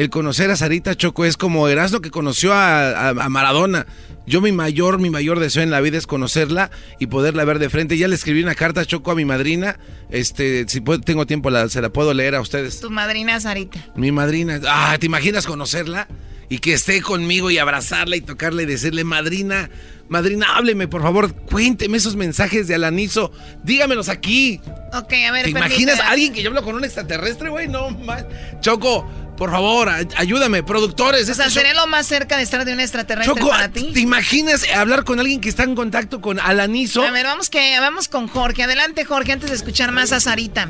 el 0.00 0.10
conocer 0.10 0.50
a 0.50 0.56
Sarita 0.56 0.94
Choco 0.96 1.24
es 1.24 1.36
como 1.36 1.68
Erasmo 1.68 2.00
que 2.00 2.10
conoció 2.10 2.52
a, 2.52 2.90
a- 2.90 3.08
a 3.10 3.28
Maradona. 3.28 3.86
Yo 4.26 4.40
mi 4.40 4.52
mayor, 4.52 4.98
mi 4.98 5.10
mayor 5.10 5.40
deseo 5.40 5.62
en 5.62 5.70
la 5.70 5.80
vida 5.80 5.98
es 5.98 6.06
conocerla 6.06 6.70
y 6.98 7.06
poderla 7.08 7.44
ver 7.44 7.58
de 7.58 7.68
frente. 7.68 7.98
Ya 7.98 8.06
le 8.08 8.14
escribí 8.14 8.42
una 8.42 8.54
carta 8.54 8.84
Choco 8.86 9.10
a 9.10 9.14
mi 9.14 9.24
madrina. 9.24 9.78
Este, 10.10 10.66
si 10.68 10.80
puedo- 10.80 11.00
tengo 11.00 11.26
tiempo, 11.26 11.50
la- 11.50 11.68
se 11.68 11.82
la 11.82 11.90
puedo 11.90 12.14
leer 12.14 12.34
a 12.34 12.40
ustedes. 12.40 12.80
Tu 12.80 12.90
madrina 12.90 13.38
Sarita. 13.40 13.78
Mi 13.96 14.12
madrina. 14.12 14.60
Ah, 14.66 14.96
¿te 14.98 15.06
imaginas 15.06 15.46
conocerla? 15.46 16.08
Y 16.48 16.58
que 16.58 16.72
esté 16.72 17.00
conmigo 17.02 17.50
y 17.50 17.58
abrazarla 17.58 18.16
y 18.16 18.20
tocarla 18.22 18.62
y 18.62 18.66
decirle, 18.66 19.04
madrina, 19.04 19.70
madrina, 20.08 20.56
hábleme, 20.56 20.88
por 20.88 21.00
favor, 21.02 21.32
cuénteme 21.32 21.96
esos 21.96 22.16
mensajes 22.16 22.66
de 22.66 22.74
Alanizo. 22.74 23.30
Dígamelos 23.62 24.08
aquí. 24.08 24.60
Ok, 24.92 25.12
a 25.28 25.30
ver, 25.32 25.44
¿Te 25.44 25.50
imaginas 25.50 26.00
a 26.00 26.10
alguien 26.10 26.32
que 26.32 26.42
yo 26.42 26.48
hablo 26.48 26.64
con 26.64 26.74
un 26.74 26.84
extraterrestre, 26.84 27.50
güey? 27.50 27.68
No, 27.68 27.90
man. 27.90 28.26
Choco, 28.60 29.08
por 29.40 29.50
favor, 29.50 29.88
ay- 29.88 30.06
ayúdame, 30.18 30.62
productores. 30.62 31.26
O 31.30 31.32
sea, 31.32 31.48
¿sería 31.48 31.72
lo 31.72 31.86
más 31.86 32.04
cerca 32.06 32.36
de 32.36 32.42
estar 32.42 32.62
de 32.66 32.74
un 32.74 32.80
extraterrestre 32.80 33.34
Choco, 33.34 33.48
para 33.48 33.70
ti? 33.70 33.90
¿te 33.94 34.00
imaginas 34.00 34.66
hablar 34.76 35.02
con 35.04 35.18
alguien 35.18 35.40
que 35.40 35.48
está 35.48 35.62
en 35.64 35.74
contacto 35.74 36.20
con 36.20 36.38
Alanizo? 36.38 37.02
A 37.02 37.10
ver, 37.10 37.24
vamos, 37.24 37.48
que, 37.48 37.80
vamos 37.80 38.06
con 38.08 38.28
Jorge. 38.28 38.64
Adelante, 38.64 39.06
Jorge, 39.06 39.32
antes 39.32 39.48
de 39.48 39.56
escuchar 39.56 39.92
más 39.92 40.12
a 40.12 40.20
Sarita. 40.20 40.68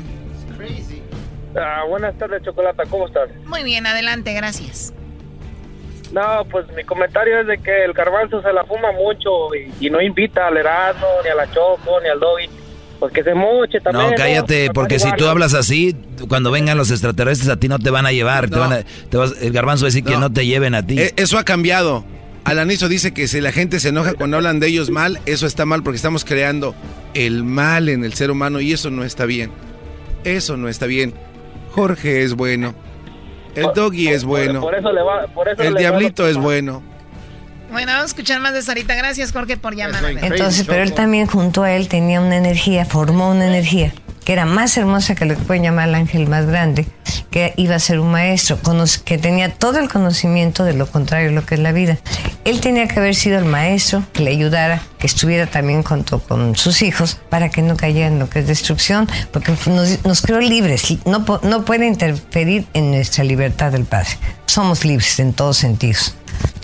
Ah, 1.53 1.83
buenas 1.85 2.17
tardes, 2.17 2.43
Chocolata, 2.43 2.83
¿cómo 2.89 3.07
estás? 3.07 3.27
Muy 3.45 3.63
bien, 3.63 3.85
adelante, 3.85 4.31
gracias. 4.33 4.93
No, 6.13 6.45
pues 6.49 6.65
mi 6.73 6.85
comentario 6.85 7.41
es 7.41 7.47
de 7.47 7.57
que 7.57 7.83
el 7.83 7.91
garbanzo 7.91 8.41
se 8.41 8.53
la 8.53 8.63
fuma 8.63 8.93
mucho 8.93 9.53
y, 9.53 9.85
y 9.85 9.89
no 9.89 10.01
invita 10.01 10.47
al 10.47 10.55
Erasmo, 10.55 11.07
ni 11.25 11.29
a 11.29 11.35
la 11.35 11.51
Choco, 11.51 11.99
ni 12.01 12.07
al 12.07 12.21
Doggy. 12.21 12.49
Pues 13.01 13.11
que 13.13 13.23
se 13.23 13.33
moche 13.33 13.81
también. 13.81 14.11
No, 14.11 14.15
cállate, 14.15 14.67
¿no? 14.67 14.73
porque 14.73 14.99
si 14.99 15.09
tú 15.17 15.25
hablas 15.27 15.55
así, 15.55 15.95
cuando 16.29 16.51
vengan 16.51 16.77
los 16.77 16.91
extraterrestres 16.91 17.49
a 17.49 17.57
ti 17.57 17.67
no 17.67 17.79
te 17.79 17.89
van 17.89 18.05
a 18.05 18.11
llevar. 18.11 18.47
Te 18.47 18.55
No. 18.57 18.61
van 18.61 18.73
a- 18.73 18.83
te 19.09 19.17
vas- 19.17 19.33
el 19.41 19.51
garbanzo 19.51 19.85
va 19.85 19.87
a 19.87 19.89
decir 19.89 20.03
que 20.03 20.17
no 20.17 20.31
te 20.31 20.45
lleven 20.45 20.75
a 20.75 20.85
ti. 20.85 20.99
Eh, 20.99 21.11
eso 21.15 21.39
ha 21.39 21.43
cambiado. 21.43 22.05
Alanizo 22.43 22.87
dice 22.87 23.11
que 23.11 23.27
si 23.27 23.41
la 23.41 23.51
gente 23.51 23.79
se 23.79 23.89
enoja 23.89 24.13
cuando 24.13 24.37
hablan 24.37 24.59
de 24.59 24.67
ellos 24.67 24.91
mal, 24.91 25.19
eso 25.25 25.47
está 25.47 25.65
mal 25.65 25.81
porque 25.81 25.95
estamos 25.95 26.23
creando 26.25 26.75
el 27.15 27.43
mal 27.43 27.89
en 27.89 28.03
el 28.03 28.13
ser 28.13 28.29
humano 28.29 28.61
y 28.61 28.71
eso 28.71 28.91
no 28.91 29.03
está 29.03 29.25
bien. 29.25 29.49
Eso 30.23 30.55
no 30.55 30.69
está 30.69 30.85
bien. 30.85 31.15
Jorge 31.71 32.21
es 32.21 32.35
bueno. 32.35 32.75
El 33.55 33.67
doggy 33.73 34.09
es 34.09 34.23
bueno. 34.23 34.61
Por 34.61 34.75
eso 34.75 34.91
le 34.93 35.01
va, 35.01 35.25
por 35.33 35.47
eso 35.49 35.61
El 35.63 35.73
le 35.73 35.79
diablito 35.79 36.21
va- 36.23 36.29
es 36.29 36.37
bueno. 36.37 36.83
Bueno, 37.71 37.93
vamos 37.93 38.03
a 38.03 38.07
escuchar 38.07 38.41
más 38.41 38.53
de 38.53 38.61
Sarita. 38.61 38.95
Gracias, 38.95 39.31
Jorge, 39.31 39.55
por 39.55 39.75
llamar. 39.75 40.03
a 40.03 40.07
ver. 40.07 40.23
Entonces, 40.23 40.65
pero 40.67 40.83
él 40.83 40.93
también 40.93 41.27
junto 41.27 41.63
a 41.63 41.71
él 41.71 41.87
tenía 41.87 42.19
una 42.19 42.35
energía, 42.35 42.85
formó 42.85 43.31
una 43.31 43.47
energía. 43.47 43.93
que 44.25 44.33
era 44.33 44.45
más 44.45 44.77
hermosa 44.77 45.15
que 45.15 45.25
lo 45.25 45.35
que 45.35 45.41
pueden 45.41 45.63
llamar 45.63 45.89
el 45.89 45.95
ángel 45.95 46.27
más 46.27 46.45
grande, 46.45 46.85
que 47.31 47.55
iba 47.57 47.73
a 47.73 47.79
ser 47.79 47.99
un 47.99 48.11
maestro, 48.11 48.59
que 49.03 49.17
tenía 49.17 49.51
todo 49.51 49.79
el 49.79 49.89
conocimiento 49.89 50.63
de 50.63 50.73
lo 50.73 50.85
contrario 50.85 51.29
de 51.29 51.35
lo 51.35 51.43
que 51.43 51.55
es 51.55 51.61
la 51.61 51.71
vida. 51.71 51.97
Él 52.45 52.61
tenía 52.61 52.87
que 52.87 52.99
haber 52.99 53.15
sido 53.15 53.39
el 53.39 53.45
maestro 53.45 54.03
que 54.13 54.21
le 54.21 54.29
ayudara, 54.29 54.83
que 54.99 55.07
estuviera 55.07 55.47
también 55.47 55.81
junto 55.81 56.19
con 56.19 56.55
sus 56.55 56.83
hijos 56.83 57.17
para 57.29 57.49
que 57.49 57.63
no 57.63 57.75
cayera 57.77 58.07
en 58.07 58.19
lo 58.19 58.29
que 58.29 58.39
es 58.39 58.47
destrucción, 58.47 59.09
porque 59.31 59.53
nos, 60.03 60.21
creó 60.21 60.39
libres, 60.39 60.83
no, 61.05 61.25
no 61.41 61.65
puede 61.65 61.87
interferir 61.87 62.67
en 62.75 62.91
nuestra 62.91 63.23
libertad 63.23 63.71
del 63.71 63.85
Padre. 63.85 64.11
Somos 64.45 64.85
libres 64.85 65.19
en 65.19 65.33
todos 65.33 65.57
sentidos 65.57 66.13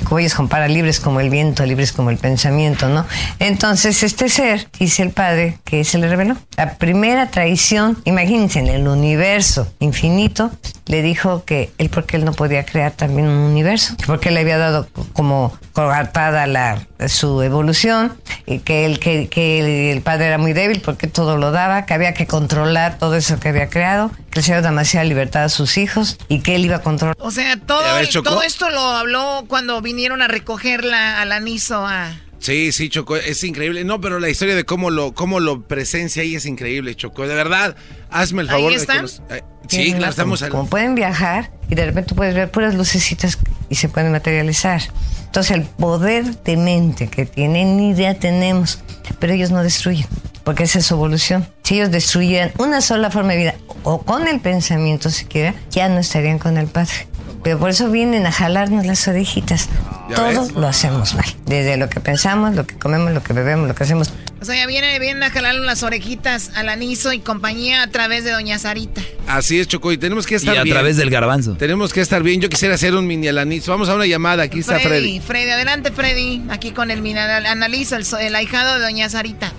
como 0.03 0.19
ellos 0.19 0.35
comparan 0.35 0.73
libres 0.73 0.99
como 0.99 1.19
el 1.19 1.29
viento, 1.29 1.65
libres 1.65 1.91
como 1.91 2.09
el 2.09 2.17
pensamiento, 2.17 2.87
¿no? 2.87 3.05
Entonces, 3.39 4.03
este 4.03 4.29
ser, 4.29 4.67
dice 4.79 5.03
el 5.03 5.11
padre, 5.11 5.59
que 5.65 5.83
se 5.83 5.97
le 5.97 6.07
reveló. 6.07 6.37
La 6.55 6.75
primera 6.75 7.29
traición, 7.29 7.97
imagínense, 8.05 8.59
en 8.59 8.67
el 8.67 8.87
universo 8.87 9.67
infinito, 9.79 10.49
le 10.85 11.01
dijo 11.01 11.43
que 11.43 11.71
él, 11.77 11.89
porque 11.89 12.15
él 12.15 12.23
no 12.23 12.31
podía 12.31 12.65
crear 12.65 12.93
también 12.93 13.27
un 13.27 13.51
universo, 13.51 13.95
porque 14.05 14.31
le 14.31 14.39
había 14.39 14.57
dado 14.57 14.87
como 15.13 15.57
coartada 15.73 16.47
la, 16.47 16.87
su 17.07 17.41
evolución, 17.41 18.13
y 18.45 18.59
que, 18.59 18.85
el, 18.85 18.99
que, 18.99 19.27
que 19.27 19.91
el, 19.91 20.01
padre 20.01 20.27
era 20.27 20.37
muy 20.37 20.53
débil 20.53 20.81
porque 20.81 21.07
todo 21.07 21.37
lo 21.37 21.51
daba, 21.51 21.85
que 21.85 21.93
había 21.93 22.13
que 22.13 22.27
controlar 22.27 22.97
todo 22.97 23.15
eso 23.15 23.39
que 23.39 23.49
había 23.49 23.69
creado, 23.69 24.09
le 24.37 24.53
dio 24.53 24.61
demasiada 24.61 25.03
libertad 25.05 25.43
a 25.43 25.49
sus 25.49 25.77
hijos 25.77 26.17
y 26.27 26.41
que 26.41 26.55
él 26.55 26.65
iba 26.65 26.77
a 26.77 26.81
controlar. 26.81 27.15
O 27.19 27.31
sea, 27.31 27.59
todo, 27.59 27.81
todo 28.23 28.41
esto 28.43 28.69
lo 28.69 28.81
habló 28.81 29.45
cuando 29.47 29.81
vinieron 29.81 30.21
a 30.21 30.27
recogerla 30.27 31.21
al 31.21 31.31
aniso 31.31 31.85
a... 31.85 32.19
Sí, 32.39 32.71
sí, 32.71 32.89
Choco, 32.89 33.17
es 33.17 33.43
increíble. 33.43 33.83
No, 33.83 33.99
pero 33.99 34.19
la 34.19 34.29
historia 34.29 34.55
de 34.55 34.63
cómo 34.63 34.91
lo, 34.91 35.13
cómo 35.13 35.39
lo 35.39 35.63
presencia 35.67 36.21
ahí 36.21 36.35
es 36.35 36.45
increíble, 36.45 36.95
Choco. 36.95 37.27
De 37.27 37.33
verdad, 37.33 37.75
hazme 38.11 38.43
el 38.43 38.47
favor. 38.47 38.71
¿Ahí 38.71 38.77
está? 38.77 39.03
Eh, 39.29 39.43
sí, 39.67 39.93
claro, 39.93 40.11
estamos 40.11 40.43
Como 40.43 40.69
pueden 40.69 40.95
viajar 40.95 41.51
y 41.69 41.75
de 41.75 41.85
repente 41.85 42.13
puedes 42.15 42.35
ver 42.35 42.51
puras 42.51 42.75
lucecitas 42.75 43.39
y 43.69 43.75
se 43.75 43.89
pueden 43.89 44.11
materializar. 44.11 44.81
Entonces, 45.25 45.57
el 45.57 45.63
poder 45.63 46.41
de 46.43 46.57
mente 46.57 47.09
que 47.09 47.25
tienen, 47.25 47.75
ni 47.75 47.89
idea 47.89 48.17
tenemos, 48.17 48.79
pero 49.19 49.33
ellos 49.33 49.51
no 49.51 49.61
destruyen, 49.61 50.07
porque 50.47 50.63
esa 50.63 50.79
es 50.79 50.85
su 50.85 50.93
evolución. 50.93 51.45
Si 51.63 51.75
ellos 51.75 51.91
destruyeran 51.91 52.53
una 52.57 52.79
sola 52.79 53.11
forma 53.11 53.33
de 53.33 53.37
vida, 53.37 53.55
o 53.83 54.01
con 54.01 54.29
el 54.29 54.39
pensamiento 54.39 55.09
siquiera, 55.09 55.53
ya 55.71 55.89
no 55.89 55.99
estarían 55.99 56.39
con 56.39 56.57
el 56.57 56.67
Padre. 56.67 57.05
Pero 57.43 57.59
por 57.59 57.69
eso 57.69 57.91
vienen 57.91 58.25
a 58.25 58.31
jalarnos 58.31 58.85
las 58.85 59.05
orejitas. 59.09 59.67
Todo 60.15 60.49
lo 60.57 60.65
hacemos 60.65 61.15
mal. 61.15 61.25
Desde 61.45 61.75
lo 61.75 61.89
que 61.89 61.99
pensamos, 61.99 62.55
lo 62.55 62.65
que 62.65 62.77
comemos, 62.77 63.11
lo 63.11 63.21
que 63.21 63.33
bebemos, 63.33 63.67
lo 63.67 63.75
que 63.75 63.83
hacemos. 63.83 64.13
O 64.39 64.45
sea, 64.45 64.55
ya 64.55 64.65
vienen, 64.67 65.01
vienen 65.01 65.21
a 65.21 65.29
jalar 65.31 65.53
las 65.55 65.83
orejitas 65.83 66.51
al 66.55 66.69
aniso 66.69 67.11
y 67.11 67.19
compañía 67.19 67.83
a 67.83 67.87
través 67.87 68.23
de 68.23 68.31
Doña 68.31 68.57
Sarita. 68.57 69.01
Así 69.27 69.59
es, 69.59 69.67
Choco, 69.67 69.91
y 69.91 69.97
tenemos 69.97 70.25
que 70.25 70.35
estar 70.35 70.53
bien. 70.53 70.67
Y 70.67 70.69
a 70.69 70.73
través 70.73 70.95
del 70.95 71.09
garbanzo. 71.09 71.55
Tenemos 71.57 71.91
que 71.91 71.99
estar 71.99 72.23
bien. 72.23 72.39
Yo 72.39 72.47
quisiera 72.47 72.75
hacer 72.75 72.95
un 72.95 73.05
mini 73.05 73.27
alanizo. 73.27 73.73
Vamos 73.73 73.89
a 73.89 73.95
una 73.95 74.05
llamada. 74.05 74.43
Aquí 74.43 74.59
está 74.59 74.79
Freddy. 74.79 75.19
Freddy, 75.19 75.49
adelante, 75.49 75.91
Freddy. 75.91 76.43
Aquí 76.49 76.71
con 76.71 76.89
el 76.89 77.01
mini 77.01 77.19
analizo, 77.19 77.97
el, 77.97 78.05
el 78.21 78.33
ahijado 78.33 78.75
de 78.75 78.79
Doña 78.79 79.09
Sarita. 79.09 79.51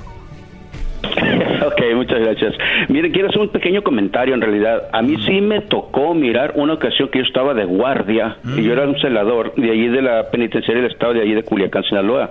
Ok, 1.67 1.83
muchas 1.95 2.21
gracias. 2.21 2.55
Mire, 2.89 3.11
quiero 3.11 3.29
hacer 3.29 3.41
un 3.41 3.49
pequeño 3.49 3.83
comentario 3.83 4.35
en 4.35 4.41
realidad. 4.41 4.89
A 4.93 5.03
mí 5.03 5.17
sí 5.27 5.41
me 5.41 5.61
tocó 5.61 6.15
mirar 6.15 6.53
una 6.55 6.75
ocasión 6.75 7.09
que 7.09 7.19
yo 7.19 7.25
estaba 7.25 7.53
de 7.53 7.65
guardia 7.65 8.37
y 8.57 8.63
yo 8.63 8.73
era 8.73 8.85
un 8.85 8.99
celador 9.01 9.55
de 9.57 9.71
allí 9.71 9.89
de 9.89 10.03
la 10.03 10.31
penitenciaria 10.31 10.83
del 10.83 10.93
estado 10.93 11.15
de 11.15 11.23
allí 11.23 11.35
de 11.35 11.43
Culiacán, 11.43 11.83
Sinaloa. 11.85 12.31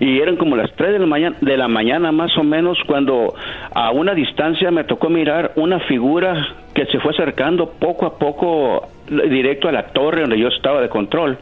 Y 0.00 0.18
eran 0.20 0.36
como 0.36 0.56
las 0.56 0.70
3 0.74 0.92
de 0.92 0.98
la 0.98 1.06
mañana, 1.06 1.36
de 1.40 1.56
la 1.56 1.68
mañana 1.68 2.12
más 2.12 2.36
o 2.36 2.44
menos 2.44 2.78
cuando 2.86 3.34
a 3.74 3.90
una 3.90 4.14
distancia 4.14 4.70
me 4.70 4.84
tocó 4.84 5.08
mirar 5.08 5.52
una 5.56 5.80
figura 5.80 6.56
que 6.74 6.86
se 6.86 7.00
fue 7.00 7.12
acercando 7.12 7.70
poco 7.70 8.06
a 8.06 8.18
poco 8.18 8.88
directo 9.08 9.68
a 9.68 9.72
la 9.72 9.86
torre 9.88 10.22
donde 10.22 10.38
yo 10.38 10.48
estaba 10.48 10.80
de 10.80 10.88
control. 10.88 11.38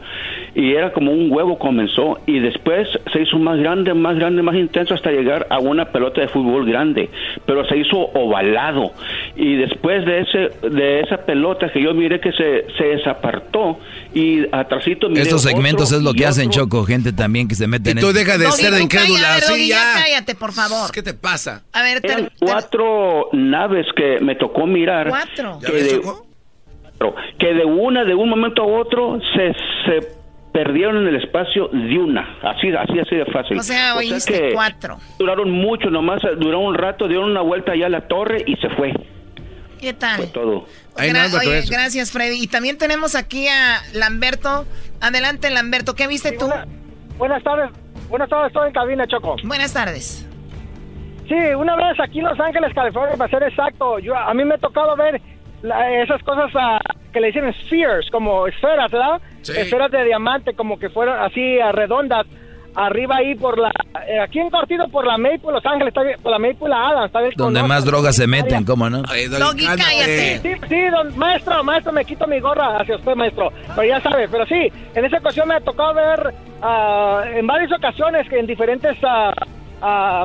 Y 0.53 0.73
era 0.73 0.93
como 0.93 1.11
un 1.11 1.29
huevo 1.31 1.57
comenzó 1.57 2.19
y 2.25 2.39
después 2.39 2.87
se 3.11 3.21
hizo 3.21 3.37
más 3.37 3.59
grande, 3.59 3.93
más 3.93 4.15
grande, 4.15 4.41
más 4.41 4.55
intenso 4.55 4.93
hasta 4.93 5.11
llegar 5.11 5.47
a 5.49 5.59
una 5.59 5.85
pelota 5.85 6.21
de 6.21 6.29
fútbol 6.29 6.65
grande, 6.65 7.09
pero 7.45 7.65
se 7.65 7.77
hizo 7.77 7.97
ovalado. 7.97 8.93
Y 9.35 9.55
después 9.55 10.05
de 10.05 10.19
ese 10.21 10.69
de 10.69 11.01
esa 11.01 11.17
pelota 11.17 11.69
que 11.69 11.81
yo 11.81 11.93
miré 11.93 12.19
que 12.21 12.31
se, 12.31 12.65
se 12.77 12.83
desapartó 12.85 13.79
y 14.13 14.45
atrásito 14.51 15.09
miré 15.09 15.23
Estos 15.23 15.41
segmentos 15.41 15.91
es 15.91 16.01
lo 16.01 16.13
que 16.13 16.25
hacen 16.25 16.49
Choco, 16.49 16.85
gente 16.85 17.11
también 17.11 17.49
que 17.49 17.55
se 17.55 17.67
mete 17.67 17.91
en 17.91 17.99
tú 17.99 18.13
deja 18.13 18.37
de 18.37 18.44
ser 18.51 18.73
de 18.73 18.83
incrédula, 18.83 19.39
sí, 19.41 19.67
ya. 19.67 19.93
cállate, 20.03 20.35
por 20.35 20.53
favor. 20.53 20.91
¿Qué 20.91 21.03
te 21.03 21.13
pasa? 21.13 21.63
A 21.73 21.81
ver, 21.81 21.99
Eran 22.03 22.31
cuatro 22.39 23.29
naves 23.33 23.85
que 23.95 24.19
me 24.21 24.35
tocó 24.35 24.65
mirar. 24.65 25.09
¿Cuatro? 25.09 25.59
Que 25.65 25.71
de, 25.71 26.01
que 27.39 27.53
de 27.53 27.65
una, 27.65 28.03
de 28.03 28.15
un 28.15 28.29
momento 28.29 28.63
a 28.63 28.65
otro, 28.65 29.19
se, 29.35 29.53
se 29.85 30.15
perdieron 30.55 30.97
en 30.97 31.07
el 31.13 31.21
espacio 31.21 31.67
de 31.67 31.97
una, 31.97 32.37
así, 32.41 32.69
así, 32.69 32.97
así 32.97 33.15
de 33.15 33.25
fácil. 33.25 33.59
O 33.59 33.63
sea, 33.63 33.95
oíste 33.95 34.51
cuatro. 34.53 34.97
Duraron 35.19 35.51
mucho, 35.51 35.89
nomás 35.89 36.21
duró 36.37 36.59
un 36.59 36.75
rato, 36.75 37.07
dieron 37.07 37.31
una 37.31 37.41
vuelta 37.41 37.73
allá 37.73 37.87
a 37.87 37.89
la 37.89 38.07
torre 38.07 38.43
y 38.45 38.55
se 38.55 38.69
fue. 38.69 38.93
¿Qué 39.79 39.93
tal? 39.93 40.15
Fue 40.15 40.27
todo. 40.27 40.65
oye, 40.95 41.63
gracias, 41.69 42.11
Freddy. 42.11 42.41
Y 42.41 42.47
también 42.47 42.77
tenemos 42.77 43.15
aquí 43.15 43.47
a 43.47 43.81
Lamberto. 43.93 44.65
Adelante, 45.01 45.49
Lamberto. 45.49 45.93
¿Qué 45.93 46.07
viste 46.07 46.31
tú? 46.31 46.49
buenas 47.17 47.43
tardes. 47.43 47.69
Buenas 48.09 48.29
tardes, 48.29 48.47
estoy 48.47 48.67
en 48.67 48.73
cabina, 48.73 49.07
Choco. 49.07 49.35
Buenas 49.43 49.73
tardes. 49.73 50.27
Sí, 51.27 51.35
una 51.57 51.75
vez 51.75 51.99
aquí 51.99 52.19
en 52.19 52.25
Los 52.25 52.39
Ángeles, 52.39 52.73
California, 52.73 53.17
para 53.17 53.29
ser 53.29 53.43
exacto, 53.43 53.97
yo 53.99 54.15
a 54.15 54.33
mí 54.33 54.45
me 54.45 54.55
ha 54.55 54.57
tocado 54.59 54.95
ver 54.95 55.19
esas 56.03 56.21
cosas 56.23 56.53
uh, 56.53 57.11
que 57.11 57.19
le 57.19 57.27
dicen 57.27 57.51
spheres, 57.61 58.09
como 58.11 58.45
esferas, 58.45 58.91
¿verdad? 58.91 59.21
Esferas 59.41 59.89
de 59.89 60.03
diamante, 60.05 60.53
como 60.53 60.77
que 60.77 60.89
fueran 60.89 61.23
así 61.23 61.57
uh, 61.57 61.71
redondas, 61.71 62.27
arriba 62.75 63.17
ahí 63.17 63.35
por 63.35 63.57
la, 63.57 63.71
eh, 64.07 64.19
aquí 64.19 64.39
en 64.39 64.49
Cortido 64.49 64.87
por 64.89 65.05
la 65.05 65.17
Maple, 65.17 65.51
Los 65.51 65.65
Ángeles, 65.65 65.87
está 65.89 66.03
bien, 66.03 66.19
por 66.21 66.31
la 66.31 66.39
Maple 66.39 66.73
Adams, 66.73 67.05
está 67.07 67.21
bien. 67.21 67.33
Donde 67.35 67.63
más 67.63 67.85
drogas 67.85 68.15
se 68.15 68.27
meten, 68.27 68.65
¿cómo 68.65 68.89
no? 68.89 69.03
Doggy, 69.03 69.65
cállate. 69.65 70.39
Sí, 70.41 70.49
sí, 70.67 70.81
don, 70.89 71.17
maestro, 71.17 71.63
maestro, 71.63 71.93
me 71.93 72.05
quito 72.05 72.27
mi 72.27 72.39
gorra 72.39 72.77
hacia 72.77 72.97
usted, 72.97 73.15
maestro, 73.15 73.51
pero 73.75 73.87
ya 73.87 74.01
sabe, 74.01 74.27
pero 74.27 74.45
sí, 74.45 74.71
en 74.93 75.05
esa 75.05 75.17
ocasión 75.17 75.47
me 75.47 75.55
ha 75.55 75.61
tocado 75.61 75.93
ver 75.93 76.33
uh, 76.61 77.37
en 77.37 77.47
varias 77.47 77.71
ocasiones 77.71 78.27
que 78.29 78.39
en 78.39 78.47
diferentes 78.47 78.97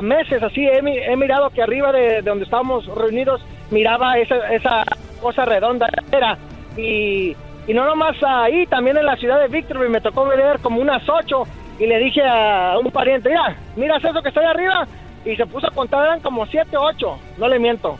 meses, 0.01 0.43
así, 0.43 0.65
he, 0.65 0.79
he, 0.79 1.15
mirado 1.15 1.49
que 1.51 1.61
arriba 1.61 1.91
de, 1.91 2.21
donde 2.21 2.45
estábamos 2.45 2.85
reunidos, 2.87 3.41
miraba 3.69 4.17
esa, 4.17 4.53
esa 4.53 4.83
cosa 5.21 5.45
redonda 5.45 5.87
era. 6.11 6.37
Y, 6.77 7.35
y 7.67 7.73
no 7.73 7.85
nomás 7.85 8.15
ahí, 8.23 8.65
también 8.67 8.97
en 8.97 9.05
la 9.05 9.15
ciudad 9.17 9.39
de 9.39 9.47
Victorville 9.47 9.89
me 9.89 10.01
tocó 10.01 10.25
ver 10.25 10.59
como 10.61 10.81
unas 10.81 11.07
ocho 11.07 11.43
y 11.81 11.87
le 11.87 11.97
dije 11.97 12.21
a 12.21 12.77
un 12.77 12.91
pariente, 12.91 13.29
mira, 13.29 13.57
miras 13.75 14.03
eso 14.03 14.21
que 14.21 14.29
está 14.29 14.39
ahí 14.39 14.45
arriba 14.45 14.87
y 15.25 15.35
se 15.35 15.47
puso 15.47 15.67
a 15.67 15.71
contar, 15.71 16.05
eran 16.05 16.19
como 16.19 16.45
siete, 16.45 16.77
ocho, 16.77 17.19
no 17.39 17.47
le 17.47 17.57
miento. 17.57 17.97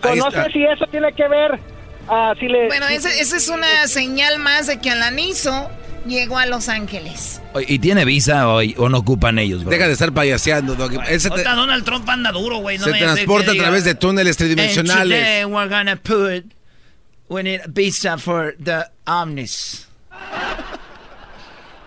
Pues 0.00 0.16
no 0.16 0.30
sé 0.30 0.50
si 0.50 0.64
eso 0.64 0.86
tiene 0.86 1.12
que 1.12 1.28
ver, 1.28 1.60
uh, 2.08 2.34
si 2.40 2.48
le... 2.48 2.68
Bueno, 2.68 2.86
esa 2.88 3.10
es 3.10 3.48
una 3.48 3.86
señal 3.86 4.38
más 4.38 4.66
de 4.66 4.80
que 4.80 4.90
Alanizo 4.90 5.70
llegó 6.06 6.38
a 6.38 6.46
Los 6.46 6.70
Ángeles. 6.70 7.42
¿Y 7.68 7.78
tiene 7.80 8.06
visa 8.06 8.48
o, 8.48 8.60
o 8.78 8.88
no 8.88 8.98
ocupan 8.98 9.38
ellos, 9.38 9.62
bro? 9.62 9.72
Deja 9.72 9.88
de 9.88 9.92
estar 9.92 10.12
payaseando, 10.12 10.74
Doc. 10.74 10.94
Ese 11.06 11.28
Donald 11.28 11.84
Trump 11.84 12.08
anda 12.08 12.32
duro, 12.32 12.58
güey. 12.58 12.78
se 12.78 12.92
transporta 12.92 13.52
a 13.52 13.56
través 13.56 13.84
de 13.84 13.94
túneles 13.94 14.38
tridimensionales. 14.38 15.18
And 15.18 15.26
today 15.26 15.44
we're 15.44 15.68
gonna 15.68 15.96
put 15.96 16.50
we 17.28 17.42
need 17.42 17.60
visa 17.68 18.16
for 18.16 18.54
the 18.58 18.90
Omnis. 19.06 19.86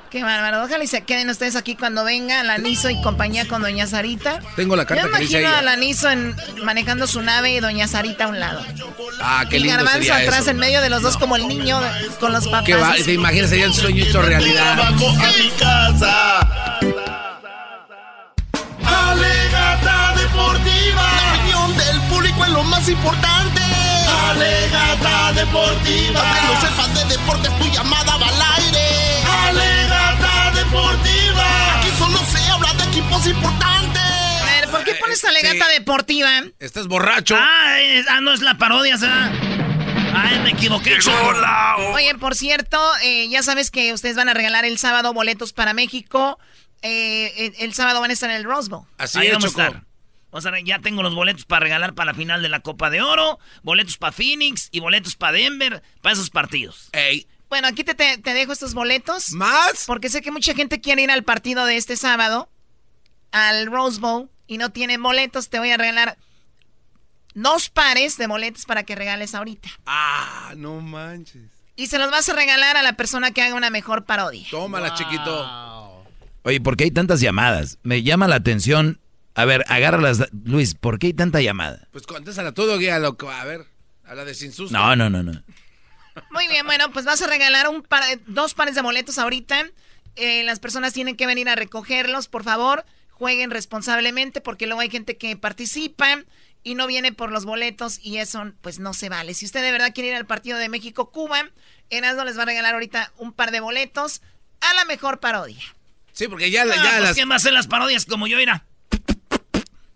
Qué 0.09 0.23
bárbaro. 0.23 0.63
Ojalá 0.63 0.83
y 0.83 0.87
se 0.87 1.01
queden 1.03 1.29
ustedes 1.29 1.55
aquí 1.55 1.75
cuando 1.75 2.03
venga 2.03 2.43
Lanizo 2.43 2.89
y 2.89 2.99
compañía 3.01 3.47
con 3.47 3.61
Doña 3.61 3.85
Sarita. 3.85 4.39
Tengo 4.55 4.75
la 4.75 4.85
carta 4.85 5.03
Yo 5.03 5.11
que 5.11 5.23
imagino 5.23 5.49
a 5.55 5.61
Lanizo 5.61 6.09
en, 6.09 6.35
manejando 6.63 7.05
su 7.05 7.21
nave 7.21 7.51
y 7.53 7.59
Doña 7.59 7.87
Sarita 7.87 8.25
a 8.25 8.27
un 8.29 8.39
lado. 8.39 8.65
Ah, 9.21 9.45
qué 9.49 9.59
lindo 9.59 9.73
Y 9.73 9.77
Garbanzo 9.77 9.99
sería 9.99 10.15
atrás 10.17 10.41
eso. 10.41 10.51
en 10.51 10.57
medio 10.57 10.81
de 10.81 10.89
los 10.89 11.03
dos 11.03 11.15
como 11.17 11.35
el 11.35 11.47
niño 11.47 11.79
con 12.19 12.31
los 12.33 12.45
papás. 12.45 12.63
¿Qué 12.65 12.75
va? 12.75 12.93
¿Te 12.95 13.13
imaginas? 13.13 13.49
Sería 13.51 13.67
un 13.67 13.73
sueño 13.73 14.03
hecho 14.03 14.21
realidad. 14.21 14.79
A 14.79 14.91
mi 14.91 15.49
casa. 15.59 16.39
Alegata 18.83 20.13
deportiva. 20.15 21.03
La 21.03 21.33
opinión 21.35 21.77
del 21.77 22.01
público 22.09 22.43
es 22.45 22.49
lo 22.51 22.63
más 22.63 22.87
importante. 22.89 23.61
Alegata 24.29 25.33
deportiva. 25.33 26.19
Aunque 26.21 26.41
no 26.47 26.61
sepas 26.61 26.95
de 26.95 27.15
deportes, 27.15 27.59
tu 27.59 27.65
llamada 27.69 28.17
va 28.17 28.27
al 28.27 28.41
aire. 28.63 28.68
Alegata 28.68 28.68
deportiva. 30.71 31.79
Aquí 31.79 31.89
solo 31.97 32.17
se 32.19 32.37
habla 32.51 32.73
de 32.73 32.83
equipos 32.85 33.27
importantes. 33.27 34.01
A 34.01 34.45
ver, 34.45 34.69
¿por 34.69 34.83
qué 34.83 34.95
pones 34.95 35.23
alegata 35.25 35.67
deportiva? 35.69 36.29
Estás 36.59 36.87
borracho. 36.87 37.35
Ah, 37.37 37.79
es- 37.81 38.07
ah, 38.09 38.21
no 38.21 38.33
es 38.33 38.41
la 38.41 38.57
parodia, 38.57 38.95
¿verdad? 38.97 39.31
Ay, 40.15 40.39
me 40.39 40.51
equivoqué, 40.51 40.97
Choco. 40.99 41.33
Oye, 41.93 42.15
por 42.15 42.35
cierto, 42.35 42.79
eh, 43.03 43.29
ya 43.29 43.43
sabes 43.43 43.71
que 43.71 43.93
ustedes 43.93 44.15
van 44.15 44.29
a 44.29 44.33
regalar 44.33 44.65
el 44.65 44.77
sábado 44.77 45.13
boletos 45.13 45.53
para 45.53 45.73
México. 45.73 46.39
Eh, 46.81 47.33
el, 47.37 47.63
el 47.65 47.73
sábado 47.73 48.01
van 48.01 48.09
a 48.09 48.13
estar 48.13 48.29
en 48.29 48.37
el 48.37 48.43
Rose 48.43 48.69
Bowl. 48.69 48.85
Así 48.97 49.19
Ahí 49.19 49.27
es, 49.27 49.33
vamos 49.33 49.45
a 49.45 49.47
estar. 49.65 49.83
O 50.31 50.41
sea, 50.41 50.51
ya 50.63 50.79
tengo 50.79 51.01
los 51.01 51.15
boletos 51.15 51.45
para 51.45 51.61
regalar 51.61 51.93
para 51.95 52.11
la 52.11 52.17
final 52.17 52.41
de 52.43 52.49
la 52.49 52.59
Copa 52.59 52.89
de 52.91 53.01
Oro, 53.01 53.39
boletos 53.63 53.97
para 53.97 54.11
Phoenix 54.11 54.69
y 54.71 54.79
boletos 54.79 55.15
para 55.15 55.33
Denver, 55.33 55.81
para 56.01 56.13
esos 56.13 56.29
partidos. 56.29 56.89
Ey. 56.91 57.27
Bueno, 57.49 57.67
aquí 57.67 57.83
te, 57.83 57.95
te, 57.95 58.17
te 58.19 58.33
dejo 58.33 58.53
estos 58.53 58.73
boletos. 58.73 59.31
¿Más? 59.33 59.85
Porque 59.87 60.09
sé 60.09 60.21
que 60.21 60.31
mucha 60.31 60.53
gente 60.53 60.81
quiere 60.81 61.01
ir 61.01 61.11
al 61.11 61.23
partido 61.23 61.65
de 61.65 61.77
este 61.77 61.97
sábado, 61.97 62.49
al 63.31 63.65
Rose 63.67 63.99
Bowl, 63.99 64.29
y 64.47 64.57
no 64.57 64.71
tienen 64.71 65.01
boletos. 65.01 65.49
Te 65.49 65.59
voy 65.59 65.71
a 65.71 65.77
regalar 65.77 66.17
dos 67.33 67.69
pares 67.69 68.17
de 68.17 68.27
boletos 68.27 68.65
para 68.65 68.83
que 68.83 68.95
regales 68.95 69.33
ahorita. 69.35 69.69
Ah, 69.85 70.53
no 70.57 70.79
manches. 70.81 71.43
Y 71.75 71.87
se 71.87 71.97
los 71.97 72.11
vas 72.11 72.27
a 72.29 72.33
regalar 72.33 72.75
a 72.77 72.83
la 72.83 72.93
persona 72.93 73.31
que 73.31 73.41
haga 73.41 73.55
una 73.55 73.69
mejor 73.69 74.05
parodia. 74.05 74.45
Tómala, 74.51 74.93
chiquito. 74.93 76.05
Oye, 76.43 76.59
¿por 76.61 76.75
qué 76.77 76.85
hay 76.85 76.91
tantas 76.91 77.21
llamadas? 77.21 77.77
Me 77.83 78.03
llama 78.03 78.27
la 78.27 78.35
atención. 78.35 78.99
A 79.33 79.45
ver, 79.45 79.63
agárralas. 79.69 80.27
Luis, 80.43 80.75
¿por 80.75 80.99
qué 80.99 81.07
hay 81.07 81.13
tanta 81.13 81.41
llamada? 81.41 81.87
Pues 81.91 82.05
contéstala 82.05 82.51
todo, 82.51 82.77
guía, 82.77 82.99
loco. 82.99 83.29
A 83.29 83.45
ver, 83.45 83.65
a 84.05 84.13
la 84.13 84.25
de 84.25 84.33
sin 84.33 84.51
susto. 84.51 84.77
No, 84.77 84.95
no, 84.95 85.09
no, 85.09 85.23
no. 85.23 85.41
Muy 86.31 86.47
bien, 86.47 86.65
bueno, 86.65 86.91
pues 86.91 87.05
vas 87.05 87.21
a 87.21 87.27
regalar 87.27 87.67
un 87.69 87.81
par, 87.83 88.03
dos 88.27 88.53
pares 88.53 88.75
de 88.75 88.81
boletos 88.81 89.17
ahorita. 89.17 89.65
Eh, 90.15 90.43
las 90.43 90.59
personas 90.59 90.93
tienen 90.93 91.15
que 91.15 91.25
venir 91.25 91.49
a 91.49 91.55
recogerlos, 91.55 92.27
por 92.27 92.43
favor. 92.43 92.85
Jueguen 93.11 93.51
responsablemente 93.51 94.41
porque 94.41 94.65
luego 94.65 94.81
hay 94.81 94.89
gente 94.89 95.17
que 95.17 95.35
participa 95.35 96.19
y 96.63 96.75
no 96.75 96.87
viene 96.87 97.11
por 97.13 97.31
los 97.31 97.45
boletos 97.45 97.99
y 98.01 98.17
eso 98.17 98.51
pues 98.61 98.79
no 98.79 98.93
se 98.93 99.09
vale. 99.09 99.33
Si 99.33 99.45
usted 99.45 99.61
de 99.61 99.71
verdad 99.71 99.91
quiere 99.93 100.09
ir 100.09 100.15
al 100.15 100.25
partido 100.25 100.57
de 100.57 100.69
México-Cuba, 100.69 101.49
Erasmo 101.89 102.23
les 102.25 102.37
va 102.37 102.43
a 102.43 102.45
regalar 102.45 102.73
ahorita 102.73 103.11
un 103.17 103.33
par 103.33 103.51
de 103.51 103.59
boletos 103.59 104.21
a 104.61 104.73
la 104.73 104.85
mejor 104.85 105.19
parodia. 105.19 105.61
Sí, 106.13 106.27
porque 106.27 106.51
ya, 106.51 106.63
Ah, 106.63 106.75
ya 106.75 106.81
pues 106.81 107.01
las... 107.01 107.15
¿Quién 107.15 107.29
va 107.29 107.33
a 107.33 107.37
hacer 107.37 107.53
las 107.53 107.67
parodias 107.67 108.05
como 108.05 108.27
yo, 108.27 108.37
mira? 108.37 108.65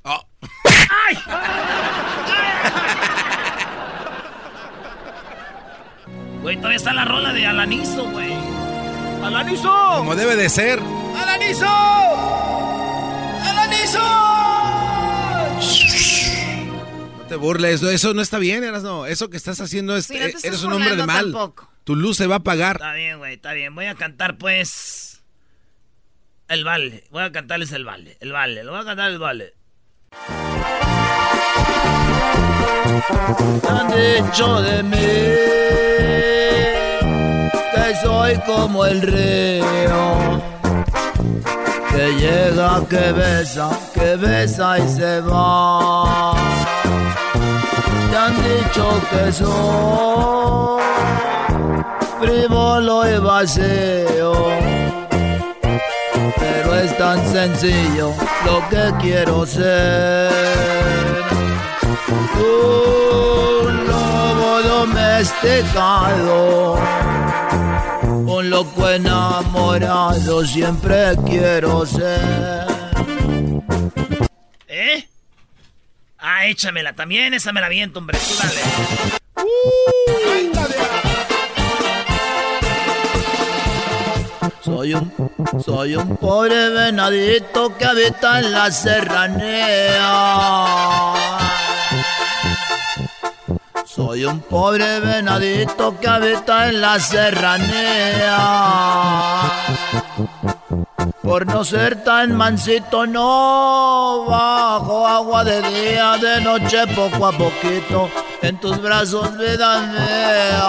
Oh. 0.04 0.26
¡Ay! 1.08 1.18
Güey, 6.44 6.58
todavía 6.58 6.76
está 6.76 6.94
la 6.94 7.06
rola 7.06 7.32
de 7.32 7.48
Alanizo, 7.48 8.04
güey. 8.12 8.34
¡Alanizo! 9.24 9.74
Como 10.00 10.14
debe 10.14 10.36
de 10.36 10.50
ser. 10.50 10.78
¡Alanizo! 11.18 11.66
¡Alanizo! 13.42 14.00
No 17.18 17.24
te 17.30 17.36
burles, 17.38 17.82
eso 17.82 18.14
no 18.14 18.22
está 18.22 18.40
bien, 18.40 18.66
eras 18.66 18.84
no. 18.84 19.06
Eso 19.06 19.30
que 19.30 19.38
estás 19.38 19.62
haciendo 19.62 19.96
es, 19.96 20.08
Sí, 20.08 20.16
no 20.16 20.20
eh, 20.20 20.28
estás 20.28 20.44
eres 20.44 20.64
un 20.64 20.74
hombre 20.74 20.98
de 20.98 21.06
mal. 21.06 21.32
tampoco. 21.32 21.72
Tu 21.86 21.96
luz 21.96 22.18
se 22.18 22.28
va 22.28 22.36
a 22.36 22.40
apagar. 22.40 22.76
Está 22.76 22.94
bien, 22.94 23.20
güey, 23.20 23.36
está 23.36 23.54
bien. 23.54 23.74
Voy 23.74 23.86
a 23.86 23.96
cantar, 23.96 24.38
pues. 24.38 25.24
El 26.50 26.66
vale. 26.66 27.06
Voy 27.10 27.24
a 27.24 27.32
cantarles 27.32 27.72
el 27.72 27.86
vale. 27.86 28.18
El 28.20 28.34
vale. 28.34 28.66
Lo 28.66 28.74
voy 28.74 28.82
a 28.82 28.84
cantar 28.84 29.12
el 29.12 29.18
vale. 29.18 29.54
han 33.70 33.88
dicho 33.88 34.62
de 34.62 34.84
mí 34.84 35.73
soy 38.02 38.40
como 38.46 38.86
el 38.86 39.02
río 39.02 40.42
que 41.92 42.14
llega, 42.16 42.82
que 42.90 43.12
besa, 43.12 43.70
que 43.94 44.16
besa 44.16 44.80
y 44.80 44.88
se 44.90 45.20
va. 45.22 46.34
Te 48.10 48.18
han 48.18 48.36
dicho 48.36 49.02
que 49.12 49.32
soy 49.32 50.82
frívolo 52.20 53.08
y 53.10 53.18
vacío, 53.20 54.34
pero 56.40 56.76
es 56.76 56.98
tan 56.98 57.24
sencillo 57.32 58.12
lo 58.46 58.68
que 58.70 58.94
quiero 59.02 59.46
ser. 59.46 60.32
Un 62.36 63.88
lobo 63.88 64.62
domesticado, 64.76 66.78
un 68.04 68.50
loco 68.50 68.90
enamorado, 68.90 70.46
siempre 70.46 71.16
quiero 71.26 71.86
ser. 71.86 72.20
¿Eh? 74.68 75.08
Ah, 76.18 76.46
échamela 76.48 76.94
también. 76.94 77.34
Esa 77.34 77.52
me 77.52 77.62
la 77.62 77.70
viento, 77.70 78.00
hombre. 78.00 78.18
Tú 78.18 78.34
dale. 78.40 78.62
Soy 84.64 84.94
un, 84.94 85.12
soy 85.64 85.96
un 85.96 86.18
pobre 86.18 86.70
venadito 86.70 87.78
que 87.78 87.86
habita 87.86 88.40
en 88.40 88.52
la 88.52 88.72
serranía. 88.72 90.10
Soy 93.96 94.26
un 94.26 94.40
pobre 94.42 95.00
venadito 95.00 96.00
que 96.00 96.08
habita 96.08 96.70
en 96.70 96.82
la 96.82 97.00
serranía. 97.00 98.38
Por 101.22 101.46
no 101.46 101.64
ser 101.64 102.04
tan 102.04 102.36
mansito, 102.36 103.06
no 103.06 104.26
bajo 104.28 105.08
agua 105.08 105.44
de 105.44 105.62
día, 105.62 106.18
de 106.18 106.42
noche 106.42 106.88
poco 106.88 107.28
a 107.28 107.32
poquito, 107.32 108.10
en 108.42 108.60
tus 108.60 108.82
brazos 108.82 109.38
vida 109.38 109.80
mía. 109.82 110.64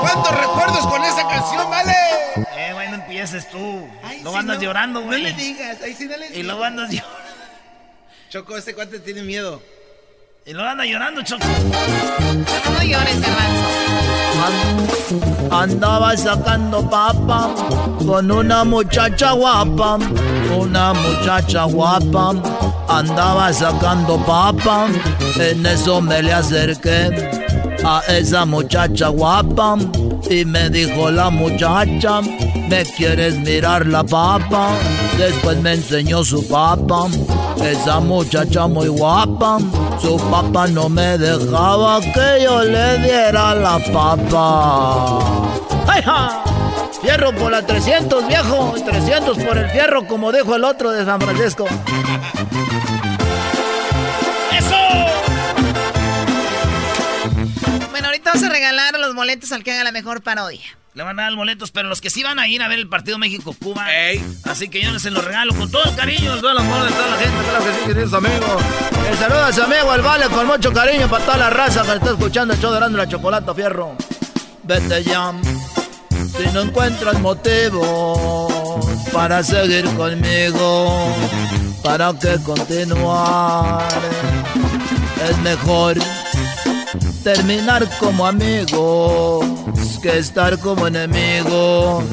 ¿Cuántos 0.00 0.40
recuerdos 0.40 0.86
con 0.86 1.04
esa 1.04 1.28
canción, 1.28 1.70
vale? 1.70 1.92
Eh, 2.56 2.72
güey, 2.72 2.88
no 2.88 2.94
empieces 2.96 3.48
tú. 3.50 3.86
Ay, 4.02 4.20
luego 4.22 4.36
andas 4.38 4.56
no. 4.56 4.62
llorando, 4.62 5.00
No 5.00 5.06
güey. 5.06 5.22
le 5.22 5.32
digas, 5.32 5.80
ahí 5.82 5.94
sí 5.94 6.06
no 6.06 6.16
le 6.16 6.28
Y 6.38 6.42
luego 6.42 6.64
andas 6.64 6.90
llorando. 6.90 7.18
Choco, 8.30 8.56
este 8.56 8.74
cuate 8.74 8.98
tiene 8.98 9.22
miedo. 9.22 9.62
Y 10.44 10.52
luego 10.52 10.68
andas 10.68 10.86
llorando, 10.88 11.22
Choco. 11.22 11.46
No 11.46 12.82
llores, 12.82 13.20
garbanzo. 13.20 13.62
Andaba 15.52 16.16
sacando 16.16 16.88
papa 16.90 17.54
con 18.04 18.28
una 18.28 18.64
muchacha 18.64 19.32
guapa, 19.32 19.98
una 20.58 20.94
muchacha 20.94 21.64
guapa. 21.64 22.34
Andaba 22.88 23.52
sacando 23.52 24.16
papa, 24.26 24.88
en 25.38 25.64
eso 25.64 26.00
me 26.00 26.20
le 26.22 26.32
acerqué 26.32 27.41
a 27.84 28.00
esa 28.08 28.44
muchacha 28.44 29.08
guapa 29.08 29.76
y 30.30 30.44
me 30.44 30.70
dijo 30.70 31.10
la 31.10 31.30
muchacha, 31.30 32.20
¿me 32.68 32.84
quieres 32.84 33.38
mirar 33.38 33.86
la 33.86 34.04
papa? 34.04 34.70
Después 35.18 35.60
me 35.60 35.74
enseñó 35.74 36.24
su 36.24 36.46
papa, 36.48 37.06
esa 37.62 38.00
muchacha 38.00 38.66
muy 38.66 38.88
guapa, 38.88 39.58
su 40.00 40.16
papa 40.30 40.66
no 40.68 40.88
me 40.88 41.18
dejaba 41.18 42.00
que 42.00 42.42
yo 42.44 42.62
le 42.62 42.98
diera 42.98 43.54
la 43.54 43.78
papa. 43.92 45.18
¡Ay, 45.86 46.02
ja! 46.02 46.44
Fierro 47.02 47.32
por 47.34 47.50
la 47.50 47.66
300, 47.66 48.28
viejo, 48.28 48.74
300 48.84 49.38
por 49.38 49.58
el 49.58 49.68
fierro, 49.70 50.06
como 50.06 50.30
dijo 50.30 50.54
el 50.54 50.64
otro 50.64 50.92
de 50.92 51.04
San 51.04 51.20
Francisco. 51.20 51.66
Vas 58.32 58.42
a 58.42 58.48
regalar 58.48 58.98
los 58.98 59.14
boletos 59.14 59.52
al 59.52 59.62
que 59.62 59.72
haga 59.72 59.84
la 59.84 59.92
mejor 59.92 60.22
parodia. 60.22 60.64
Le 60.94 61.02
van 61.02 61.18
a 61.18 61.22
dar 61.22 61.32
los 61.32 61.38
boletos, 61.38 61.70
pero 61.70 61.88
los 61.88 62.00
que 62.00 62.10
sí 62.10 62.22
van 62.22 62.38
a 62.38 62.48
ir 62.48 62.62
a 62.62 62.68
ver 62.68 62.78
el 62.78 62.88
partido 62.88 63.18
México-Cuba. 63.18 63.86
Así 64.44 64.68
que 64.68 64.82
yo 64.82 64.90
les 64.90 65.02
se 65.02 65.10
los 65.10 65.24
regalo 65.24 65.54
con 65.54 65.70
todo 65.70 65.84
el 65.84 65.94
cariño, 65.94 66.36
todo 66.36 66.50
el 66.50 66.58
amor 66.58 66.84
de 66.84 66.90
toda 66.90 67.08
la 67.08 67.16
gente. 67.16 67.44
Claro 67.44 67.64
que 67.64 67.72
sí, 67.72 67.80
queridos 67.86 68.12
amigos. 68.12 68.62
Le 69.10 69.16
saluda 69.16 69.46
a 69.48 69.52
su 69.52 69.62
amigo 69.62 69.94
el 69.94 70.02
Vale 70.02 70.26
con 70.26 70.46
mucho 70.46 70.72
cariño 70.72 71.08
para 71.08 71.24
toda 71.24 71.36
la 71.38 71.50
raza 71.50 71.82
que 71.82 71.92
está 71.92 72.10
escuchando 72.10 72.54
el 72.54 72.60
show 72.60 72.70
de 72.70 72.76
Erasmo 72.78 72.96
y 72.96 73.00
la 73.00 73.08
Chocolata 73.08 73.54
Fierro. 73.54 73.96
Vete 74.64 75.04
ya. 75.04 75.32
Si 76.10 76.52
no 76.52 76.60
encuentras 76.62 77.20
motivos 77.20 78.86
para 79.12 79.42
seguir 79.42 79.84
conmigo, 79.94 81.14
para 81.82 82.12
que 82.18 82.38
continuar, 82.44 83.88
es 85.28 85.38
mejor 85.38 85.96
terminar 87.22 87.88
como 87.98 88.26
amigos 88.26 89.46
que 90.02 90.18
estar 90.18 90.58
como 90.58 90.88
enemigos, 90.88 92.04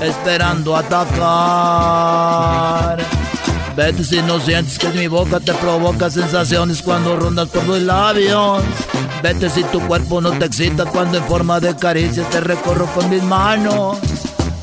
esperando 0.00 0.74
atacar. 0.74 1.18
Vete 3.76 4.02
si 4.02 4.22
no 4.22 4.40
sientes 4.40 4.78
que 4.78 4.88
mi 4.88 5.06
boca 5.08 5.38
te 5.38 5.52
provoca 5.52 6.08
sensaciones 6.10 6.80
cuando 6.80 7.16
rondas 7.16 7.48
por 7.48 7.66
los 7.66 7.82
labios. 7.82 8.62
Vete 9.22 9.50
si 9.50 9.62
tu 9.64 9.86
cuerpo 9.86 10.22
no 10.22 10.30
te 10.38 10.46
excita 10.46 10.86
cuando 10.86 11.18
en 11.18 11.24
forma 11.24 11.60
de 11.60 11.76
caricia 11.76 12.24
te 12.30 12.40
recorro 12.40 12.86
con 12.94 13.10
mis 13.10 13.22
manos. 13.22 13.98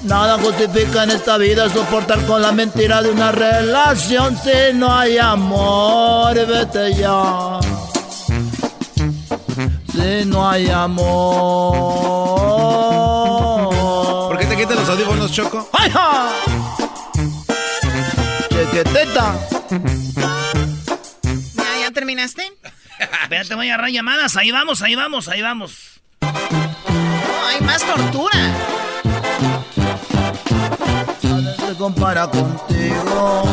Nada 0.01 0.39
justifica 0.39 1.03
en 1.03 1.11
esta 1.11 1.37
vida 1.37 1.69
soportar 1.69 2.25
con 2.25 2.41
la 2.41 2.51
mentira 2.51 3.03
de 3.03 3.11
una 3.11 3.31
relación 3.31 4.35
si 4.37 4.73
no 4.73 4.91
hay 4.91 5.19
amor. 5.19 6.33
Vete 6.33 6.95
ya. 6.95 7.59
Si 9.95 10.25
no 10.25 10.49
hay 10.49 10.69
amor. 10.69 11.05
¿Por 14.27 14.37
qué 14.37 14.45
te 14.45 14.57
quitas 14.57 14.75
los 14.75 14.89
audífonos, 14.89 15.31
Choco? 15.31 15.69
¡Ay, 15.71 15.89
ja! 15.89 16.31
Chequeteta. 18.49 19.35
¿Ya, 21.55 21.79
ya 21.79 21.91
terminaste? 21.91 22.51
Espérate, 23.23 23.55
voy 23.55 23.69
a 23.69 23.75
agarrar 23.75 23.91
llamadas. 23.91 24.35
Ahí 24.35 24.51
vamos, 24.51 24.81
ahí 24.81 24.95
vamos, 24.95 25.29
ahí 25.29 25.41
vamos. 25.41 26.01
No, 26.21 26.29
hay 27.47 27.61
más 27.61 27.81
tortura. 27.83 28.53
Nadie 31.23 31.55
se 31.67 31.75
compara 31.77 32.27
contigo. 32.27 33.43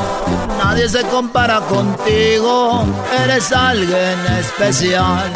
Nadie 0.59 0.89
se 0.89 1.03
compara 1.05 1.61
contigo. 1.61 2.85
Eres 3.23 3.53
alguien 3.53 4.19
especial. 4.41 5.33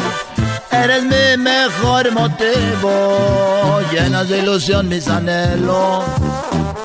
Eres 0.71 1.03
mi 1.03 1.37
mejor 1.37 2.11
motivo. 2.11 3.79
Llenas 3.91 4.29
de 4.29 4.39
ilusión 4.39 4.89
mis 4.89 5.07
anhelos. 5.07 6.03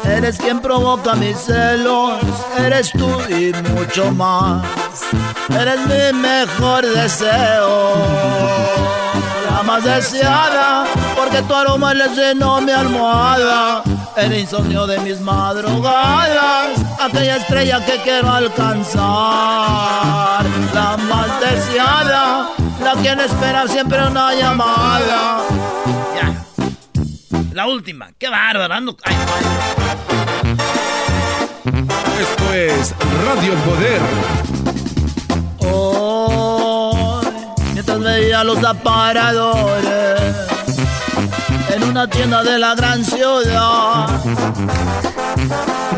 Eres 0.04 0.38
quien 0.38 0.60
provoca 0.60 1.14
mis 1.14 1.36
celos. 1.38 2.18
Eres 2.58 2.90
tú 2.92 3.08
y 3.28 3.52
mucho 3.70 4.10
más. 4.12 4.64
Eres 5.48 5.80
mi 5.86 6.12
mejor 6.18 6.86
deseo. 6.86 7.94
La 9.50 9.62
más 9.64 9.84
deseada. 9.84 10.84
Porque 11.16 11.42
tu 11.42 11.54
aroma 11.54 11.94
le 11.94 12.08
llenó 12.08 12.60
mi 12.60 12.72
almohada. 12.72 13.82
El 14.16 14.36
insomnio 14.36 14.86
de 14.86 14.98
mis 14.98 15.20
madrugadas. 15.20 16.78
Aquella 17.00 17.36
estrella 17.36 17.84
que 17.84 18.00
quiero 18.02 18.30
alcanzar. 18.30 19.02
La 20.74 20.96
más 21.08 21.40
deseada. 21.40 22.31
Quien 23.00 23.18
espera 23.20 23.66
siempre 23.66 24.06
una 24.06 24.34
llamada. 24.34 25.42
Ya. 26.14 26.44
La 27.52 27.66
última. 27.66 28.10
Qué 28.18 28.28
bárbaro. 28.28 28.74
Ando... 28.74 28.96
Ay, 29.02 29.16
Esto 32.20 32.52
es 32.52 32.94
Radio 33.24 33.54
Poder. 33.64 34.00
Hoy, 35.60 37.26
mientras 37.72 38.00
veía 38.00 38.44
los 38.44 38.62
aparadores 38.62 40.20
en 41.74 41.84
una 41.84 42.06
tienda 42.08 42.42
de 42.42 42.58
la 42.58 42.74
gran 42.74 43.04
ciudad, 43.04 44.08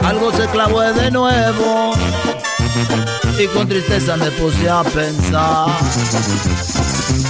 algo 0.05 0.33
se 0.33 0.47
clavó 0.49 0.81
de 0.81 1.11
nuevo 1.11 1.93
y 3.39 3.47
con 3.49 3.69
tristeza 3.69 4.16
me 4.16 4.31
puse 4.31 4.71
a 4.71 4.83
pensar. 4.85 5.66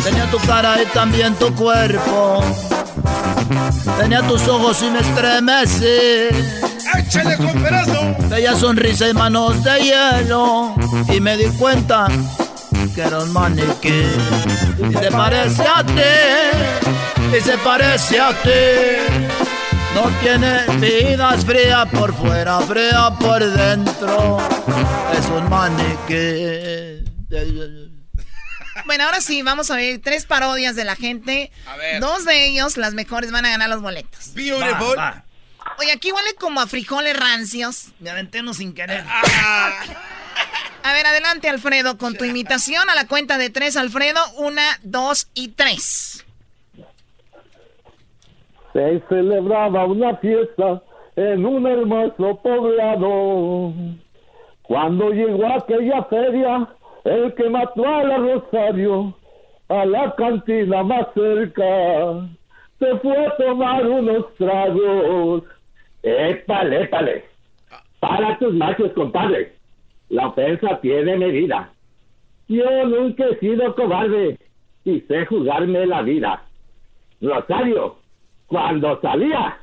Tenía 0.05 0.31
tu 0.31 0.39
cara 0.39 0.82
y 0.82 0.86
también 0.86 1.35
tu 1.35 1.55
cuerpo. 1.55 2.43
Tenía 3.98 4.23
tus 4.23 4.47
ojos 4.48 4.82
y 4.82 4.90
me 4.90 5.01
estremecí. 5.01 6.28
¡Échale 6.98 7.36
con 7.36 7.62
pedazo! 7.62 8.16
Bella 8.28 8.55
sonrisa 8.56 9.09
y 9.09 9.15
manos 9.15 9.62
de 9.65 9.81
hielo. 9.81 10.74
Y 11.12 11.20
me 11.20 11.36
di 11.36 11.47
cuenta 11.59 12.09
que 12.94 13.02
era 13.02 13.20
un 13.20 13.32
maniquí. 13.32 14.06
Y 14.90 14.93
se 14.93 15.11
parece 15.11 15.62
a 15.62 15.85
ti. 15.85 17.36
Y 17.36 17.40
se 17.40 17.59
parece 17.59 18.20
a 18.20 18.31
ti. 18.31 19.24
No 19.94 20.11
tiene 20.20 20.66
vida, 20.81 21.35
es 21.35 21.44
fría 21.44 21.86
por 21.86 22.12
fuera, 22.15 22.61
fría 22.61 23.11
por 23.19 23.44
dentro. 23.44 24.39
Es 25.16 25.27
un 25.28 25.48
maniquí. 25.48 27.05
Bueno, 28.86 29.05
ahora 29.05 29.20
sí, 29.20 29.43
vamos 29.43 29.70
a 29.70 29.77
ver 29.77 30.01
tres 30.01 30.27
parodias 30.27 30.77
de 30.77 30.85
la 30.85 30.97
gente. 30.97 31.51
A 31.66 31.77
ver. 31.77 32.01
Dos 32.01 32.24
de 32.24 32.47
ellos, 32.47 32.77
las 32.77 32.94
mejores, 32.94 33.32
van 33.32 33.47
a 33.47 33.51
ganar 33.51 33.69
los 33.69 33.81
boletos. 33.81 34.35
Beautiful. 34.35 34.98
Va, 34.98 35.11
va. 35.11 35.24
Oye, 35.78 35.93
aquí 35.93 36.12
huele 36.12 36.35
como 36.35 36.61
a 36.61 36.66
frijoles 36.66 37.19
rancios. 37.19 37.89
Me 37.98 38.11
aventé 38.11 38.40
uno 38.40 38.55
sin 38.55 38.74
querer. 38.74 39.05
A 40.82 40.93
ver, 40.93 41.06
adelante, 41.06 41.48
Alfredo, 41.48 41.97
con 41.97 42.15
tu 42.15 42.24
imitación 42.24 42.90
a 42.90 42.94
la 42.94 43.06
cuenta 43.06 43.39
de 43.39 43.51
tres, 43.51 43.77
Alfredo. 43.77 44.20
Una, 44.36 44.78
dos 44.82 45.28
y 45.35 45.48
tres. 45.48 46.24
Se 48.73 49.02
celebraba 49.09 49.86
una 49.86 50.16
fiesta 50.19 50.82
en 51.16 51.47
un 51.47 51.66
hermoso 51.66 52.40
poblado. 52.43 53.73
Cuando 54.62 55.11
llegó 55.11 55.47
aquella 55.47 56.05
feria, 56.05 56.69
el 57.05 57.35
que 57.35 57.48
mató 57.51 57.86
a 57.86 58.02
la 58.02 58.16
Rosario, 58.18 59.14
a 59.68 59.85
la 59.85 60.14
cantina 60.14 60.82
más 60.82 61.06
cerca, 61.14 62.28
se 62.78 62.97
fue 62.98 63.26
a 63.26 63.36
tomar 63.36 63.86
unos 63.86 64.35
tragos. 64.35 65.44
Épale, 66.02 66.82
épale. 66.82 67.24
Para 68.01 68.39
tus 68.39 68.52
machos, 68.55 68.93
compadre. 68.93 69.55
La 70.09 70.28
ofensa 70.28 70.81
tiene 70.81 71.16
medida. 71.16 71.70
Yo 72.48 72.86
nunca 72.86 73.24
he 73.24 73.39
sido 73.39 73.74
cobarde 73.74 74.39
y 74.85 75.01
sé 75.01 75.24
jugarme 75.26 75.86
la 75.86 76.02
vida. 76.02 76.43
Rosario, 77.20 77.97
cuando 78.47 79.01
salía, 79.01 79.56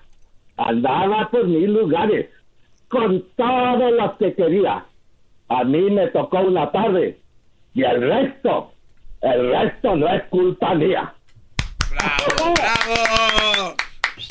andaba 0.57 1.29
por 1.29 1.47
mil 1.47 1.73
lugares, 1.73 2.29
con 2.87 3.23
todos 3.35 3.91
los 3.93 4.13
que 4.13 4.33
quería. 4.33 4.85
A 5.47 5.63
mí 5.63 5.91
me 5.91 6.07
tocó 6.07 6.39
una 6.39 6.71
tarde, 6.71 7.20
y 7.73 7.83
el 7.83 8.01
resto, 8.01 8.73
el 9.21 9.51
resto 9.51 9.95
no 9.95 10.07
es 10.13 10.23
culpa 10.29 10.73
mía. 10.75 11.13
¡Bravo! 11.89 12.53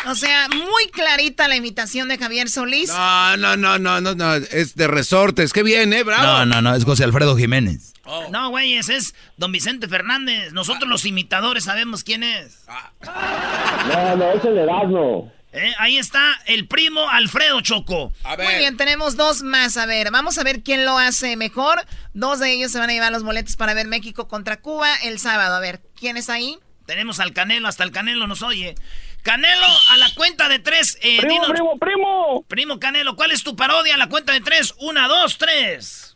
O 0.08 0.14
sea, 0.14 0.48
muy 0.48 0.86
clarita 0.92 1.48
la 1.48 1.56
imitación 1.56 2.08
de 2.08 2.16
Javier 2.16 2.48
Solís. 2.48 2.90
No, 2.90 3.36
no, 3.36 3.56
no, 3.56 3.78
no, 3.78 4.00
no, 4.00 4.14
no, 4.14 4.34
es 4.34 4.74
de 4.74 4.86
resortes. 4.86 5.52
Qué 5.52 5.62
bien, 5.62 5.92
¿eh? 5.92 6.02
Bravo. 6.02 6.22
No, 6.22 6.46
no, 6.46 6.62
no, 6.62 6.74
es 6.74 6.84
José 6.84 7.04
Alfredo 7.04 7.36
Jiménez. 7.36 7.92
No, 8.30 8.50
güey, 8.50 8.74
ese 8.74 8.96
es 8.96 9.14
don 9.36 9.52
Vicente 9.52 9.86
Fernández. 9.88 10.52
Nosotros 10.52 10.88
los 10.88 11.04
imitadores 11.04 11.64
sabemos 11.64 12.02
quién 12.02 12.22
es. 12.22 12.64
No, 13.06 14.16
no, 14.16 14.32
es 14.32 14.44
el 14.44 14.58
Erasmo. 14.58 15.32
Eh, 15.52 15.74
Ahí 15.78 15.98
está 15.98 16.40
el 16.46 16.68
primo 16.68 17.08
Alfredo 17.10 17.60
Choco. 17.60 18.12
A 18.24 18.36
ver. 18.36 18.46
Muy 18.46 18.56
bien, 18.56 18.76
tenemos 18.76 19.16
dos 19.16 19.42
más. 19.42 19.76
A 19.76 19.86
ver, 19.86 20.10
vamos 20.10 20.38
a 20.38 20.44
ver 20.44 20.62
quién 20.62 20.84
lo 20.84 20.96
hace 20.98 21.36
mejor. 21.36 21.84
Dos 22.14 22.38
de 22.38 22.52
ellos 22.52 22.70
se 22.72 22.78
van 22.78 22.90
a 22.90 22.92
llevar 22.92 23.10
los 23.12 23.24
boletos 23.24 23.56
para 23.56 23.74
ver 23.74 23.88
México 23.88 24.28
contra 24.28 24.60
Cuba 24.60 24.94
el 25.02 25.18
sábado. 25.18 25.54
A 25.56 25.60
ver, 25.60 25.80
¿quién 25.98 26.16
es 26.16 26.28
ahí? 26.28 26.56
Tenemos 26.86 27.20
al 27.20 27.32
Canelo, 27.32 27.68
hasta 27.68 27.84
el 27.84 27.90
Canelo 27.92 28.26
nos 28.26 28.42
oye. 28.42 28.74
Canelo, 29.22 29.66
a 29.90 29.96
la 29.96 30.12
cuenta 30.14 30.48
de 30.48 30.60
tres. 30.60 30.96
eh, 31.02 31.18
¡Primo, 31.20 31.44
dinos- 31.44 31.50
primo, 31.50 31.78
primo! 31.78 32.44
Primo 32.48 32.80
Canelo, 32.80 33.16
¿cuál 33.16 33.32
es 33.32 33.42
tu 33.42 33.54
parodia 33.56 33.94
a 33.94 33.98
la 33.98 34.08
cuenta 34.08 34.32
de 34.32 34.40
tres? 34.40 34.74
Una, 34.78 35.06
dos, 35.08 35.36
tres. 35.36 36.09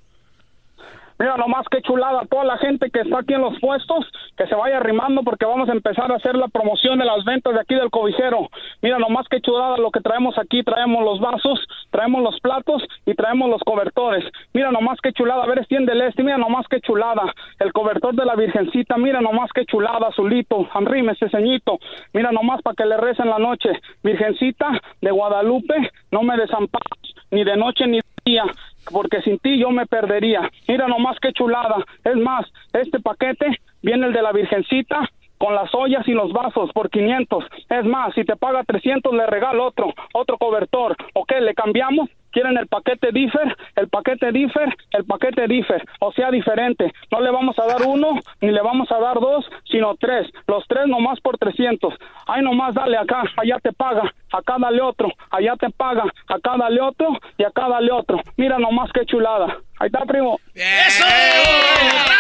Mira 1.19 1.37
nomás 1.37 1.65
qué 1.71 1.81
chulada 1.83 2.23
toda 2.29 2.45
la 2.45 2.59
gente 2.59 2.91
que 2.91 3.01
está 3.01 3.21
aquí 3.21 3.35
en 3.35 3.43
los 3.43 3.59
puestos, 3.61 4.05
que 4.37 4.47
se 4.47 4.55
vaya 4.55 4.79
arrimando 4.79 5.23
porque 5.23 5.47
vamos 5.47 5.69
a 5.69 5.73
empezar 5.73 6.11
a 6.11 6.17
hacer 6.17 6.35
la 6.35 6.49
promoción 6.49 6.99
de 6.99 7.05
las 7.05 7.25
ventas 7.25 7.55
de 7.55 7.61
aquí 7.61 7.75
del 7.77 7.91
cobijero. 7.91 8.49
Mira 8.83 8.99
nomás 8.99 9.27
qué 9.29 9.41
chulada 9.41 9.77
lo 9.77 9.93
que 9.93 10.01
traemos 10.01 10.37
aquí, 10.39 10.65
traemos 10.65 11.05
los 11.05 11.21
vasos, 11.21 11.61
traemos 11.91 12.23
los 12.23 12.41
platos 12.41 12.83
y 13.07 13.15
traemos 13.15 13.49
los 13.49 13.63
cobertores. 13.63 14.25
Mira 14.53 14.73
nomás 14.73 14.99
qué 15.01 15.13
chulada, 15.13 15.45
a 15.45 15.47
ver, 15.47 15.59
extiéndele 15.59 16.09
este, 16.09 16.25
mira 16.25 16.37
nomás 16.37 16.67
qué 16.69 16.81
chulada. 16.81 17.33
El 17.61 17.73
cobertor 17.73 18.15
de 18.15 18.25
la 18.25 18.35
Virgencita, 18.35 18.97
mira 18.97 19.21
nomás 19.21 19.51
qué 19.55 19.65
chulada, 19.67 20.09
azulito, 20.09 20.69
ese 21.13 21.29
ceñito. 21.29 21.79
Mira 22.13 22.33
nomás 22.33 22.61
para 22.63 22.75
que 22.75 22.87
le 22.87 22.97
recen 22.97 23.31
la 23.31 23.39
noche. 23.39 23.71
Virgencita 24.03 24.81
de 25.01 25.11
Guadalupe, 25.11 25.93
no 26.11 26.23
me 26.23 26.37
desampares, 26.37 27.15
ni 27.31 27.45
de 27.45 27.57
noche 27.57 27.87
ni 27.87 27.99
de 27.99 28.05
día 28.25 28.45
porque 28.91 29.23
sin 29.23 29.39
ti 29.39 29.59
yo 29.59 29.71
me 29.71 29.87
perdería. 29.87 30.51
Mira 30.69 30.89
nomás 30.89 31.19
qué 31.21 31.33
chulada. 31.33 31.85
Es 32.05 32.17
más, 32.17 32.47
este 32.73 33.01
paquete 33.01 33.59
viene 33.83 34.07
el 34.07 34.13
de 34.13 34.23
la 34.23 34.33
Virgencita 34.33 35.09
con 35.39 35.55
las 35.55 35.75
ollas 35.75 36.07
y 36.09 36.13
los 36.13 36.33
vasos 36.33 36.71
por 36.73 36.91
500. 36.91 37.45
Es 37.69 37.85
más, 37.85 38.15
si 38.15 38.25
te 38.25 38.37
paga 38.37 38.65
300 38.65 39.13
le 39.13 39.27
regalo 39.27 39.67
otro, 39.67 39.93
otro 40.13 40.39
cobertor. 40.39 40.97
¿O 41.15 41.25
qué? 41.25 41.41
¿Le 41.41 41.55
cambiamos? 41.55 42.09
¿Quieren 42.35 42.59
el 42.59 42.67
paquete 42.67 43.13
Differ? 43.13 43.57
El 43.77 43.89
paquete 43.89 44.33
Differ, 44.33 44.69
el 44.91 45.05
paquete 45.05 45.47
Differ. 45.47 45.87
O 46.01 46.13
sea, 46.13 46.33
diferente. 46.33 46.93
No 47.13 47.21
le 47.21 47.31
vamos 47.31 47.57
a 47.61 47.65
dar 47.65 47.83
uno, 47.83 48.19
ni 48.41 48.51
le 48.51 48.61
vamos 48.61 48.91
a 48.91 48.99
dar 48.99 49.21
dos, 49.21 49.47
sino 49.71 49.95
tres. 49.95 50.27
Los 50.49 50.65
tres 50.67 50.89
nomás 50.89 51.21
por 51.21 51.39
300. 51.39 51.95
Ay, 52.27 52.43
nomás 52.43 52.75
dale 52.75 52.97
acá, 52.97 53.23
allá 53.37 53.59
te 53.63 53.73
paga. 53.73 54.13
Acá 54.33 54.57
dale 54.59 54.83
otro, 54.83 55.09
allá 55.31 55.55
te 55.57 55.71
paga. 55.71 56.03
Acá 56.27 56.57
dale 56.59 56.81
otro 56.81 57.17
y 57.39 57.45
acá 57.45 57.69
dale 57.69 57.93
otro. 57.93 58.21
Mira 58.37 58.59
nomás 58.59 58.91
qué 58.93 59.07
chulada. 59.07 59.59
Ahí 59.79 59.87
está, 59.87 60.05
primo. 60.05 60.39
¡Eso! 60.55 61.05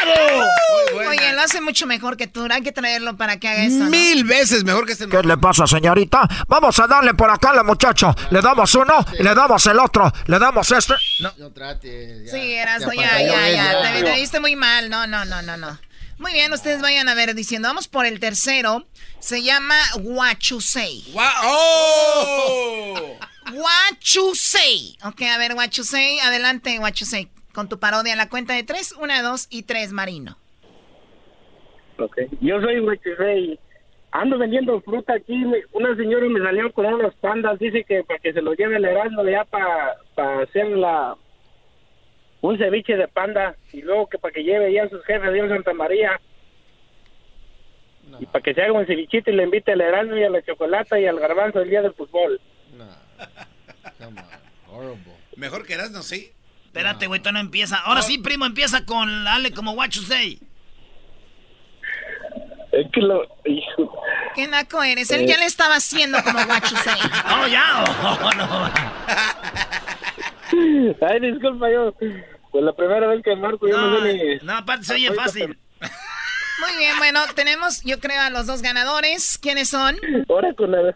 ¡Bravo! 0.05 1.09
Oye, 1.09 1.32
lo 1.32 1.41
hace 1.41 1.61
mucho 1.61 1.86
mejor 1.86 2.16
que 2.16 2.27
tú. 2.27 2.47
Hay 2.51 2.62
que 2.62 2.73
traerlo 2.73 3.16
para 3.16 3.39
que 3.39 3.49
haga 3.49 3.65
esto. 3.65 3.85
¿no? 3.85 3.91
Mil 3.91 4.24
veces 4.24 4.65
mejor 4.65 4.86
que 4.86 4.93
este. 4.93 5.09
¿Qué 5.09 5.23
le 5.23 5.36
pasa, 5.39 5.66
señorita? 5.66 6.28
Vamos 6.49 6.78
a 6.81 6.86
darle 6.86 7.15
por 7.15 7.31
acá 7.31 7.51
a 7.51 7.55
la 7.55 7.62
muchacha. 7.62 8.15
Le 8.31 8.41
damos 8.41 8.74
uno 8.74 8.95
y 9.19 9.23
le 9.23 9.35
damos 9.35 9.65
el 9.66 9.78
otro. 9.78 10.03
Le 10.26 10.39
damos 10.39 10.70
este. 10.70 10.94
No 11.39 11.52
trate. 11.52 12.24
ya. 12.24 12.31
Sí, 12.32 12.55
Erasmo, 12.55 12.93
Ya, 12.93 13.02
ya, 13.02 13.22
ya, 13.26 13.44
allá, 13.44 13.51
ya. 13.51 13.82
ya. 13.82 13.93
Te, 13.98 14.02
te 14.05 14.14
viste 14.14 14.40
muy 14.40 14.56
mal. 14.56 14.89
No, 14.90 15.06
no, 15.06 15.24
no, 15.24 15.43
no, 15.43 15.56
no. 15.56 15.78
Muy 16.18 16.32
bien, 16.32 16.52
ustedes 16.52 16.81
vayan 16.81 17.09
a 17.09 17.14
ver 17.14 17.35
diciendo. 17.35 17.68
Vamos 17.68 17.89
por 17.89 18.06
el 18.06 18.20
tercero. 18.20 18.86
Se 19.18 19.43
llama 19.43 19.76
What 20.01 20.39
You 20.40 20.60
Say. 20.60 21.05
¡Oh! 21.14 23.16
What 23.52 23.98
You 24.01 24.35
Say. 24.35 24.97
Ok, 25.05 25.22
a 25.22 25.39
ver, 25.39 25.55
What 25.55 25.70
You 25.70 25.85
Say. 25.85 26.18
Adelante, 26.20 26.78
What 26.78 26.93
You 26.94 27.06
Say. 27.06 27.31
con 27.52 27.68
tu 27.68 27.78
parodia. 27.78 28.16
La 28.16 28.28
cuenta 28.28 28.55
de 28.55 28.62
tres, 28.64 28.93
una, 28.93 29.22
dos 29.22 29.47
y 29.51 29.62
tres, 29.62 29.93
Marino. 29.93 30.39
Ok. 31.98 32.16
Yo 32.40 32.60
soy 32.60 32.81
Huechizey. 32.81 33.59
Ando 34.15 34.39
vendiendo 34.39 34.81
fruta 34.81 35.12
aquí. 35.15 35.45
Una 35.73 35.97
señora 35.97 36.28
me 36.28 36.39
salió 36.39 36.73
con 36.73 36.86
unas 36.86 37.12
pandas. 37.16 37.59
Dice 37.59 37.82
que 37.82 38.05
para 38.05 38.20
que 38.20 38.32
se 38.32 38.43
lo 38.43 38.55
lleve 38.55 38.77
el 38.77 38.85
Erasmo 38.85 39.24
ya 39.28 39.45
para, 39.45 39.97
para 40.15 40.43
hacer 40.43 40.69
la, 40.69 41.16
un 42.41 42.57
ceviche 42.57 42.97
de 42.97 43.09
panda. 43.09 43.57
Y 43.73 43.82
luego 43.82 44.07
que 44.07 44.19
para 44.19 44.32
que 44.32 44.45
lleve 44.45 44.73
ya 44.73 44.85
a 44.85 44.89
sus 44.89 45.05
jefes 45.05 45.32
de 45.32 45.49
Santa 45.49 45.74
María. 45.74 46.20
Y 48.20 48.27
para 48.27 48.41
que 48.41 48.55
se 48.55 48.62
haga 48.62 48.73
un 48.73 48.86
cevichito 48.86 49.32
y 49.32 49.35
le 49.35 49.43
invite 49.43 49.73
al 49.73 49.81
Erasmo 49.81 50.16
y 50.16 50.23
a 50.23 50.31
la 50.31 50.43
chocolata 50.43 51.01
y 51.01 51.07
al 51.07 51.19
garbanzo 51.19 51.61
el 51.61 51.70
día 51.70 51.82
del 51.82 51.95
fútbol. 51.95 52.41
Mejor 55.36 55.66
que 55.66 55.74
eras, 55.74 55.91
no 55.91 56.03
sí. 56.03 56.31
Espérate, 56.66 57.09
güey, 57.09 57.19
todavía 57.19 57.43
no 57.43 57.47
empieza. 57.47 57.78
Ahora 57.78 58.03
sí, 58.03 58.19
primo, 58.19 58.47
empieza 58.47 58.86
con 58.86 59.27
Ale 59.27 59.51
como 59.51 59.73
what 59.73 59.91
you 59.91 60.03
say. 60.03 60.39
Es 62.74 62.90
que 62.92 63.01
lo... 63.01 63.22
hijo. 63.44 64.02
¿Qué 64.34 64.48
naco 64.48 64.82
eres? 64.82 65.10
Él 65.10 65.26
ya 65.26 65.36
le 65.38 65.44
estaba 65.44 65.76
haciendo 65.76 66.18
como 66.24 66.44
guacho 66.44 66.74
Oh, 67.40 67.46
ya. 67.46 67.84
oh, 68.02 68.30
no. 68.36 68.70
Ay, 71.09 71.20
disculpa, 71.20 71.70
yo... 71.70 71.94
Pues 72.51 72.64
la 72.64 72.72
primera 72.72 73.06
vez 73.09 73.22
que 73.24 73.34
marco 73.34 73.68
yo 73.68 73.76
no, 73.76 74.01
sé 74.01 74.14
ni... 74.14 74.46
No, 74.46 74.56
aparte 74.59 74.84
se 74.84 74.94
oye 74.94 75.12
fácil. 75.12 75.59
Muy 75.80 76.76
bien, 76.78 76.96
bueno, 76.98 77.20
tenemos, 77.34 77.82
yo 77.82 77.98
creo, 77.98 78.20
a 78.20 78.30
los 78.30 78.46
dos 78.46 78.62
ganadores. 78.62 79.38
¿Quiénes 79.38 79.68
son? 79.68 79.96
Ahora 80.28 80.55
con 80.55 80.70
la... 80.70 80.94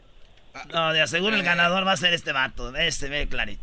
No, 0.72 0.92
de 0.92 1.00
aseguro 1.00 1.36
el 1.36 1.42
ganador 1.42 1.86
va 1.86 1.92
a 1.92 1.96
ser 1.96 2.12
este 2.12 2.32
vato. 2.32 2.74
Este 2.76 3.08
ve 3.08 3.28
clarito. 3.28 3.62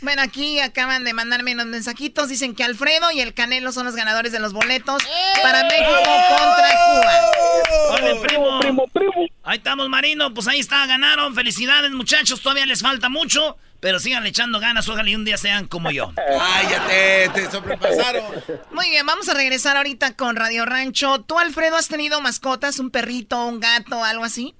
Bueno, 0.00 0.22
aquí 0.22 0.60
acaban 0.60 1.04
de 1.04 1.12
mandarme 1.12 1.54
unos 1.54 1.66
mensajitos. 1.66 2.28
Dicen 2.28 2.54
que 2.54 2.64
Alfredo 2.64 3.10
y 3.10 3.20
el 3.20 3.34
Canelo 3.34 3.72
son 3.72 3.86
los 3.86 3.94
ganadores 3.94 4.32
de 4.32 4.40
los 4.40 4.52
boletos 4.52 5.02
para 5.42 5.64
México 5.64 5.90
contra 6.28 6.68
Cuba. 6.86 7.12
Órale, 7.90 8.20
primo, 8.20 8.60
primo, 8.60 8.86
primo. 8.88 9.12
Ahí 9.42 9.58
estamos, 9.58 9.88
Marino. 9.88 10.32
Pues 10.34 10.46
ahí 10.48 10.60
está, 10.60 10.86
ganaron. 10.86 11.34
Felicidades, 11.34 11.90
muchachos. 11.92 12.40
Todavía 12.40 12.66
les 12.66 12.82
falta 12.82 13.08
mucho. 13.08 13.56
Pero 13.80 14.00
sigan 14.00 14.26
echando 14.26 14.58
ganas. 14.58 14.88
Ojalá 14.88 15.08
y 15.08 15.14
un 15.14 15.24
día 15.24 15.38
sean 15.38 15.68
como 15.68 15.90
yo. 15.90 16.12
Ay, 16.40 16.66
ya 16.68 16.86
te, 16.86 17.28
te 17.28 17.50
sobrepasaron. 17.50 18.24
Muy 18.72 18.90
bien, 18.90 19.06
vamos 19.06 19.28
a 19.28 19.34
regresar 19.34 19.76
ahorita 19.76 20.16
con 20.16 20.36
Radio 20.36 20.64
Rancho. 20.64 21.20
¿Tú, 21.20 21.38
Alfredo, 21.38 21.76
has 21.76 21.88
tenido 21.88 22.20
mascotas? 22.20 22.78
¿Un 22.80 22.90
perrito, 22.90 23.44
un 23.46 23.60
gato, 23.60 24.02
algo 24.02 24.24
así? 24.24 24.54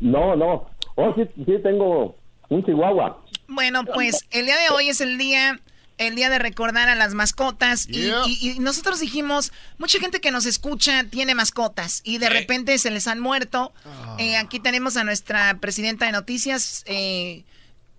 No, 0.00 0.34
no. 0.36 0.66
Oh, 0.96 1.14
sí, 1.14 1.22
sí 1.36 1.52
tengo 1.62 2.16
un 2.48 2.64
chihuahua. 2.64 3.22
Bueno, 3.48 3.84
pues 3.84 4.24
el 4.30 4.46
día 4.46 4.56
de 4.58 4.70
hoy 4.70 4.88
es 4.88 5.00
el 5.00 5.18
día, 5.18 5.60
el 5.98 6.14
día 6.14 6.30
de 6.30 6.38
recordar 6.38 6.88
a 6.88 6.94
las 6.94 7.14
mascotas 7.14 7.86
y, 7.88 8.02
Yeah. 8.02 8.22
y- 8.26 8.50
y 8.52 8.58
nosotros 8.60 9.00
dijimos, 9.00 9.52
mucha 9.78 9.98
gente 9.98 10.20
que 10.20 10.30
nos 10.30 10.46
escucha 10.46 11.04
tiene 11.04 11.34
mascotas 11.34 12.00
y 12.04 12.18
de 12.18 12.28
repente 12.30 12.76
se 12.78 12.90
les 12.90 13.06
han 13.06 13.20
muerto. 13.20 13.72
Eh, 14.18 14.36
aquí 14.36 14.60
tenemos 14.60 14.96
a 14.96 15.04
nuestra 15.04 15.58
presidenta 15.60 16.06
de 16.06 16.12
noticias, 16.12 16.82
eh, 16.86 17.44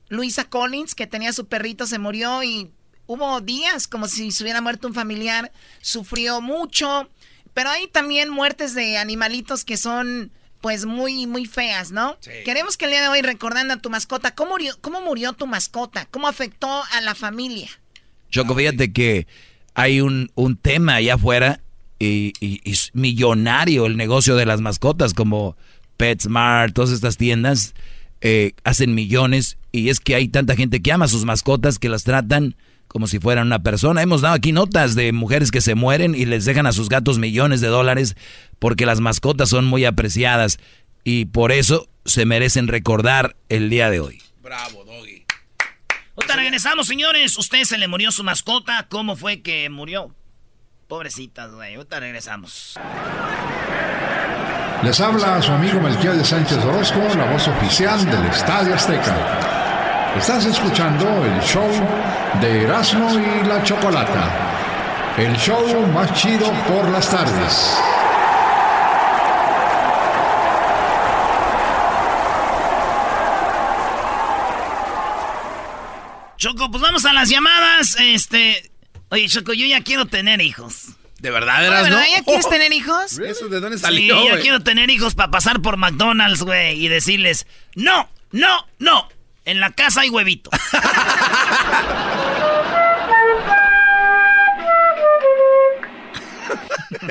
Luisa 0.09 0.45
Collins, 0.45 0.95
que 0.95 1.07
tenía 1.07 1.31
su 1.33 1.45
perrito, 1.47 1.85
se 1.85 1.99
murió 1.99 2.43
y 2.43 2.71
hubo 3.07 3.39
días 3.41 3.87
como 3.87 4.07
si 4.07 4.31
se 4.31 4.43
hubiera 4.43 4.61
muerto 4.61 4.87
un 4.87 4.93
familiar, 4.93 5.51
sufrió 5.81 6.41
mucho, 6.41 7.09
pero 7.53 7.69
hay 7.69 7.87
también 7.87 8.29
muertes 8.29 8.73
de 8.73 8.97
animalitos 8.97 9.63
que 9.65 9.77
son 9.77 10.31
pues 10.61 10.85
muy, 10.85 11.27
muy 11.27 11.45
feas, 11.45 11.91
¿no? 11.91 12.17
Queremos 12.45 12.77
que 12.77 12.85
el 12.85 12.91
día 12.91 13.01
de 13.01 13.07
hoy, 13.07 13.21
recordando 13.21 13.73
a 13.73 13.77
tu 13.77 13.89
mascota, 13.89 14.33
¿cómo 14.35 14.51
murió, 14.51 14.75
¿cómo 14.81 15.01
murió 15.01 15.33
tu 15.33 15.47
mascota? 15.47 16.07
¿Cómo 16.11 16.27
afectó 16.27 16.67
a 16.93 17.01
la 17.01 17.15
familia? 17.15 17.69
Choco, 18.29 18.55
fíjate 18.55 18.93
que 18.93 19.27
hay 19.73 20.01
un, 20.01 20.31
un 20.35 20.55
tema 20.57 20.95
allá 20.95 21.15
afuera 21.15 21.59
y, 21.99 22.33
y- 22.39 22.61
y 22.63 22.71
es 22.71 22.91
millonario 22.93 23.85
el 23.85 23.97
negocio 23.97 24.35
de 24.35 24.45
las 24.45 24.61
mascotas, 24.61 25.13
como 25.13 25.57
PetSmart, 25.97 26.73
todas 26.73 26.91
estas 26.91 27.17
tiendas 27.17 27.73
eh, 28.21 28.53
hacen 28.63 28.93
millones 28.95 29.57
y 29.71 29.89
es 29.89 29.99
que 29.99 30.15
hay 30.15 30.27
tanta 30.27 30.55
gente 30.55 30.81
que 30.81 30.91
ama 30.91 31.05
a 31.05 31.09
sus 31.09 31.25
mascotas 31.25 31.79
que 31.79 31.89
las 31.89 32.03
tratan 32.03 32.55
como 32.91 33.07
si 33.07 33.19
fueran 33.19 33.47
una 33.47 33.63
persona. 33.63 34.01
Hemos 34.01 34.21
dado 34.21 34.35
aquí 34.35 34.51
notas 34.51 34.95
de 34.95 35.11
mujeres 35.11 35.51
que 35.51 35.61
se 35.61 35.75
mueren 35.75 36.15
y 36.15 36.25
les 36.25 36.45
dejan 36.45 36.65
a 36.65 36.73
sus 36.73 36.89
gatos 36.89 37.19
millones 37.19 37.61
de 37.61 37.67
dólares 37.67 38.15
porque 38.59 38.85
las 38.85 38.99
mascotas 38.99 39.49
son 39.49 39.65
muy 39.65 39.85
apreciadas 39.85 40.59
y 41.03 41.25
por 41.25 41.51
eso 41.51 41.87
se 42.05 42.25
merecen 42.25 42.67
recordar 42.67 43.35
el 43.49 43.69
día 43.69 43.89
de 43.89 43.99
hoy. 43.99 44.21
Bravo, 44.41 44.83
Doggy. 44.83 45.25
Ahorita 46.15 46.35
regresamos, 46.35 46.87
señores. 46.87 47.37
¿Usted 47.37 47.63
se 47.63 47.77
le 47.77 47.87
murió 47.87 48.11
su 48.11 48.23
mascota? 48.23 48.87
¿Cómo 48.89 49.15
fue 49.15 49.41
que 49.41 49.69
murió? 49.69 50.13
Pobrecitas, 50.87 51.51
güey. 51.51 51.75
Ahorita 51.75 51.99
regresamos. 51.99 52.75
Les 54.83 54.99
habla 54.99 55.41
su 55.41 55.51
amigo 55.51 55.79
Melquiel 55.79 56.17
de 56.17 56.25
Sánchez 56.25 56.57
Orozco, 56.57 56.99
la 57.15 57.31
voz 57.31 57.47
oficial 57.47 58.03
del 58.03 58.25
Estadio 58.25 58.73
Azteca. 58.73 59.60
Estás 60.17 60.45
escuchando 60.45 61.05
el 61.25 61.41
show 61.41 61.67
de 62.41 62.63
Erasmo 62.63 63.09
y 63.17 63.47
la 63.47 63.63
Chocolata. 63.63 64.29
El 65.17 65.35
show 65.37 65.65
más 65.93 66.13
chido 66.13 66.51
por 66.67 66.87
las 66.89 67.09
tardes. 67.09 67.77
Choco, 76.37 76.71
pues 76.71 76.81
vamos 76.81 77.05
a 77.05 77.13
las 77.13 77.29
llamadas. 77.29 77.97
Este. 77.99 78.71
Oye, 79.09 79.27
Choco, 79.27 79.53
yo 79.53 79.65
ya 79.65 79.81
quiero 79.83 80.05
tener 80.05 80.41
hijos. 80.41 80.89
¿De 81.19 81.29
verdad, 81.29 81.63
eras, 81.65 81.83
no? 81.89 81.95
¿verdad? 81.97 82.05
¿Ya 82.17 82.23
quieres 82.23 82.49
tener 82.49 82.73
hijos? 82.73 83.19
¿Eso 83.19 83.47
de 83.47 83.59
dónde 83.59 83.77
Sí, 83.77 83.83
salió, 83.83 84.23
ya 84.23 84.31
güey? 84.31 84.41
quiero 84.41 84.61
tener 84.61 84.89
hijos 84.89 85.13
para 85.13 85.29
pasar 85.29 85.61
por 85.61 85.77
McDonald's, 85.77 86.41
güey, 86.41 86.83
y 86.83 86.87
decirles, 86.87 87.45
no, 87.75 88.09
no, 88.31 88.65
no, 88.79 89.07
en 89.45 89.59
la 89.59 89.71
casa 89.71 90.01
hay 90.01 90.09
huevito. 90.09 90.49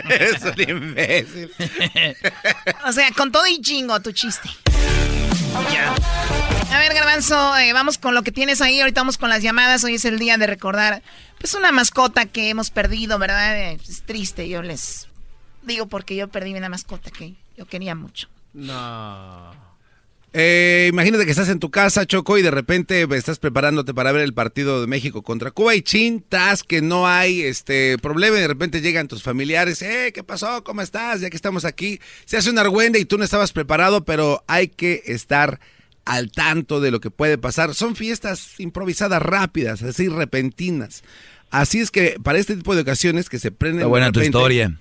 Es 0.09 0.43
un 0.43 0.61
imbécil. 0.61 1.51
O 2.87 2.93
sea, 2.93 3.11
con 3.13 3.33
todo 3.33 3.47
y 3.47 3.61
chingo 3.61 4.01
tu 4.01 4.13
chiste. 4.13 4.49
Ya. 5.73 5.95
A 6.75 6.79
ver, 6.79 6.95
Garbanzo, 6.95 7.57
eh, 7.59 7.73
vamos 7.73 7.99
con 7.99 8.15
lo 8.15 8.23
que 8.23 8.33
tienes 8.33 8.61
ahí. 8.61 8.81
Ahorita 8.81 9.01
vamos 9.01 9.19
con 9.19 9.29
las 9.29 9.43
llamadas. 9.43 9.85
Hoy 9.85 9.95
es 9.95 10.05
el 10.05 10.19
día 10.19 10.37
de 10.39 10.47
recordar, 10.47 11.03
pues, 11.39 11.55
una 11.55 11.73
mascota 11.73 12.27
que 12.27 12.51
hemos 12.51 12.71
perdido, 12.71 13.19
¿verdad? 13.19 13.57
Eh, 13.59 13.79
Es 13.89 14.03
triste. 14.03 14.49
Yo 14.49 14.63
les 14.63 15.09
digo 15.63 15.87
porque 15.87 16.17
yo 16.17 16.29
perdí 16.29 16.55
una 16.55 16.69
mascota 16.69 17.11
que 17.11 17.35
yo 17.57 17.67
quería 17.67 17.95
mucho. 17.95 18.29
No. 18.53 19.70
Eh, 20.33 20.87
imagínate 20.93 21.25
que 21.25 21.33
estás 21.33 21.49
en 21.49 21.59
tu 21.59 21.71
casa, 21.71 22.07
Choco, 22.07 22.39
y 22.39 22.43
de 22.43 22.53
repente 22.53 23.07
estás 23.17 23.41
preparándote 23.41 23.93
para 23.93 24.13
ver 24.13 24.23
el 24.23 24.33
partido 24.33 24.81
de 24.81 24.87
México 24.87 25.23
contra 25.23 25.51
Cuba 25.51 25.75
y 25.75 25.83
chintas 25.83 26.63
que 26.63 26.83
no 26.83 27.09
hay 27.09 27.43
este 27.43 27.99
problema 27.99 28.39
y 28.39 28.43
de 28.43 28.49
repente 28.49 28.81
llegan 28.81 29.09
tus 29.09 29.25
familiares, 29.25 29.83
eh, 29.83 30.13
¿qué 30.15 30.23
pasó? 30.23 30.63
¿Cómo 30.63 30.83
estás? 30.83 31.21
Ya 31.21 31.31
que 31.31 31.37
estamos 31.37 31.65
aquí. 31.65 32.01
Se 32.27 32.37
hace 32.37 32.51
una 32.51 32.61
argüenda 32.61 32.99
y 32.99 33.05
tú 33.05 33.19
no 33.19 33.25
estabas 33.25 33.53
preparado, 33.53 34.05
pero 34.05 34.45
hay 34.47 34.69
que 34.69 35.03
estar 35.07 35.59
al 36.05 36.31
tanto 36.31 36.81
de 36.81 36.93
lo 36.93 37.01
que 37.01 37.11
puede 37.11 37.37
pasar. 37.37 37.75
Son 37.75 37.97
fiestas 37.97 38.55
improvisadas 38.59 39.21
rápidas, 39.21 39.83
así 39.83 40.09
repentinas. 40.09 41.03
Así 41.51 41.81
es 41.81 41.91
que 41.91 42.17
para 42.23 42.39
este 42.39 42.55
tipo 42.55 42.77
de 42.77 42.83
ocasiones 42.83 43.29
que 43.29 43.41
se 43.41 43.51
prenden... 43.51 43.81
Está 43.81 43.87
de 43.87 43.91
buena 43.91 44.13
tu 44.13 44.21
historia. 44.21 44.79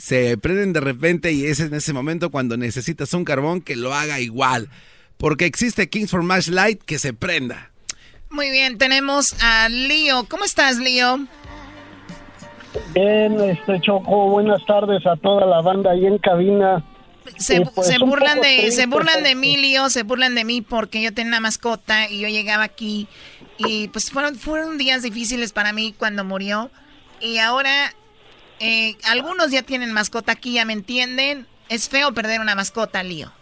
Se 0.00 0.38
prenden 0.38 0.72
de 0.72 0.80
repente 0.80 1.32
y 1.32 1.44
es 1.44 1.60
en 1.60 1.74
ese 1.74 1.92
momento 1.92 2.30
cuando 2.30 2.56
necesitas 2.56 3.12
un 3.12 3.24
carbón 3.24 3.60
que 3.60 3.76
lo 3.76 3.94
haga 3.94 4.20
igual. 4.20 4.68
Porque 5.18 5.44
existe 5.44 5.90
Kings 5.90 6.10
for 6.10 6.22
Match 6.22 6.48
Light 6.48 6.82
que 6.82 6.98
se 6.98 7.12
prenda. 7.12 7.70
Muy 8.30 8.50
bien, 8.50 8.78
tenemos 8.78 9.34
a 9.42 9.68
Lío. 9.68 10.24
¿Cómo 10.28 10.44
estás, 10.44 10.78
Lío? 10.78 11.18
Bien, 12.94 13.38
este 13.40 13.80
Choco, 13.80 14.30
buenas 14.30 14.64
tardes 14.64 15.04
a 15.06 15.16
toda 15.16 15.44
la 15.44 15.60
banda 15.60 15.90
ahí 15.90 16.06
en 16.06 16.18
cabina. 16.18 16.84
Se, 17.36 17.60
pues, 17.60 17.88
se 17.88 17.98
burlan 17.98 18.40
de 18.40 18.56
triste 18.56 18.72
se 18.72 18.86
burlan 18.86 19.22
de 19.22 19.34
mí, 19.34 19.56
Lío, 19.56 19.90
se 19.90 20.04
burlan 20.04 20.34
de 20.34 20.44
mí 20.44 20.62
porque 20.62 21.02
yo 21.02 21.12
tenía 21.12 21.28
una 21.28 21.40
mascota 21.40 22.08
y 22.08 22.20
yo 22.20 22.28
llegaba 22.28 22.64
aquí 22.64 23.08
y 23.58 23.88
pues 23.88 24.10
fueron 24.10 24.36
fueron 24.36 24.78
días 24.78 25.02
difíciles 25.02 25.52
para 25.52 25.72
mí 25.72 25.94
cuando 25.96 26.24
murió 26.24 26.70
y 27.20 27.38
ahora 27.38 27.94
eh, 28.60 28.96
algunos 29.08 29.50
ya 29.50 29.62
tienen 29.62 29.92
mascota 29.92 30.32
aquí, 30.32 30.54
ya 30.54 30.64
me 30.64 30.72
entienden. 30.72 31.46
Es 31.68 31.88
feo 31.88 32.12
perder 32.12 32.40
una 32.40 32.54
mascota, 32.54 33.02
Lío. 33.02 33.32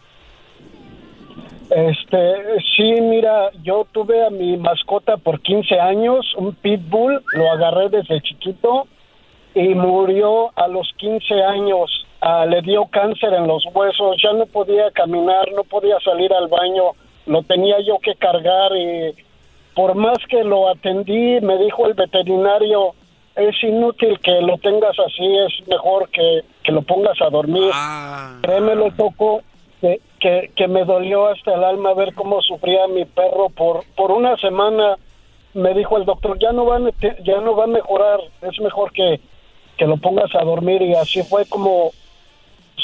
Este, 1.70 2.34
sí, 2.76 3.00
mira, 3.02 3.50
yo 3.62 3.86
tuve 3.92 4.24
a 4.24 4.30
mi 4.30 4.56
mascota 4.56 5.18
por 5.18 5.40
15 5.42 5.78
años, 5.78 6.34
un 6.36 6.54
pitbull, 6.54 7.22
lo 7.34 7.50
agarré 7.50 7.90
desde 7.90 8.22
chiquito 8.22 8.86
y 9.54 9.74
murió 9.74 10.50
a 10.56 10.66
los 10.68 10.90
15 10.96 11.42
años. 11.42 12.06
Ah, 12.20 12.46
le 12.46 12.62
dio 12.62 12.86
cáncer 12.86 13.34
en 13.34 13.46
los 13.46 13.64
huesos, 13.74 14.16
ya 14.22 14.32
no 14.32 14.46
podía 14.46 14.90
caminar, 14.92 15.52
no 15.54 15.62
podía 15.64 15.98
salir 16.00 16.32
al 16.32 16.48
baño, 16.48 16.92
lo 17.26 17.42
tenía 17.42 17.76
yo 17.80 17.98
que 17.98 18.14
cargar 18.14 18.74
y 18.74 19.14
por 19.74 19.94
más 19.94 20.18
que 20.28 20.42
lo 20.42 20.68
atendí, 20.70 21.40
me 21.40 21.58
dijo 21.58 21.86
el 21.86 21.94
veterinario, 21.94 22.94
es 23.38 23.62
inútil 23.62 24.18
que 24.20 24.40
lo 24.42 24.58
tengas 24.58 24.98
así, 24.98 25.24
es 25.46 25.66
mejor 25.68 26.08
que, 26.10 26.42
que 26.64 26.72
lo 26.72 26.82
pongas 26.82 27.20
a 27.22 27.30
dormir. 27.30 27.70
Créeme, 28.42 28.74
lo 28.74 28.90
toco, 28.92 29.42
que, 29.80 30.00
que, 30.20 30.50
que 30.56 30.68
me 30.68 30.84
dolió 30.84 31.28
hasta 31.28 31.54
el 31.54 31.64
alma 31.64 31.94
ver 31.94 32.14
cómo 32.14 32.42
sufría 32.42 32.86
mi 32.88 33.04
perro 33.04 33.48
por, 33.50 33.84
por 33.96 34.10
una 34.10 34.36
semana. 34.36 34.96
Me 35.54 35.72
dijo 35.74 35.96
el 35.96 36.04
doctor, 36.04 36.38
ya 36.38 36.52
no 36.52 36.66
va, 36.66 36.78
ya 37.24 37.40
no 37.40 37.56
va 37.56 37.64
a 37.64 37.68
mejorar, 37.68 38.20
es 38.42 38.60
mejor 38.60 38.92
que, 38.92 39.20
que 39.76 39.86
lo 39.86 39.96
pongas 39.96 40.34
a 40.34 40.44
dormir 40.44 40.82
y 40.82 40.94
así 40.94 41.22
fue 41.22 41.46
como 41.46 41.90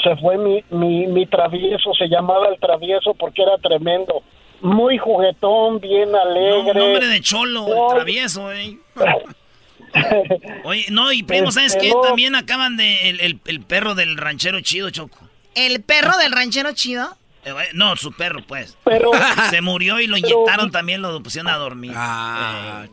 se 0.03 0.15
fue 0.17 0.37
mi, 0.37 0.63
mi, 0.71 1.07
mi 1.07 1.25
travieso, 1.25 1.93
se 1.93 2.07
llamaba 2.07 2.47
el 2.49 2.59
travieso 2.59 3.13
porque 3.13 3.43
era 3.43 3.57
tremendo, 3.57 4.21
muy 4.61 4.97
juguetón, 4.97 5.79
bien 5.79 6.11
No, 6.11 6.19
alegre. 6.21 6.73
nombre 6.73 7.07
de 7.07 7.21
cholo, 7.21 7.65
No. 7.67 7.87
el 7.89 7.95
travieso, 7.95 8.51
eh. 8.51 8.77
Oye, 10.63 10.85
no, 10.91 11.11
y 11.11 11.23
primo, 11.23 11.51
¿sabes 11.51 11.73
Este, 11.75 11.87
qué? 11.87 11.93
no. 11.93 12.01
También 12.01 12.35
acaban 12.35 12.77
de. 12.77 13.09
El, 13.09 13.19
el- 13.21 13.39
el 13.45 13.61
perro 13.61 13.95
del 13.95 14.17
ranchero 14.17 14.59
chido, 14.61 14.89
Choco. 14.89 15.19
¿El 15.55 15.81
perro 15.83 16.17
del 16.17 16.31
ranchero 16.31 16.71
chido? 16.73 17.07
Eh, 17.45 17.53
No, 17.73 17.95
su 17.95 18.11
perro, 18.11 18.41
pues. 18.47 18.77
Pero- 18.83 19.11
Se 19.49 19.61
murió 19.61 19.99
y 19.99 20.07
lo 20.07 20.15
pero- 20.15 20.27
inyectaron 20.27 20.71
también, 20.71 21.01
lo 21.01 21.21
pusieron 21.21 21.51
a 21.51 21.57
dormir. 21.57 21.91
Ah, 21.95 22.85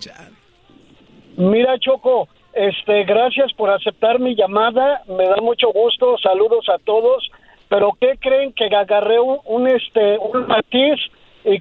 Mira, 1.37 1.79
Choco, 1.79 2.29
este, 2.53 3.05
gracias 3.05 3.53
por 3.55 3.71
aceptar 3.71 4.19
mi 4.21 4.35
llamada. 4.37 5.03
Me 5.09 5.25
da 5.27 5.37
mucho 5.41 5.69
gusto. 5.73 6.17
Saludos 6.23 6.67
a 6.69 6.79
todos. 6.85 7.31
Pero 7.69 7.97
¿qué 7.99 8.19
creen 8.21 8.53
que 8.53 8.67
agarré 8.67 9.19
un, 9.19 9.39
un, 9.47 9.67
este, 9.67 10.19
un 10.19 10.47
matiz 10.47 11.01
y 11.45 11.59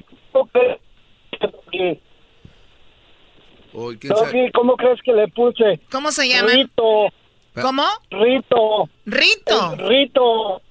¿cómo 3.72 3.72
crees 3.72 3.72
que- 3.72 3.78
Uy, 3.78 3.98
¿quién 3.98 4.16
sabe? 4.16 4.28
Doggy, 4.32 4.52
¿cómo 4.52 4.76
crees 4.78 5.00
que 5.04 5.14
le 5.14 5.28
puse? 5.30 5.80
¿Cómo 5.92 6.12
se 6.12 6.28
llama? 6.28 6.50
Rito. 6.52 6.84
¿Cómo? 7.62 7.84
Rito. 8.10 8.90
Rito. 9.06 9.74
El 9.74 9.88
Rito. 9.88 10.62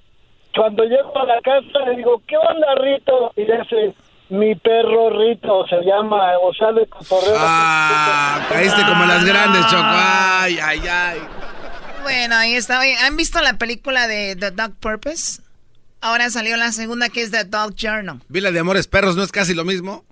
Cuando 0.55 0.83
llego 0.83 1.17
a 1.17 1.25
la 1.25 1.41
casa 1.41 1.85
le 1.89 1.97
digo, 1.97 2.21
¿qué 2.27 2.35
onda, 2.37 2.67
Rito? 2.75 3.31
Y 3.37 3.41
dice, 3.41 3.95
mi 4.29 4.55
perro 4.55 5.09
Rito 5.11 5.65
se 5.67 5.77
llama, 5.85 6.37
o 6.41 6.53
sea, 6.53 6.71
de 6.73 6.85
cotorreo. 6.87 7.35
Ah, 7.37 8.45
caíste 8.49 8.81
como 8.85 9.05
las 9.05 9.23
grandes, 9.25 9.61
Choco. 9.67 9.83
Ay, 9.83 10.57
ay, 10.61 10.81
ay. 10.89 11.19
Bueno, 12.03 12.35
ahí 12.35 12.55
está. 12.55 12.79
Oye, 12.79 12.95
¿Han 12.97 13.15
visto 13.15 13.39
la 13.41 13.57
película 13.57 14.07
de 14.07 14.35
The 14.35 14.51
Dog 14.51 14.73
Purpose? 14.79 15.41
Ahora 16.01 16.29
salió 16.31 16.57
la 16.57 16.71
segunda 16.71 17.09
que 17.09 17.21
es 17.21 17.29
The 17.31 17.43
Dog 17.45 17.75
Journal. 17.75 18.19
Vi 18.27 18.41
la 18.41 18.51
de 18.51 18.59
Amores 18.59 18.87
Perros, 18.87 19.15
¿no 19.15 19.21
es 19.23 19.31
casi 19.31 19.53
lo 19.53 19.63
mismo? 19.65 20.03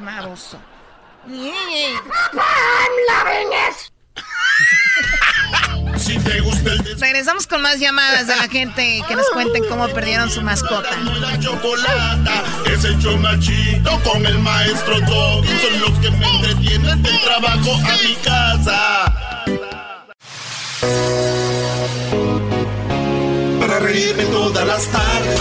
Maroso. 0.00 0.58
Si 5.96 6.18
te 6.18 6.40
gusta 6.40 6.72
el 6.72 6.98
Regresamos 6.98 7.46
con 7.46 7.62
más 7.62 7.78
llamadas 7.78 8.26
de 8.26 8.36
la 8.36 8.48
gente 8.48 9.02
que 9.06 9.16
nos 9.16 9.28
cuenten 9.30 9.64
cómo 9.68 9.88
perdieron 9.88 10.30
su 10.30 10.42
mascota. 10.42 10.88
la 11.20 11.38
chocolata, 11.38 12.42
es 12.66 13.06
más 13.18 13.38
chido 13.40 14.00
con 14.02 14.24
el 14.24 14.38
maestro 14.38 15.00
Doggy. 15.00 15.48
Son 15.58 15.80
los 15.80 15.98
que 15.98 16.10
me 16.10 16.26
entretienen 16.26 17.02
del 17.02 17.20
trabajo 17.20 17.74
a 17.74 17.96
mi 18.02 18.14
casa. 18.16 19.14
Para 23.60 23.78
reírme 23.80 24.24
todas 24.24 24.66
las 24.66 24.86
tardes, 24.86 25.40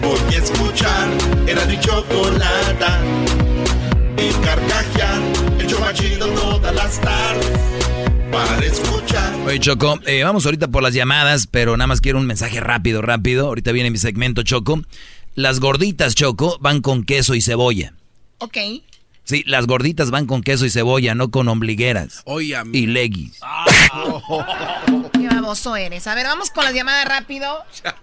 voy 0.00 0.34
a 0.34 0.38
escuchar 0.38 1.08
era 1.46 1.64
mi 1.66 1.78
chocolata. 1.80 3.00
Y 4.16 4.30
carcajear, 4.44 5.20
el 5.58 5.66
show 5.66 5.80
más 5.80 5.94
chido 5.94 6.26
todas 6.28 6.74
las 6.74 7.00
tardes. 7.00 7.50
Para 8.32 8.64
escuchar. 8.64 9.34
Oye, 9.46 9.60
Choco, 9.60 9.98
eh, 10.06 10.24
vamos 10.24 10.44
ahorita 10.44 10.68
por 10.68 10.82
las 10.82 10.94
llamadas, 10.94 11.46
pero 11.46 11.76
nada 11.76 11.86
más 11.86 12.00
quiero 12.00 12.18
un 12.18 12.26
mensaje 12.26 12.60
rápido, 12.60 13.02
rápido. 13.02 13.46
Ahorita 13.46 13.72
viene 13.72 13.90
mi 13.90 13.98
segmento, 13.98 14.42
Choco. 14.42 14.82
Las 15.34 15.60
gorditas, 15.60 16.14
Choco, 16.14 16.58
van 16.60 16.80
con 16.80 17.04
queso 17.04 17.34
y 17.34 17.40
cebolla. 17.42 17.92
Ok. 18.38 18.56
Sí, 19.24 19.42
las 19.46 19.66
gorditas 19.66 20.10
van 20.10 20.26
con 20.26 20.42
queso 20.42 20.66
y 20.66 20.70
cebolla, 20.70 21.14
no 21.14 21.30
con 21.30 21.48
ombligueras. 21.48 22.22
Oye, 22.26 22.56
Y 22.72 22.86
leggings. 22.86 23.40
Qué 25.12 25.28
baboso 25.28 25.76
eres. 25.76 26.06
A 26.06 26.14
ver, 26.14 26.26
vamos 26.26 26.50
con 26.50 26.64
las 26.64 26.74
llamadas 26.74 27.06
rápido. 27.06 27.58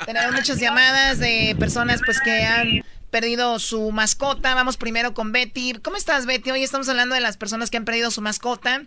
Tenemos 0.06 0.34
muchas 0.34 0.60
llamadas 0.60 1.20
de 1.20 1.56
personas 1.58 2.02
pues 2.06 2.20
que 2.22 2.44
han 2.44 2.84
perdido 3.14 3.60
su 3.60 3.92
mascota. 3.92 4.56
Vamos 4.56 4.76
primero 4.76 5.14
con 5.14 5.32
Betty. 5.32 5.74
¿Cómo 5.84 5.98
estás, 5.98 6.26
Betty? 6.26 6.50
Hoy 6.50 6.64
estamos 6.64 6.90
hablando 6.90 7.14
de 7.14 7.22
las 7.22 7.38
personas 7.38 7.70
que 7.70 7.78
han 7.78 7.86
perdido 7.86 8.10
su 8.10 8.24
mascota 8.24 8.82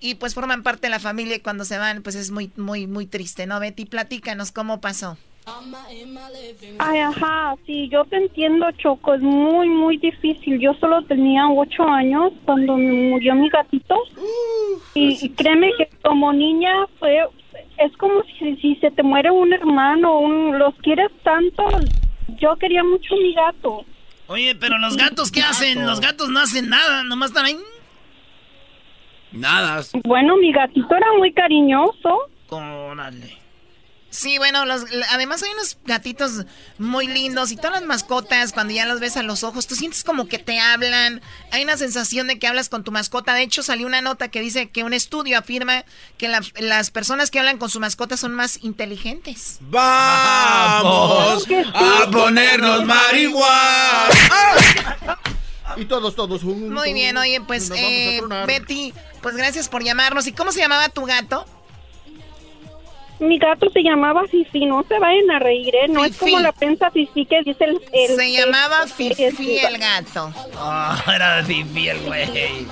y 0.00 0.14
pues 0.14 0.34
forman 0.34 0.62
parte 0.62 0.86
de 0.86 0.90
la 0.90 0.98
familia 0.98 1.36
y 1.36 1.40
cuando 1.40 1.66
se 1.66 1.76
van 1.76 2.02
pues 2.02 2.16
es 2.16 2.30
muy, 2.30 2.50
muy, 2.56 2.86
muy 2.86 3.04
triste, 3.04 3.46
¿no, 3.46 3.60
Betty? 3.60 3.84
Platícanos 3.84 4.50
cómo 4.50 4.80
pasó. 4.80 5.18
Ay, 6.78 7.00
ajá, 7.00 7.54
sí, 7.66 7.90
yo 7.90 8.06
te 8.06 8.16
entiendo, 8.16 8.66
Choco, 8.78 9.12
es 9.12 9.20
muy, 9.20 9.68
muy 9.68 9.98
difícil. 9.98 10.58
Yo 10.58 10.72
solo 10.80 11.02
tenía 11.02 11.46
ocho 11.46 11.86
años 11.86 12.32
cuando 12.46 12.78
murió 12.78 13.34
mi 13.34 13.50
gatito. 13.50 13.94
Y, 14.94 15.18
y 15.20 15.28
créeme 15.34 15.70
que 15.76 15.90
como 16.02 16.32
niña 16.32 16.72
fue, 16.98 17.18
es 17.76 17.94
como 17.98 18.22
si, 18.38 18.56
si 18.56 18.76
se 18.76 18.90
te 18.90 19.02
muere 19.02 19.30
un 19.30 19.52
hermano, 19.52 20.18
un, 20.18 20.58
los 20.58 20.74
quieres 20.76 21.10
tanto. 21.22 21.62
Yo 22.28 22.56
quería 22.56 22.82
mucho 22.84 23.14
mi 23.16 23.34
gato. 23.34 23.84
Oye, 24.28 24.54
pero 24.56 24.78
los 24.78 24.96
gatos, 24.96 25.30
¿qué 25.30 25.40
hacen? 25.42 25.86
Los 25.86 26.00
gatos 26.00 26.28
no 26.28 26.40
hacen 26.40 26.68
nada, 26.68 27.04
nomás 27.04 27.30
están 27.30 27.46
ahí. 27.46 27.56
Nada. 29.32 29.82
Bueno, 30.04 30.36
mi 30.36 30.52
gatito 30.52 30.94
era 30.94 31.06
muy 31.18 31.32
cariñoso. 31.32 32.28
Órale. 32.48 33.45
Sí, 34.08 34.38
bueno, 34.38 34.64
los, 34.64 34.84
además 35.10 35.42
hay 35.42 35.50
unos 35.52 35.76
gatitos 35.84 36.46
muy 36.78 37.06
lindos 37.06 37.50
y 37.52 37.56
todas 37.56 37.72
las 37.72 37.82
mascotas, 37.84 38.52
cuando 38.54 38.72
ya 38.72 38.86
los 38.86 38.98
ves 38.98 39.16
a 39.18 39.22
los 39.22 39.44
ojos, 39.44 39.66
tú 39.66 39.74
sientes 39.74 40.04
como 40.04 40.26
que 40.26 40.38
te 40.38 40.58
hablan. 40.58 41.20
Hay 41.50 41.64
una 41.64 41.76
sensación 41.76 42.26
de 42.26 42.38
que 42.38 42.46
hablas 42.46 42.70
con 42.70 42.82
tu 42.82 42.92
mascota. 42.92 43.34
De 43.34 43.42
hecho, 43.42 43.62
salió 43.62 43.86
una 43.86 44.00
nota 44.00 44.28
que 44.28 44.40
dice 44.40 44.70
que 44.70 44.84
un 44.84 44.94
estudio 44.94 45.38
afirma 45.38 45.84
que 46.16 46.28
la- 46.28 46.40
las 46.60 46.90
personas 46.90 47.30
que 47.30 47.40
hablan 47.40 47.58
con 47.58 47.68
su 47.68 47.78
mascota 47.78 48.16
son 48.16 48.32
más 48.32 48.60
inteligentes. 48.62 49.58
¡Vamos 49.60 51.46
a 51.74 52.10
ponernos 52.10 52.84
marihuana! 52.86 54.08
Y 55.76 55.84
todos, 55.84 56.14
todos 56.14 56.40
juntos. 56.42 56.70
Muy 56.70 56.94
bien, 56.94 57.16
oye, 57.18 57.40
pues 57.42 57.70
eh. 57.76 58.22
Betty, 58.46 58.94
pues 59.20 59.36
gracias 59.36 59.68
por 59.68 59.82
llamarnos. 59.84 60.26
¿Y 60.26 60.32
cómo 60.32 60.52
se 60.52 60.60
llamaba 60.60 60.88
tu 60.88 61.04
gato? 61.04 61.44
Mi 63.18 63.38
gato 63.38 63.70
se 63.70 63.82
llamaba 63.82 64.26
Fifi, 64.28 64.66
no 64.66 64.84
se 64.86 64.98
vayan 64.98 65.30
a 65.30 65.38
reír, 65.38 65.74
¿eh? 65.74 65.88
No 65.88 66.04
es 66.04 66.16
como 66.18 66.38
la 66.40 66.52
prensa 66.52 66.90
Fifi 66.90 67.24
que 67.24 67.42
dice 67.42 67.64
el... 67.64 67.80
el- 67.92 68.16
Se 68.16 68.30
llamaba 68.32 68.82
el- 68.82 68.90
Fifi 68.90 69.58
el 69.58 69.78
gato. 69.78 70.32
Ah, 70.56 71.02
era 71.14 71.42
Fifi 71.44 71.88
el 71.88 71.98
güey. 72.00 72.66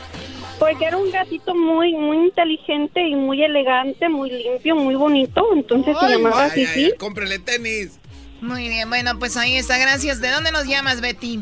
Porque 0.58 0.84
era 0.84 0.96
un 0.98 1.10
gatito 1.10 1.54
muy, 1.54 1.94
muy 1.94 2.16
inteligente 2.26 3.00
y 3.08 3.14
muy 3.16 3.42
elegante, 3.42 4.08
muy 4.08 4.30
limpio, 4.30 4.76
muy 4.76 4.94
bonito. 4.94 5.44
Entonces 5.54 5.96
se 5.98 6.08
llamaba 6.10 6.44
ay, 6.44 6.50
Fifi. 6.50 6.84
ay, 6.84 6.92
cómprele 6.98 7.38
tenis. 7.38 7.98
Muy 8.42 8.68
bien, 8.68 8.88
bueno, 8.90 9.18
pues 9.18 9.36
ahí 9.38 9.56
está, 9.56 9.78
gracias. 9.78 10.20
¿De 10.20 10.28
dónde 10.30 10.52
nos 10.52 10.66
llamas, 10.66 11.00
Betty? 11.00 11.40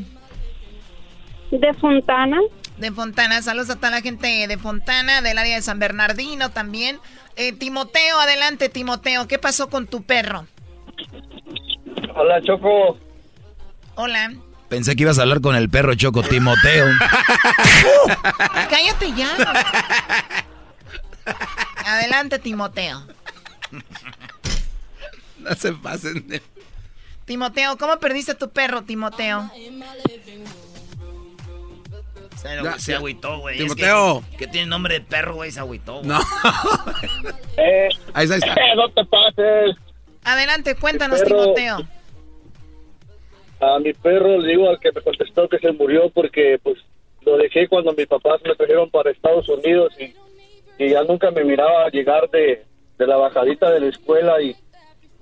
De 1.50 1.74
Fontana. 1.74 2.40
De 2.78 2.90
Fontana, 2.90 3.42
saludos 3.42 3.70
a 3.70 3.76
toda 3.76 3.90
la 3.90 4.00
gente 4.00 4.46
de 4.48 4.58
Fontana, 4.58 5.22
del 5.22 5.38
área 5.38 5.56
de 5.56 5.62
San 5.62 5.78
Bernardino 5.78 6.50
también. 6.50 6.98
Eh, 7.36 7.52
Timoteo, 7.52 8.18
adelante, 8.18 8.68
Timoteo, 8.68 9.28
¿qué 9.28 9.38
pasó 9.38 9.68
con 9.68 9.86
tu 9.86 10.02
perro? 10.02 10.46
Hola, 12.14 12.42
Choco. 12.42 12.98
Hola. 13.94 14.32
Pensé 14.68 14.96
que 14.96 15.02
ibas 15.02 15.18
a 15.18 15.22
hablar 15.22 15.40
con 15.40 15.54
el 15.54 15.68
perro 15.68 15.94
Choco 15.94 16.22
Timoteo. 16.22 16.86
Cállate 18.70 19.12
ya. 19.12 19.28
Adelante, 21.84 22.38
Timoteo. 22.38 23.06
No 25.38 25.54
se 25.54 25.72
pasen 25.72 26.26
de... 26.26 26.42
Timoteo, 27.24 27.76
¿cómo 27.76 27.98
perdiste 27.98 28.34
tu 28.34 28.50
perro, 28.50 28.82
Timoteo? 28.82 29.50
Se, 32.42 32.48
Ya, 32.62 32.78
se 32.78 32.92
ya. 32.92 32.98
agüitó, 32.98 33.38
güey. 33.38 33.54
Es 33.56 33.62
Timoteo. 33.62 34.22
Que, 34.32 34.36
que 34.38 34.46
tiene 34.48 34.66
nombre 34.66 34.94
de 34.94 35.00
perro, 35.02 35.34
güey, 35.36 35.50
se 35.52 35.60
agüitó, 35.60 35.94
güey. 35.98 36.08
No. 36.08 36.18
Eh, 37.56 37.88
Ahí 38.14 38.24
está, 38.24 38.34
ahí 38.34 38.40
está. 38.40 38.74
no 38.74 38.88
te 38.90 39.04
pases. 39.04 39.76
Adelante, 40.24 40.74
cuéntanos, 40.74 41.22
Timoteo. 41.22 41.82
A 43.60 43.78
mi 43.78 43.92
perro 43.92 44.38
le 44.38 44.48
digo 44.52 44.68
al 44.68 44.80
que 44.80 44.90
me 44.90 45.00
contestó 45.02 45.48
que 45.48 45.58
se 45.58 45.70
murió 45.72 46.10
porque 46.10 46.58
pues 46.62 46.78
lo 47.20 47.36
dejé 47.36 47.68
cuando 47.68 47.92
mis 47.92 48.06
papás 48.08 48.40
me 48.44 48.54
trajeron 48.56 48.90
para 48.90 49.10
Estados 49.10 49.48
Unidos 49.48 49.92
y, 50.00 50.12
y 50.82 50.90
ya 50.90 51.04
nunca 51.04 51.30
me 51.30 51.44
miraba 51.44 51.88
llegar 51.90 52.28
de, 52.30 52.64
de 52.98 53.06
la 53.06 53.16
bajadita 53.16 53.70
de 53.70 53.80
la 53.80 53.86
escuela 53.88 54.40
y, 54.42 54.56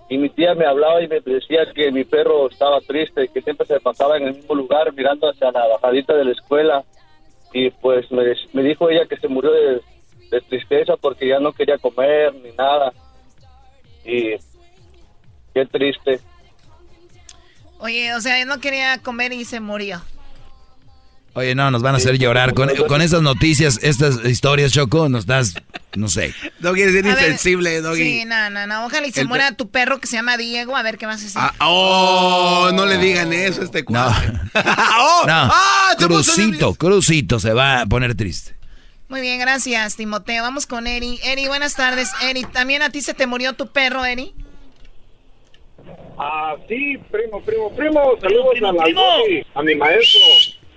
y 0.09 0.17
mi 0.17 0.31
tía 0.31 0.55
me 0.55 0.65
hablaba 0.65 1.03
y 1.03 1.09
me 1.09 1.21
decía 1.21 1.67
que 1.75 1.93
mi 1.93 2.05
perro 2.05 2.49
estaba 2.49 2.81
triste, 2.81 3.29
que 3.29 3.43
siempre 3.43 3.67
se 3.67 3.79
pasaba 3.81 4.17
en 4.17 4.29
el 4.29 4.35
mismo 4.37 4.55
lugar 4.55 4.93
mirando 4.95 5.29
hacia 5.29 5.51
la 5.53 5.67
bajadita 5.67 6.15
de 6.15 6.25
la 6.25 6.33
escuela 6.33 6.85
y 7.53 7.71
pues 7.71 8.11
me, 8.11 8.63
dijo 8.63 8.89
ella 8.89 9.07
que 9.07 9.17
se 9.17 9.29
murió 9.29 9.51
de, 9.53 9.81
de 10.31 10.41
tristeza 10.43 10.97
porque 10.97 11.29
ya 11.29 11.41
no 11.41 11.53
quería 11.53 11.79
comer 11.79 12.35
ni 12.35 12.53
nada 12.53 12.93
y 14.05 14.37
qué 15.55 15.67
triste. 15.71 16.21
Oye, 17.79 18.15
o 18.15 18.21
sea, 18.21 18.45
no 18.45 18.61
quería 18.61 18.99
comer 18.99 19.33
y 19.33 19.45
se 19.45 19.61
murió. 19.61 20.03
Oye, 21.35 21.55
no, 21.55 21.71
nos 21.71 21.83
van 21.83 21.95
a 21.95 21.99
hacer 21.99 22.19
llorar. 22.19 22.55
Con, 22.55 22.71
con 22.89 23.03
estas 23.03 23.23
noticias, 23.23 23.79
estas 23.83 24.25
historias, 24.25 24.73
Choco, 24.73 25.09
nos 25.09 25.27
das, 25.27 25.55
no 25.95 26.09
sé. 26.09 26.35
No 26.59 26.73
quieres 26.73 26.93
ser 26.93 27.07
A 27.07 27.15
ver, 27.15 27.25
insensible, 27.25 27.81
Doggy. 27.81 28.03
Sí, 28.03 28.25
no, 28.25 28.51
no, 28.51 28.67
no. 28.67 28.87
Ojalá 28.87 29.07
y 29.07 29.13
se 29.13 29.21
El 29.21 29.29
muera 29.29 29.53
tu 29.53 29.71
perro 29.71 30.01
que 30.01 30.09
se 30.09 30.17
llama 30.17 30.37
Diego. 30.37 30.77
A 30.77 30.83
ver 30.83 30.99
qué 30.99 31.07
vas 31.07 31.23
a 31.23 31.27
hacer. 31.27 31.43
Ah, 31.43 31.55
oh, 31.69 32.71
no 32.75 32.85
le 32.85 32.99
digan 32.99 33.33
eso 33.33 33.61
a 33.61 33.65
este 33.65 33.83
No, 33.83 33.87
cuadro. 33.87 34.33
no. 34.55 35.33
¡Ah! 35.33 35.95
se 35.97 36.07
puso 36.09 36.33
Crucito, 36.35 36.75
Crucito 36.75 37.39
se 37.39 37.53
va 37.53 37.83
a 37.83 37.87
poner 37.87 38.17
triste. 38.17 38.57
Muy 39.09 39.21
bien, 39.21 39.39
gracias, 39.41 39.97
Timoteo. 39.97 40.43
Vamos 40.43 40.67
con 40.67 40.87
Eri. 40.87 41.21
Eri, 41.25 41.47
buenas 41.47 41.75
tardes. 41.75 42.11
Eri, 42.23 42.45
¿también 42.45 42.83
a 42.83 42.91
ti 42.91 43.03
se 43.03 43.15
te 43.15 43.27
murió 43.27 43.53
tu 43.55 43.69
perro, 43.69 44.05
Eri? 44.05 44.35
Ah, 46.17 46.55
sí, 46.69 46.99
primo, 47.11 47.41
primo, 47.43 47.75
primo. 47.75 48.01
Saludos 48.21 48.55
a 48.59 48.73
la 48.73 48.87
Loli, 48.89 49.45
a 49.55 49.63
mi 49.63 49.75
maestro. 49.75 50.21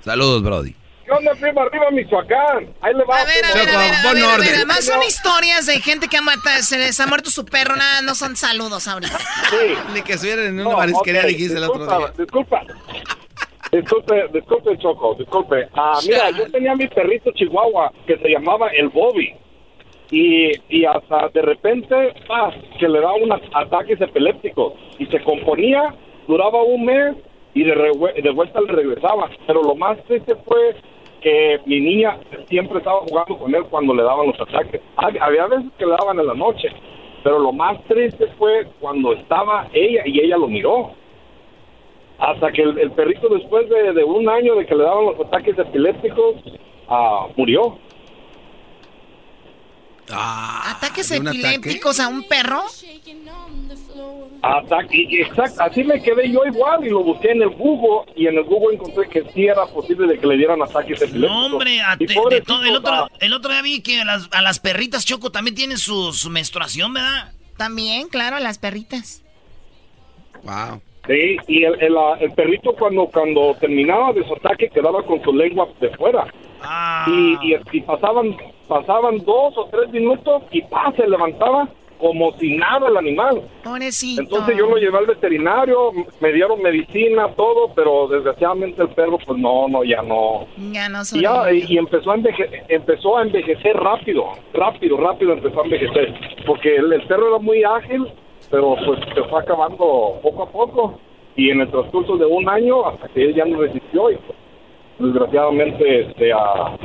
Saludos, 0.03 0.43
Brody. 0.43 0.75
¿Qué 1.05 1.11
onda, 1.11 1.31
primo? 1.35 1.61
Arriba, 1.61 1.91
Michoacán. 1.91 2.73
Ahí 2.81 2.93
le 2.93 3.03
va. 3.05 3.19
A 3.19 3.25
ver, 3.25 3.45
a 3.45 3.53
ver, 3.53 3.69
a 3.69 3.77
ver, 3.77 3.93
a 3.93 4.13
ver, 4.13 4.23
a 4.23 4.37
ver, 4.37 4.55
Además 4.55 4.85
son 4.85 5.01
historias 5.03 5.65
de 5.65 5.79
gente 5.79 6.07
que 6.07 6.17
ha 6.17 6.21
muerto, 6.21 6.49
se 6.61 6.77
les 6.77 6.99
ha 6.99 7.07
muerto 7.07 7.29
su 7.29 7.45
perro, 7.45 7.75
nada, 7.75 8.01
no 8.01 8.15
son 8.15 8.35
saludos 8.35 8.87
ahorita. 8.87 9.17
Sí. 9.17 9.75
Ni 9.93 10.01
que 10.01 10.13
estuvieran 10.13 10.45
en 10.47 10.53
una 10.55 10.63
No, 10.71 10.77
marisquería, 10.77 11.21
ok, 11.21 11.27
dijiste 11.27 11.57
el 11.57 11.63
otro 11.63 11.85
día. 11.85 12.13
Disculpa. 12.17 12.61
Disculpe, 13.71 14.27
disculpe, 14.33 14.77
Choco, 14.77 15.15
disculpe. 15.15 15.67
Ah, 15.73 15.99
mira, 16.05 16.29
yo 16.31 16.49
tenía 16.51 16.75
mi 16.75 16.87
perrito 16.87 17.31
chihuahua 17.31 17.91
que 18.05 18.17
se 18.17 18.29
llamaba 18.29 18.67
el 18.69 18.89
Bobby. 18.89 19.33
Y, 20.11 20.51
y 20.69 20.85
hasta 20.85 21.29
de 21.33 21.41
repente, 21.41 21.95
ah, 22.29 22.51
que 22.79 22.87
le 22.87 22.99
daba 22.99 23.15
unos 23.15 23.41
ataques 23.53 23.99
epilépticos. 23.99 24.73
Y 24.99 25.05
se 25.07 25.21
componía, 25.23 25.95
duraba 26.27 26.61
un 26.63 26.85
mes 26.85 27.15
y 27.53 27.63
de, 27.63 27.73
de 28.23 28.29
vuelta 28.31 28.61
le 28.61 28.71
regresaba. 28.71 29.29
Pero 29.47 29.61
lo 29.63 29.75
más 29.75 29.97
triste 30.05 30.35
fue 30.45 30.75
que 31.21 31.59
mi 31.65 31.79
niña 31.79 32.17
siempre 32.49 32.79
estaba 32.79 32.99
jugando 33.01 33.37
con 33.37 33.53
él 33.55 33.63
cuando 33.69 33.93
le 33.93 34.03
daban 34.03 34.27
los 34.27 34.39
ataques. 34.41 34.81
Hab- 34.97 35.17
Había 35.21 35.47
veces 35.47 35.71
que 35.77 35.85
le 35.85 35.91
daban 35.91 36.19
en 36.19 36.27
la 36.27 36.33
noche. 36.33 36.69
Pero 37.23 37.39
lo 37.39 37.53
más 37.53 37.81
triste 37.85 38.27
fue 38.37 38.67
cuando 38.81 39.13
estaba 39.13 39.67
ella 39.71 40.01
y 40.05 40.19
ella 40.19 40.37
lo 40.37 40.47
miró 40.47 40.91
hasta 42.19 42.51
que 42.51 42.61
el, 42.61 42.77
el 42.77 42.91
perrito 42.91 43.27
después 43.29 43.67
de, 43.69 43.93
de 43.93 44.03
un 44.03 44.27
año 44.29 44.55
de 44.55 44.65
que 44.65 44.75
le 44.75 44.83
daban 44.83 45.05
los 45.05 45.19
ataques 45.19 45.57
epilépticos 45.57 46.35
ah, 46.89 47.27
murió 47.35 47.77
¿Ataques 50.11 51.09
¿de 51.09 51.19
un 51.19 51.27
ataque? 51.29 51.39
epilépticos 51.55 51.99
a 51.99 52.07
un 52.09 52.23
perro? 52.23 52.61
Ataque, 54.41 54.97
y- 55.09 55.21
exacto, 55.21 55.61
así 55.63 55.83
me 55.85 56.01
quedé 56.01 56.29
yo 56.29 56.45
igual 56.45 56.85
y 56.85 56.89
lo 56.89 57.01
busqué 57.01 57.31
en 57.31 57.41
el 57.43 57.49
Google 57.51 58.11
y 58.15 58.27
en 58.27 58.35
el 58.37 58.43
Google 58.43 58.75
encontré 58.75 59.07
que 59.07 59.23
sí 59.33 59.45
era 59.45 59.65
posible 59.67 60.05
de 60.07 60.19
que 60.19 60.27
le 60.27 60.35
dieran 60.35 60.61
ataques 60.61 61.01
epilépticos. 61.01 61.29
No, 61.37 61.45
hombre, 61.45 61.79
a- 61.81 61.95
de- 61.95 62.07
todo- 62.45 62.63
el, 62.65 62.75
otro, 62.75 62.93
ah, 62.93 63.09
el 63.21 63.33
otro 63.33 63.51
día 63.53 63.61
vi 63.61 63.81
que 63.81 64.01
a 64.01 64.05
las, 64.05 64.27
a 64.33 64.41
las 64.41 64.59
perritas 64.59 65.05
Choco 65.05 65.31
también 65.31 65.55
tienen 65.55 65.77
su, 65.77 66.11
su 66.11 66.29
menstruación, 66.29 66.93
¿verdad? 66.93 67.31
También, 67.57 68.09
claro, 68.09 68.37
las 68.39 68.57
perritas. 68.57 69.23
Wow. 70.43 70.81
Sí, 71.07 71.37
y 71.47 71.63
el, 71.63 71.81
el, 71.81 71.95
ah, 71.97 72.17
el 72.19 72.31
perrito 72.31 72.73
cuando 72.77 73.05
cuando 73.07 73.55
terminaba 73.59 74.11
de 74.13 74.25
su 74.27 74.33
ataque 74.35 74.69
quedaba 74.69 75.03
con 75.03 75.21
su 75.23 75.31
lengua 75.33 75.67
de 75.79 75.89
fuera. 75.95 76.25
Ah. 76.61 77.05
Y, 77.07 77.37
y, 77.53 77.57
y 77.71 77.81
pasaban 77.81 78.35
pasaban 78.67 79.17
dos 79.19 79.53
o 79.57 79.69
tres 79.71 79.89
minutos 79.91 80.43
y 80.51 80.61
pa, 80.63 80.91
se 80.95 81.07
levantaba 81.07 81.67
como 82.03 82.33
si 82.37 82.57
nada 82.57 82.89
el 82.89 82.97
animal. 82.97 83.41
Pobrecito. 83.63 84.21
Entonces 84.23 84.57
yo 84.57 84.67
lo 84.67 84.75
llevé 84.75 84.97
al 84.97 85.05
veterinario, 85.05 85.91
me 86.19 86.33
dieron 86.33 86.61
medicina, 86.61 87.29
todo, 87.37 87.71
pero 87.73 88.09
desgraciadamente 88.09 88.81
el 88.81 88.89
perro 88.89 89.17
pues 89.25 89.39
no, 89.39 89.69
no, 89.69 89.85
ya 89.85 90.01
no. 90.01 90.45
Ya 90.73 90.89
no 90.89 90.99
Y, 91.13 91.21
ya, 91.21 91.51
y, 91.53 91.77
empezó, 91.77 92.11
a 92.11 92.17
enveje- 92.17 92.63
empezó 92.67 93.17
a 93.17 93.21
envejecer 93.23 93.77
rápido, 93.77 94.25
rápido, 94.53 94.97
rápido 94.97 95.31
empezó 95.31 95.61
a 95.61 95.63
envejecer. 95.63 96.13
Porque 96.45 96.75
el, 96.75 96.91
el 96.91 97.03
perro 97.07 97.29
era 97.29 97.39
muy 97.39 97.63
ágil, 97.63 98.05
pero 98.51 98.75
pues 98.85 98.99
se 99.15 99.23
fue 99.23 99.39
acabando 99.41 100.19
poco 100.21 100.43
a 100.43 100.49
poco. 100.51 100.99
Y 101.37 101.49
en 101.51 101.61
el 101.61 101.71
transcurso 101.71 102.17
de 102.17 102.25
un 102.25 102.47
año, 102.49 102.85
hasta 102.85 103.07
que 103.07 103.23
él 103.23 103.33
ya 103.33 103.45
no 103.45 103.59
resistió, 103.61 104.11
y 104.11 104.17
pues, 104.17 104.37
desgraciadamente 104.99 106.01
este, 106.01 106.33
ah, 106.33 106.77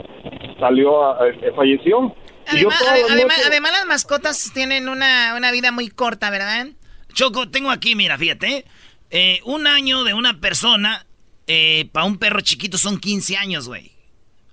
salió, 0.60 1.04
a- 1.04 1.28
eh, 1.28 1.52
falleció. 1.54 2.12
Además, 2.48 2.80
las 2.80 3.10
además, 3.10 3.36
noches- 3.36 3.46
además 3.46 3.72
las 3.72 3.86
mascotas 3.86 4.50
tienen 4.54 4.88
una, 4.88 5.34
una 5.36 5.50
vida 5.52 5.72
muy 5.72 5.88
corta, 5.88 6.30
¿verdad? 6.30 6.68
Choco, 7.14 7.48
tengo 7.48 7.70
aquí, 7.70 7.94
mira, 7.94 8.18
fíjate. 8.18 8.64
eh, 9.10 9.40
un 9.44 9.66
año 9.66 10.04
de 10.04 10.12
una 10.14 10.38
persona, 10.40 11.06
para 11.92 12.04
un 12.04 12.18
perro 12.18 12.40
chiquito 12.42 12.76
son 12.76 12.98
15 13.00 13.36
años, 13.38 13.66
güey. 13.66 13.92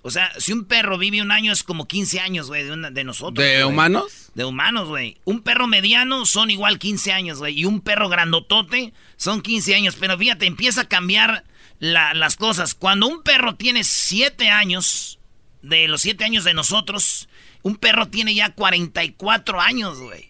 O 0.01 0.11
sea, 0.11 0.31
si 0.39 0.53
un 0.53 0.65
perro 0.65 0.97
vive 0.97 1.21
un 1.21 1.31
año 1.31 1.51
es 1.51 1.63
como 1.63 1.87
15 1.87 2.19
años, 2.21 2.47
güey, 2.47 2.63
de, 2.63 2.71
una- 2.71 2.91
de 2.91 3.03
nosotros. 3.03 3.43
¿De 3.45 3.65
humanos? 3.65 4.29
De 4.35 4.45
humanos, 4.45 4.87
güey. 4.87 5.17
Un 5.25 5.41
perro 5.41 5.67
mediano 5.67 6.25
son 6.25 6.51
igual 6.51 6.77
15 6.79 7.11
años, 7.11 7.39
güey. 7.39 7.59
Y 7.59 7.65
un 7.65 7.81
perro 7.81 8.07
grandotote 8.07 8.93
son 9.17 9.41
15 9.41 9.73
años. 9.75 9.97
Pero 9.99 10.15
fíjate, 10.17 10.45
empieza 10.45 10.81
a 10.81 10.87
cambiar 10.87 11.43
la- 11.79 12.13
las 12.13 12.35
cosas. 12.37 12.75
Cuando 12.75 13.07
un 13.07 13.23
perro 13.23 13.55
tiene 13.55 13.83
7 13.83 14.47
años, 14.49 15.17
de 15.63 15.87
los 15.87 16.01
7 16.01 16.23
años 16.23 16.43
de 16.43 16.53
nosotros, 16.53 17.27
un 17.65 17.75
perro 17.77 18.07
tiene 18.09 18.35
ya 18.35 18.51
44 18.53 19.59
años, 19.59 19.99
güey. 19.99 20.29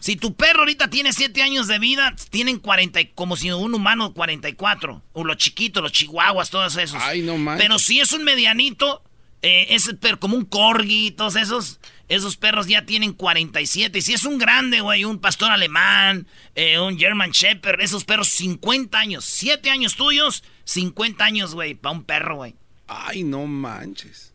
Si 0.00 0.16
tu 0.16 0.34
perro 0.34 0.60
ahorita 0.60 0.90
tiene 0.90 1.12
7 1.12 1.40
años 1.42 1.68
de 1.68 1.78
vida, 1.78 2.12
tienen 2.30 2.58
40, 2.58 3.00
y- 3.00 3.06
como 3.14 3.36
si 3.36 3.52
un 3.52 3.72
humano 3.72 4.12
44. 4.12 5.00
O 5.12 5.24
los 5.24 5.36
chiquitos, 5.36 5.80
los 5.80 5.92
chihuahuas, 5.92 6.50
todos 6.50 6.76
esos. 6.76 7.00
Ay, 7.00 7.22
no 7.22 7.38
manches. 7.38 7.64
Pero 7.64 7.78
si 7.78 8.00
es 8.00 8.10
un 8.12 8.24
medianito, 8.24 9.04
eh, 9.42 9.68
es 9.70 9.94
per- 10.00 10.18
como 10.18 10.36
un 10.36 10.44
corgi, 10.44 11.12
todos 11.12 11.36
esos, 11.36 11.78
esos 12.08 12.36
perros 12.36 12.66
ya 12.66 12.84
tienen 12.84 13.12
47. 13.12 14.00
Y 14.00 14.02
si 14.02 14.12
es 14.14 14.24
un 14.24 14.38
grande, 14.38 14.80
güey, 14.80 15.04
un 15.04 15.20
pastor 15.20 15.52
alemán, 15.52 16.26
eh, 16.56 16.80
un 16.80 16.98
German 16.98 17.30
Shepherd, 17.30 17.80
esos 17.80 18.02
perros 18.04 18.26
50 18.28 18.98
años. 18.98 19.24
7 19.24 19.70
años 19.70 19.94
tuyos, 19.94 20.42
50 20.64 21.24
años, 21.24 21.54
güey, 21.54 21.74
para 21.74 21.92
un 21.94 22.02
perro, 22.02 22.36
güey. 22.38 22.56
Ay, 22.88 23.22
no 23.22 23.46
manches. 23.46 24.31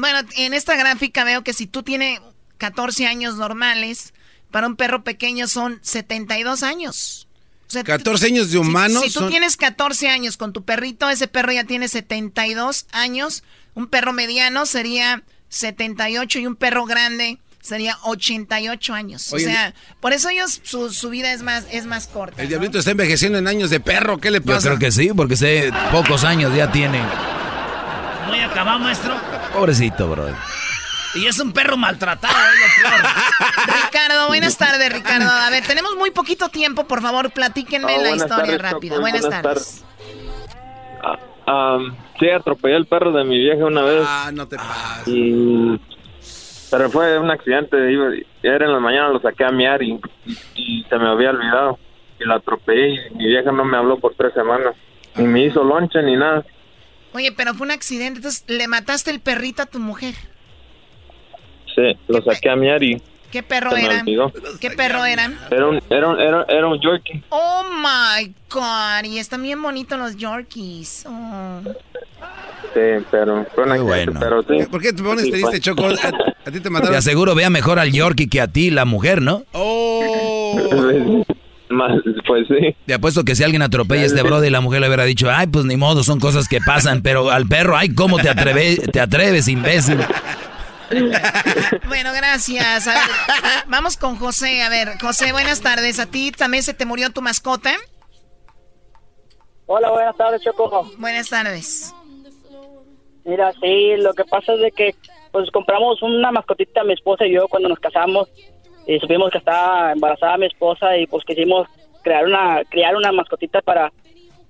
Bueno, 0.00 0.20
en 0.36 0.54
esta 0.54 0.76
gráfica 0.76 1.24
veo 1.24 1.42
que 1.44 1.52
si 1.52 1.66
tú 1.66 1.82
tienes 1.82 2.20
14 2.58 3.06
años 3.06 3.36
normales, 3.36 4.12
para 4.50 4.66
un 4.66 4.76
perro 4.76 5.04
pequeño 5.04 5.46
son 5.46 5.78
72 5.82 6.62
años. 6.62 7.26
O 7.68 7.72
sea, 7.72 7.84
14 7.84 8.26
años 8.26 8.50
de 8.50 8.58
humanos 8.58 9.00
Si, 9.02 9.08
si 9.08 9.14
tú 9.14 9.20
son- 9.20 9.30
tienes 9.30 9.56
14 9.56 10.08
años 10.08 10.36
con 10.36 10.52
tu 10.52 10.64
perrito, 10.64 11.08
ese 11.08 11.28
perro 11.28 11.52
ya 11.52 11.62
tiene 11.64 11.86
72 11.86 12.86
años. 12.90 13.44
Un 13.74 13.86
perro 13.86 14.12
mediano 14.12 14.66
sería 14.66 15.22
78 15.50 16.40
y 16.40 16.46
un 16.46 16.56
perro 16.56 16.84
grande 16.84 17.38
sería 17.60 17.96
88 18.02 18.94
años. 18.94 19.32
Oye, 19.32 19.46
o 19.46 19.48
sea, 19.50 19.74
por 20.00 20.12
eso 20.12 20.30
ellos, 20.30 20.60
su, 20.64 20.92
su 20.92 21.10
vida 21.10 21.32
es 21.32 21.42
más, 21.42 21.64
es 21.70 21.86
más 21.86 22.08
corta. 22.08 22.42
El 22.42 22.48
diablito 22.48 22.78
está 22.78 22.90
envejeciendo 22.90 23.38
en 23.38 23.46
años 23.46 23.70
de 23.70 23.78
perro. 23.78 24.18
¿Qué 24.18 24.30
le 24.32 24.38
Yo 24.40 24.46
pasa? 24.46 24.68
creo 24.68 24.78
que 24.80 24.90
sí, 24.90 25.10
porque 25.14 25.36
sé 25.36 25.70
pocos 25.92 26.24
años 26.24 26.52
ya 26.56 26.72
tiene. 26.72 27.00
Muy 28.26 28.40
acabado, 28.40 28.78
maestro. 28.80 29.14
Pobrecito, 29.52 30.08
brother. 30.08 30.34
Y 31.14 31.26
es 31.26 31.40
un 31.40 31.52
perro 31.52 31.76
maltratado, 31.76 32.32
es 32.34 32.82
lo 32.82 32.88
peor. 32.88 33.02
Ricardo, 33.84 34.28
buenas 34.28 34.56
tardes, 34.56 34.92
Ricardo. 34.92 35.28
A 35.28 35.50
ver, 35.50 35.64
tenemos 35.66 35.96
muy 35.96 36.10
poquito 36.12 36.48
tiempo, 36.50 36.86
por 36.86 37.02
favor, 37.02 37.30
platíquenme 37.32 37.96
Ah, 37.96 38.00
la 38.02 38.10
historia 38.12 38.36
tardes, 38.36 38.62
rápida. 38.62 39.00
Buenas, 39.00 39.22
buenas 39.22 39.42
tardes. 39.42 39.84
Am, 41.46 41.96
sí, 42.20 42.30
atropellé 42.30 42.76
al 42.76 42.86
perro 42.86 43.10
de 43.10 43.24
mi 43.24 43.38
vieja 43.38 43.64
una 43.64 43.82
vez. 43.82 44.04
Ah, 44.06 44.30
no 44.32 44.46
te 44.46 44.56
pases. 44.56 45.08
Y... 45.08 45.80
Pero 46.70 46.88
fue 46.90 47.18
un 47.18 47.28
accidente. 47.32 47.76
Era 48.42 48.66
en 48.66 48.72
la 48.72 48.78
mañana, 48.78 49.08
lo 49.08 49.20
saqué 49.20 49.44
a 49.44 49.50
miar 49.50 49.82
y, 49.82 49.98
y, 50.26 50.38
y 50.54 50.84
se 50.88 50.96
me 50.96 51.08
había 51.08 51.30
olvidado. 51.30 51.76
Y 52.20 52.24
lo 52.24 52.34
atropellé 52.34 53.08
y 53.10 53.14
mi 53.16 53.26
vieja 53.26 53.50
no 53.50 53.64
me 53.64 53.76
habló 53.76 53.98
por 53.98 54.14
tres 54.14 54.32
semanas. 54.32 54.76
Ni 55.16 55.24
me 55.24 55.44
hizo 55.46 55.64
lonche 55.64 56.00
ni 56.04 56.14
nada. 56.14 56.44
Oye, 57.12 57.32
pero 57.32 57.54
fue 57.54 57.66
un 57.66 57.72
accidente, 57.72 58.18
entonces 58.18 58.44
le 58.46 58.68
mataste 58.68 59.10
el 59.10 59.20
perrito 59.20 59.62
a 59.62 59.66
tu 59.66 59.78
mujer. 59.78 60.14
Sí, 61.74 61.96
lo 62.08 62.22
saqué 62.22 62.50
a 62.50 62.56
miar 62.56 62.82
y 62.82 63.00
¿Qué 63.30 63.44
perro 63.44 63.76
era? 63.76 64.02
¿Qué 64.60 64.70
perro 64.72 65.04
era? 65.04 65.30
Era 65.52 65.68
un, 65.68 65.80
era 65.88 66.08
un, 66.08 66.20
era, 66.20 66.44
era 66.48 66.66
un 66.66 66.80
Yorkie. 66.80 67.22
Oh 67.28 67.62
my 67.72 68.34
god, 68.50 69.04
y 69.04 69.18
están 69.18 69.42
bien 69.42 69.62
bonitos 69.62 69.96
los 69.98 70.16
Yorkies. 70.16 71.04
Oh. 71.08 71.60
Sí, 72.74 73.04
pero 73.10 73.46
fue 73.54 73.64
un 73.64 73.72
accidente. 73.72 74.18
Pero 74.18 74.42
sí. 74.42 74.66
¿Por 74.68 74.82
qué 74.82 74.92
te 74.92 75.02
pones 75.02 75.24
Sí, 75.26 75.30
triste. 75.30 75.60
Choco? 75.60 75.86
A, 75.86 75.90
a 75.92 76.50
ti 76.50 76.52
te 76.52 76.60
Te 76.60 76.70
mataron. 76.70 76.96
aseguro 76.96 77.36
vea 77.36 77.50
mejor 77.50 77.78
al 77.78 77.92
Yorkie 77.92 78.28
que 78.28 78.40
a 78.40 78.48
ti, 78.48 78.70
la 78.70 78.84
mujer, 78.84 79.22
¿no? 79.22 79.44
Oh. 79.52 81.24
Más, 81.70 81.92
pues 82.26 82.48
sí. 82.48 82.74
Te 82.84 82.94
apuesto 82.94 83.24
que 83.24 83.36
si 83.36 83.44
alguien 83.44 83.62
atropella 83.62 84.02
a 84.02 84.06
este 84.06 84.22
brother 84.22 84.48
y 84.48 84.50
la 84.50 84.60
mujer 84.60 84.80
le 84.80 84.88
hubiera 84.88 85.04
dicho, 85.04 85.30
ay, 85.30 85.46
pues 85.46 85.64
ni 85.64 85.76
modo, 85.76 86.02
son 86.02 86.18
cosas 86.18 86.48
que 86.48 86.58
pasan, 86.60 87.00
pero 87.00 87.30
al 87.30 87.46
perro, 87.46 87.76
ay, 87.76 87.94
¿cómo 87.94 88.18
te, 88.18 88.28
atreves, 88.28 88.80
te 88.90 89.00
atreves, 89.00 89.48
imbécil? 89.48 89.98
Bueno, 91.86 92.10
gracias. 92.12 92.88
vamos 93.68 93.96
con 93.96 94.16
José. 94.16 94.62
A 94.62 94.68
ver, 94.68 94.98
José, 95.00 95.30
buenas 95.30 95.60
tardes. 95.60 96.00
¿A 96.00 96.06
ti 96.06 96.32
también 96.32 96.64
se 96.64 96.74
te 96.74 96.84
murió 96.84 97.10
tu 97.10 97.22
mascota? 97.22 97.70
Hola, 99.66 99.88
buenas 99.92 100.16
tardes, 100.16 100.42
Choco. 100.42 100.90
Buenas 100.98 101.28
tardes. 101.28 101.94
Mira, 103.24 103.52
sí, 103.60 103.94
lo 103.98 104.12
que 104.14 104.24
pasa 104.24 104.54
es 104.54 104.60
de 104.62 104.72
que 104.72 104.96
pues 105.30 105.48
compramos 105.52 106.02
una 106.02 106.32
mascotita 106.32 106.82
mi 106.82 106.94
esposa 106.94 107.24
y 107.24 107.34
yo 107.34 107.46
cuando 107.46 107.68
nos 107.68 107.78
casamos 107.78 108.28
y 108.90 108.98
supimos 108.98 109.30
que 109.30 109.38
estaba 109.38 109.92
embarazada 109.92 110.36
mi 110.36 110.46
esposa 110.46 110.96
y 110.96 111.06
pues 111.06 111.24
quisimos 111.24 111.68
crear 112.02 112.24
una 112.24 112.64
crear 112.68 112.96
una 112.96 113.12
mascotita 113.12 113.62
para 113.62 113.92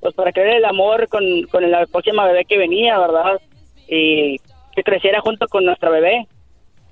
pues 0.00 0.14
para 0.14 0.32
crear 0.32 0.56
el 0.56 0.64
amor 0.64 1.08
con, 1.08 1.22
con 1.50 1.70
la 1.70 1.84
próxima 1.84 2.24
bebé 2.24 2.46
que 2.46 2.56
venía, 2.56 2.98
¿verdad? 2.98 3.38
Y 3.86 4.38
que 4.74 4.82
creciera 4.82 5.20
junto 5.20 5.46
con 5.46 5.66
nuestra 5.66 5.90
bebé. 5.90 6.26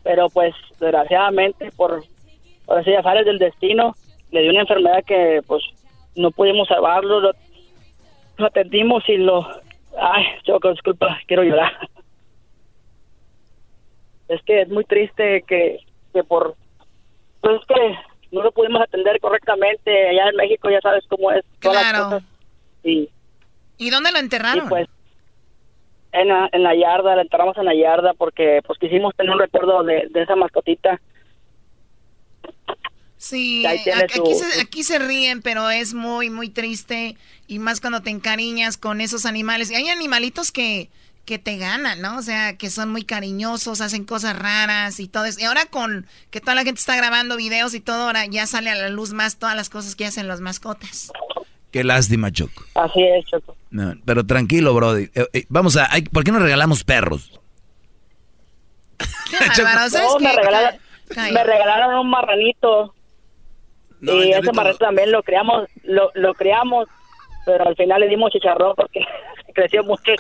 Pero 0.03 0.29
pues 0.29 0.55
desgraciadamente 0.79 1.73
por 1.73 2.03
por 2.67 2.79
así 2.79 2.95
azares 2.95 3.25
del 3.25 3.39
destino 3.39 3.95
le 4.31 4.43
dio 4.43 4.51
una 4.51 4.61
enfermedad 4.61 5.03
que 5.07 5.41
pues 5.47 5.63
no 6.17 6.31
pudimos 6.33 6.69
salvarlo, 6.69 7.21
lo, 7.21 7.33
lo 8.37 8.47
atendimos 8.47 9.09
y 9.09 9.17
lo 9.17 9.49
ay, 9.99 10.25
Choco, 10.43 10.71
disculpa, 10.73 11.19
quiero 11.27 11.45
llorar. 11.45 11.73
Es 14.29 14.43
que 14.43 14.61
es 14.61 14.69
muy 14.69 14.85
triste 14.85 15.43
que, 15.49 15.79
que 16.13 16.23
por 16.23 16.55
pues 17.41 17.61
que 17.67 17.99
no 18.33 18.43
lo 18.43 18.53
pudimos 18.53 18.83
atender 18.83 19.21
correctamente 19.21 20.09
allá 20.09 20.29
en 20.31 20.37
México, 20.37 20.71
ya 20.71 20.81
sabes 20.81 21.05
cómo 21.09 21.31
es. 21.33 21.45
Claro. 21.61 22.21
Y, 22.85 23.09
¿Y 23.79 23.91
dónde 23.91 24.13
lo 24.13 24.19
enterraron? 24.19 24.69
pues 24.69 24.89
en 26.13 26.29
la, 26.29 26.49
en 26.53 26.63
la 26.63 26.75
yarda, 26.75 27.17
la 27.17 27.23
enterramos 27.23 27.57
en 27.57 27.65
la 27.65 27.75
yarda 27.75 28.15
porque 28.15 28.61
pues 28.67 28.79
quisimos 28.79 29.15
tener 29.15 29.33
un 29.33 29.39
recuerdo 29.39 29.83
de, 29.85 30.09
esa 30.15 30.37
mascotita. 30.37 31.01
Sí, 33.17 33.67
aquí, 33.67 34.35
se, 34.35 34.61
aquí 34.61 34.83
se 34.85 34.99
ríen, 35.01 35.43
pero 35.43 35.71
es 35.71 35.93
muy, 35.93 36.31
muy 36.31 36.49
triste 36.49 37.17
y 37.49 37.59
más 37.59 37.81
cuando 37.81 38.01
te 38.01 38.11
encariñas 38.11 38.79
con 38.79 39.01
esos 39.01 39.27
animales. 39.27 39.71
Y 39.71 39.75
hay 39.75 39.89
animalitos 39.89 40.53
que, 40.53 40.89
que 41.29 41.39
te 41.39 41.59
ganan, 41.59 42.01
¿no? 42.01 42.17
O 42.17 42.23
sea, 42.23 42.57
que 42.57 42.71
son 42.71 42.91
muy 42.91 43.05
cariñosos, 43.05 43.83
hacen 43.83 44.07
cosas 44.07 44.35
raras 44.39 44.99
y 44.99 45.09
todo 45.09 45.27
eso. 45.27 45.39
Y 45.39 45.45
ahora 45.45 45.67
con 45.67 46.07
que 46.31 46.41
toda 46.41 46.55
la 46.55 46.65
gente 46.65 46.81
está 46.81 46.97
grabando 46.97 47.37
videos 47.37 47.75
y 47.75 47.81
todo, 47.81 48.05
ahora 48.05 48.25
ya 48.25 48.47
sale 48.47 48.71
a 48.71 48.75
la 48.75 48.89
luz 48.89 49.13
más 49.13 49.39
todas 49.39 49.55
las 49.55 49.69
cosas 49.69 49.95
que 49.95 50.07
hacen 50.07 50.27
las 50.27 50.41
mascotas. 50.41 51.13
Qué 51.71 51.85
lástima, 51.85 52.33
Choco. 52.33 52.65
Así 52.77 53.03
es, 53.03 53.27
Choco. 53.27 53.55
pero 54.07 54.25
tranquilo, 54.25 54.73
Brody. 54.73 55.11
Eh, 55.15 55.27
eh, 55.35 55.45
vamos 55.51 55.77
a... 55.77 55.91
¿Por 56.11 56.25
qué 56.25 56.33
no 56.33 56.39
regalamos 56.39 56.83
perros? 56.83 57.39
Qué 58.97 59.37
me, 60.21 60.35
regalaron, 60.35 60.81
me, 61.15 61.45
regalaron, 61.45 61.95
un 61.99 62.09
marranito. 62.09 62.95
y 64.01 64.31
ese 64.31 64.51
marranito 64.55 64.79
también 64.79 65.13
lo 65.13 65.23
creamos, 65.23 65.69
lo, 65.83 66.11
lo 66.15 66.33
creamos, 66.33 66.89
pero 67.49 67.67
al 67.67 67.75
final 67.77 67.99
le 68.01 68.09
dimos 68.09 68.31
chicharrón 68.31 68.75
porque 68.77 69.01
creció 69.55 69.83
mucho. 69.83 70.13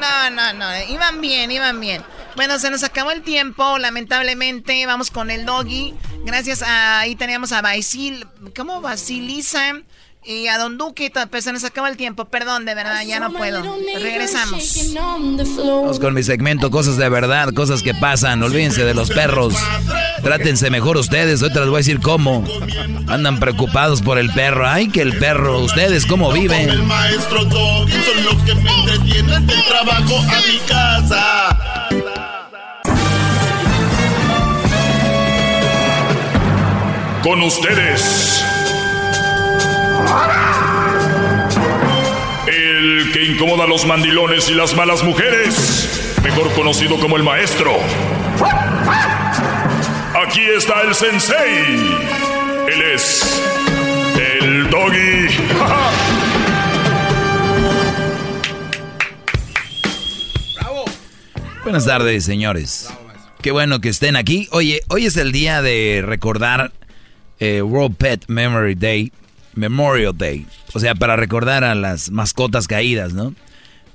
no, 0.00 0.30
no, 0.30 0.52
no. 0.52 0.66
Iban 0.88 1.20
bien, 1.20 1.52
iban 1.52 1.80
bien. 1.80 2.02
Bueno, 2.34 2.58
se 2.58 2.68
nos 2.68 2.82
acabó 2.82 3.12
el 3.12 3.22
tiempo, 3.22 3.78
lamentablemente. 3.78 4.84
Vamos 4.84 5.12
con 5.12 5.30
el 5.30 5.46
doggy. 5.46 5.94
Gracias 6.24 6.62
a 6.62 6.98
ahí 6.98 7.14
teníamos 7.14 7.52
a 7.52 7.62
Basil. 7.62 8.26
¿Cómo? 8.56 8.80
Basilisa. 8.80 9.80
Y 10.28 10.48
a 10.48 10.58
Don 10.58 10.76
Duque, 10.76 11.12
pues 11.30 11.44
se 11.44 11.52
nos 11.52 11.62
acaba 11.62 11.88
el 11.88 11.96
tiempo. 11.96 12.24
Perdón, 12.24 12.64
de 12.64 12.74
verdad, 12.74 13.04
ya 13.06 13.20
no 13.20 13.32
puedo. 13.32 13.62
Regresamos. 13.94 14.92
Vamos 15.56 16.00
con 16.00 16.14
mi 16.14 16.24
segmento, 16.24 16.68
cosas 16.72 16.96
de 16.96 17.08
verdad, 17.08 17.50
cosas 17.54 17.80
que 17.84 17.94
pasan. 17.94 18.42
Olvídense 18.42 18.84
de 18.84 18.92
los 18.92 19.08
perros. 19.10 19.54
Trátense 20.24 20.68
mejor 20.68 20.96
ustedes. 20.96 21.42
Ahorita 21.42 21.60
les 21.60 21.68
voy 21.68 21.76
a 21.76 21.78
decir 21.78 22.00
cómo. 22.00 22.44
Andan 23.06 23.38
preocupados 23.38 24.02
por 24.02 24.18
el 24.18 24.32
perro. 24.32 24.66
Ay, 24.68 24.88
que 24.88 25.02
el 25.02 25.16
perro. 25.16 25.60
¿Ustedes 25.60 26.04
cómo 26.06 26.32
viven? 26.32 26.70
El 26.70 26.82
maestro 26.82 27.42
son 27.42 28.24
los 28.24 28.42
que 28.42 28.54
me 28.56 28.80
entretienen 28.80 29.46
del 29.46 29.64
trabajo 29.64 30.18
a 30.18 30.42
mi 30.50 30.58
casa. 30.66 31.56
Con 37.22 37.42
ustedes 37.42 38.44
el 42.46 43.12
que 43.12 43.24
incomoda 43.24 43.64
a 43.64 43.66
los 43.66 43.86
mandilones 43.86 44.48
y 44.48 44.54
las 44.54 44.74
malas 44.76 45.02
mujeres, 45.02 46.18
mejor 46.22 46.52
conocido 46.54 46.98
como 46.98 47.16
el 47.16 47.22
maestro. 47.22 47.72
Aquí 50.26 50.42
está 50.56 50.82
el 50.82 50.94
sensei. 50.94 51.76
Él 52.68 52.82
es 52.94 53.42
el 54.40 54.70
doggy. 54.70 55.28
Buenas 61.62 61.84
tardes, 61.84 62.24
señores. 62.24 62.88
Qué 63.42 63.50
bueno 63.50 63.80
que 63.80 63.88
estén 63.88 64.16
aquí. 64.16 64.48
Oye, 64.52 64.82
hoy 64.88 65.06
es 65.06 65.16
el 65.16 65.32
día 65.32 65.62
de 65.62 66.02
recordar 66.04 66.72
eh, 67.40 67.60
World 67.62 67.96
Pet 67.96 68.24
Memory 68.28 68.74
Day. 68.74 69.12
Memorial 69.56 70.16
Day. 70.16 70.46
O 70.74 70.80
sea, 70.80 70.94
para 70.94 71.16
recordar 71.16 71.64
a 71.64 71.74
las 71.74 72.10
mascotas 72.10 72.68
caídas, 72.68 73.12
¿no? 73.12 73.34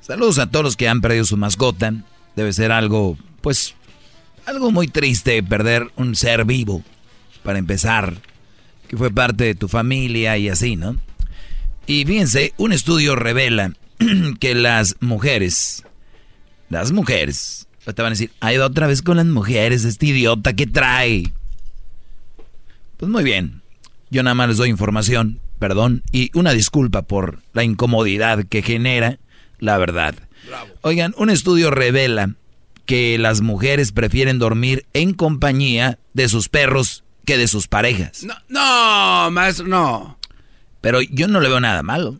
Saludos 0.01 0.39
a 0.39 0.47
todos 0.49 0.65
los 0.65 0.75
que 0.75 0.89
han 0.89 0.99
perdido 0.99 1.23
su 1.23 1.38
mascota. 1.38 1.93
Debe 2.35 2.51
ser 2.51 2.71
algo, 2.71 3.17
pues, 3.41 3.75
algo 4.45 4.71
muy 4.71 4.88
triste 4.88 5.41
perder 5.43 5.88
un 5.95 6.15
ser 6.15 6.45
vivo, 6.45 6.83
para 7.43 7.59
empezar, 7.59 8.15
que 8.88 8.97
fue 8.97 9.11
parte 9.11 9.43
de 9.45 9.55
tu 9.55 9.67
familia 9.67 10.38
y 10.38 10.49
así, 10.49 10.75
¿no? 10.75 10.97
Y 11.88 12.05
fíjense, 12.05 12.53
un 12.57 12.73
estudio 12.73 13.15
revela 13.15 13.73
que 14.39 14.55
las 14.55 14.95
mujeres, 14.99 15.83
las 16.69 16.91
mujeres, 16.91 17.67
te 17.85 18.01
van 18.01 18.07
a 18.07 18.15
decir, 18.15 18.31
ido 18.41 18.65
otra 18.65 18.88
vez 18.88 19.01
con 19.01 19.17
las 19.17 19.25
mujeres, 19.25 19.85
este 19.85 20.07
idiota, 20.07 20.53
¿qué 20.53 20.67
trae? 20.67 21.31
Pues 22.97 23.11
muy 23.11 23.23
bien, 23.23 23.61
yo 24.09 24.23
nada 24.23 24.35
más 24.35 24.49
les 24.49 24.57
doy 24.57 24.69
información 24.69 25.39
perdón, 25.61 26.01
y 26.11 26.31
una 26.33 26.53
disculpa 26.53 27.03
por 27.03 27.43
la 27.53 27.63
incomodidad 27.63 28.45
que 28.49 28.63
genera 28.63 29.19
la 29.59 29.77
verdad. 29.77 30.15
Oigan, 30.81 31.13
un 31.17 31.29
estudio 31.29 31.69
revela 31.69 32.33
que 32.88 33.19
las 33.19 33.41
mujeres 33.41 33.91
prefieren 33.91 34.39
dormir 34.39 34.88
en 34.93 35.13
compañía 35.13 35.99
de 36.15 36.29
sus 36.29 36.49
perros 36.49 37.03
que 37.25 37.38
de 37.38 37.47
sus 37.47 37.67
parejas. 37.67 38.23
No, 38.23 38.33
no, 38.49 39.29
maestro, 39.29 39.67
no. 39.67 40.17
Pero 40.81 40.99
yo 40.99 41.27
no 41.27 41.39
le 41.39 41.49
veo 41.49 41.59
nada 41.59 41.83
malo. 41.83 42.19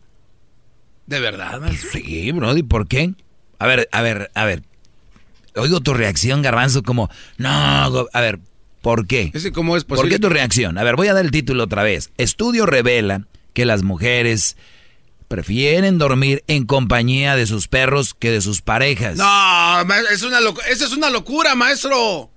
¿De 1.06 1.18
verdad, 1.18 1.60
maestro? 1.60 1.90
Sí, 1.90 2.30
Brody, 2.30 2.62
¿por 2.62 2.86
qué? 2.86 3.12
A 3.58 3.66
ver, 3.66 3.88
a 3.90 4.02
ver, 4.02 4.30
a 4.36 4.44
ver. 4.44 4.62
Oigo 5.56 5.80
tu 5.80 5.94
reacción, 5.94 6.42
Garbanzo, 6.42 6.84
como, 6.84 7.10
no, 7.38 7.50
a 7.50 8.20
ver, 8.20 8.38
¿por 8.82 9.06
qué? 9.06 9.32
cómo 9.54 9.76
es 9.76 9.84
posible? 9.84 10.10
¿Por 10.10 10.10
qué 10.10 10.18
tu 10.18 10.28
reacción? 10.28 10.76
A 10.76 10.84
ver, 10.84 10.96
voy 10.96 11.08
a 11.08 11.14
dar 11.14 11.24
el 11.24 11.30
título 11.30 11.64
otra 11.64 11.82
vez. 11.82 12.10
Estudio 12.18 12.66
revela 12.66 13.26
que 13.54 13.64
las 13.64 13.82
mujeres 13.82 14.56
prefieren 15.28 15.96
dormir 15.96 16.44
en 16.46 16.66
compañía 16.66 17.36
de 17.36 17.46
sus 17.46 17.68
perros 17.68 18.12
que 18.12 18.30
de 18.30 18.42
sus 18.42 18.60
parejas. 18.60 19.16
No, 19.16 19.80
es 20.10 20.22
una 20.22 20.40
eso 20.68 20.84
es 20.84 20.92
una 20.92 21.08
locura, 21.08 21.54
maestro. 21.54 22.30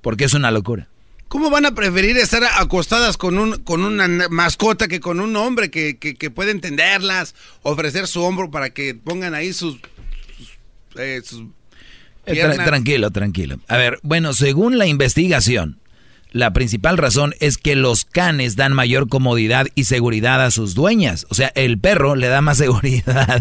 ¿Por 0.00 0.16
qué 0.16 0.24
es 0.24 0.34
una 0.34 0.50
locura? 0.50 0.88
¿Cómo 1.28 1.50
van 1.50 1.66
a 1.66 1.74
preferir 1.74 2.16
estar 2.16 2.44
acostadas 2.44 3.16
con, 3.16 3.38
un, 3.38 3.62
con 3.64 3.82
una 3.82 4.28
mascota 4.28 4.86
que 4.86 5.00
con 5.00 5.18
un 5.18 5.34
hombre 5.36 5.70
que, 5.70 6.30
puede 6.34 6.50
entenderlas, 6.50 7.34
ofrecer 7.62 8.06
su 8.06 8.22
hombro 8.22 8.50
para 8.50 8.70
que 8.70 8.94
pongan 8.94 9.34
ahí 9.34 9.52
sus... 9.52 9.78
Eh, 10.96 11.22
eh, 12.26 12.56
tranquilo, 12.64 13.10
tranquilo. 13.10 13.58
A 13.68 13.76
ver, 13.76 13.98
bueno, 14.02 14.32
según 14.32 14.78
la 14.78 14.86
investigación, 14.86 15.78
la 16.34 16.52
principal 16.52 16.98
razón 16.98 17.32
es 17.38 17.58
que 17.58 17.76
los 17.76 18.04
canes 18.04 18.56
dan 18.56 18.72
mayor 18.72 19.08
comodidad 19.08 19.68
y 19.76 19.84
seguridad 19.84 20.44
a 20.44 20.50
sus 20.50 20.74
dueñas. 20.74 21.26
O 21.30 21.34
sea, 21.34 21.52
el 21.54 21.78
perro 21.78 22.16
le 22.16 22.26
da 22.26 22.40
más 22.40 22.58
seguridad 22.58 23.40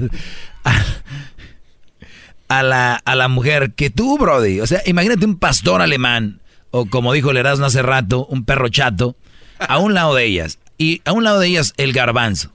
a, 2.48 2.64
la, 2.64 3.02
a 3.04 3.16
la, 3.16 3.28
mujer 3.30 3.74
que 3.74 3.90
tú, 3.90 4.20
Brody. 4.20 4.62
O 4.62 4.68
sea, 4.68 4.82
imagínate 4.86 5.26
un 5.26 5.40
pastor 5.40 5.82
alemán, 5.82 6.40
o 6.70 6.86
como 6.86 7.14
dijo 7.14 7.32
el 7.32 7.38
Erasmo 7.38 7.66
hace 7.66 7.82
rato, 7.82 8.28
un 8.28 8.46
perro 8.46 8.70
chato, 8.70 9.16
a 9.58 9.80
un 9.80 9.96
lado 9.96 10.14
de 10.14 10.26
ellas. 10.26 10.60
Y 10.78 11.02
a 11.06 11.14
un 11.14 11.24
lado 11.24 11.40
de 11.40 11.48
ellas 11.48 11.74
el 11.78 11.94
garbanzo. 11.94 12.52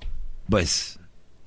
Pues, 0.48 1.00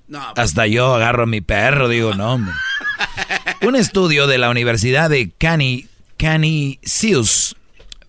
pues. 0.09 0.21
hasta 0.35 0.67
yo 0.67 0.95
agarro 0.95 1.23
a 1.23 1.27
mi 1.27 1.39
perro, 1.39 1.87
digo, 1.87 2.13
no, 2.13 2.33
hombre. 2.33 2.53
Un 3.63 3.75
estudio 3.75 4.25
de 4.25 4.39
la 4.39 4.49
Universidad 4.49 5.11
de 5.11 5.29
Cani, 5.37 5.85
Cani 6.17 6.79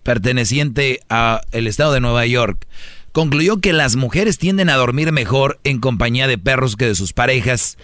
perteneciente 0.01 0.99
al 1.09 1.67
estado 1.67 1.93
de 1.93 1.99
Nueva 1.99 2.25
York, 2.25 2.67
concluyó 3.11 3.61
que 3.61 3.71
las 3.71 3.95
mujeres 3.95 4.39
tienden 4.39 4.69
a 4.69 4.77
dormir 4.77 5.11
mejor 5.11 5.59
en 5.63 5.79
compañía 5.79 6.27
de 6.27 6.39
perros 6.39 6.75
que 6.75 6.87
de 6.87 6.95
sus 6.95 7.13
parejas. 7.13 7.77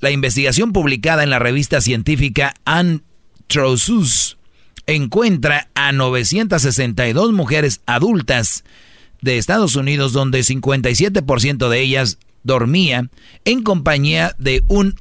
La 0.00 0.10
investigación 0.10 0.74
publicada 0.74 1.22
en 1.22 1.30
la 1.30 1.38
revista 1.38 1.80
científica 1.80 2.52
Anthrosus 2.66 4.36
encuentra 4.86 5.70
a 5.74 5.92
962 5.92 7.32
mujeres 7.32 7.80
adultas 7.86 8.64
de 9.22 9.38
Estados 9.38 9.76
Unidos 9.76 10.12
donde 10.12 10.40
57% 10.40 11.68
de 11.70 11.80
ellas 11.80 12.18
dormía 12.42 13.08
en 13.46 13.62
compañía 13.62 14.36
de 14.38 14.62
un 14.68 14.96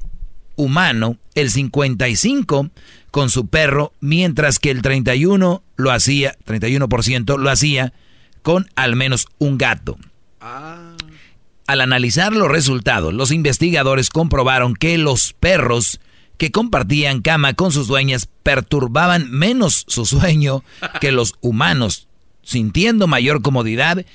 humano, 0.55 1.17
el 1.35 1.49
55 1.49 2.69
con 3.11 3.29
su 3.29 3.47
perro, 3.47 3.93
mientras 3.99 4.59
que 4.59 4.71
el 4.71 4.81
31 4.81 5.63
lo 5.75 5.91
hacía, 5.91 6.35
31% 6.45 7.37
lo 7.37 7.49
hacía 7.49 7.93
con 8.41 8.67
al 8.75 8.95
menos 8.95 9.27
un 9.37 9.57
gato. 9.57 9.97
Al 10.39 11.81
analizar 11.81 12.33
los 12.33 12.49
resultados, 12.49 13.13
los 13.13 13.31
investigadores 13.31 14.09
comprobaron 14.09 14.75
que 14.75 14.97
los 14.97 15.33
perros 15.33 15.99
que 16.37 16.51
compartían 16.51 17.21
cama 17.21 17.53
con 17.53 17.71
sus 17.71 17.87
dueñas 17.87 18.27
perturbaban 18.43 19.31
menos 19.31 19.85
su 19.87 20.05
sueño 20.05 20.63
que 20.99 21.11
los 21.11 21.35
humanos, 21.41 22.07
sintiendo 22.41 23.07
mayor 23.07 23.41
comodidad 23.41 24.05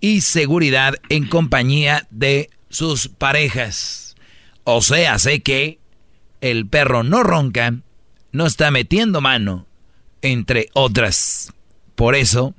y 0.00 0.20
seguridad 0.20 0.96
en 1.08 1.26
compañía 1.26 2.06
de 2.10 2.50
sus 2.68 3.08
parejas. 3.08 4.16
O 4.64 4.82
sea, 4.82 5.18
sé 5.18 5.40
que 5.40 5.78
el 6.40 6.66
perro 6.66 7.02
no 7.02 7.22
ronca, 7.22 7.74
no 8.32 8.46
está 8.46 8.70
metiendo 8.70 9.20
mano, 9.20 9.66
entre 10.22 10.68
otras. 10.74 11.52
Por 11.94 12.14
eso, 12.14 12.54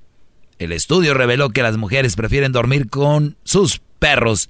el 0.57 0.71
estudio 0.71 1.13
reveló 1.13 1.49
que 1.49 1.63
las 1.63 1.77
mujeres 1.77 2.15
prefieren 2.15 2.51
dormir 2.51 2.89
con 2.89 3.37
sus 3.43 3.81
perros 3.99 4.49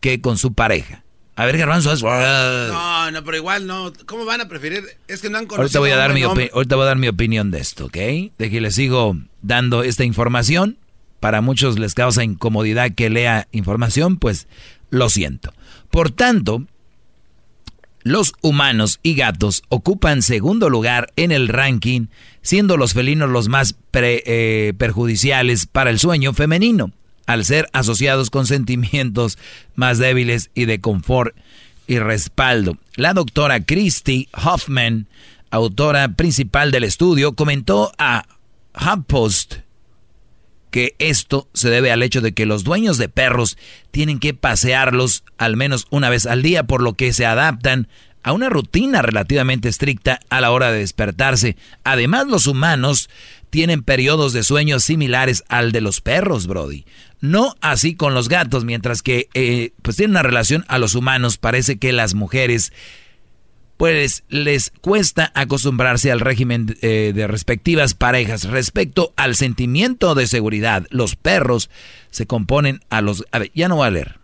que 0.00 0.20
con 0.20 0.38
su 0.38 0.54
pareja. 0.54 1.04
A 1.36 1.46
ver, 1.46 1.56
Garbanzo. 1.56 1.94
No, 1.96 3.10
no, 3.10 3.24
pero 3.24 3.36
igual 3.36 3.66
no. 3.66 3.92
¿Cómo 4.04 4.26
van 4.26 4.42
a 4.42 4.48
preferir? 4.48 4.84
Es 5.08 5.22
que 5.22 5.30
no 5.30 5.38
han 5.38 5.46
conocido. 5.46 5.62
Ahorita 5.62 5.78
voy 5.78 5.90
a 5.90 5.96
dar, 5.96 6.12
mi, 6.12 6.22
ahorita 6.22 6.76
voy 6.76 6.82
a 6.82 6.86
dar 6.86 6.98
mi 6.98 7.08
opinión 7.08 7.50
de 7.50 7.60
esto, 7.60 7.86
¿ok? 7.86 7.96
De 8.36 8.50
que 8.50 8.60
les 8.60 8.74
sigo 8.74 9.16
dando 9.40 9.82
esta 9.82 10.04
información. 10.04 10.76
Para 11.18 11.40
muchos 11.40 11.78
les 11.78 11.94
causa 11.94 12.24
incomodidad 12.24 12.92
que 12.94 13.08
lea 13.08 13.48
información, 13.52 14.18
pues 14.18 14.48
lo 14.90 15.08
siento. 15.08 15.52
Por 15.90 16.10
tanto, 16.10 16.66
los 18.02 18.32
humanos 18.40 18.98
y 19.02 19.14
gatos 19.14 19.62
ocupan 19.68 20.22
segundo 20.22 20.70
lugar 20.70 21.12
en 21.16 21.32
el 21.32 21.48
ranking, 21.48 22.06
siendo 22.42 22.76
los 22.76 22.94
felinos 22.94 23.28
los 23.28 23.48
más 23.48 23.76
eh, 23.92 24.72
perjudiciales 24.78 25.66
para 25.66 25.90
el 25.90 25.98
sueño 25.98 26.32
femenino, 26.32 26.92
al 27.26 27.44
ser 27.44 27.68
asociados 27.72 28.30
con 28.30 28.46
sentimientos 28.46 29.38
más 29.74 29.98
débiles 29.98 30.50
y 30.54 30.64
de 30.64 30.80
confort 30.80 31.36
y 31.86 31.98
respaldo. 31.98 32.78
La 32.94 33.14
doctora 33.14 33.64
Christy 33.64 34.28
Hoffman, 34.32 35.06
autora 35.50 36.14
principal 36.14 36.70
del 36.70 36.84
estudio, 36.84 37.34
comentó 37.34 37.92
a 37.98 38.24
HuffPost 38.74 39.56
que 40.70 40.94
esto 40.98 41.48
se 41.52 41.70
debe 41.70 41.92
al 41.92 42.02
hecho 42.02 42.20
de 42.20 42.32
que 42.32 42.46
los 42.46 42.64
dueños 42.64 42.98
de 42.98 43.08
perros 43.08 43.58
tienen 43.90 44.18
que 44.18 44.34
pasearlos 44.34 45.24
al 45.38 45.56
menos 45.56 45.86
una 45.90 46.08
vez 46.10 46.26
al 46.26 46.42
día, 46.42 46.64
por 46.64 46.82
lo 46.82 46.94
que 46.94 47.12
se 47.12 47.26
adaptan 47.26 47.88
a 48.22 48.32
una 48.32 48.48
rutina 48.48 49.02
relativamente 49.02 49.68
estricta 49.68 50.20
a 50.28 50.40
la 50.40 50.50
hora 50.50 50.70
de 50.70 50.80
despertarse. 50.80 51.56
Además, 51.84 52.26
los 52.26 52.46
humanos 52.46 53.08
tienen 53.50 53.82
periodos 53.82 54.32
de 54.32 54.44
sueño 54.44 54.78
similares 54.78 55.44
al 55.48 55.72
de 55.72 55.80
los 55.80 56.00
perros, 56.00 56.46
Brody. 56.46 56.84
No 57.20 57.54
así 57.60 57.94
con 57.94 58.14
los 58.14 58.28
gatos, 58.28 58.64
mientras 58.64 59.02
que 59.02 59.28
eh, 59.34 59.72
pues 59.82 59.96
tienen 59.96 60.12
una 60.12 60.22
relación 60.22 60.64
a 60.68 60.78
los 60.78 60.94
humanos. 60.94 61.36
Parece 61.36 61.78
que 61.78 61.92
las 61.92 62.14
mujeres 62.14 62.72
pues 63.80 64.24
les 64.28 64.74
cuesta 64.82 65.32
acostumbrarse 65.34 66.12
al 66.12 66.20
régimen 66.20 66.76
eh, 66.82 67.12
de 67.14 67.26
respectivas 67.26 67.94
parejas. 67.94 68.44
Respecto 68.44 69.14
al 69.16 69.36
sentimiento 69.36 70.14
de 70.14 70.26
seguridad, 70.26 70.86
los 70.90 71.16
perros 71.16 71.70
se 72.10 72.26
componen 72.26 72.80
a 72.90 73.00
los... 73.00 73.24
A 73.32 73.38
ver, 73.38 73.50
ya 73.54 73.68
no 73.68 73.76
voy 73.76 73.86
a 73.86 73.90
leer. 73.90 74.18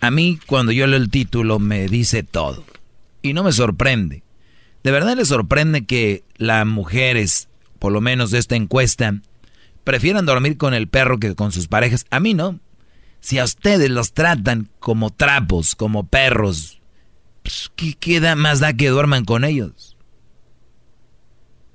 A 0.00 0.10
mí 0.10 0.38
cuando 0.46 0.72
yo 0.72 0.86
leo 0.86 0.96
el 0.96 1.10
título 1.10 1.58
me 1.58 1.86
dice 1.86 2.22
todo. 2.22 2.64
Y 3.20 3.34
no 3.34 3.44
me 3.44 3.52
sorprende. 3.52 4.22
¿De 4.82 4.90
verdad 4.90 5.18
les 5.18 5.28
sorprende 5.28 5.84
que 5.84 6.24
las 6.38 6.66
mujeres, 6.66 7.50
por 7.78 7.92
lo 7.92 8.00
menos 8.00 8.30
de 8.30 8.38
esta 8.38 8.56
encuesta, 8.56 9.20
prefieran 9.84 10.24
dormir 10.24 10.56
con 10.56 10.72
el 10.72 10.88
perro 10.88 11.18
que 11.18 11.34
con 11.34 11.52
sus 11.52 11.68
parejas? 11.68 12.06
A 12.08 12.20
mí 12.20 12.32
no. 12.32 12.58
Si 13.20 13.38
a 13.38 13.44
ustedes 13.44 13.90
los 13.90 14.12
tratan 14.12 14.70
como 14.78 15.10
trapos, 15.10 15.74
como 15.74 16.06
perros, 16.06 16.80
pues, 17.42 17.70
¿qué, 17.74 18.20
más 18.36 18.60
da 18.60 18.72
que 18.72 18.88
duerman 18.88 19.24
con 19.24 19.44
ellos? 19.44 19.96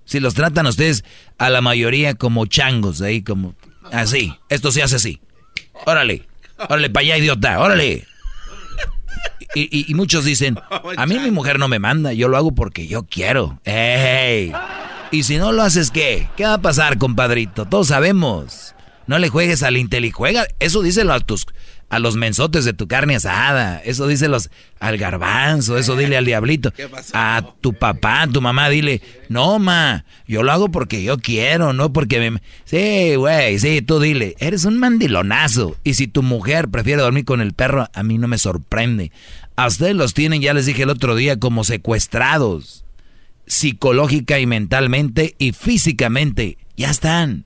Si 0.05 0.19
los 0.19 0.33
tratan 0.33 0.65
a 0.65 0.69
ustedes 0.69 1.03
a 1.37 1.49
la 1.49 1.61
mayoría 1.61 2.13
como 2.15 2.45
changos, 2.45 3.01
ahí 3.01 3.23
como 3.23 3.55
así, 3.91 4.33
esto 4.49 4.71
se 4.71 4.83
hace 4.83 4.97
así. 4.97 5.21
Órale, 5.85 6.27
órale 6.69 6.89
para 6.89 7.05
allá, 7.05 7.17
idiota, 7.17 7.59
órale. 7.59 8.05
Y, 9.55 9.91
y, 9.91 9.93
muchos 9.93 10.25
dicen, 10.25 10.57
a 10.97 11.05
mí 11.05 11.19
mi 11.19 11.29
mujer 11.29 11.59
no 11.59 11.67
me 11.67 11.77
manda, 11.77 12.11
yo 12.13 12.27
lo 12.27 12.37
hago 12.37 12.53
porque 12.53 12.87
yo 12.87 13.03
quiero. 13.03 13.59
¡Ey! 13.65 14.51
Y 15.11 15.23
si 15.23 15.37
no 15.37 15.51
lo 15.51 15.61
haces, 15.61 15.91
¿qué? 15.91 16.27
¿Qué 16.35 16.43
va 16.43 16.55
a 16.55 16.61
pasar, 16.61 16.97
compadrito? 16.97 17.65
Todos 17.65 17.87
sabemos. 17.89 18.72
No 19.07 19.19
le 19.19 19.29
juegues 19.29 19.63
al 19.63 19.75
juega 20.11 20.45
Eso 20.59 20.81
díselo 20.81 21.13
a 21.13 21.19
tus 21.19 21.45
a 21.93 21.99
los 21.99 22.15
mensotes 22.15 22.65
de 22.65 22.73
tu 22.73 22.87
carne 22.87 23.15
asada. 23.15 23.79
Eso 23.85 24.07
díselos 24.07 24.49
al 24.79 24.97
garbanzo, 24.97 25.77
eso 25.77 25.95
dile 25.95 26.17
al 26.17 26.25
diablito. 26.25 26.73
A 27.13 27.53
tu 27.61 27.73
papá, 27.73 28.23
a 28.23 28.27
tu 28.27 28.41
mamá, 28.41 28.69
dile, 28.69 29.01
no, 29.29 29.59
ma, 29.59 30.03
yo 30.27 30.41
lo 30.41 30.51
hago 30.51 30.69
porque 30.69 31.03
yo 31.03 31.17
quiero, 31.19 31.73
no 31.73 31.93
porque 31.93 32.31
me... 32.31 32.41
Sí, 32.65 33.15
güey, 33.15 33.59
sí, 33.59 33.83
tú 33.83 33.99
dile, 33.99 34.35
eres 34.39 34.65
un 34.65 34.79
mandilonazo. 34.79 35.77
Y 35.83 35.93
si 35.93 36.07
tu 36.07 36.23
mujer 36.23 36.69
prefiere 36.69 37.03
dormir 37.03 37.25
con 37.25 37.41
el 37.41 37.53
perro, 37.53 37.87
a 37.93 38.03
mí 38.03 38.17
no 38.17 38.27
me 38.27 38.39
sorprende. 38.39 39.11
A 39.55 39.67
ustedes 39.67 39.95
los 39.95 40.15
tienen, 40.15 40.41
ya 40.41 40.55
les 40.55 40.65
dije 40.65 40.83
el 40.83 40.89
otro 40.89 41.15
día, 41.15 41.39
como 41.39 41.63
secuestrados. 41.63 42.85
Psicológica 43.45 44.39
y 44.39 44.47
mentalmente 44.47 45.35
y 45.37 45.51
físicamente. 45.51 46.57
Ya 46.75 46.89
están. 46.89 47.45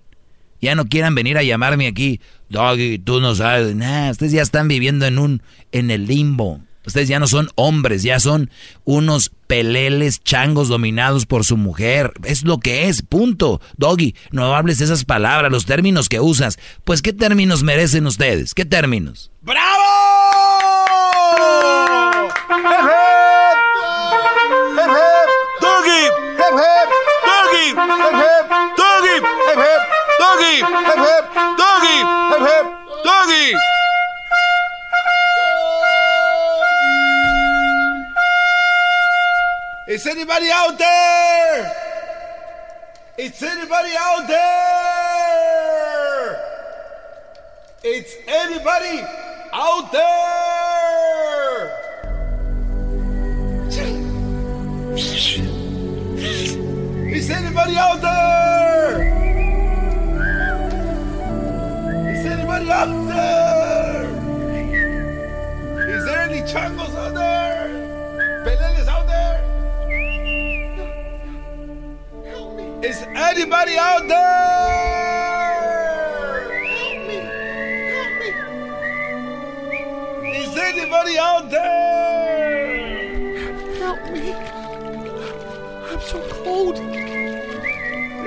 Ya 0.61 0.75
no 0.75 0.85
quieran 0.85 1.15
venir 1.15 1.37
a 1.37 1.43
llamarme 1.43 1.87
aquí, 1.87 2.19
Doggy, 2.49 2.99
tú 2.99 3.19
no 3.19 3.35
sabes. 3.35 3.75
nada. 3.75 4.11
ustedes 4.11 4.31
ya 4.31 4.41
están 4.41 4.67
viviendo 4.67 5.05
en 5.05 5.19
un 5.19 5.41
en 5.71 5.91
el 5.91 6.07
limbo. 6.07 6.61
Ustedes 6.87 7.09
ya 7.09 7.19
no 7.19 7.27
son 7.27 7.49
hombres, 7.55 8.01
ya 8.03 8.17
son 8.17 8.49
unos 8.85 9.33
peleles 9.47 10.23
changos 10.23 10.69
dominados 10.69 11.25
por 11.25 11.43
su 11.43 11.57
mujer. 11.57 12.13
Es 12.23 12.43
lo 12.43 12.59
que 12.59 12.87
es, 12.87 13.01
punto. 13.01 13.59
Doggy, 13.75 14.15
no 14.31 14.55
hables 14.55 14.79
esas 14.79 15.03
palabras, 15.03 15.51
los 15.51 15.65
términos 15.65 16.07
que 16.07 16.21
usas. 16.21 16.57
Pues, 16.85 17.01
¿qué 17.01 17.11
términos 17.11 17.61
merecen 17.61 18.07
ustedes? 18.07 18.53
¿Qué 18.53 18.63
términos? 18.63 19.31
¡Bravo! 19.41 19.83
¡Doggy! 25.59 26.07
¡Doggy! 27.25 28.36
¡Doggy! 30.37 30.57
Hip 30.57 30.69
hip, 31.01 31.25
doggy, 31.57 31.97
hip 32.29 32.45
hip, 32.45 32.67
doggy. 33.03 33.47
Is 39.87 40.05
anybody 40.05 40.49
out 40.51 40.77
there? 40.77 41.71
Is 43.17 43.41
anybody 43.41 43.95
out 43.97 44.27
there? 44.27 44.37
It's 47.83 48.15
anybody 48.27 49.01
out 49.53 49.91
there? 49.91 50.07
Is 57.09 57.29
anybody 57.31 57.77
out 57.77 58.01
there? 58.01 59.16
Anybody 62.57 62.71
out 62.71 63.07
there? 63.07 64.05
Is 65.89 66.05
there 66.05 66.21
any 66.21 66.41
changos 66.41 66.95
out 66.95 67.13
there? 67.13 67.69
Peleles 68.45 68.87
out 68.87 69.05
there? 69.07 69.37
Is 72.83 73.01
anybody 73.15 73.77
out 73.77 74.07
there? 74.07 74.87
Help 76.49 77.07
me! 77.07 77.19
Help 77.93 78.11
me! 80.21 80.29
Is 80.37 80.57
anybody 80.57 81.17
out 81.19 81.49
there? 81.51 82.77
Help 83.77 84.01
me! 84.11 84.33
I'm 85.91 86.01
so 86.01 86.19
cold. 86.43 86.77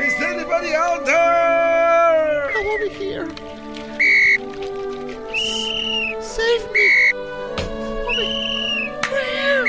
Is 0.00 0.14
anybody 0.22 0.74
out 0.74 1.04
there? 1.04 2.50
Come 2.52 2.66
over 2.66 2.88
here. 2.88 3.28
Save 6.40 6.72
me. 6.72 6.88
Over 8.08 8.24
here. 8.24 9.66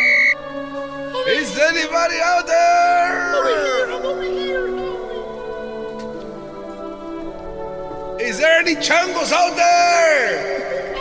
Is 1.27 1.52
anybody 1.60 2.15
out 2.23 2.48
there? 2.48 3.35
Over 3.35 3.53
here. 3.65 3.88
I'm 3.91 4.06
over 4.06 4.23
here. 4.23 4.68
Is 8.26 8.39
there 8.39 8.60
any 8.61 8.76
changos 8.76 9.34
out 9.34 9.56
there? 9.57 10.95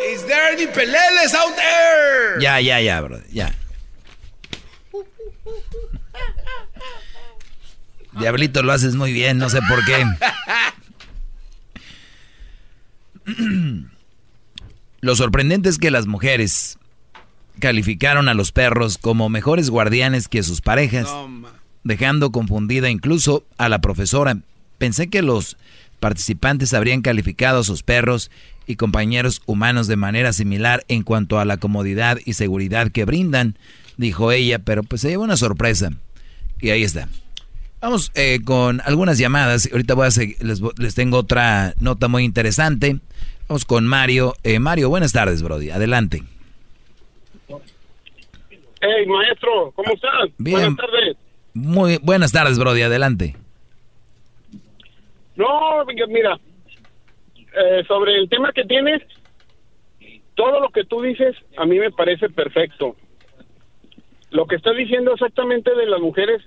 Is 0.00 0.24
there 0.24 0.52
any 0.52 0.66
peleles 0.66 1.34
out 1.34 1.54
there? 1.56 2.40
Ya, 2.40 2.56
ya, 2.56 2.78
ya, 2.78 3.02
bro. 3.02 3.20
Ya. 3.28 3.50
Diablito, 8.18 8.62
lo 8.62 8.72
haces 8.72 8.94
muy 8.96 9.12
bien, 9.12 9.36
no 9.36 9.50
sé 9.50 9.60
por 9.68 9.84
qué. 9.84 10.02
Lo 15.00 15.16
sorprendente 15.16 15.68
es 15.68 15.78
que 15.78 15.90
las 15.90 16.06
mujeres 16.06 16.78
calificaron 17.58 18.28
a 18.28 18.34
los 18.34 18.52
perros 18.52 18.98
como 18.98 19.28
mejores 19.28 19.70
guardianes 19.70 20.28
que 20.28 20.42
sus 20.42 20.60
parejas, 20.60 21.08
dejando 21.84 22.32
confundida 22.32 22.90
incluso 22.90 23.44
a 23.58 23.68
la 23.68 23.80
profesora. 23.80 24.38
Pensé 24.78 25.08
que 25.08 25.22
los 25.22 25.56
participantes 26.00 26.74
habrían 26.74 27.02
calificado 27.02 27.60
a 27.60 27.64
sus 27.64 27.82
perros 27.82 28.30
y 28.66 28.76
compañeros 28.76 29.42
humanos 29.46 29.86
de 29.86 29.96
manera 29.96 30.32
similar 30.32 30.84
en 30.88 31.02
cuanto 31.02 31.38
a 31.38 31.44
la 31.44 31.56
comodidad 31.56 32.18
y 32.24 32.34
seguridad 32.34 32.90
que 32.90 33.04
brindan, 33.04 33.56
dijo 33.96 34.32
ella, 34.32 34.58
pero 34.58 34.82
pues 34.82 35.00
se 35.00 35.08
llevó 35.08 35.24
una 35.24 35.36
sorpresa. 35.36 35.90
Y 36.60 36.70
ahí 36.70 36.82
está. 36.82 37.08
Vamos 37.80 38.10
eh, 38.14 38.38
con 38.44 38.80
algunas 38.84 39.18
llamadas. 39.18 39.68
Ahorita 39.70 39.94
voy 39.94 40.06
a 40.06 40.44
les, 40.44 40.60
les, 40.78 40.94
tengo 40.94 41.18
otra 41.18 41.74
nota 41.80 42.08
muy 42.08 42.24
interesante. 42.24 42.96
Vamos 43.48 43.64
con 43.64 43.86
Mario. 43.86 44.34
Eh, 44.44 44.58
Mario, 44.58 44.88
buenas 44.88 45.12
tardes, 45.12 45.42
Brody. 45.42 45.70
Adelante. 45.70 46.22
Hey, 48.80 49.06
maestro, 49.06 49.72
¿cómo 49.74 49.92
estás? 49.92 50.30
Bien. 50.38 50.74
Buenas 50.74 50.76
tardes. 50.76 51.16
Muy 51.54 51.98
buenas 52.02 52.32
tardes, 52.32 52.58
Brody. 52.58 52.82
Adelante. 52.82 53.36
No, 55.36 55.84
mira, 56.08 56.38
eh, 57.36 57.84
sobre 57.86 58.16
el 58.16 58.28
tema 58.28 58.52
que 58.52 58.64
tienes, 58.64 59.02
todo 60.34 60.60
lo 60.60 60.70
que 60.70 60.84
tú 60.84 61.02
dices 61.02 61.36
a 61.58 61.66
mí 61.66 61.78
me 61.78 61.90
parece 61.90 62.30
perfecto. 62.30 62.96
Lo 64.30 64.46
que 64.46 64.56
estás 64.56 64.76
diciendo 64.76 65.12
exactamente 65.12 65.74
de 65.74 65.86
las 65.86 66.00
mujeres 66.00 66.42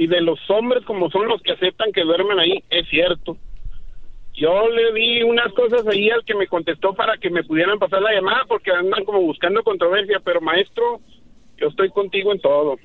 y 0.00 0.06
de 0.06 0.22
los 0.22 0.38
hombres 0.48 0.82
como 0.86 1.10
son 1.10 1.28
los 1.28 1.42
que 1.42 1.52
aceptan 1.52 1.92
que 1.92 2.04
duermen 2.04 2.40
ahí, 2.40 2.64
es 2.70 2.88
cierto. 2.88 3.36
Yo 4.32 4.66
le 4.70 4.94
di 4.94 5.22
unas 5.22 5.52
cosas 5.52 5.86
ahí 5.86 6.08
al 6.08 6.24
que 6.24 6.34
me 6.34 6.46
contestó 6.46 6.94
para 6.94 7.18
que 7.18 7.28
me 7.28 7.44
pudieran 7.44 7.78
pasar 7.78 8.00
la 8.00 8.14
llamada 8.14 8.46
porque 8.48 8.70
andan 8.70 9.04
como 9.04 9.20
buscando 9.20 9.62
controversia, 9.62 10.18
pero 10.24 10.40
maestro, 10.40 11.00
yo 11.58 11.68
estoy 11.68 11.90
contigo 11.90 12.32
en 12.32 12.40
todo. 12.40 12.78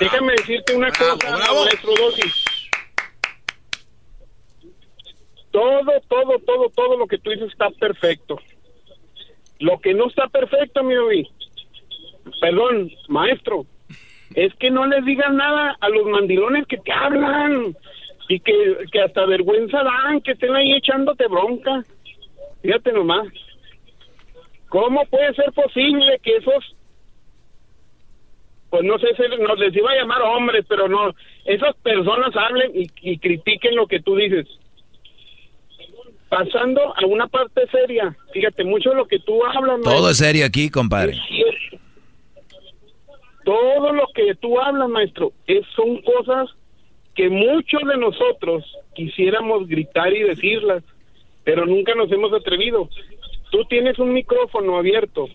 Déjame 0.00 0.32
decirte 0.32 0.74
una 0.74 0.88
cosa, 0.88 1.30
maestro 1.30 1.92
Dossi. 1.96 2.28
Todo, 5.52 5.92
todo, 6.08 6.38
todo, 6.40 6.70
todo 6.70 6.96
lo 6.96 7.06
que 7.06 7.18
tú 7.18 7.30
dices 7.30 7.52
está 7.52 7.70
perfecto. 7.70 8.36
Lo 9.60 9.78
que 9.78 9.94
no 9.94 10.08
está 10.08 10.26
perfecto, 10.26 10.82
mi 10.82 10.96
perdón, 12.40 12.90
maestro, 13.06 13.64
es 14.34 14.54
que 14.54 14.70
no 14.70 14.86
les 14.86 15.04
digas 15.04 15.32
nada 15.32 15.76
a 15.80 15.88
los 15.88 16.06
mandilones 16.06 16.66
que 16.66 16.76
te 16.78 16.92
hablan 16.92 17.76
y 18.28 18.40
que, 18.40 18.78
que 18.92 19.00
hasta 19.00 19.26
vergüenza 19.26 19.82
dan, 19.82 20.20
que 20.20 20.32
estén 20.32 20.54
ahí 20.54 20.72
echándote 20.72 21.26
bronca. 21.28 21.84
Fíjate 22.62 22.92
nomás. 22.92 23.26
¿Cómo 24.68 25.06
puede 25.06 25.34
ser 25.34 25.50
posible 25.52 26.20
que 26.22 26.36
esos, 26.36 26.76
pues 28.68 28.84
no 28.84 28.98
sé, 28.98 29.08
si 29.16 29.42
nos 29.42 29.58
les 29.58 29.74
iba 29.74 29.90
a 29.90 29.96
llamar 29.96 30.20
hombres, 30.20 30.66
pero 30.68 30.88
no, 30.88 31.14
esas 31.46 31.74
personas 31.76 32.36
hablen 32.36 32.72
y, 32.74 32.86
y 33.00 33.18
critiquen 33.18 33.76
lo 33.76 33.86
que 33.86 34.00
tú 34.00 34.14
dices? 34.14 34.46
Pasando 36.28 36.94
a 36.94 37.06
una 37.06 37.26
parte 37.28 37.62
seria, 37.72 38.14
fíjate, 38.34 38.62
mucho 38.62 38.90
de 38.90 38.96
lo 38.96 39.08
que 39.08 39.18
tú 39.20 39.42
hablas. 39.46 39.80
Todo 39.82 40.10
es 40.10 40.18
serio 40.18 40.44
aquí, 40.44 40.68
compadre. 40.68 41.14
Todo 43.48 43.94
lo 43.94 44.08
que 44.14 44.34
tú 44.34 44.60
hablas, 44.60 44.90
maestro, 44.90 45.32
es, 45.46 45.64
son 45.74 46.02
cosas 46.02 46.50
que 47.14 47.30
muchos 47.30 47.80
de 47.80 47.96
nosotros 47.96 48.62
quisiéramos 48.94 49.66
gritar 49.66 50.12
y 50.12 50.22
decirlas, 50.22 50.84
pero 51.44 51.64
nunca 51.64 51.94
nos 51.94 52.12
hemos 52.12 52.30
atrevido. 52.34 52.90
Tú 53.50 53.64
tienes 53.70 53.98
un 53.98 54.12
micrófono 54.12 54.76
abierto 54.76 55.30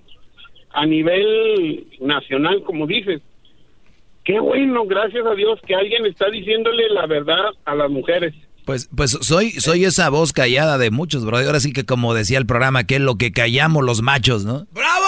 a 0.74 0.86
nivel 0.86 1.88
nacional, 2.02 2.62
como 2.62 2.86
dices. 2.86 3.20
Qué 4.24 4.40
bueno, 4.40 4.86
gracias 4.86 5.26
a 5.26 5.34
Dios, 5.34 5.60
que 5.66 5.74
alguien 5.74 6.06
está 6.06 6.30
diciéndole 6.30 6.90
la 6.90 7.08
verdad 7.08 7.50
a 7.66 7.74
las 7.74 7.90
mujeres. 7.90 8.36
Pues, 8.64 8.92
pues 8.96 9.18
soy, 9.22 9.54
soy 9.54 9.86
esa 9.86 10.12
voz 10.12 10.34
callada 10.34 10.78
de 10.78 10.92
muchos, 10.92 11.26
bro. 11.26 11.40
Ahora 11.40 11.60
sí 11.60 11.74
que 11.74 11.84
como 11.84 12.14
decía 12.14 12.38
el 12.38 12.46
programa, 12.46 12.84
que 12.84 12.98
es 12.98 13.02
lo 13.02 13.16
que 13.16 13.32
callamos 13.32 13.84
los 13.84 14.04
machos, 14.04 14.46
¿no? 14.46 14.68
¡Bravo! 14.72 15.04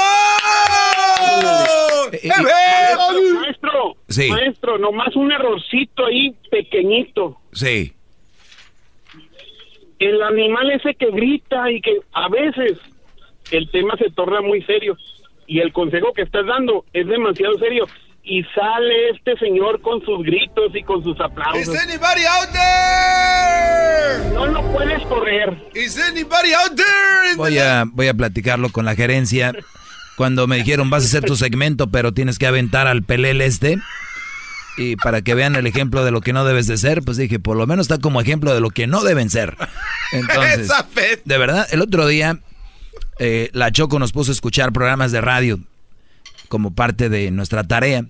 Eh, 2.12 2.20
eh, 2.24 2.32
sí. 4.16 4.30
maestro, 4.30 4.78
nomás 4.78 5.16
un 5.16 5.32
errorcito 5.32 6.06
ahí 6.06 6.36
pequeñito. 6.50 7.38
Sí. 7.54 7.94
El 10.00 10.22
animal 10.22 10.72
ese 10.72 10.94
que 10.96 11.10
grita 11.12 11.72
y 11.72 11.82
que 11.82 12.00
a 12.14 12.28
veces 12.30 12.78
el 13.52 13.70
tema 13.72 13.96
se 13.98 14.10
torna 14.12 14.42
muy 14.42 14.62
serio 14.64 14.98
y 15.48 15.60
el 15.60 15.72
consejo 15.72 16.14
que 16.14 16.24
estás 16.24 16.46
dando 16.46 16.86
es 16.94 17.08
demasiado 17.08 17.58
serio 17.60 17.88
y 18.24 18.44
sale 18.56 19.10
este 19.12 19.38
señor 19.38 19.82
con 19.82 20.04
sus 20.04 20.24
gritos 20.24 20.74
y 20.74 20.82
con 20.84 21.04
sus 21.04 21.20
aplausos. 21.22 21.62
Is 21.62 21.82
anybody 21.82 22.26
out 22.26 22.50
there? 22.52 24.34
No 24.34 24.48
lo 24.48 24.62
puedes 24.72 25.02
correr. 25.06 25.56
Is 25.76 25.98
anybody 26.00 26.54
out 26.54 26.76
there? 26.76 27.36
Voy 27.38 27.60
a, 27.60 27.86
voy 27.88 28.08
a 28.08 28.14
platicarlo 28.16 28.70
con 28.70 28.86
la 28.86 28.96
gerencia. 28.96 29.54
Cuando 30.18 30.48
me 30.48 30.58
dijeron 30.58 30.90
vas 30.90 31.04
a 31.04 31.06
hacer 31.06 31.24
tu 31.24 31.36
segmento, 31.36 31.92
pero 31.92 32.14
tienes 32.14 32.40
que 32.40 32.48
aventar 32.48 32.88
al 32.88 33.04
pelel 33.04 33.42
este. 33.42 33.78
Y 34.78 34.98
para 34.98 35.22
que 35.22 35.34
vean 35.34 35.56
el 35.56 35.68
ejemplo 35.68 36.04
de 36.04 36.12
lo 36.12 36.22
que 36.22 36.34
no 36.34 36.44
debes 36.44 36.68
de 36.68 36.78
ser, 36.78 37.02
pues 37.02 37.18
dije, 37.18 37.40
por 37.40 37.56
lo 37.56 37.66
menos 37.66 37.86
está 37.86 37.98
como 37.98 38.20
ejemplo 38.20 38.54
de 38.54 38.60
lo 38.60 38.70
que 38.70 38.88
no 38.88 39.04
deben 39.04 39.30
ser. 39.30 39.56
Entonces, 40.12 40.70
de 41.26 41.38
verdad, 41.38 41.68
el 41.72 41.82
otro 41.82 42.08
día 42.08 42.40
eh, 43.20 43.50
la 43.54 43.72
Choco 43.72 44.00
nos 44.00 44.12
puso 44.12 44.32
a 44.32 44.34
escuchar 44.34 44.74
programas 44.74 45.12
de 45.12 45.22
radio 45.22 45.60
como 46.48 46.74
parte 46.74 47.10
de 47.10 47.32
nuestra 47.32 47.64
tarea. 47.64 48.06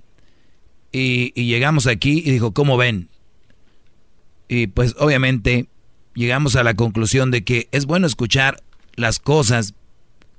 Y, 0.92 1.32
llegamos 1.34 1.88
aquí 1.88 2.24
y 2.26 2.32
dijo, 2.32 2.54
¿cómo 2.54 2.78
ven? 2.78 3.10
Y 4.48 4.68
pues 4.68 4.96
obviamente 4.98 5.68
llegamos 6.14 6.56
a 6.56 6.64
la 6.64 6.74
conclusión 6.76 7.32
de 7.32 7.44
que 7.44 7.68
es 7.72 7.86
bueno 7.86 8.08
escuchar 8.08 8.62
las 8.96 9.20
cosas 9.20 9.74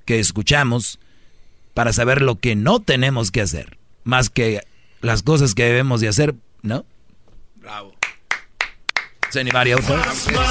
que 0.05 0.19
escuchamos 0.19 0.99
para 1.73 1.93
saber 1.93 2.21
lo 2.21 2.39
que 2.39 2.55
no 2.55 2.79
tenemos 2.81 3.29
que 3.29 3.41
hacer, 3.41 3.77
más 4.03 4.29
que 4.29 4.61
las 5.01 5.23
cosas 5.23 5.53
que 5.55 5.63
debemos 5.63 6.01
de 6.01 6.07
hacer, 6.07 6.35
¿no? 6.61 6.85
Bravo. 7.55 7.93
anybody 9.35 9.73
out 9.73 9.81
there? 9.83 10.01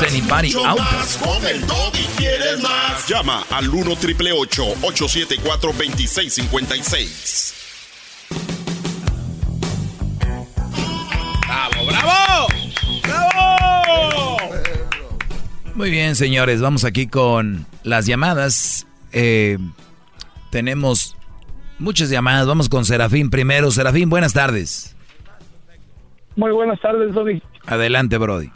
anybody 0.06 0.54
out 0.56 0.78
quieres 2.16 2.60
más? 2.62 3.08
Llama 3.08 3.44
al 3.50 3.68
1 3.68 3.96
triple 3.96 4.32
874 4.32 5.72
2656. 5.72 7.54
¡Bravo, 11.46 11.86
bravo! 11.86 12.48
¡Bravo! 13.02 14.36
Muy 15.74 15.90
bien, 15.90 16.16
señores, 16.16 16.60
vamos 16.60 16.84
aquí 16.84 17.06
con 17.06 17.66
las 17.82 18.06
llamadas. 18.06 18.86
Eh, 19.12 19.58
tenemos 20.50 21.15
muchas 21.78 22.10
llamadas. 22.10 22.46
Vamos 22.46 22.68
con 22.68 22.84
Serafín 22.84 23.30
primero. 23.30 23.70
Serafín, 23.70 24.08
buenas 24.08 24.32
tardes. 24.32 24.96
Muy 26.36 26.52
buenas 26.52 26.80
tardes, 26.80 27.14
Brody. 27.14 27.42
Adelante, 27.66 28.18
Brody. 28.18 28.50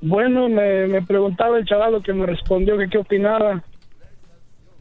Bueno, 0.00 0.48
me, 0.48 0.86
me 0.86 1.02
preguntaba 1.02 1.58
el 1.58 1.64
chaval 1.64 2.02
que 2.02 2.12
me 2.12 2.26
respondió 2.26 2.76
que 2.78 2.88
qué 2.88 2.98
opinaba. 2.98 3.62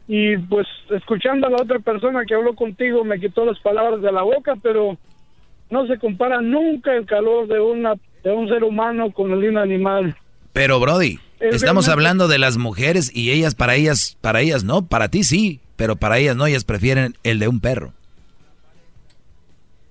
Y 0.08 0.38
pues 0.38 0.68
escuchando 0.90 1.48
a 1.48 1.50
la 1.50 1.62
otra 1.62 1.80
persona 1.80 2.26
que 2.26 2.36
habló 2.36 2.56
contigo 2.56 3.06
me 3.06 3.20
quitó 3.20 3.46
las 3.46 3.60
palabras 3.60 4.02
de 4.02 4.12
la 4.12 4.22
boca, 4.22 4.56
pero 4.62 4.98
no 5.70 5.88
se 5.88 5.98
compara 5.98 6.42
nunca 6.42 6.94
el 6.94 7.06
calor 7.06 7.48
de 7.48 7.60
una 7.60 7.96
de 8.24 8.32
un 8.32 8.48
ser 8.48 8.64
humano 8.64 9.12
con 9.12 9.32
el 9.32 9.42
de 9.42 9.50
un 9.50 9.58
animal. 9.58 10.16
Pero 10.52 10.80
Brody, 10.80 11.20
estamos 11.40 11.90
hablando 11.90 12.28
de 12.28 12.38
las 12.38 12.58
mujeres 12.58 13.12
y 13.14 13.32
ellas 13.32 13.56
para 13.56 13.76
ellas 13.76 14.18
para 14.22 14.42
ellas 14.42 14.64
no, 14.64 14.86
para 14.86 15.08
ti 15.08 15.24
sí, 15.24 15.62
pero 15.76 15.96
para 15.96 16.18
ellas 16.20 16.36
no, 16.36 16.46
ellas 16.46 16.64
prefieren 16.64 17.16
el 17.24 17.40
de 17.40 17.48
un 17.48 17.60
perro. 17.60 17.94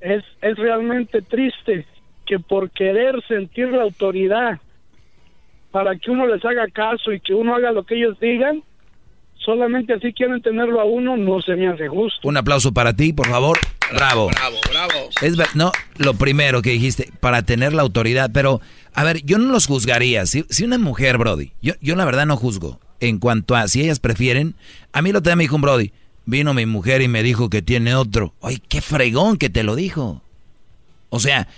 Es 0.01 0.25
es 0.41 0.57
realmente 0.57 1.23
triste 1.23 1.87
que 2.27 2.39
por 2.39 2.71
querer 2.71 3.23
sentir 3.29 3.69
la 3.69 3.83
autoridad 3.83 4.61
para 5.71 5.97
que 5.97 6.11
uno 6.11 6.27
les 6.27 6.45
haga 6.45 6.67
caso 6.73 7.13
y 7.13 7.21
que 7.21 7.35
uno 7.35 7.55
haga 7.55 7.73
lo 7.73 7.85
que 7.85 7.95
ellos 7.97 8.19
digan, 8.21 8.63
solamente 9.39 9.95
así 9.95 10.13
quieren 10.13 10.43
tenerlo 10.43 10.81
a 10.81 10.85
uno, 10.85 11.17
no 11.17 11.41
se 11.41 11.55
me 11.57 11.69
hace 11.69 11.89
justo. 11.89 12.29
Un 12.29 12.37
aplauso 12.37 12.73
para 12.73 12.95
ti, 12.95 13.13
por 13.13 13.29
favor. 13.29 13.59
Bravo. 13.95 14.29
Bravo, 14.29 14.57
bravo. 14.71 15.09
Es 15.23 15.37
ver- 15.37 15.49
no, 15.55 15.73
lo 15.99 16.15
primero 16.15 16.63
que 16.63 16.71
dijiste, 16.71 17.11
para 17.21 17.43
tener 17.43 17.73
la 17.73 17.83
autoridad, 17.83 18.31
pero, 18.35 18.61
a 18.95 19.05
ver, 19.05 19.23
yo 19.25 19.39
no 19.39 19.51
los 19.53 19.67
juzgaría. 19.67 20.27
Si, 20.27 20.45
si 20.51 20.65
una 20.65 20.79
mujer, 20.79 21.17
Brody, 21.19 21.53
yo, 21.63 21.75
yo 21.81 21.97
la 21.97 22.05
verdad 22.05 22.27
no 22.27 22.37
juzgo. 22.37 22.79
En 23.03 23.19
cuanto 23.19 23.57
a 23.57 23.67
si 23.67 23.81
ellas 23.81 23.99
prefieren, 23.99 24.55
a 24.93 25.03
mí 25.03 25.11
lo 25.11 25.23
te 25.23 25.35
me 25.35 25.43
dijo 25.43 25.57
un 25.57 25.63
Brody, 25.63 25.91
vino 26.25 26.55
mi 26.55 26.67
mujer 26.67 27.03
y 27.03 27.09
me 27.09 27.25
dijo 27.25 27.51
que 27.51 27.61
tiene 27.61 27.97
otro. 27.97 28.33
Ay, 28.41 28.63
qué 28.69 28.81
fregón 28.81 29.39
que 29.39 29.51
te 29.51 29.65
lo 29.65 29.75
dijo. 29.75 30.23
O 31.11 31.19
sea, 31.19 31.49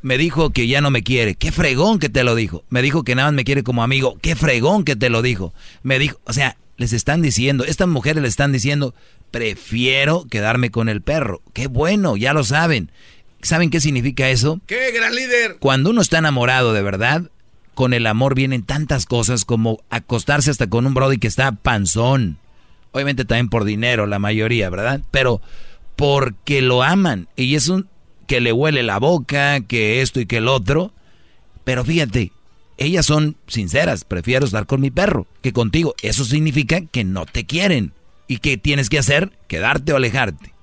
me 0.00 0.16
dijo 0.16 0.50
que 0.50 0.66
ya 0.66 0.80
no 0.80 0.90
me 0.90 1.02
quiere. 1.02 1.34
Qué 1.34 1.52
fregón 1.52 1.98
que 1.98 2.08
te 2.08 2.24
lo 2.24 2.34
dijo. 2.34 2.64
Me 2.70 2.80
dijo 2.80 3.04
que 3.04 3.14
nada 3.14 3.28
más 3.28 3.34
me 3.34 3.44
quiere 3.44 3.62
como 3.62 3.82
amigo. 3.82 4.16
Qué 4.22 4.36
fregón 4.36 4.84
que 4.84 4.96
te 4.96 5.10
lo 5.10 5.20
dijo. 5.20 5.52
Me 5.82 5.98
dijo, 5.98 6.18
o 6.24 6.32
sea, 6.32 6.56
les 6.78 6.94
están 6.94 7.20
diciendo, 7.20 7.64
estas 7.64 7.88
mujeres 7.88 8.22
le 8.22 8.28
están 8.28 8.50
diciendo, 8.50 8.94
prefiero 9.30 10.24
quedarme 10.30 10.70
con 10.70 10.88
el 10.88 11.02
perro. 11.02 11.42
Qué 11.52 11.66
bueno, 11.66 12.16
ya 12.16 12.32
lo 12.32 12.42
saben. 12.42 12.90
¿Saben 13.42 13.68
qué 13.68 13.80
significa 13.80 14.30
eso? 14.30 14.62
¡Qué 14.66 14.92
gran 14.92 15.14
líder! 15.14 15.58
Cuando 15.58 15.90
uno 15.90 16.00
está 16.00 16.16
enamorado 16.16 16.72
de 16.72 16.80
verdad, 16.80 17.30
con 17.76 17.92
el 17.92 18.06
amor 18.06 18.34
vienen 18.34 18.62
tantas 18.62 19.04
cosas 19.04 19.44
como 19.44 19.80
acostarse 19.90 20.50
hasta 20.50 20.66
con 20.66 20.86
un 20.86 20.94
brody 20.94 21.18
que 21.18 21.26
está 21.26 21.52
panzón. 21.52 22.38
Obviamente 22.90 23.26
también 23.26 23.50
por 23.50 23.64
dinero, 23.64 24.06
la 24.06 24.18
mayoría, 24.18 24.70
¿verdad? 24.70 25.02
Pero 25.10 25.42
porque 25.94 26.62
lo 26.62 26.82
aman. 26.82 27.28
Y 27.36 27.54
es 27.54 27.68
un 27.68 27.86
que 28.26 28.40
le 28.40 28.54
huele 28.54 28.82
la 28.82 28.98
boca, 28.98 29.60
que 29.60 30.00
esto 30.00 30.20
y 30.20 30.26
que 30.26 30.38
el 30.38 30.48
otro. 30.48 30.94
Pero 31.64 31.84
fíjate, 31.84 32.32
ellas 32.78 33.04
son 33.04 33.36
sinceras. 33.46 34.04
Prefiero 34.04 34.46
estar 34.46 34.64
con 34.64 34.80
mi 34.80 34.90
perro 34.90 35.26
que 35.42 35.52
contigo. 35.52 35.94
Eso 36.00 36.24
significa 36.24 36.80
que 36.80 37.04
no 37.04 37.26
te 37.26 37.44
quieren. 37.44 37.92
¿Y 38.26 38.38
qué 38.38 38.56
tienes 38.56 38.88
que 38.88 38.98
hacer? 38.98 39.32
Quedarte 39.48 39.92
o 39.92 39.96
alejarte. 39.96 40.54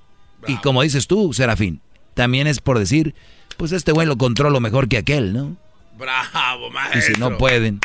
Y 0.47 0.57
como 0.57 0.81
dices 0.81 1.05
tú, 1.05 1.31
Serafín, 1.31 1.79
también 2.15 2.47
es 2.47 2.59
por 2.59 2.79
decir, 2.79 3.13
pues 3.55 3.71
este 3.71 3.91
güey 3.91 4.07
lo 4.07 4.17
controlo 4.17 4.59
mejor 4.59 4.87
que 4.87 4.97
aquel, 4.97 5.31
¿no? 5.31 5.57
Bravo, 5.97 6.67
Y 6.69 6.71
maestro. 6.73 7.01
si 7.15 7.19
no 7.19 7.37
pueden. 7.37 7.79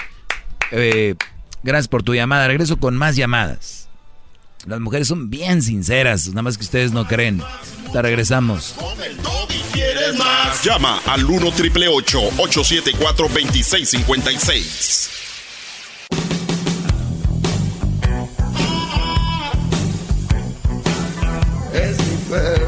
Eh, 0.70 1.14
gracias 1.62 1.88
por 1.88 2.02
tu 2.02 2.14
llamada. 2.14 2.46
Regreso 2.48 2.78
con 2.78 2.96
más 2.96 3.16
llamadas. 3.16 3.88
Las 4.66 4.80
mujeres 4.80 5.08
son 5.08 5.30
bien 5.30 5.62
sinceras, 5.62 6.26
nada 6.28 6.42
más 6.42 6.58
que 6.58 6.64
ustedes 6.64 6.92
no 6.92 7.06
creen. 7.06 7.42
Te 7.92 8.02
regresamos. 8.02 8.74
¿Quieres 9.72 10.16
más? 10.18 10.62
Llama 10.64 11.00
al 11.06 11.24
1 11.24 11.52
triple 11.52 11.86
874 11.88 13.28
2656. 13.28 15.10
Es 21.72 21.98
mi 21.98 22.16
perro. 22.30 22.67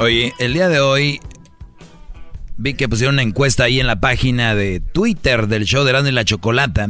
Oye, 0.00 0.32
el 0.38 0.54
día 0.54 0.68
de 0.68 0.80
hoy 0.80 1.20
vi 2.56 2.74
que 2.74 2.88
pusieron 2.88 3.16
una 3.16 3.22
encuesta 3.22 3.64
ahí 3.64 3.80
en 3.80 3.86
la 3.86 4.00
página 4.00 4.54
de 4.54 4.80
Twitter 4.80 5.46
del 5.46 5.64
show 5.64 5.84
de 5.84 5.90
Erasmo 5.90 6.08
y 6.08 6.12
la 6.12 6.24
Chocolata. 6.24 6.88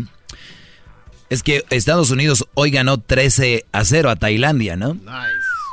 Es 1.29 1.43
que 1.43 1.65
Estados 1.71 2.11
Unidos 2.11 2.47
hoy 2.55 2.71
ganó 2.71 2.99
13 2.99 3.65
a 3.73 3.85
0 3.85 4.11
a 4.11 4.17
Tailandia, 4.17 4.77
¿no? 4.77 4.97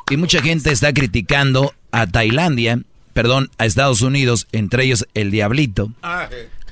Y 0.09 0.17
mucha 0.17 0.41
gente 0.41 0.71
está 0.71 0.93
criticando 0.93 1.73
a 1.91 2.07
Tailandia, 2.07 2.81
perdón, 3.13 3.51
a 3.57 3.65
Estados 3.65 4.01
Unidos, 4.01 4.47
entre 4.51 4.85
ellos 4.85 5.05
el 5.13 5.31
Diablito, 5.31 5.91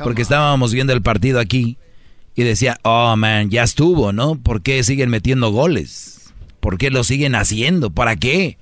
porque 0.04 0.22
estábamos 0.22 0.74
viendo 0.74 0.94
el 0.94 1.02
partido 1.02 1.40
aquí 1.40 1.78
y 2.36 2.44
decía, 2.44 2.80
oh 2.84 3.16
man, 3.18 3.50
ya 3.50 3.64
estuvo, 3.64 4.14
¿no? 4.14 4.36
¿Por 4.36 4.62
qué 4.62 4.84
siguen 4.84 5.10
metiendo 5.10 5.52
goles? 5.52 6.34
¿Por 6.60 6.78
qué 6.78 6.90
lo 6.90 7.04
siguen 7.04 7.36
haciendo? 7.36 7.90
¿Para 7.92 8.16
qué? 8.16 8.58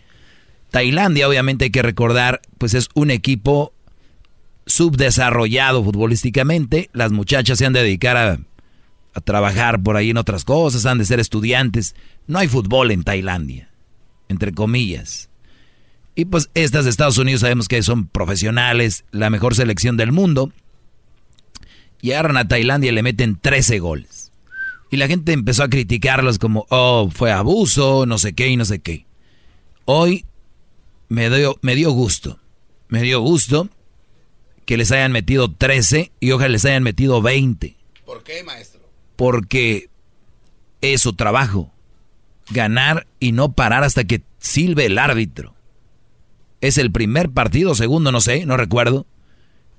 Tailandia, 0.76 1.30
obviamente 1.30 1.64
hay 1.64 1.72
que 1.72 1.82
recordar, 1.82 2.42
pues 2.58 2.74
es 2.74 2.90
un 2.96 3.10
equipo 3.10 3.72
subdesarrollado 4.66 5.82
futbolísticamente. 5.82 6.90
Las 6.92 7.14
muchachas 7.14 7.60
se 7.60 7.66
han 7.66 7.72
de 7.72 7.82
dedicar 7.82 8.18
a, 8.18 8.40
trabajar 9.22 9.82
por 9.82 9.96
ahí 9.96 10.10
en 10.10 10.18
otras 10.18 10.44
cosas, 10.44 10.86
han 10.86 10.98
de 10.98 11.06
ser 11.06 11.22
estudiantes. 11.22 11.96
No 12.28 12.40
hay 12.40 12.50
fútbol 12.50 12.92
en 12.92 13.06
Tailandia, 13.06 13.70
entre 14.28 14.52
comillas. 14.52 15.30
Y 16.14 16.26
pues 16.26 16.50
estas 16.56 16.84
de 16.84 16.92
Estados 16.92 17.20
Unidos 17.20 17.40
sabemos 17.40 17.70
que 17.70 17.82
son 17.82 18.08
profesionales, 18.08 19.06
la 19.12 19.30
mejor 19.30 19.56
selección 19.56 19.96
del 19.96 20.12
mundo. 20.12 20.52
Y 22.02 22.12
agarran 22.12 22.36
a 22.36 22.50
Tailandia 22.50 22.92
y 22.92 22.96
le 22.96 23.02
meten 23.02 23.40
13 23.40 23.80
goles. 23.80 24.34
Y 24.92 24.98
la 24.98 25.08
gente 25.08 25.32
empezó 25.32 25.64
a 25.64 25.70
criticarlos 25.70 26.38
como, 26.38 26.66
oh, 26.68 27.10
fue 27.16 27.32
abuso, 27.32 28.06
no 28.06 28.18
sé 28.18 28.34
qué 28.34 28.50
y 28.50 28.58
no 28.58 28.66
sé 28.66 28.80
qué. 28.80 29.06
Hoy 29.86 30.26
me 31.16 31.30
dio, 31.30 31.58
me 31.62 31.76
dio 31.76 31.92
gusto. 31.92 32.40
Me 32.90 33.02
dio 33.02 33.22
gusto 33.22 33.70
que 34.66 34.76
les 34.76 34.92
hayan 34.92 35.14
metido 35.14 35.50
13 35.50 36.12
y 36.20 36.32
ojalá 36.32 36.50
les 36.50 36.66
hayan 36.66 36.84
metido 36.84 37.22
20. 37.22 37.78
¿Por 38.06 38.24
qué, 38.24 38.44
maestro? 38.44 38.82
Porque 39.16 39.90
es 40.82 41.02
su 41.02 41.14
trabajo. 41.14 41.72
Ganar 42.50 43.08
y 43.20 43.32
no 43.32 43.54
parar 43.54 43.86
hasta 43.86 44.04
que 44.04 44.24
silbe 44.40 44.88
el 44.88 44.98
árbitro. 44.98 45.56
Es 46.60 46.78
el 46.78 46.92
primer 46.92 47.30
partido, 47.30 47.76
segundo, 47.76 48.12
no 48.12 48.20
sé, 48.20 48.46
no 48.46 48.58
recuerdo. 48.58 49.08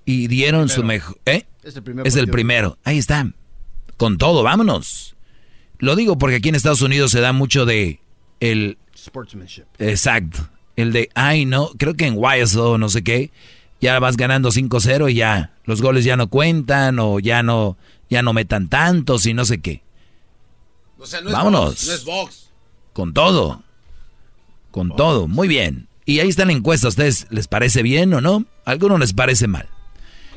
Y 0.06 0.28
dieron 0.28 0.70
su 0.70 0.84
mejor... 0.84 1.18
¿Eh? 1.26 1.44
Es 1.62 1.76
el 1.76 1.82
primer 1.82 2.06
Es 2.06 2.16
el 2.16 2.28
primero. 2.28 2.78
Ahí 2.82 2.96
está. 2.96 3.30
Con 3.98 4.16
todo, 4.16 4.42
vámonos. 4.42 5.16
Lo 5.78 5.96
digo 5.96 6.16
porque 6.16 6.36
aquí 6.36 6.48
en 6.48 6.54
Estados 6.54 6.80
Unidos 6.80 7.10
se 7.10 7.20
da 7.20 7.32
mucho 7.34 7.66
de 7.66 8.00
el 8.40 8.78
Sportsmanship. 8.94 9.64
Exacto. 9.78 10.48
El 10.76 10.92
de, 10.92 11.08
ay, 11.14 11.46
no, 11.46 11.70
creo 11.78 11.94
que 11.94 12.06
en 12.06 12.14
Wyatt 12.16 12.52
no 12.78 12.88
sé 12.88 13.02
qué, 13.02 13.30
ya 13.80 13.98
vas 13.98 14.16
ganando 14.16 14.50
5-0 14.50 15.10
y 15.10 15.14
ya, 15.14 15.54
los 15.64 15.82
goles 15.82 16.04
ya 16.04 16.16
no 16.16 16.28
cuentan 16.28 16.98
o 16.98 17.18
ya 17.18 17.42
no, 17.42 17.76
ya 18.10 18.22
no 18.22 18.32
metan 18.32 18.68
tantos 18.68 19.26
y 19.26 19.34
no 19.34 19.44
sé 19.44 19.60
qué. 19.60 19.82
O 20.98 21.06
sea, 21.06 21.20
no 21.20 21.28
es 21.28 21.32
Vámonos. 21.34 21.64
box, 21.70 21.86
no 21.86 21.92
es 21.94 22.04
box. 22.04 22.50
Con 22.92 23.12
todo. 23.12 23.62
Con 24.70 24.94
todo. 24.96 25.28
Muy 25.28 25.48
bien. 25.48 25.88
Y 26.04 26.20
ahí 26.20 26.28
está 26.28 26.44
la 26.44 26.52
encuesta. 26.52 26.86
¿A 26.86 26.90
ustedes 26.90 27.26
les 27.30 27.48
parece 27.48 27.82
bien 27.82 28.12
o 28.14 28.20
no? 28.20 28.46
¿A 28.64 28.70
algunos 28.70 29.00
les 29.00 29.12
parece 29.12 29.46
mal? 29.48 29.68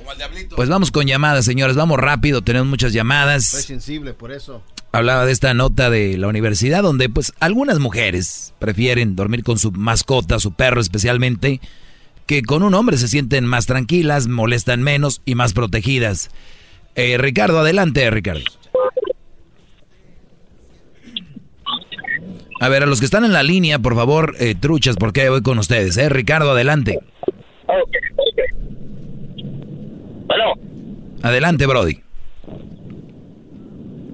Como 0.10 0.14
al 0.14 0.18
diablito. 0.18 0.56
Pues 0.56 0.70
vamos 0.70 0.90
con 0.92 1.06
llamadas, 1.06 1.46
señores. 1.46 1.76
Vamos 1.76 2.00
rápido. 2.00 2.42
Tenemos 2.42 2.68
muchas 2.68 2.92
Soy 2.92 2.98
llamadas. 2.98 3.44
sensible, 3.46 4.14
por 4.14 4.32
eso. 4.32 4.64
Hablaba 4.92 5.24
de 5.24 5.32
esta 5.32 5.54
nota 5.54 5.92
de 5.92 6.18
la 6.18 6.28
universidad 6.28 6.82
donde 6.82 7.10
pues 7.10 7.32
algunas 7.40 7.78
mujeres 7.78 8.56
prefieren 8.58 9.16
dormir 9.16 9.44
con 9.44 9.60
su 9.60 9.72
mascota, 9.72 10.40
su 10.40 10.54
perro 10.54 10.82
especialmente, 10.82 11.62
que 12.26 12.42
con 12.42 12.64
un 12.64 12.74
hombre 12.74 12.98
se 12.98 13.08
sienten 13.08 13.46
más 13.46 13.68
tranquilas, 13.68 14.28
molestan 14.28 14.82
menos 14.82 15.22
y 15.26 15.36
más 15.36 15.54
protegidas. 15.54 16.32
Eh, 16.96 17.20
Ricardo, 17.20 17.60
adelante, 17.60 18.10
Ricardo. 18.10 18.42
A 22.62 22.68
ver, 22.68 22.82
a 22.82 22.88
los 22.88 22.98
que 23.00 23.06
están 23.06 23.26
en 23.26 23.32
la 23.32 23.44
línea, 23.44 23.78
por 23.78 23.94
favor, 23.94 24.36
eh, 24.40 24.56
truchas, 24.60 24.96
porque 24.98 25.30
voy 25.30 25.44
con 25.44 25.60
ustedes, 25.60 25.98
¿eh? 25.98 26.10
Ricardo, 26.10 26.52
adelante. 26.52 27.00
Ok, 27.68 27.96
ok. 28.18 28.19
Bueno, 30.30 30.54
Adelante, 31.24 31.66
Brody. 31.66 31.98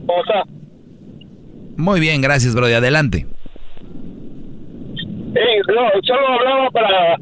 ¿cómo 0.08 0.22
está? 0.22 0.44
Muy 1.76 2.00
bien, 2.00 2.22
gracias, 2.22 2.56
Brody, 2.56 2.74
adelante. 2.74 3.28
Eh, 5.36 5.62
no, 5.68 5.90
solo 6.04 6.28
hablaba 6.28 6.72
para, 6.72 7.18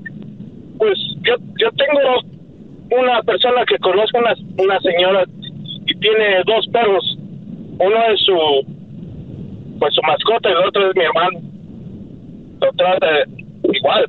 pues 0.77 0.97
yo, 1.23 1.35
yo 1.59 1.69
tengo 1.71 3.01
una 3.01 3.21
persona 3.23 3.65
que 3.65 3.79
conozco, 3.79 4.19
una, 4.19 4.35
una 4.63 4.79
señora, 4.81 5.25
y 5.87 5.95
tiene 5.95 6.43
dos 6.45 6.67
perros. 6.67 7.17
Uno 7.79 7.95
es 8.13 8.19
su, 8.21 9.79
pues 9.79 9.93
su 9.95 10.01
mascota 10.03 10.49
y 10.49 10.51
el 10.51 10.67
otro 10.67 10.89
es 10.89 10.95
mi 10.95 11.03
hermano. 11.03 11.39
Lo 12.61 12.71
trata 12.73 13.07
igual. 13.63 14.05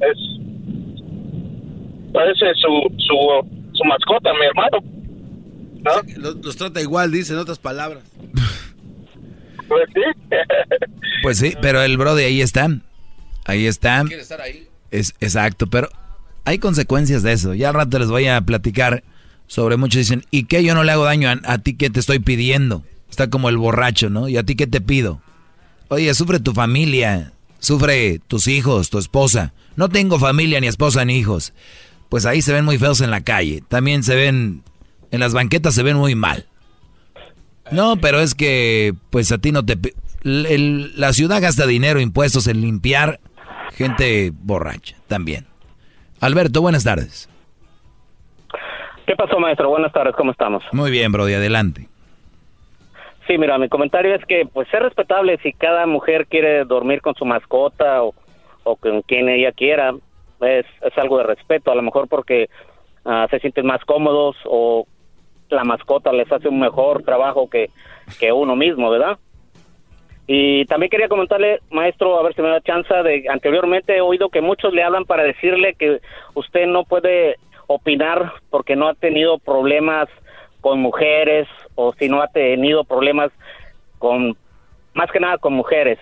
Es, 0.00 0.33
parece 2.14 2.46
su, 2.54 2.70
su, 2.96 3.48
su 3.72 3.84
mascota, 3.84 4.30
mi 4.32 4.46
hermano. 4.46 4.78
Los, 6.16 6.36
los 6.36 6.56
trata 6.56 6.80
igual, 6.80 7.10
dice 7.10 7.34
en 7.34 7.40
otras 7.40 7.58
palabras. 7.58 8.02
Pues 9.66 9.84
sí. 9.94 10.36
Pues 11.22 11.38
sí, 11.38 11.54
pero 11.62 11.80
el 11.80 11.96
Brody 11.96 12.22
ahí 12.24 12.42
está. 12.42 12.68
Ahí 13.46 13.66
está. 13.66 14.04
Quiere 14.06 14.20
estar 14.20 14.38
ahí. 14.42 14.68
Es 14.90 15.14
exacto, 15.20 15.68
pero 15.68 15.88
hay 16.44 16.58
consecuencias 16.58 17.22
de 17.22 17.32
eso. 17.32 17.54
Ya 17.54 17.70
al 17.70 17.74
rato 17.74 17.98
les 17.98 18.08
voy 18.08 18.26
a 18.26 18.42
platicar 18.42 19.02
sobre 19.46 19.78
muchos 19.78 20.00
dicen, 20.00 20.26
¿y 20.30 20.44
qué 20.44 20.62
yo 20.62 20.74
no 20.74 20.84
le 20.84 20.92
hago 20.92 21.04
daño 21.04 21.30
a, 21.30 21.40
a 21.44 21.58
ti 21.58 21.76
que 21.76 21.88
te 21.88 21.98
estoy 21.98 22.18
pidiendo? 22.18 22.84
Está 23.08 23.30
como 23.30 23.48
el 23.48 23.56
borracho, 23.56 24.10
¿no? 24.10 24.28
¿Y 24.28 24.36
a 24.36 24.42
ti 24.42 24.54
qué 24.54 24.66
te 24.66 24.82
pido? 24.82 25.22
Oye, 25.88 26.12
sufre 26.14 26.40
tu 26.40 26.52
familia, 26.52 27.32
sufre 27.58 28.20
tus 28.26 28.48
hijos, 28.48 28.90
tu 28.90 28.98
esposa. 28.98 29.54
No 29.76 29.88
tengo 29.88 30.18
familia, 30.18 30.60
ni 30.60 30.66
esposa, 30.66 31.04
ni 31.04 31.16
hijos. 31.16 31.52
Pues 32.14 32.26
ahí 32.26 32.42
se 32.42 32.52
ven 32.52 32.64
muy 32.64 32.78
feos 32.78 33.00
en 33.00 33.10
la 33.10 33.22
calle. 33.24 33.60
También 33.66 34.04
se 34.04 34.14
ven, 34.14 34.62
en 35.10 35.18
las 35.18 35.34
banquetas 35.34 35.74
se 35.74 35.82
ven 35.82 35.96
muy 35.96 36.14
mal. 36.14 36.46
No, 37.72 37.96
pero 37.96 38.20
es 38.20 38.36
que, 38.36 38.94
pues 39.10 39.32
a 39.32 39.38
ti 39.38 39.50
no 39.50 39.64
te... 39.64 39.76
la 40.22 41.12
ciudad 41.12 41.42
gasta 41.42 41.66
dinero, 41.66 41.98
impuestos 41.98 42.46
en 42.46 42.60
limpiar 42.60 43.18
gente 43.72 44.30
borracha 44.32 44.94
también. 45.08 45.46
Alberto, 46.20 46.60
buenas 46.60 46.84
tardes. 46.84 47.28
¿Qué 49.08 49.16
pasó, 49.16 49.40
maestro? 49.40 49.70
Buenas 49.70 49.92
tardes, 49.92 50.14
¿cómo 50.14 50.30
estamos? 50.30 50.62
Muy 50.70 50.92
bien, 50.92 51.10
Brody, 51.10 51.34
adelante. 51.34 51.88
Sí, 53.26 53.38
mira, 53.38 53.58
mi 53.58 53.68
comentario 53.68 54.14
es 54.14 54.24
que, 54.26 54.46
pues, 54.46 54.68
es 54.72 54.80
respetable 54.80 55.36
si 55.42 55.52
cada 55.52 55.84
mujer 55.88 56.28
quiere 56.28 56.64
dormir 56.64 57.00
con 57.00 57.16
su 57.16 57.24
mascota 57.24 58.04
o, 58.04 58.14
con 58.76 59.02
quien 59.02 59.28
ella 59.28 59.50
quiera. 59.50 59.94
Es, 60.40 60.66
es 60.82 60.98
algo 60.98 61.18
de 61.18 61.24
respeto, 61.24 61.70
a 61.70 61.74
lo 61.74 61.82
mejor 61.82 62.08
porque 62.08 62.48
ah, 63.04 63.26
se 63.30 63.38
sienten 63.40 63.66
más 63.66 63.84
cómodos 63.84 64.36
o 64.44 64.86
la 65.48 65.64
mascota 65.64 66.12
les 66.12 66.30
hace 66.30 66.48
un 66.48 66.60
mejor 66.60 67.02
trabajo 67.02 67.48
que, 67.48 67.70
que 68.18 68.32
uno 68.32 68.56
mismo, 68.56 68.90
¿verdad? 68.90 69.18
Y 70.26 70.64
también 70.66 70.90
quería 70.90 71.08
comentarle, 71.08 71.60
maestro, 71.70 72.18
a 72.18 72.22
ver 72.22 72.34
si 72.34 72.40
me 72.40 72.48
da 72.48 72.60
chance 72.62 72.94
de 72.94 73.26
anteriormente 73.28 73.96
he 73.96 74.00
oído 74.00 74.30
que 74.30 74.40
muchos 74.40 74.72
le 74.72 74.82
hablan 74.82 75.04
para 75.04 75.22
decirle 75.22 75.74
que 75.74 76.00
usted 76.34 76.66
no 76.66 76.84
puede 76.84 77.36
opinar 77.66 78.32
porque 78.50 78.74
no 78.74 78.88
ha 78.88 78.94
tenido 78.94 79.38
problemas 79.38 80.08
con 80.62 80.80
mujeres 80.80 81.46
o 81.74 81.92
si 81.92 82.08
no 82.08 82.22
ha 82.22 82.28
tenido 82.28 82.84
problemas 82.84 83.32
con 83.98 84.36
más 84.94 85.10
que 85.10 85.20
nada 85.20 85.36
con 85.36 85.52
mujeres. 85.52 85.98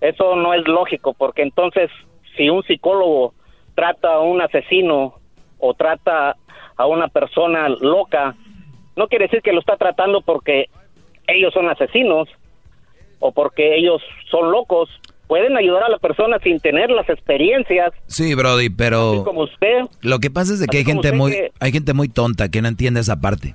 Eso 0.00 0.34
no 0.34 0.54
es 0.54 0.66
lógico 0.66 1.14
porque 1.14 1.42
entonces 1.42 1.88
si 2.36 2.50
un 2.50 2.64
psicólogo 2.64 3.32
trata 3.74 4.14
a 4.14 4.20
un 4.20 4.40
asesino 4.40 5.14
o 5.58 5.74
trata 5.74 6.36
a 6.76 6.86
una 6.86 7.08
persona 7.08 7.68
loca, 7.68 8.34
no 8.96 9.08
quiere 9.08 9.26
decir 9.26 9.42
que 9.42 9.52
lo 9.52 9.60
está 9.60 9.76
tratando 9.76 10.20
porque 10.20 10.68
ellos 11.26 11.52
son 11.52 11.68
asesinos 11.68 12.28
o 13.20 13.32
porque 13.32 13.76
ellos 13.76 14.02
son 14.30 14.50
locos. 14.50 14.88
Pueden 15.28 15.56
ayudar 15.56 15.84
a 15.84 15.88
la 15.88 15.98
persona 15.98 16.38
sin 16.42 16.60
tener 16.60 16.90
las 16.90 17.08
experiencias. 17.08 17.92
Sí, 18.06 18.34
Brody, 18.34 18.68
pero 18.68 19.22
como 19.24 19.42
usted. 19.42 19.82
Lo 20.02 20.18
que 20.18 20.30
pasa 20.30 20.52
es 20.52 20.60
de 20.60 20.66
que 20.66 20.78
hay 20.78 20.84
gente 20.84 21.12
muy 21.12 21.34
hay 21.58 21.72
gente 21.72 21.94
muy 21.94 22.08
tonta 22.08 22.50
que 22.50 22.60
no 22.60 22.68
entiende 22.68 23.00
esa 23.00 23.20
parte. 23.20 23.54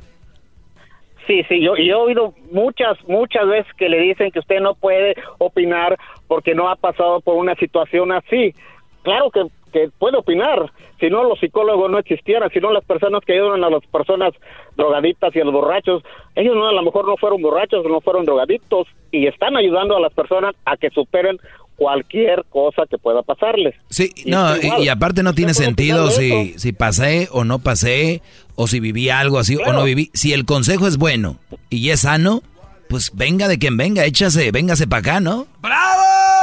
Sí, 1.27 1.43
sí, 1.49 1.61
yo, 1.61 1.75
yo 1.75 1.83
he 1.83 1.93
oído 1.93 2.33
muchas, 2.51 2.97
muchas 3.05 3.45
veces 3.47 3.71
que 3.73 3.89
le 3.89 3.99
dicen 3.99 4.31
que 4.31 4.39
usted 4.39 4.61
no 4.61 4.75
puede 4.75 5.13
opinar 5.39 5.97
porque 6.27 6.55
no 6.55 6.69
ha 6.69 6.77
pasado 6.77 7.19
por 7.19 7.35
una 7.35 7.53
situación 7.55 8.13
así. 8.13 8.55
Claro 9.03 9.29
que 9.29 9.43
que 9.77 9.89
puede 9.97 10.17
opinar. 10.17 10.71
Si 10.99 11.09
no, 11.09 11.23
los 11.23 11.39
psicólogos 11.39 11.91
no 11.91 11.99
existieran, 11.99 12.49
si 12.51 12.59
no, 12.59 12.71
las 12.71 12.83
personas 12.83 13.23
que 13.23 13.33
ayudan 13.33 13.63
a 13.63 13.69
las 13.69 13.85
personas 13.85 14.33
drogadictas 14.75 15.35
y 15.35 15.39
a 15.39 15.45
los 15.45 15.53
borrachos, 15.53 16.03
ellos 16.35 16.55
no, 16.55 16.67
a 16.67 16.73
lo 16.73 16.81
mejor 16.81 17.07
no 17.07 17.17
fueron 17.17 17.41
borrachos, 17.41 17.85
no 17.85 18.01
fueron 18.01 18.25
drogadictos 18.25 18.87
y 19.11 19.27
están 19.27 19.55
ayudando 19.55 19.95
a 19.95 19.99
las 19.99 20.13
personas 20.13 20.55
a 20.65 20.77
que 20.77 20.89
superen 20.89 21.37
cualquier 21.75 22.43
cosa 22.49 22.83
que 22.89 22.97
pueda 22.97 23.21
pasarles. 23.21 23.75
Sí, 23.89 24.11
no, 24.25 24.55
y, 24.57 24.87
aparte 24.87 25.21
no 25.21 25.33
tiene 25.33 25.53
sentido 25.53 26.09
si, 26.09 26.57
si 26.57 26.73
pasé 26.73 27.27
o 27.31 27.43
no 27.43 27.59
pasé, 27.59 28.23
o 28.55 28.65
si 28.65 28.79
viví 28.79 29.11
algo 29.11 29.37
así 29.37 29.57
o 29.57 29.71
no 29.71 29.83
viví. 29.83 30.09
Si 30.13 30.33
el 30.33 30.45
consejo 30.45 30.87
es 30.87 30.97
bueno 30.97 31.37
y 31.69 31.91
es 31.91 32.01
sano, 32.01 32.41
pues 32.89 33.11
venga 33.13 33.47
de 33.47 33.59
quien 33.59 33.77
venga, 33.77 34.05
échase, 34.05 34.51
véngase 34.51 34.87
para 34.87 34.99
acá, 35.01 35.19
¿no? 35.19 35.45
¡Bravo! 35.61 36.36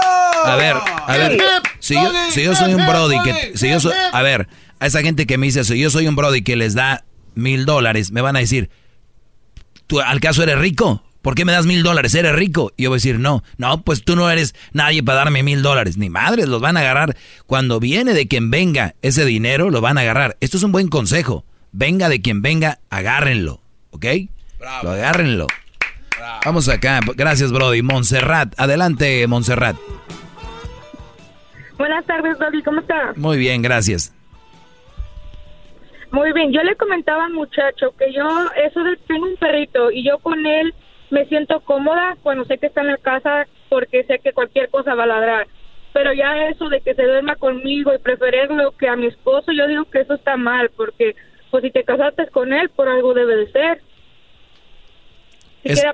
A 0.45 0.57
ver, 0.57 0.77
a 1.07 1.17
ver, 1.17 1.39
si 1.79 1.95
yo, 1.95 2.13
si 2.31 2.43
yo 2.43 2.55
soy 2.55 2.75
un 2.75 2.87
Brody 2.87 3.17
que, 3.23 3.53
si 3.57 3.69
yo 3.69 3.81
soy, 3.81 3.93
a 4.13 4.23
ver, 4.23 4.49
a 4.79 4.87
esa 4.87 5.01
gente 5.01 5.27
que 5.27 5.39
me 5.39 5.47
dice, 5.47 5.65
si 5.65 5.79
yo 5.79 5.91
soy 5.91 6.07
un 6.07 6.17
Brody 6.17 6.43
que 6.43 6.57
les 6.57 6.75
da 6.75 7.05
mil 7.35 7.65
dólares, 7.65 8.13
me 8.13 8.21
van 8.21 8.37
a 8.37 8.41
decir, 8.41 8.71
¿tú 9.87 10.01
al 10.01 10.21
caso 10.21 10.43
eres 10.43 10.59
rico? 10.59 11.03
¿Por 11.23 11.35
qué 11.35 11.47
me 11.47 11.53
das 11.53 11.65
mil 11.65 11.83
dólares? 11.83 12.15
¿Eres 12.15 12.35
rico? 12.35 12.73
Y 12.77 12.83
yo 12.83 12.91
voy 12.91 12.97
a 12.97 12.99
decir, 12.99 13.19
no, 13.19 13.43
no, 13.57 13.81
pues 13.83 14.05
tú 14.05 14.15
no 14.15 14.31
eres 14.31 14.55
nadie 14.73 15.03
para 15.03 15.21
darme 15.21 15.43
mil 15.43 15.63
dólares. 15.63 15.97
Ni 15.97 16.11
madres, 16.11 16.49
los 16.49 16.61
van 16.61 16.77
a 16.77 16.81
agarrar. 16.81 17.17
Cuando 17.47 17.81
viene 17.81 18.13
de 18.13 18.29
quien 18.29 18.51
venga 18.51 18.95
ese 19.01 19.25
dinero, 19.25 19.71
lo 19.71 19.81
van 19.81 19.97
a 19.97 20.03
agarrar. 20.03 20.37
Esto 20.41 20.59
es 20.59 20.63
un 20.65 20.73
buen 20.73 20.89
consejo. 20.89 21.47
Venga 21.73 22.11
de 22.11 22.21
quien 22.21 22.43
venga, 22.43 22.81
agárrenlo. 22.91 23.63
¿Ok? 23.89 24.05
Lo 24.83 24.91
agárrenlo. 24.91 25.47
Vamos 26.45 26.69
acá. 26.69 27.01
Gracias, 27.17 27.53
Brody. 27.53 27.81
Montserrat. 27.81 28.53
Adelante, 28.61 29.27
Montserrat. 29.27 29.77
Buenas 31.77 32.05
tardes, 32.07 32.39
Brody. 32.39 32.63
¿Cómo 32.63 32.81
está? 32.81 33.13
Muy 33.17 33.39
bien, 33.39 33.63
gracias. 33.63 34.15
Muy 36.11 36.33
bien. 36.33 36.53
Yo 36.53 36.63
le 36.63 36.77
comentaba 36.77 37.25
al 37.25 37.33
muchacho 37.33 37.95
que 37.99 38.13
yo, 38.13 38.25
eso 38.65 38.85
de 38.85 38.97
tengo 39.09 39.27
un 39.27 39.37
perrito 39.37 39.91
y 39.91 40.05
yo 40.05 40.19
con 40.19 40.47
él 40.47 40.73
me 41.11 41.27
siento 41.27 41.61
cómoda 41.61 42.17
cuando 42.23 42.45
sé 42.45 42.59
que 42.59 42.67
está 42.67 42.83
en 42.83 42.89
la 42.89 42.99
casa 42.99 43.47
porque 43.69 44.05
sé 44.05 44.21
que 44.21 44.33
cualquier 44.33 44.69
cosa 44.71 44.95
va 44.95 45.05
a 45.05 45.09
ladrar. 45.09 45.49
Pero 45.93 46.13
ya 46.13 46.49
eso 46.49 46.69
de 46.69 46.81
que 46.81 46.95
se 46.95 47.03
duerma 47.03 47.37
conmigo 47.37 47.93
y 47.93 47.99
preferirlo 47.99 48.73
que 48.73 48.89
a 48.89 48.97
mi 48.97 49.07
esposo, 49.07 49.53
yo 49.53 49.67
digo 49.67 49.85
que 49.87 50.01
eso 50.01 50.15
está 50.15 50.37
mal 50.37 50.71
porque 50.77 51.17
pues 51.51 51.63
si 51.63 51.71
te 51.71 51.85
casaste 51.85 52.29
con 52.29 52.53
él, 52.53 52.69
por 52.71 52.89
algo 52.89 53.15
debe 53.15 53.37
de 53.37 53.53
ser. 53.53 53.83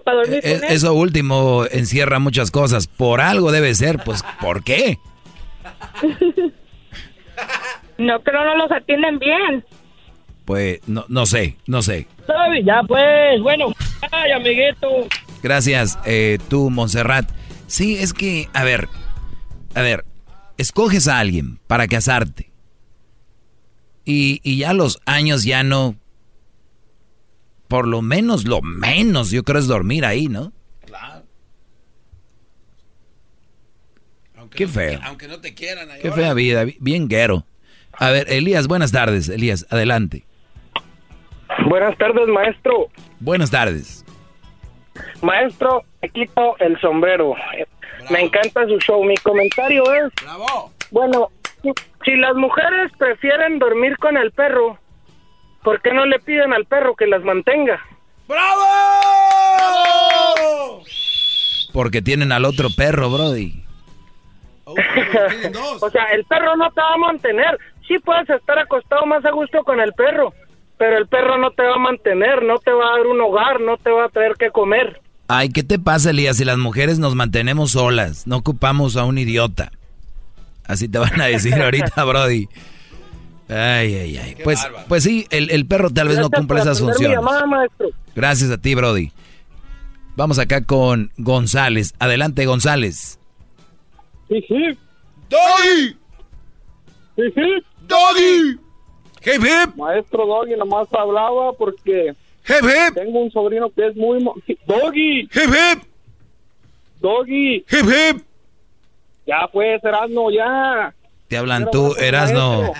para 0.04 0.18
dormir 0.18 0.42
con 0.42 0.50
él. 0.50 0.64
Eso 0.68 0.94
último 0.94 1.64
encierra 1.70 2.18
muchas 2.18 2.50
cosas. 2.50 2.86
Por 2.86 3.20
algo 3.20 3.52
debe 3.52 3.74
ser, 3.74 3.98
pues 4.04 4.22
¿por 4.40 4.64
qué? 4.64 4.98
no, 7.98 8.20
pero 8.20 8.44
no 8.44 8.56
los 8.56 8.70
atienden 8.70 9.18
bien. 9.18 9.64
Pues 10.44 10.80
no, 10.88 11.04
no 11.08 11.26
sé, 11.26 11.56
no 11.66 11.82
sé. 11.82 12.06
Ya 12.64 12.82
pues, 12.86 13.40
bueno, 13.42 13.72
ay 14.10 14.32
amiguito. 14.32 14.88
Gracias, 15.42 15.98
eh, 16.04 16.38
tú, 16.48 16.70
Montserrat. 16.70 17.30
Sí, 17.66 17.96
es 17.96 18.12
que, 18.12 18.48
a 18.52 18.64
ver, 18.64 18.88
a 19.74 19.80
ver, 19.80 20.04
escoges 20.58 21.08
a 21.08 21.18
alguien 21.18 21.58
para 21.66 21.86
casarte. 21.86 22.50
Y, 24.04 24.40
y 24.42 24.58
ya 24.58 24.72
los 24.72 25.00
años 25.06 25.44
ya 25.44 25.62
no... 25.62 25.96
Por 27.68 27.86
lo 27.86 28.02
menos, 28.02 28.44
lo 28.44 28.60
menos, 28.62 29.30
yo 29.30 29.44
creo 29.44 29.60
es 29.60 29.68
dormir 29.68 30.04
ahí, 30.04 30.26
¿no? 30.26 30.52
Qué 34.50 34.66
feo. 34.66 35.00
aunque 35.04 35.28
no 35.28 35.40
te 35.40 35.54
quieran. 35.54 35.88
Qué 36.00 36.10
fea 36.12 36.34
vida, 36.34 36.64
bien 36.78 37.08
guero. 37.08 37.44
A 37.92 38.10
ver, 38.10 38.32
Elías, 38.32 38.66
buenas 38.66 38.92
tardes, 38.92 39.28
Elías, 39.28 39.66
adelante. 39.70 40.24
Buenas 41.68 41.96
tardes, 41.98 42.28
maestro. 42.28 42.88
Buenas 43.18 43.50
tardes. 43.50 44.04
Maestro, 45.22 45.84
me 46.02 46.08
quito 46.08 46.56
el 46.58 46.80
sombrero. 46.80 47.34
Me 48.10 48.20
encanta 48.20 48.66
su 48.66 48.78
show. 48.78 49.04
Mi 49.04 49.16
comentario 49.18 49.82
es... 49.94 50.12
Bravo. 50.22 50.72
Bueno, 50.90 51.28
si 52.04 52.16
las 52.16 52.34
mujeres 52.34 52.90
prefieren 52.98 53.58
dormir 53.58 53.96
con 53.98 54.16
el 54.16 54.32
perro, 54.32 54.78
¿por 55.62 55.80
qué 55.82 55.92
no 55.92 56.06
le 56.06 56.18
piden 56.20 56.52
al 56.52 56.64
perro 56.64 56.94
que 56.96 57.06
las 57.06 57.22
mantenga? 57.22 57.80
¡Bravo! 58.26 58.62
¡Bravo! 59.56 60.82
Porque 61.72 62.02
tienen 62.02 62.32
al 62.32 62.44
otro 62.44 62.68
perro, 62.76 63.10
Brody. 63.10 63.64
o 65.80 65.90
sea, 65.90 66.04
el 66.12 66.24
perro 66.24 66.56
no 66.56 66.70
te 66.70 66.80
va 66.80 66.94
a 66.94 66.98
mantener. 66.98 67.58
Sí 67.86 67.98
puedes 67.98 68.28
estar 68.30 68.58
acostado 68.58 69.06
más 69.06 69.24
a 69.24 69.30
gusto 69.30 69.62
con 69.64 69.80
el 69.80 69.92
perro, 69.92 70.32
pero 70.78 70.98
el 70.98 71.08
perro 71.08 71.38
no 71.38 71.50
te 71.50 71.62
va 71.62 71.74
a 71.74 71.78
mantener, 71.78 72.42
no 72.42 72.58
te 72.58 72.72
va 72.72 72.88
a 72.88 72.98
dar 72.98 73.06
un 73.06 73.20
hogar, 73.20 73.60
no 73.60 73.76
te 73.76 73.90
va 73.90 74.06
a 74.06 74.08
traer 74.08 74.34
que 74.38 74.50
comer. 74.50 75.00
Ay, 75.28 75.50
¿qué 75.50 75.62
te 75.62 75.78
pasa, 75.78 76.10
Elías? 76.10 76.38
Si 76.38 76.44
las 76.44 76.58
mujeres 76.58 76.98
nos 76.98 77.14
mantenemos 77.14 77.70
solas, 77.70 78.26
no 78.26 78.38
ocupamos 78.38 78.96
a 78.96 79.04
un 79.04 79.16
idiota. 79.16 79.70
Así 80.66 80.88
te 80.88 80.98
van 80.98 81.20
a 81.20 81.26
decir 81.26 81.54
ahorita, 81.62 82.02
Brody. 82.02 82.48
Ay, 83.48 83.94
ay, 83.94 84.16
ay. 84.16 84.36
Pues, 84.42 84.66
pues 84.88 85.04
sí, 85.04 85.26
el, 85.30 85.66
perro 85.66 85.90
tal 85.90 86.08
vez 86.08 86.18
no 86.18 86.30
cumple 86.30 86.60
esas 86.60 86.80
funciones. 86.80 87.18
Gracias 88.16 88.50
a 88.50 88.58
ti, 88.58 88.74
Brody. 88.74 89.12
Vamos 90.16 90.40
acá 90.40 90.64
con 90.64 91.12
González. 91.16 91.94
Adelante, 92.00 92.44
González. 92.46 93.19
Hip 94.30 94.44
hip. 94.48 94.78
Doggy. 95.28 95.96
Hip 97.16 97.36
hip. 97.36 97.64
Doggy. 97.88 98.58
Hip 99.24 99.42
hip. 99.42 99.76
Maestro 99.76 100.24
Doggy 100.24 100.56
nomás 100.56 100.86
hablaba 100.92 101.52
porque 101.52 102.14
hip 102.48 102.62
hip. 102.64 102.94
tengo 102.94 103.20
un 103.20 103.30
sobrino 103.32 103.70
que 103.70 103.88
es 103.88 103.96
muy... 103.96 104.22
Doggy. 104.66 105.22
Hip 105.22 105.50
hip. 105.50 105.82
Doggy. 107.00 107.56
Hip 107.56 107.86
hip. 107.86 108.22
Ya 109.26 109.48
pues, 109.52 109.82
Erasno, 109.82 110.30
ya. 110.30 110.94
Te 111.26 111.36
hablan 111.36 111.68
tú, 111.70 111.94
Erasno. 111.96 112.72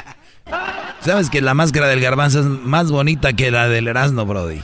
¿Sabes 1.01 1.31
que 1.31 1.41
la 1.41 1.55
máscara 1.55 1.89
del 1.89 2.01
garbanzo 2.01 2.41
es 2.41 2.47
más 2.47 2.93
bonita 2.93 3.33
que 3.33 3.51
la 3.51 3.69
del 3.69 3.89
Erasno, 3.89 4.25
Brody? 4.25 4.61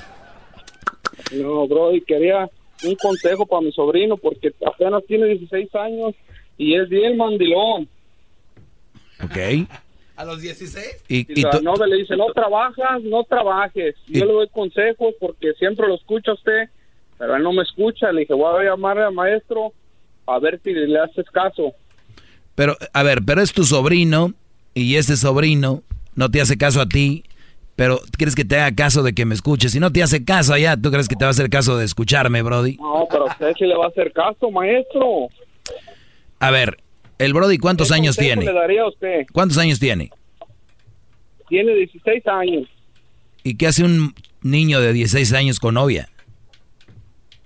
No, 1.32 1.66
Brody, 1.66 2.00
quería 2.02 2.48
un 2.84 2.94
consejo 2.96 3.44
para 3.46 3.62
mi 3.62 3.72
sobrino 3.72 4.16
porque 4.16 4.52
apenas 4.64 5.04
tiene 5.06 5.26
16 5.26 5.74
años 5.74 6.14
y 6.58 6.74
es 6.74 6.88
bien 6.88 7.16
mandilón. 7.16 7.88
Ok. 9.22 9.68
¿A 10.16 10.24
los 10.24 10.40
16? 10.40 11.04
Y, 11.08 11.40
Y, 11.40 11.42
la 11.42 11.60
novia 11.60 11.86
le 11.86 11.96
dice, 11.96 12.16
no 12.16 12.26
trabajas, 12.32 13.02
no 13.02 13.24
trabajes. 13.24 13.94
Y 14.08 14.20
yo 14.20 14.26
le 14.26 14.32
doy 14.32 14.48
consejos 14.48 15.14
porque 15.20 15.52
siempre 15.54 15.86
lo 15.86 15.94
escucha 15.94 16.32
usted, 16.32 16.70
pero 17.18 17.36
él 17.36 17.42
no 17.42 17.52
me 17.52 17.62
escucha. 17.62 18.10
Le 18.12 18.20
dije, 18.20 18.32
voy 18.32 18.64
a 18.64 18.70
llamar 18.70 18.98
al 18.98 19.12
maestro 19.12 19.72
a 20.26 20.38
ver 20.38 20.58
si 20.64 20.72
le 20.72 20.98
haces 20.98 21.26
caso. 21.30 21.74
Pero, 22.54 22.76
a 22.92 23.02
ver, 23.02 23.20
pero 23.26 23.42
es 23.42 23.52
tu 23.52 23.64
sobrino 23.64 24.32
y 24.74 24.96
ese 24.96 25.16
sobrino 25.16 25.82
no 26.14 26.30
te 26.30 26.40
hace 26.40 26.56
caso 26.56 26.80
a 26.80 26.86
ti, 26.86 27.24
pero 27.76 28.00
quieres 28.16 28.34
que 28.34 28.46
te 28.46 28.56
haga 28.56 28.74
caso 28.74 29.02
de 29.02 29.14
que 29.14 29.26
me 29.26 29.34
escuche. 29.34 29.68
Si 29.68 29.78
no 29.78 29.92
te 29.92 30.02
hace 30.02 30.24
caso 30.24 30.54
allá, 30.54 30.76
¿tú 30.78 30.90
crees 30.90 31.08
que 31.08 31.16
te 31.16 31.24
va 31.24 31.28
a 31.28 31.32
hacer 31.32 31.50
caso 31.50 31.76
de 31.76 31.84
escucharme, 31.84 32.40
Brody? 32.40 32.78
No, 32.78 33.06
pero 33.10 33.26
usted 33.26 33.52
sí 33.58 33.66
le 33.66 33.76
va 33.76 33.84
a 33.84 33.88
hacer 33.88 34.12
caso, 34.12 34.50
maestro. 34.50 35.28
A 36.40 36.50
ver, 36.50 36.78
el 37.18 37.32
Brody, 37.32 37.58
¿cuántos 37.58 37.88
¿Qué 37.88 37.94
años 37.94 38.16
tiene? 38.16 38.44
le 38.44 38.52
daría 38.52 38.82
a 38.82 38.88
usted? 38.88 39.26
¿Cuántos 39.32 39.58
años 39.58 39.78
tiene? 39.78 40.10
Tiene 41.48 41.74
16 41.74 42.26
años. 42.26 42.68
¿Y 43.42 43.56
qué 43.56 43.68
hace 43.68 43.84
un 43.84 44.14
niño 44.42 44.80
de 44.80 44.92
16 44.92 45.32
años 45.32 45.60
con 45.60 45.74
novia? 45.74 46.08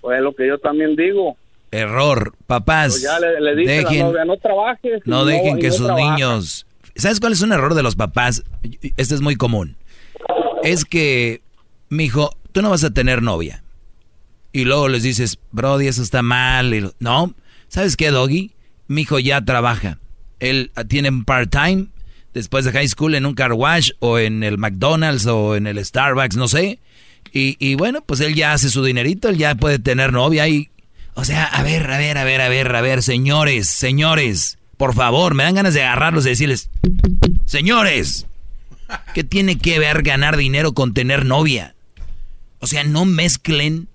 Pues 0.01 0.19
lo 0.21 0.33
que 0.33 0.47
yo 0.47 0.57
también 0.57 0.95
digo. 0.95 1.37
Error, 1.71 2.33
papás. 2.47 2.99
Pero 3.01 3.13
ya 3.13 3.19
le, 3.19 3.39
le 3.39 3.55
dice 3.55 3.71
dejen, 3.71 3.99
la 3.99 4.03
novia, 4.05 4.25
no 4.25 4.37
trabajes. 4.37 5.01
no 5.05 5.25
dejen 5.25 5.59
que 5.59 5.67
no 5.67 5.73
sus 5.73 5.85
trabaja. 5.85 6.15
niños... 6.15 6.65
¿Sabes 6.95 7.21
cuál 7.21 7.31
es 7.31 7.41
un 7.41 7.53
error 7.53 7.73
de 7.73 7.83
los 7.83 7.95
papás? 7.95 8.43
Este 8.97 9.15
es 9.15 9.21
muy 9.21 9.37
común. 9.37 9.77
Es 10.63 10.83
que, 10.83 11.41
mijo, 11.87 12.35
tú 12.51 12.61
no 12.61 12.69
vas 12.71 12.83
a 12.83 12.93
tener 12.93 13.21
novia. 13.21 13.63
Y 14.51 14.65
luego 14.65 14.89
les 14.89 15.03
dices, 15.03 15.39
Brody, 15.51 15.87
eso 15.87 16.01
está 16.01 16.21
mal. 16.21 16.73
Y 16.73 16.85
no, 16.99 17.33
¿sabes 17.69 17.95
qué, 17.95 18.11
Doggy? 18.11 18.51
Mi 18.91 19.03
hijo 19.03 19.19
ya 19.19 19.39
trabaja. 19.39 19.99
Él 20.41 20.73
tiene 20.89 21.09
part-time 21.23 21.87
después 22.33 22.65
de 22.65 22.73
high 22.73 22.89
school 22.89 23.15
en 23.15 23.25
un 23.25 23.35
car 23.35 23.53
wash 23.53 23.91
o 23.99 24.19
en 24.19 24.43
el 24.43 24.57
McDonald's 24.57 25.25
o 25.27 25.55
en 25.55 25.65
el 25.65 25.83
Starbucks, 25.83 26.35
no 26.35 26.49
sé. 26.49 26.79
Y, 27.31 27.55
y 27.59 27.75
bueno, 27.75 28.01
pues 28.01 28.19
él 28.19 28.35
ya 28.35 28.51
hace 28.51 28.69
su 28.69 28.83
dinerito, 28.83 29.29
él 29.29 29.37
ya 29.37 29.55
puede 29.55 29.79
tener 29.79 30.11
novia 30.11 30.45
y... 30.49 30.69
O 31.13 31.23
sea, 31.23 31.45
a 31.45 31.63
ver, 31.63 31.89
a 31.89 31.97
ver, 31.97 32.17
a 32.17 32.25
ver, 32.25 32.41
a 32.41 32.49
ver, 32.49 32.75
a 32.75 32.81
ver, 32.81 33.01
señores, 33.01 33.69
señores, 33.69 34.57
por 34.75 34.93
favor, 34.93 35.35
me 35.35 35.43
dan 35.43 35.55
ganas 35.55 35.73
de 35.73 35.83
agarrarlos 35.83 36.25
y 36.25 36.29
decirles, 36.29 36.69
señores, 37.45 38.27
¿qué 39.13 39.23
tiene 39.23 39.57
que 39.57 39.79
ver 39.79 40.03
ganar 40.03 40.35
dinero 40.35 40.73
con 40.73 40.93
tener 40.93 41.25
novia? 41.25 41.75
O 42.59 42.67
sea, 42.67 42.83
no 42.83 43.05
mezclen 43.05 43.87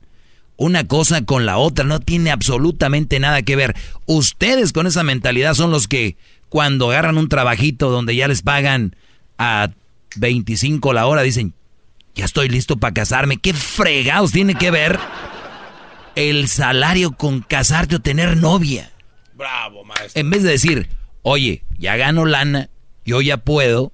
una 0.57 0.87
cosa 0.87 1.25
con 1.25 1.47
la 1.47 1.59
otra, 1.59 1.85
no 1.85 2.01
tiene 2.01 2.31
absolutamente 2.31 3.21
nada 3.21 3.43
que 3.43 3.57
ver. 3.57 3.77
Ustedes 4.07 4.73
con 4.73 4.87
esa 4.87 5.03
mentalidad 5.03 5.55
son 5.55 5.71
los 5.71 5.89
que 5.89 6.17
cuando 6.49 6.91
agarran 6.91 7.19
un 7.19 7.29
trabajito 7.29 7.91
donde 7.91 8.17
ya 8.17 8.29
les 8.29 8.43
pagan 8.43 8.97
a 9.39 9.71
25 10.17 10.93
la 10.93 11.07
hora 11.07 11.23
dicen, 11.23 11.55
ya 12.15 12.25
estoy 12.25 12.49
listo 12.49 12.79
para 12.79 12.95
casarme. 12.95 13.37
¿Qué 13.37 13.53
fregados 13.53 14.33
tiene 14.33 14.55
que 14.55 14.71
ver 14.71 14.99
el 16.15 16.49
salario 16.49 17.13
con 17.13 17.41
casarte 17.43 17.97
o 17.97 18.01
tener 18.01 18.37
novia? 18.39 18.91
Bravo, 19.35 19.85
maestro. 19.85 20.19
En 20.21 20.31
vez 20.31 20.43
de 20.43 20.51
decir, 20.51 20.89
oye, 21.23 21.63
ya 21.79 21.97
gano 21.97 22.25
lana, 22.25 22.71
yo 23.05 23.21
ya 23.21 23.37
puedo 23.37 23.93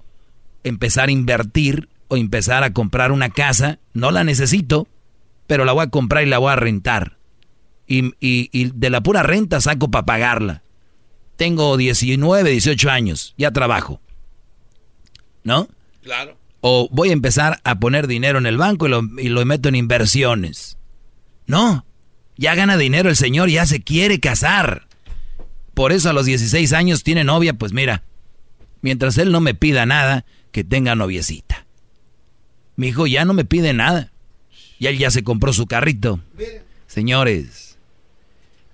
empezar 0.63 1.09
a 1.09 1.13
invertir 1.13 1.89
o 2.07 2.17
empezar 2.17 2.63
a 2.63 2.73
comprar 2.73 3.11
una 3.11 3.31
casa, 3.31 3.81
no 3.93 4.13
la 4.13 4.23
necesito, 4.23 4.87
pero 5.53 5.67
la 5.67 5.73
voy 5.73 5.85
a 5.85 5.91
comprar 5.91 6.23
y 6.27 6.31
la 6.31 6.39
voy 6.39 6.51
a 6.51 6.57
rentar. 6.57 7.19
Y, 7.87 8.07
y- 8.21 8.49
y 8.53 8.71
de 8.75 8.89
la 8.89 9.03
pura 9.03 9.23
renta 9.23 9.61
saco 9.61 9.91
para 9.91 10.07
pagarla. 10.07 10.63
Tengo 11.37 11.77
19, 11.77 12.49
18 12.53 12.89
años, 12.91 13.35
ya 13.37 13.51
trabajo. 13.51 14.01
¿No? 15.45 15.69
Claro. 16.03 16.39
O 16.63 16.89
voy 16.91 17.11
a 17.11 17.13
empezar 17.13 17.61
a 17.65 17.79
poner 17.79 18.07
dinero 18.07 18.39
en 18.39 18.47
el 18.47 18.57
banco 18.57 18.87
y 18.87 18.89
lo, 18.89 19.03
y 19.19 19.29
lo 19.29 19.45
meto 19.45 19.69
en 19.69 19.75
inversiones. 19.75 20.79
No, 21.47 21.85
ya 22.39 22.55
gana 22.55 22.79
dinero 22.79 23.11
el 23.11 23.17
señor, 23.17 23.51
ya 23.51 23.67
se 23.67 23.83
quiere 23.83 24.21
casar. 24.21 24.87
Por 25.75 25.93
eso 25.93 26.09
a 26.09 26.15
los 26.15 26.25
16 26.25 26.73
años 26.73 27.03
tiene 27.03 27.25
novia, 27.25 27.53
pues 27.53 27.75
mira, 27.75 28.05
mientras 28.81 29.19
él 29.19 29.31
no 29.33 29.43
me 29.43 29.53
pida 29.55 29.85
nada, 29.85 30.25
que 30.51 30.65
tenga 30.65 30.95
noviecita. 30.95 31.67
Mi 32.75 32.87
hijo 32.89 33.07
ya 33.07 33.27
no 33.27 33.35
me 33.35 33.45
pide 33.45 33.75
nada. 33.75 34.12
Y 34.83 34.89
él 34.89 34.99
ya 34.99 35.13
se 35.13 35.23
compró 35.23 35.53
su 35.53 35.69
carrito. 35.69 36.19
Señores, 36.89 37.79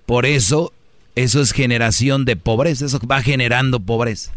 por 0.07 0.25
eso, 0.25 0.73
eso 1.17 1.43
es 1.43 1.53
generación 1.53 2.25
de 2.25 2.35
pobreza, 2.35 2.87
eso 2.87 2.99
va 3.07 3.21
generando 3.21 3.79
pobreza. 3.79 4.33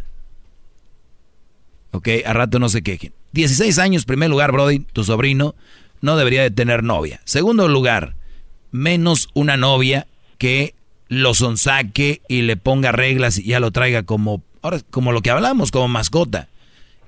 Ok, 1.92 2.10
a 2.26 2.34
rato 2.34 2.60
no 2.60 2.68
se 2.68 2.82
quejen. 2.82 3.14
16 3.32 3.80
años, 3.80 4.04
primer 4.04 4.30
lugar, 4.30 4.52
Brody, 4.52 4.80
tu 4.80 5.06
sobrino, 5.06 5.56
no 6.02 6.18
debería 6.18 6.42
de 6.42 6.52
tener 6.52 6.84
novia. 6.84 7.22
Segundo 7.24 7.70
lugar, 7.70 8.16
menos 8.72 9.30
una 9.34 9.56
novia 9.56 10.08
que 10.38 10.76
lo 11.08 11.34
sonsaque 11.34 12.22
y 12.28 12.42
le 12.42 12.58
ponga 12.58 12.92
reglas 12.92 13.38
y 13.38 13.46
ya 13.46 13.62
lo 13.62 13.72
traiga 13.72 14.04
como, 14.04 14.44
ahora, 14.62 14.82
como 14.90 15.14
lo 15.14 15.22
que 15.22 15.32
hablamos, 15.32 15.72
como 15.72 15.88
mascota. 15.88 16.50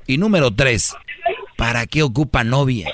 Y 0.07 0.19
número 0.19 0.51
tres, 0.51 0.95
¿para 1.57 1.85
qué 1.85 2.01
ocupa 2.01 2.45
novia? 2.45 2.87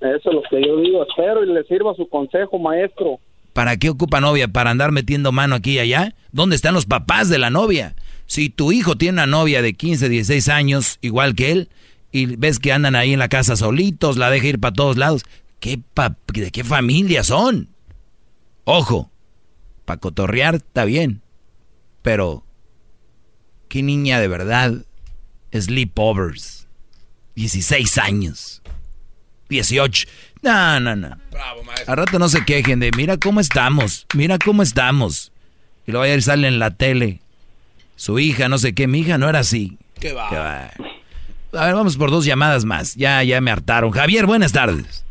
Eso 0.00 0.30
es 0.30 0.34
lo 0.34 0.42
que 0.50 0.66
yo 0.66 0.76
digo. 0.80 1.02
Espero 1.08 1.44
y 1.44 1.52
le 1.52 1.62
sirva 1.64 1.94
su 1.94 2.08
consejo, 2.08 2.58
maestro. 2.58 3.18
¿Para 3.52 3.76
qué 3.76 3.90
ocupa 3.90 4.20
novia? 4.20 4.48
¿Para 4.48 4.70
andar 4.70 4.92
metiendo 4.92 5.32
mano 5.32 5.56
aquí 5.56 5.72
y 5.72 5.78
allá? 5.80 6.14
¿Dónde 6.32 6.56
están 6.56 6.72
los 6.74 6.86
papás 6.86 7.28
de 7.28 7.38
la 7.38 7.50
novia? 7.50 7.94
Si 8.26 8.48
tu 8.48 8.70
hijo 8.72 8.96
tiene 8.96 9.14
una 9.14 9.26
novia 9.26 9.60
de 9.60 9.74
15, 9.74 10.08
16 10.08 10.48
años, 10.48 10.98
igual 11.02 11.34
que 11.34 11.50
él, 11.52 11.68
y 12.12 12.26
ves 12.36 12.58
que 12.60 12.72
andan 12.72 12.94
ahí 12.96 13.12
en 13.12 13.18
la 13.18 13.28
casa 13.28 13.56
solitos, 13.56 14.16
la 14.16 14.30
deja 14.30 14.46
ir 14.46 14.60
para 14.60 14.72
todos 14.72 14.96
lados, 14.96 15.24
¿qué 15.58 15.80
pa- 15.94 16.16
¿de 16.32 16.50
qué 16.52 16.62
familia 16.64 17.24
son? 17.24 17.68
Ojo, 18.64 19.10
para 19.84 19.98
cotorrear 20.00 20.54
está 20.54 20.84
bien, 20.84 21.20
pero 22.02 22.44
¿qué 23.68 23.82
niña 23.82 24.20
de 24.20 24.28
verdad? 24.28 24.74
Sleepovers. 25.52 26.68
16 27.34 27.98
años. 27.98 28.62
18. 29.50 30.08
No, 30.42 30.80
no, 30.80 30.96
no. 30.96 31.16
Bravo, 31.30 31.62
maestro. 31.64 31.90
Al 31.92 31.96
rato 31.98 32.18
no 32.18 32.28
se 32.28 32.44
quejen 32.44 32.80
de, 32.80 32.90
mira 32.96 33.18
cómo 33.18 33.40
estamos, 33.40 34.06
mira 34.16 34.38
cómo 34.42 34.62
estamos. 34.62 35.32
Y 35.86 35.90
luego 35.92 36.04
ayer 36.04 36.22
sale 36.22 36.48
en 36.48 36.58
la 36.58 36.70
tele. 36.70 37.20
Su 37.96 38.18
hija, 38.18 38.48
no 38.48 38.56
sé 38.56 38.74
qué, 38.74 38.86
mi 38.86 39.00
hija 39.00 39.18
no 39.18 39.28
era 39.28 39.40
así. 39.40 39.76
¿Qué 40.00 40.12
va? 40.14 40.28
¿Qué 40.30 40.36
va? 40.36 40.70
A 41.52 41.66
ver, 41.66 41.74
vamos 41.74 41.96
por 41.96 42.10
dos 42.10 42.24
llamadas 42.24 42.64
más. 42.64 42.94
Ya, 42.94 43.22
ya 43.22 43.40
me 43.40 43.50
hartaron. 43.50 43.90
Javier, 43.90 44.24
buenas 44.24 44.52
tardes. 44.52 45.04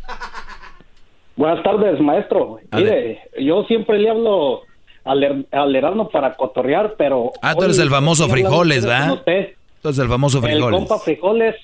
Buenas 1.35 1.61
tardes, 1.63 1.99
maestro. 2.01 2.59
A 2.71 2.77
Mire, 2.77 3.19
yo 3.39 3.63
siempre 3.63 3.99
le 3.99 4.09
hablo 4.09 4.61
al, 5.05 5.47
al 5.51 6.09
para 6.11 6.35
cotorrear, 6.35 6.95
pero... 6.97 7.31
Ah, 7.41 7.55
tú 7.55 7.63
eres 7.65 7.77
el 7.79 7.89
famoso 7.89 8.27
frijoles, 8.29 8.85
¿verdad? 8.85 9.13
usted. 9.13 9.53
Tú 9.81 9.89
eres 9.89 9.99
el 9.99 10.07
famoso 10.09 10.39
El 10.39 10.43
frijoles. 10.43 10.79
compa 10.79 10.99
frijoles. 10.99 11.55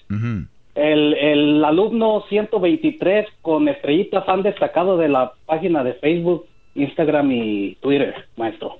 El, 0.76 1.14
el 1.14 1.64
alumno 1.65 2.23
123 2.30 3.27
con 3.41 3.68
estrellitas 3.69 4.27
han 4.27 4.43
destacado 4.43 4.97
de 4.97 5.10
la 5.10 5.34
página 5.45 5.84
de 5.84 5.93
Facebook, 5.93 6.45
Instagram 6.76 7.31
y 7.31 7.76
Twitter, 7.81 8.14
maestro. 8.35 8.77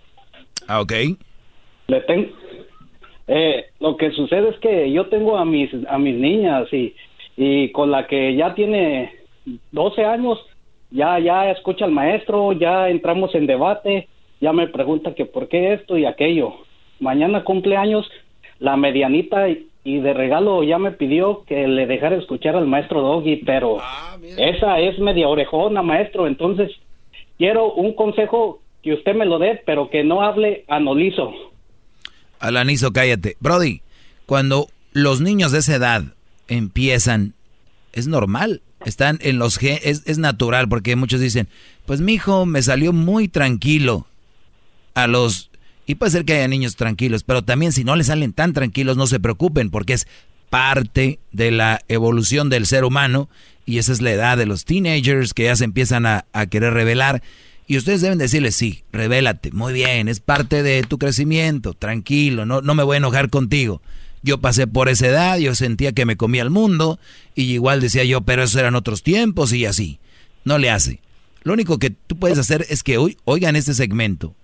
Ah, 0.68 0.82
ok. 0.82 0.92
Le 1.88 2.02
ten- 2.02 2.32
eh, 3.28 3.66
lo 3.80 3.98
que 3.98 4.12
sucede 4.12 4.50
es 4.50 4.58
que 4.60 4.92
yo 4.92 5.08
tengo 5.08 5.38
a 5.38 5.46
mis 5.46 5.70
a 5.88 5.98
mis 5.98 6.16
niñas 6.16 6.72
y, 6.74 6.94
y 7.38 7.72
con 7.72 7.90
la 7.92 8.06
que 8.08 8.36
ya 8.36 8.54
tiene 8.54 9.12
12 9.72 10.04
años 10.06 10.40
ya 10.92 11.18
ya 11.20 11.50
escucha 11.52 11.86
al 11.86 11.92
maestro, 11.92 12.54
ya 12.54 12.90
entramos 12.90 13.34
en 13.36 13.48
debate, 13.48 14.08
ya 14.42 14.54
me 14.54 14.68
pregunta 14.68 15.16
que 15.16 15.26
por 15.26 15.48
qué 15.48 15.74
esto 15.74 15.98
y 15.98 16.06
aquello. 16.06 16.54
Mañana 17.00 17.44
cumpleaños 17.44 18.10
la 18.60 18.78
medianita 18.78 19.48
y, 19.86 20.00
de 20.00 20.14
regalo 20.14 20.64
ya 20.64 20.78
me 20.78 20.92
pidió 20.92 21.44
que 21.46 21.68
le 21.68 21.86
dejara 21.86 22.18
escuchar 22.18 22.56
al 22.56 22.68
maestro 22.68 23.02
Doggy, 23.02 23.38
pero 23.46 23.78
esa 24.38 24.80
es 24.80 25.00
media 25.00 25.30
orejona, 25.30 25.82
maestro, 25.82 26.28
entonces 26.28 26.72
quiero 27.38 27.72
un 27.72 27.94
consejo 27.94 28.60
que 28.84 28.94
usted 28.94 29.16
me 29.16 29.26
lo 29.26 29.40
dé, 29.40 29.62
pero 29.66 29.90
que 29.90 30.04
no 30.04 30.22
hable 30.22 30.66
anolizo. 30.68 31.34
Alanizo, 32.40 32.92
cállate. 32.92 33.38
Brody, 33.40 33.82
cuando 34.26 34.68
los 34.94 35.22
niños 35.22 35.52
de 35.52 35.60
esa 35.60 35.76
edad 35.76 36.04
empiezan, 36.48 37.34
es 37.94 38.08
normal. 38.08 38.62
Están 38.86 39.18
en 39.22 39.40
los 39.40 39.62
es, 39.64 40.04
es 40.06 40.18
natural, 40.20 40.70
porque 40.70 40.96
muchos 40.96 41.20
dicen, 41.20 41.48
pues 41.86 42.02
mi 42.02 42.14
hijo 42.14 42.46
me 42.46 42.62
salió 42.62 42.94
muy 42.94 43.28
tranquilo. 43.28 44.06
A 44.94 45.08
los. 45.08 45.50
Y 45.86 45.96
puede 45.96 46.12
ser 46.12 46.26
que 46.26 46.34
haya 46.34 46.48
niños 46.48 46.76
tranquilos, 46.76 47.24
pero 47.24 47.44
también 47.44 47.72
si 47.72 47.84
no 47.84 47.96
le 47.96 48.04
salen 48.04 48.34
tan 48.34 48.54
tranquilos, 48.54 48.98
no 48.98 49.08
se 49.08 49.20
preocupen, 49.20 49.70
porque 49.70 49.94
es 49.94 50.08
parte 50.50 51.20
de 51.32 51.52
la 51.52 51.82
evolución 51.88 52.50
del 52.50 52.66
ser 52.66 52.84
humano. 52.84 53.30
Y 53.66 53.78
esa 53.78 53.92
es 53.92 54.02
la 54.02 54.12
edad 54.12 54.38
de 54.38 54.46
los 54.46 54.66
teenagers 54.66 55.34
que 55.34 55.44
ya 55.44 55.56
se 55.56 55.64
empiezan 55.64 56.06
a, 56.06 56.26
a 56.34 56.46
querer 56.48 56.74
revelar. 56.74 57.22
Y 57.68 57.78
ustedes 57.78 58.02
deben 58.02 58.20
decirle, 58.20 58.52
sí, 58.52 58.84
revélate, 58.92 59.52
muy 59.52 59.74
bien, 59.74 60.08
es 60.08 60.20
parte 60.20 60.62
de 60.62 60.84
tu 60.84 61.00
crecimiento, 61.00 61.74
tranquilo, 61.74 62.46
no, 62.46 62.62
no 62.62 62.76
me 62.76 62.84
voy 62.84 62.96
a 62.96 62.98
enojar 62.98 63.30
contigo. 63.30 63.82
Yo 64.22 64.40
pasé 64.40 64.68
por 64.68 64.88
esa 64.88 65.08
edad, 65.08 65.38
yo 65.40 65.56
sentía 65.56 65.92
que 65.92 66.06
me 66.06 66.16
comía 66.16 66.44
el 66.44 66.52
mundo, 66.52 67.00
y 67.34 67.44
igual 67.44 67.82
decía 67.82 68.04
yo, 68.04 68.22
pero 68.22 68.44
esos 68.44 68.60
eran 68.60 68.76
otros 68.76 69.02
tiempos 69.02 69.52
y 69.52 69.66
así. 69.66 70.00
No 70.44 70.60
le 70.60 70.70
hace. 70.70 71.02
Lo 71.42 71.54
único 71.54 71.80
que 71.80 71.90
tú 71.90 72.18
puedes 72.18 72.38
hacer 72.38 72.66
es 72.70 72.84
que 72.84 72.98
hoy 72.98 73.18
oigan 73.24 73.56
este 73.56 73.74
segmento, 73.74 74.36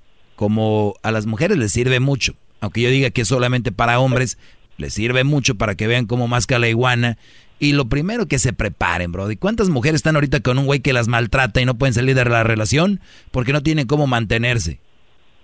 como 0.42 0.96
a 1.04 1.12
las 1.12 1.28
mujeres 1.28 1.56
les 1.60 1.72
sirve 1.72 2.00
mucho, 2.00 2.34
aunque 2.62 2.82
yo 2.82 2.90
diga 2.90 3.12
que 3.12 3.26
solamente 3.26 3.72
para 3.72 4.00
hombres, 4.00 4.40
les 4.80 4.92
sirve 4.92 5.24
mucho 5.24 5.54
para 5.54 5.76
que 5.76 5.86
vean 5.86 6.08
cómo 6.08 6.28
masca 6.28 6.58
la 6.58 6.68
iguana 6.68 7.20
y 7.60 7.74
lo 7.74 7.86
primero 7.86 8.26
que 8.26 8.40
se 8.40 8.52
preparen, 8.52 9.12
bro. 9.12 9.30
¿Y 9.30 9.36
cuántas 9.36 9.70
mujeres 9.70 9.98
están 9.98 10.16
ahorita 10.16 10.40
con 10.40 10.58
un 10.58 10.66
güey 10.66 10.80
que 10.80 10.94
las 10.94 11.08
maltrata 11.08 11.62
y 11.62 11.66
no 11.66 11.76
pueden 11.76 11.94
salir 11.94 12.16
de 12.16 12.26
la 12.26 12.42
relación 12.42 13.02
porque 13.30 13.54
no 13.54 13.62
tienen 13.62 13.86
cómo 13.86 14.08
mantenerse? 14.08 14.80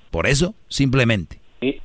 Por 0.09 0.25
eso, 0.25 0.55
simplemente. 0.67 1.39
Y, 1.61 1.75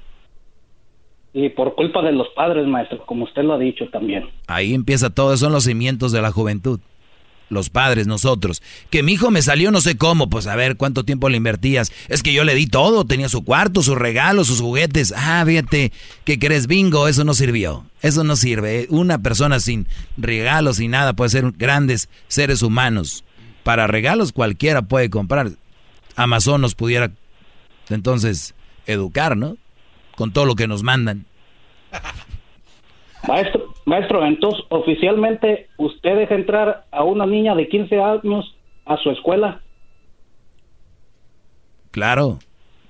y 1.34 1.50
por 1.50 1.74
culpa 1.74 2.00
de 2.00 2.12
los 2.12 2.28
padres, 2.34 2.66
maestro, 2.66 3.04
como 3.04 3.24
usted 3.24 3.42
lo 3.42 3.52
ha 3.52 3.58
dicho 3.58 3.90
también. 3.90 4.24
Ahí 4.46 4.72
empieza 4.72 5.10
todo, 5.10 5.36
son 5.36 5.52
los 5.52 5.64
cimientos 5.64 6.12
de 6.12 6.22
la 6.22 6.32
juventud 6.32 6.80
los 7.52 7.70
padres, 7.70 8.06
nosotros. 8.06 8.62
Que 8.90 9.02
mi 9.02 9.12
hijo 9.12 9.30
me 9.30 9.42
salió 9.42 9.70
no 9.70 9.80
sé 9.80 9.96
cómo, 9.96 10.28
pues 10.28 10.46
a 10.46 10.56
ver 10.56 10.76
cuánto 10.76 11.04
tiempo 11.04 11.28
le 11.28 11.36
invertías. 11.36 11.92
Es 12.08 12.22
que 12.22 12.32
yo 12.32 12.44
le 12.44 12.54
di 12.54 12.66
todo, 12.66 13.04
tenía 13.04 13.28
su 13.28 13.44
cuarto, 13.44 13.82
sus 13.82 13.96
regalos, 13.96 14.48
sus 14.48 14.60
juguetes. 14.60 15.12
Ah, 15.16 15.44
fíjate, 15.46 15.92
¿qué 16.24 16.38
crees? 16.38 16.66
Bingo, 16.66 17.08
eso 17.08 17.24
no 17.24 17.34
sirvió. 17.34 17.86
Eso 18.00 18.24
no 18.24 18.34
sirve. 18.36 18.86
Una 18.90 19.18
persona 19.18 19.60
sin 19.60 19.86
regalos, 20.16 20.76
sin 20.76 20.90
nada, 20.90 21.12
puede 21.12 21.30
ser 21.30 21.52
grandes 21.52 22.08
seres 22.28 22.62
humanos. 22.62 23.24
Para 23.62 23.86
regalos 23.86 24.32
cualquiera 24.32 24.82
puede 24.82 25.10
comprar. 25.10 25.52
Amazon 26.16 26.60
nos 26.60 26.74
pudiera 26.74 27.12
entonces 27.88 28.54
educar, 28.86 29.36
¿no? 29.36 29.56
Con 30.16 30.32
todo 30.32 30.46
lo 30.46 30.56
que 30.56 30.66
nos 30.66 30.82
mandan. 30.82 31.26
Maestro, 33.28 33.71
maestro, 33.84 34.24
entonces 34.24 34.64
oficialmente 34.68 35.68
usted 35.76 36.16
deja 36.16 36.34
entrar 36.34 36.86
a 36.90 37.04
una 37.04 37.26
niña 37.26 37.54
de 37.54 37.68
15 37.68 38.00
años 38.00 38.54
a 38.84 38.96
su 38.96 39.10
escuela. 39.10 39.60
Claro, 41.90 42.38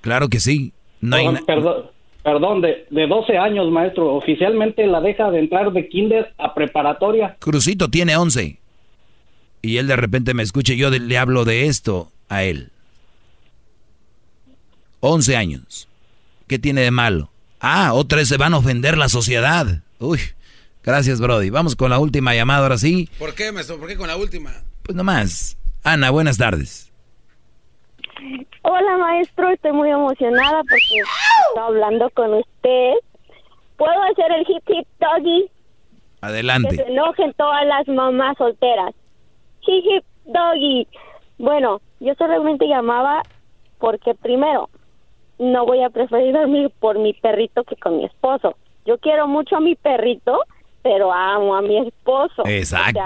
claro 0.00 0.28
que 0.28 0.40
sí. 0.40 0.72
No 1.00 1.16
perdón, 1.46 1.86
perdón, 2.22 2.60
de, 2.60 2.86
de 2.90 3.06
12 3.06 3.36
años, 3.36 3.70
maestro. 3.70 4.14
Oficialmente 4.14 4.86
la 4.86 5.00
deja 5.00 5.30
de 5.30 5.40
entrar 5.40 5.72
de 5.72 5.88
kinder 5.88 6.32
a 6.38 6.54
preparatoria. 6.54 7.36
Crucito 7.40 7.90
tiene 7.90 8.16
11. 8.16 8.58
Y 9.62 9.76
él 9.76 9.86
de 9.86 9.96
repente 9.96 10.34
me 10.34 10.42
escucha 10.42 10.74
y 10.74 10.78
yo 10.78 10.90
le 10.90 11.18
hablo 11.18 11.44
de 11.44 11.66
esto 11.66 12.10
a 12.28 12.44
él. 12.44 12.70
11 15.00 15.36
años. 15.36 15.88
¿Qué 16.46 16.58
tiene 16.58 16.82
de 16.82 16.90
malo? 16.90 17.30
Ah, 17.60 17.92
otra 17.94 18.24
se 18.24 18.36
van 18.36 18.54
a 18.54 18.58
ofender 18.58 18.98
la 18.98 19.08
sociedad. 19.08 19.82
Uy, 19.98 20.18
gracias, 20.82 21.20
Brody. 21.20 21.50
Vamos 21.50 21.76
con 21.76 21.90
la 21.90 21.98
última 21.98 22.34
llamada 22.34 22.62
ahora 22.62 22.78
sí. 22.78 23.08
¿Por 23.18 23.34
qué, 23.34 23.52
maestro? 23.52 23.78
¿Por 23.78 23.88
qué 23.88 23.96
con 23.96 24.08
la 24.08 24.16
última? 24.16 24.52
Pues 24.82 24.96
nomás. 24.96 25.56
Ana, 25.84 26.10
buenas 26.10 26.38
tardes. 26.38 26.92
Hola, 28.62 28.98
maestro. 28.98 29.50
Estoy 29.50 29.72
muy 29.72 29.90
emocionada 29.90 30.62
porque 30.62 31.00
estoy 31.00 31.62
hablando 31.62 32.10
con 32.10 32.34
usted. 32.34 32.92
¿Puedo 33.76 34.02
hacer 34.02 34.32
el 34.32 34.46
hip 34.48 34.62
hip 34.68 34.86
doggy? 35.00 35.50
Adelante. 36.20 36.76
Que 36.76 36.76
se 36.76 36.90
enojen 36.90 37.32
todas 37.34 37.66
las 37.66 37.88
mamás 37.88 38.36
solteras. 38.38 38.94
Hip 39.66 39.84
hip 39.84 40.04
doggy. 40.26 40.86
Bueno, 41.38 41.80
yo 42.00 42.14
solamente 42.14 42.66
llamaba 42.66 43.22
porque 43.78 44.14
primero, 44.14 44.70
no 45.38 45.66
voy 45.66 45.82
a 45.82 45.90
preferir 45.90 46.32
dormir 46.32 46.70
por 46.78 46.98
mi 46.98 47.14
perrito 47.14 47.64
que 47.64 47.74
con 47.76 47.96
mi 47.96 48.04
esposo 48.04 48.56
yo 48.84 48.98
quiero 48.98 49.28
mucho 49.28 49.56
a 49.56 49.60
mi 49.60 49.74
perrito, 49.76 50.40
pero 50.82 51.12
amo 51.12 51.54
a 51.54 51.62
mi 51.62 51.78
esposo. 51.78 52.42
Exacto. 52.44 53.00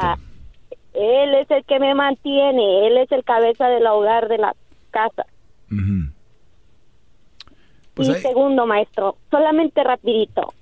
él 0.95 1.35
es 1.35 1.51
el 1.51 1.65
que 1.65 1.79
me 1.79 1.95
mantiene, 1.95 2.87
él 2.87 2.97
es 2.99 3.13
el 3.13 3.25
cabeza 3.25 3.69
del 3.69 3.87
hogar 3.87 4.29
de 4.29 4.39
la 4.39 4.55
casa. 4.91 5.27
Pues 7.95 8.09
y 8.09 8.15
segundo, 8.15 8.67
maestro, 8.67 9.17
solamente 9.31 9.83
rapidito. 9.83 10.53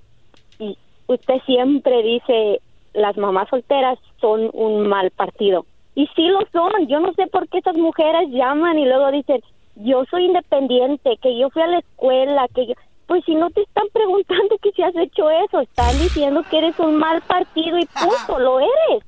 Y 0.59 0.77
usted 1.07 1.35
siempre 1.45 2.01
dice 2.03 2.61
las 2.95 3.17
mamás 3.17 3.49
solteras 3.49 3.99
son 4.19 4.49
un 4.53 4.87
mal 4.87 5.11
partido. 5.11 5.65
Y 5.93 6.07
sí 6.15 6.27
lo 6.27 6.39
son. 6.51 6.87
Yo 6.87 6.99
no 6.99 7.13
sé 7.13 7.27
por 7.27 7.47
qué 7.49 7.59
esas 7.59 7.77
mujeres 7.77 8.29
llaman 8.31 8.79
y 8.79 8.85
luego 8.85 9.11
dicen, 9.11 9.41
yo 9.75 10.05
soy 10.09 10.25
independiente, 10.25 11.17
que 11.21 11.37
yo 11.37 11.49
fui 11.49 11.61
a 11.61 11.67
la 11.67 11.79
escuela, 11.79 12.47
que 12.53 12.67
yo... 12.67 12.73
Pues 13.07 13.23
si 13.25 13.35
no 13.35 13.49
te 13.51 13.61
están 13.61 13.85
preguntando 13.93 14.57
que 14.61 14.71
si 14.71 14.81
has 14.81 14.95
hecho 14.95 15.29
eso, 15.29 15.61
están 15.61 15.97
diciendo 15.99 16.43
que 16.49 16.57
eres 16.57 16.79
un 16.79 16.97
mal 16.97 17.21
partido 17.21 17.77
y 17.77 17.85
punto, 17.85 18.39
lo 18.39 18.59
eres. 18.59 19.03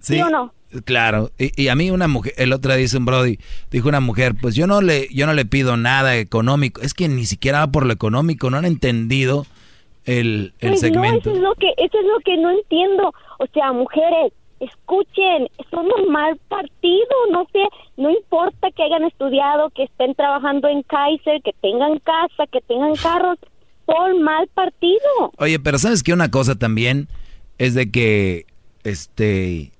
¿Sí, 0.00 0.20
o 0.20 0.30
no? 0.30 0.52
Claro, 0.84 1.30
y, 1.38 1.68
a 1.68 1.76
mí 1.76 1.90
una 1.90 2.08
mujer, 2.08 2.32
el 2.36 2.52
otro 2.52 2.72
día 2.72 2.80
dice 2.80 2.98
un 2.98 3.06
Brody, 3.06 3.38
dijo 3.70 3.88
una 3.88 4.00
mujer, 4.00 4.34
pues 4.40 4.56
yo 4.56 4.66
no 4.66 4.80
le, 4.80 5.08
yo 5.14 5.26
no 5.26 5.32
le 5.32 5.44
pido 5.44 5.76
nada 5.76 6.16
económico, 6.16 6.80
es 6.82 6.92
que 6.92 7.08
ni 7.08 7.24
siquiera 7.24 7.60
va 7.60 7.72
por 7.72 7.86
lo 7.86 7.92
económico, 7.92 8.50
no 8.50 8.56
han 8.56 8.64
entendido 8.64 9.46
el, 10.04 10.54
el 10.58 10.70
pues 10.70 10.80
segmento. 10.80 11.30
eso 11.30 11.36
es 11.36 11.38
lo 11.38 11.54
que, 11.54 11.68
eso 11.78 11.98
es 11.98 12.04
lo 12.04 12.18
que 12.24 12.36
no 12.36 12.50
entiendo, 12.50 13.14
o 13.38 13.46
sea, 13.54 13.72
mujeres, 13.72 14.32
escuchen, 14.60 15.48
son 15.70 15.86
un 15.86 16.10
mal 16.10 16.36
partido, 16.48 17.10
no 17.30 17.46
sé, 17.52 17.60
no 17.96 18.10
importa 18.10 18.70
que 18.70 18.82
hayan 18.82 19.04
estudiado, 19.04 19.70
que 19.70 19.84
estén 19.84 20.14
trabajando 20.14 20.68
en 20.68 20.82
Kaiser, 20.82 21.42
que 21.42 21.52
tengan 21.60 21.98
casa, 21.98 22.46
que 22.50 22.60
tengan 22.62 22.94
carros, 22.96 23.38
son 23.86 24.22
mal 24.22 24.48
partido. 24.54 25.32
Oye, 25.38 25.58
pero 25.58 25.78
sabes 25.78 26.02
que 26.02 26.12
una 26.12 26.30
cosa 26.30 26.54
también 26.54 27.08
es 27.58 27.74
de 27.74 27.90
que, 27.90 28.46
este, 28.84 29.72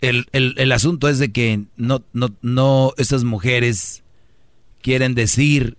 el, 0.00 0.26
el, 0.32 0.54
el 0.56 0.72
asunto 0.72 1.08
es 1.08 1.18
de 1.18 1.32
que 1.32 1.64
no, 1.76 2.02
no, 2.12 2.28
no, 2.42 2.92
esas 2.96 3.24
mujeres 3.24 4.04
quieren 4.80 5.14
decir 5.14 5.76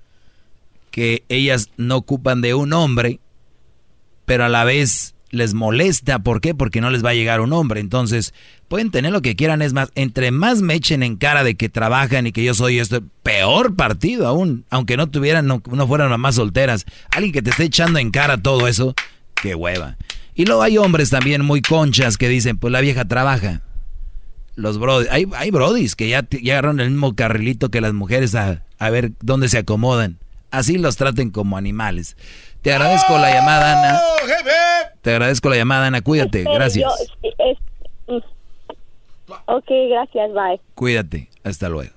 que 0.91 1.23
ellas 1.29 1.69
no 1.77 1.97
ocupan 1.97 2.41
de 2.41 2.53
un 2.53 2.73
hombre, 2.73 3.19
pero 4.25 4.45
a 4.45 4.49
la 4.49 4.63
vez 4.63 5.15
les 5.31 5.53
molesta. 5.53 6.19
¿Por 6.19 6.41
qué? 6.41 6.55
Porque 6.55 6.81
no 6.81 6.89
les 6.89 7.03
va 7.03 7.11
a 7.11 7.15
llegar 7.15 7.41
un 7.41 7.53
hombre. 7.53 7.79
Entonces, 7.79 8.33
pueden 8.67 8.91
tener 8.91 9.11
lo 9.11 9.21
que 9.21 9.35
quieran. 9.35 9.61
Es 9.61 9.73
más, 9.73 9.91
entre 9.95 10.31
más 10.31 10.61
me 10.61 10.73
echen 10.73 11.03
en 11.03 11.15
cara 11.15 11.43
de 11.43 11.55
que 11.55 11.69
trabajan 11.69 12.27
y 12.27 12.31
que 12.31 12.43
yo 12.43 12.53
soy 12.53 12.79
esto, 12.79 13.01
peor 13.23 13.75
partido 13.75 14.27
aún. 14.27 14.65
Aunque 14.69 14.97
no 14.97 15.07
tuvieran, 15.07 15.47
no, 15.47 15.61
fueran 15.87 16.09
mamás 16.09 16.35
solteras. 16.35 16.85
Alguien 17.11 17.33
que 17.33 17.41
te 17.41 17.51
esté 17.51 17.65
echando 17.65 17.99
en 17.99 18.11
cara 18.11 18.37
todo 18.37 18.67
eso, 18.67 18.95
qué 19.41 19.55
hueva. 19.55 19.97
Y 20.35 20.45
luego 20.45 20.61
hay 20.61 20.77
hombres 20.77 21.09
también 21.09 21.43
muy 21.43 21.61
conchas 21.61 22.17
que 22.17 22.29
dicen, 22.29 22.57
pues 22.57 22.71
la 22.71 22.81
vieja 22.81 23.05
trabaja. 23.05 23.61
Los 24.55 24.77
brodis, 24.77 25.09
hay, 25.11 25.25
hay 25.35 25.51
brodis 25.51 25.95
que 25.95 26.09
ya, 26.09 26.27
ya 26.29 26.53
agarraron 26.53 26.79
el 26.79 26.91
mismo 26.91 27.15
carrilito 27.15 27.69
que 27.69 27.81
las 27.81 27.93
mujeres 27.93 28.35
a, 28.35 28.63
a 28.77 28.89
ver 28.89 29.11
dónde 29.21 29.47
se 29.47 29.57
acomodan. 29.57 30.17
Así 30.51 30.77
los 30.77 30.97
traten 30.97 31.29
como 31.29 31.57
animales. 31.57 32.17
Te 32.61 32.73
agradezco 32.73 33.17
la 33.17 33.31
llamada, 33.31 33.79
Ana. 33.79 33.99
¡Oh, 33.99 34.27
Te 35.01 35.11
agradezco 35.11 35.49
la 35.49 35.55
llamada, 35.55 35.87
Ana. 35.87 36.01
Cuídate. 36.01 36.43
Gracias. 36.43 36.91
Mm. 38.07 38.17
ok, 39.45 39.71
gracias. 39.89 40.33
Bye. 40.33 40.59
Cuídate. 40.75 41.29
Hasta 41.43 41.69
luego. 41.69 41.93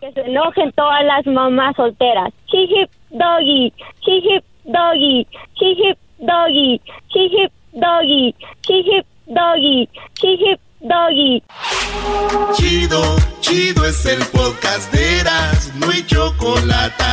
Que 0.00 0.12
se 0.12 0.20
enojen 0.22 0.72
todas 0.72 1.04
las 1.04 1.26
mamás 1.26 1.76
solteras. 1.76 2.32
Hip 2.52 2.90
doggy. 3.10 3.72
Hip 4.06 4.44
doggy. 4.64 5.26
Hip 5.60 5.98
doggy. 6.18 6.80
Hip 7.14 7.52
doggy. 7.72 8.34
Hip 8.68 9.06
doggy. 9.26 9.88
Hip 10.22 10.60
doggy. 10.84 11.42
Chido, 12.54 13.16
chido 13.40 13.86
es 13.86 14.04
el 14.06 14.24
podcast 14.26 14.92
de 14.92 15.20
Eras. 15.20 15.72
No 15.76 15.90
hay 15.90 16.04
chocolate. 16.06 17.04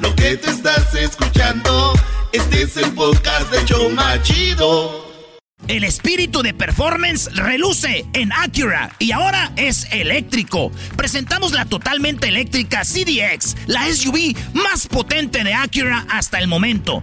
Lo 0.00 0.14
que 0.14 0.36
te 0.36 0.50
estás 0.50 0.94
escuchando. 0.94 1.92
Este 2.32 2.62
es 2.62 2.76
el 2.76 2.92
podcast 2.92 3.50
de 3.52 3.64
Choma 3.64 4.20
Chido. 4.22 5.04
El 5.66 5.82
espíritu 5.84 6.42
de 6.42 6.52
performance 6.52 7.34
reluce 7.34 8.04
en 8.12 8.32
Acura 8.34 8.90
y 8.98 9.12
ahora 9.12 9.50
es 9.56 9.90
eléctrico. 9.92 10.70
Presentamos 10.94 11.52
la 11.52 11.64
totalmente 11.64 12.28
eléctrica 12.28 12.82
CDX, 12.82 13.56
la 13.66 13.86
SUV 13.86 14.36
más 14.52 14.86
potente 14.86 15.42
de 15.42 15.54
Acura 15.54 16.04
hasta 16.10 16.38
el 16.38 16.48
momento. 16.48 17.02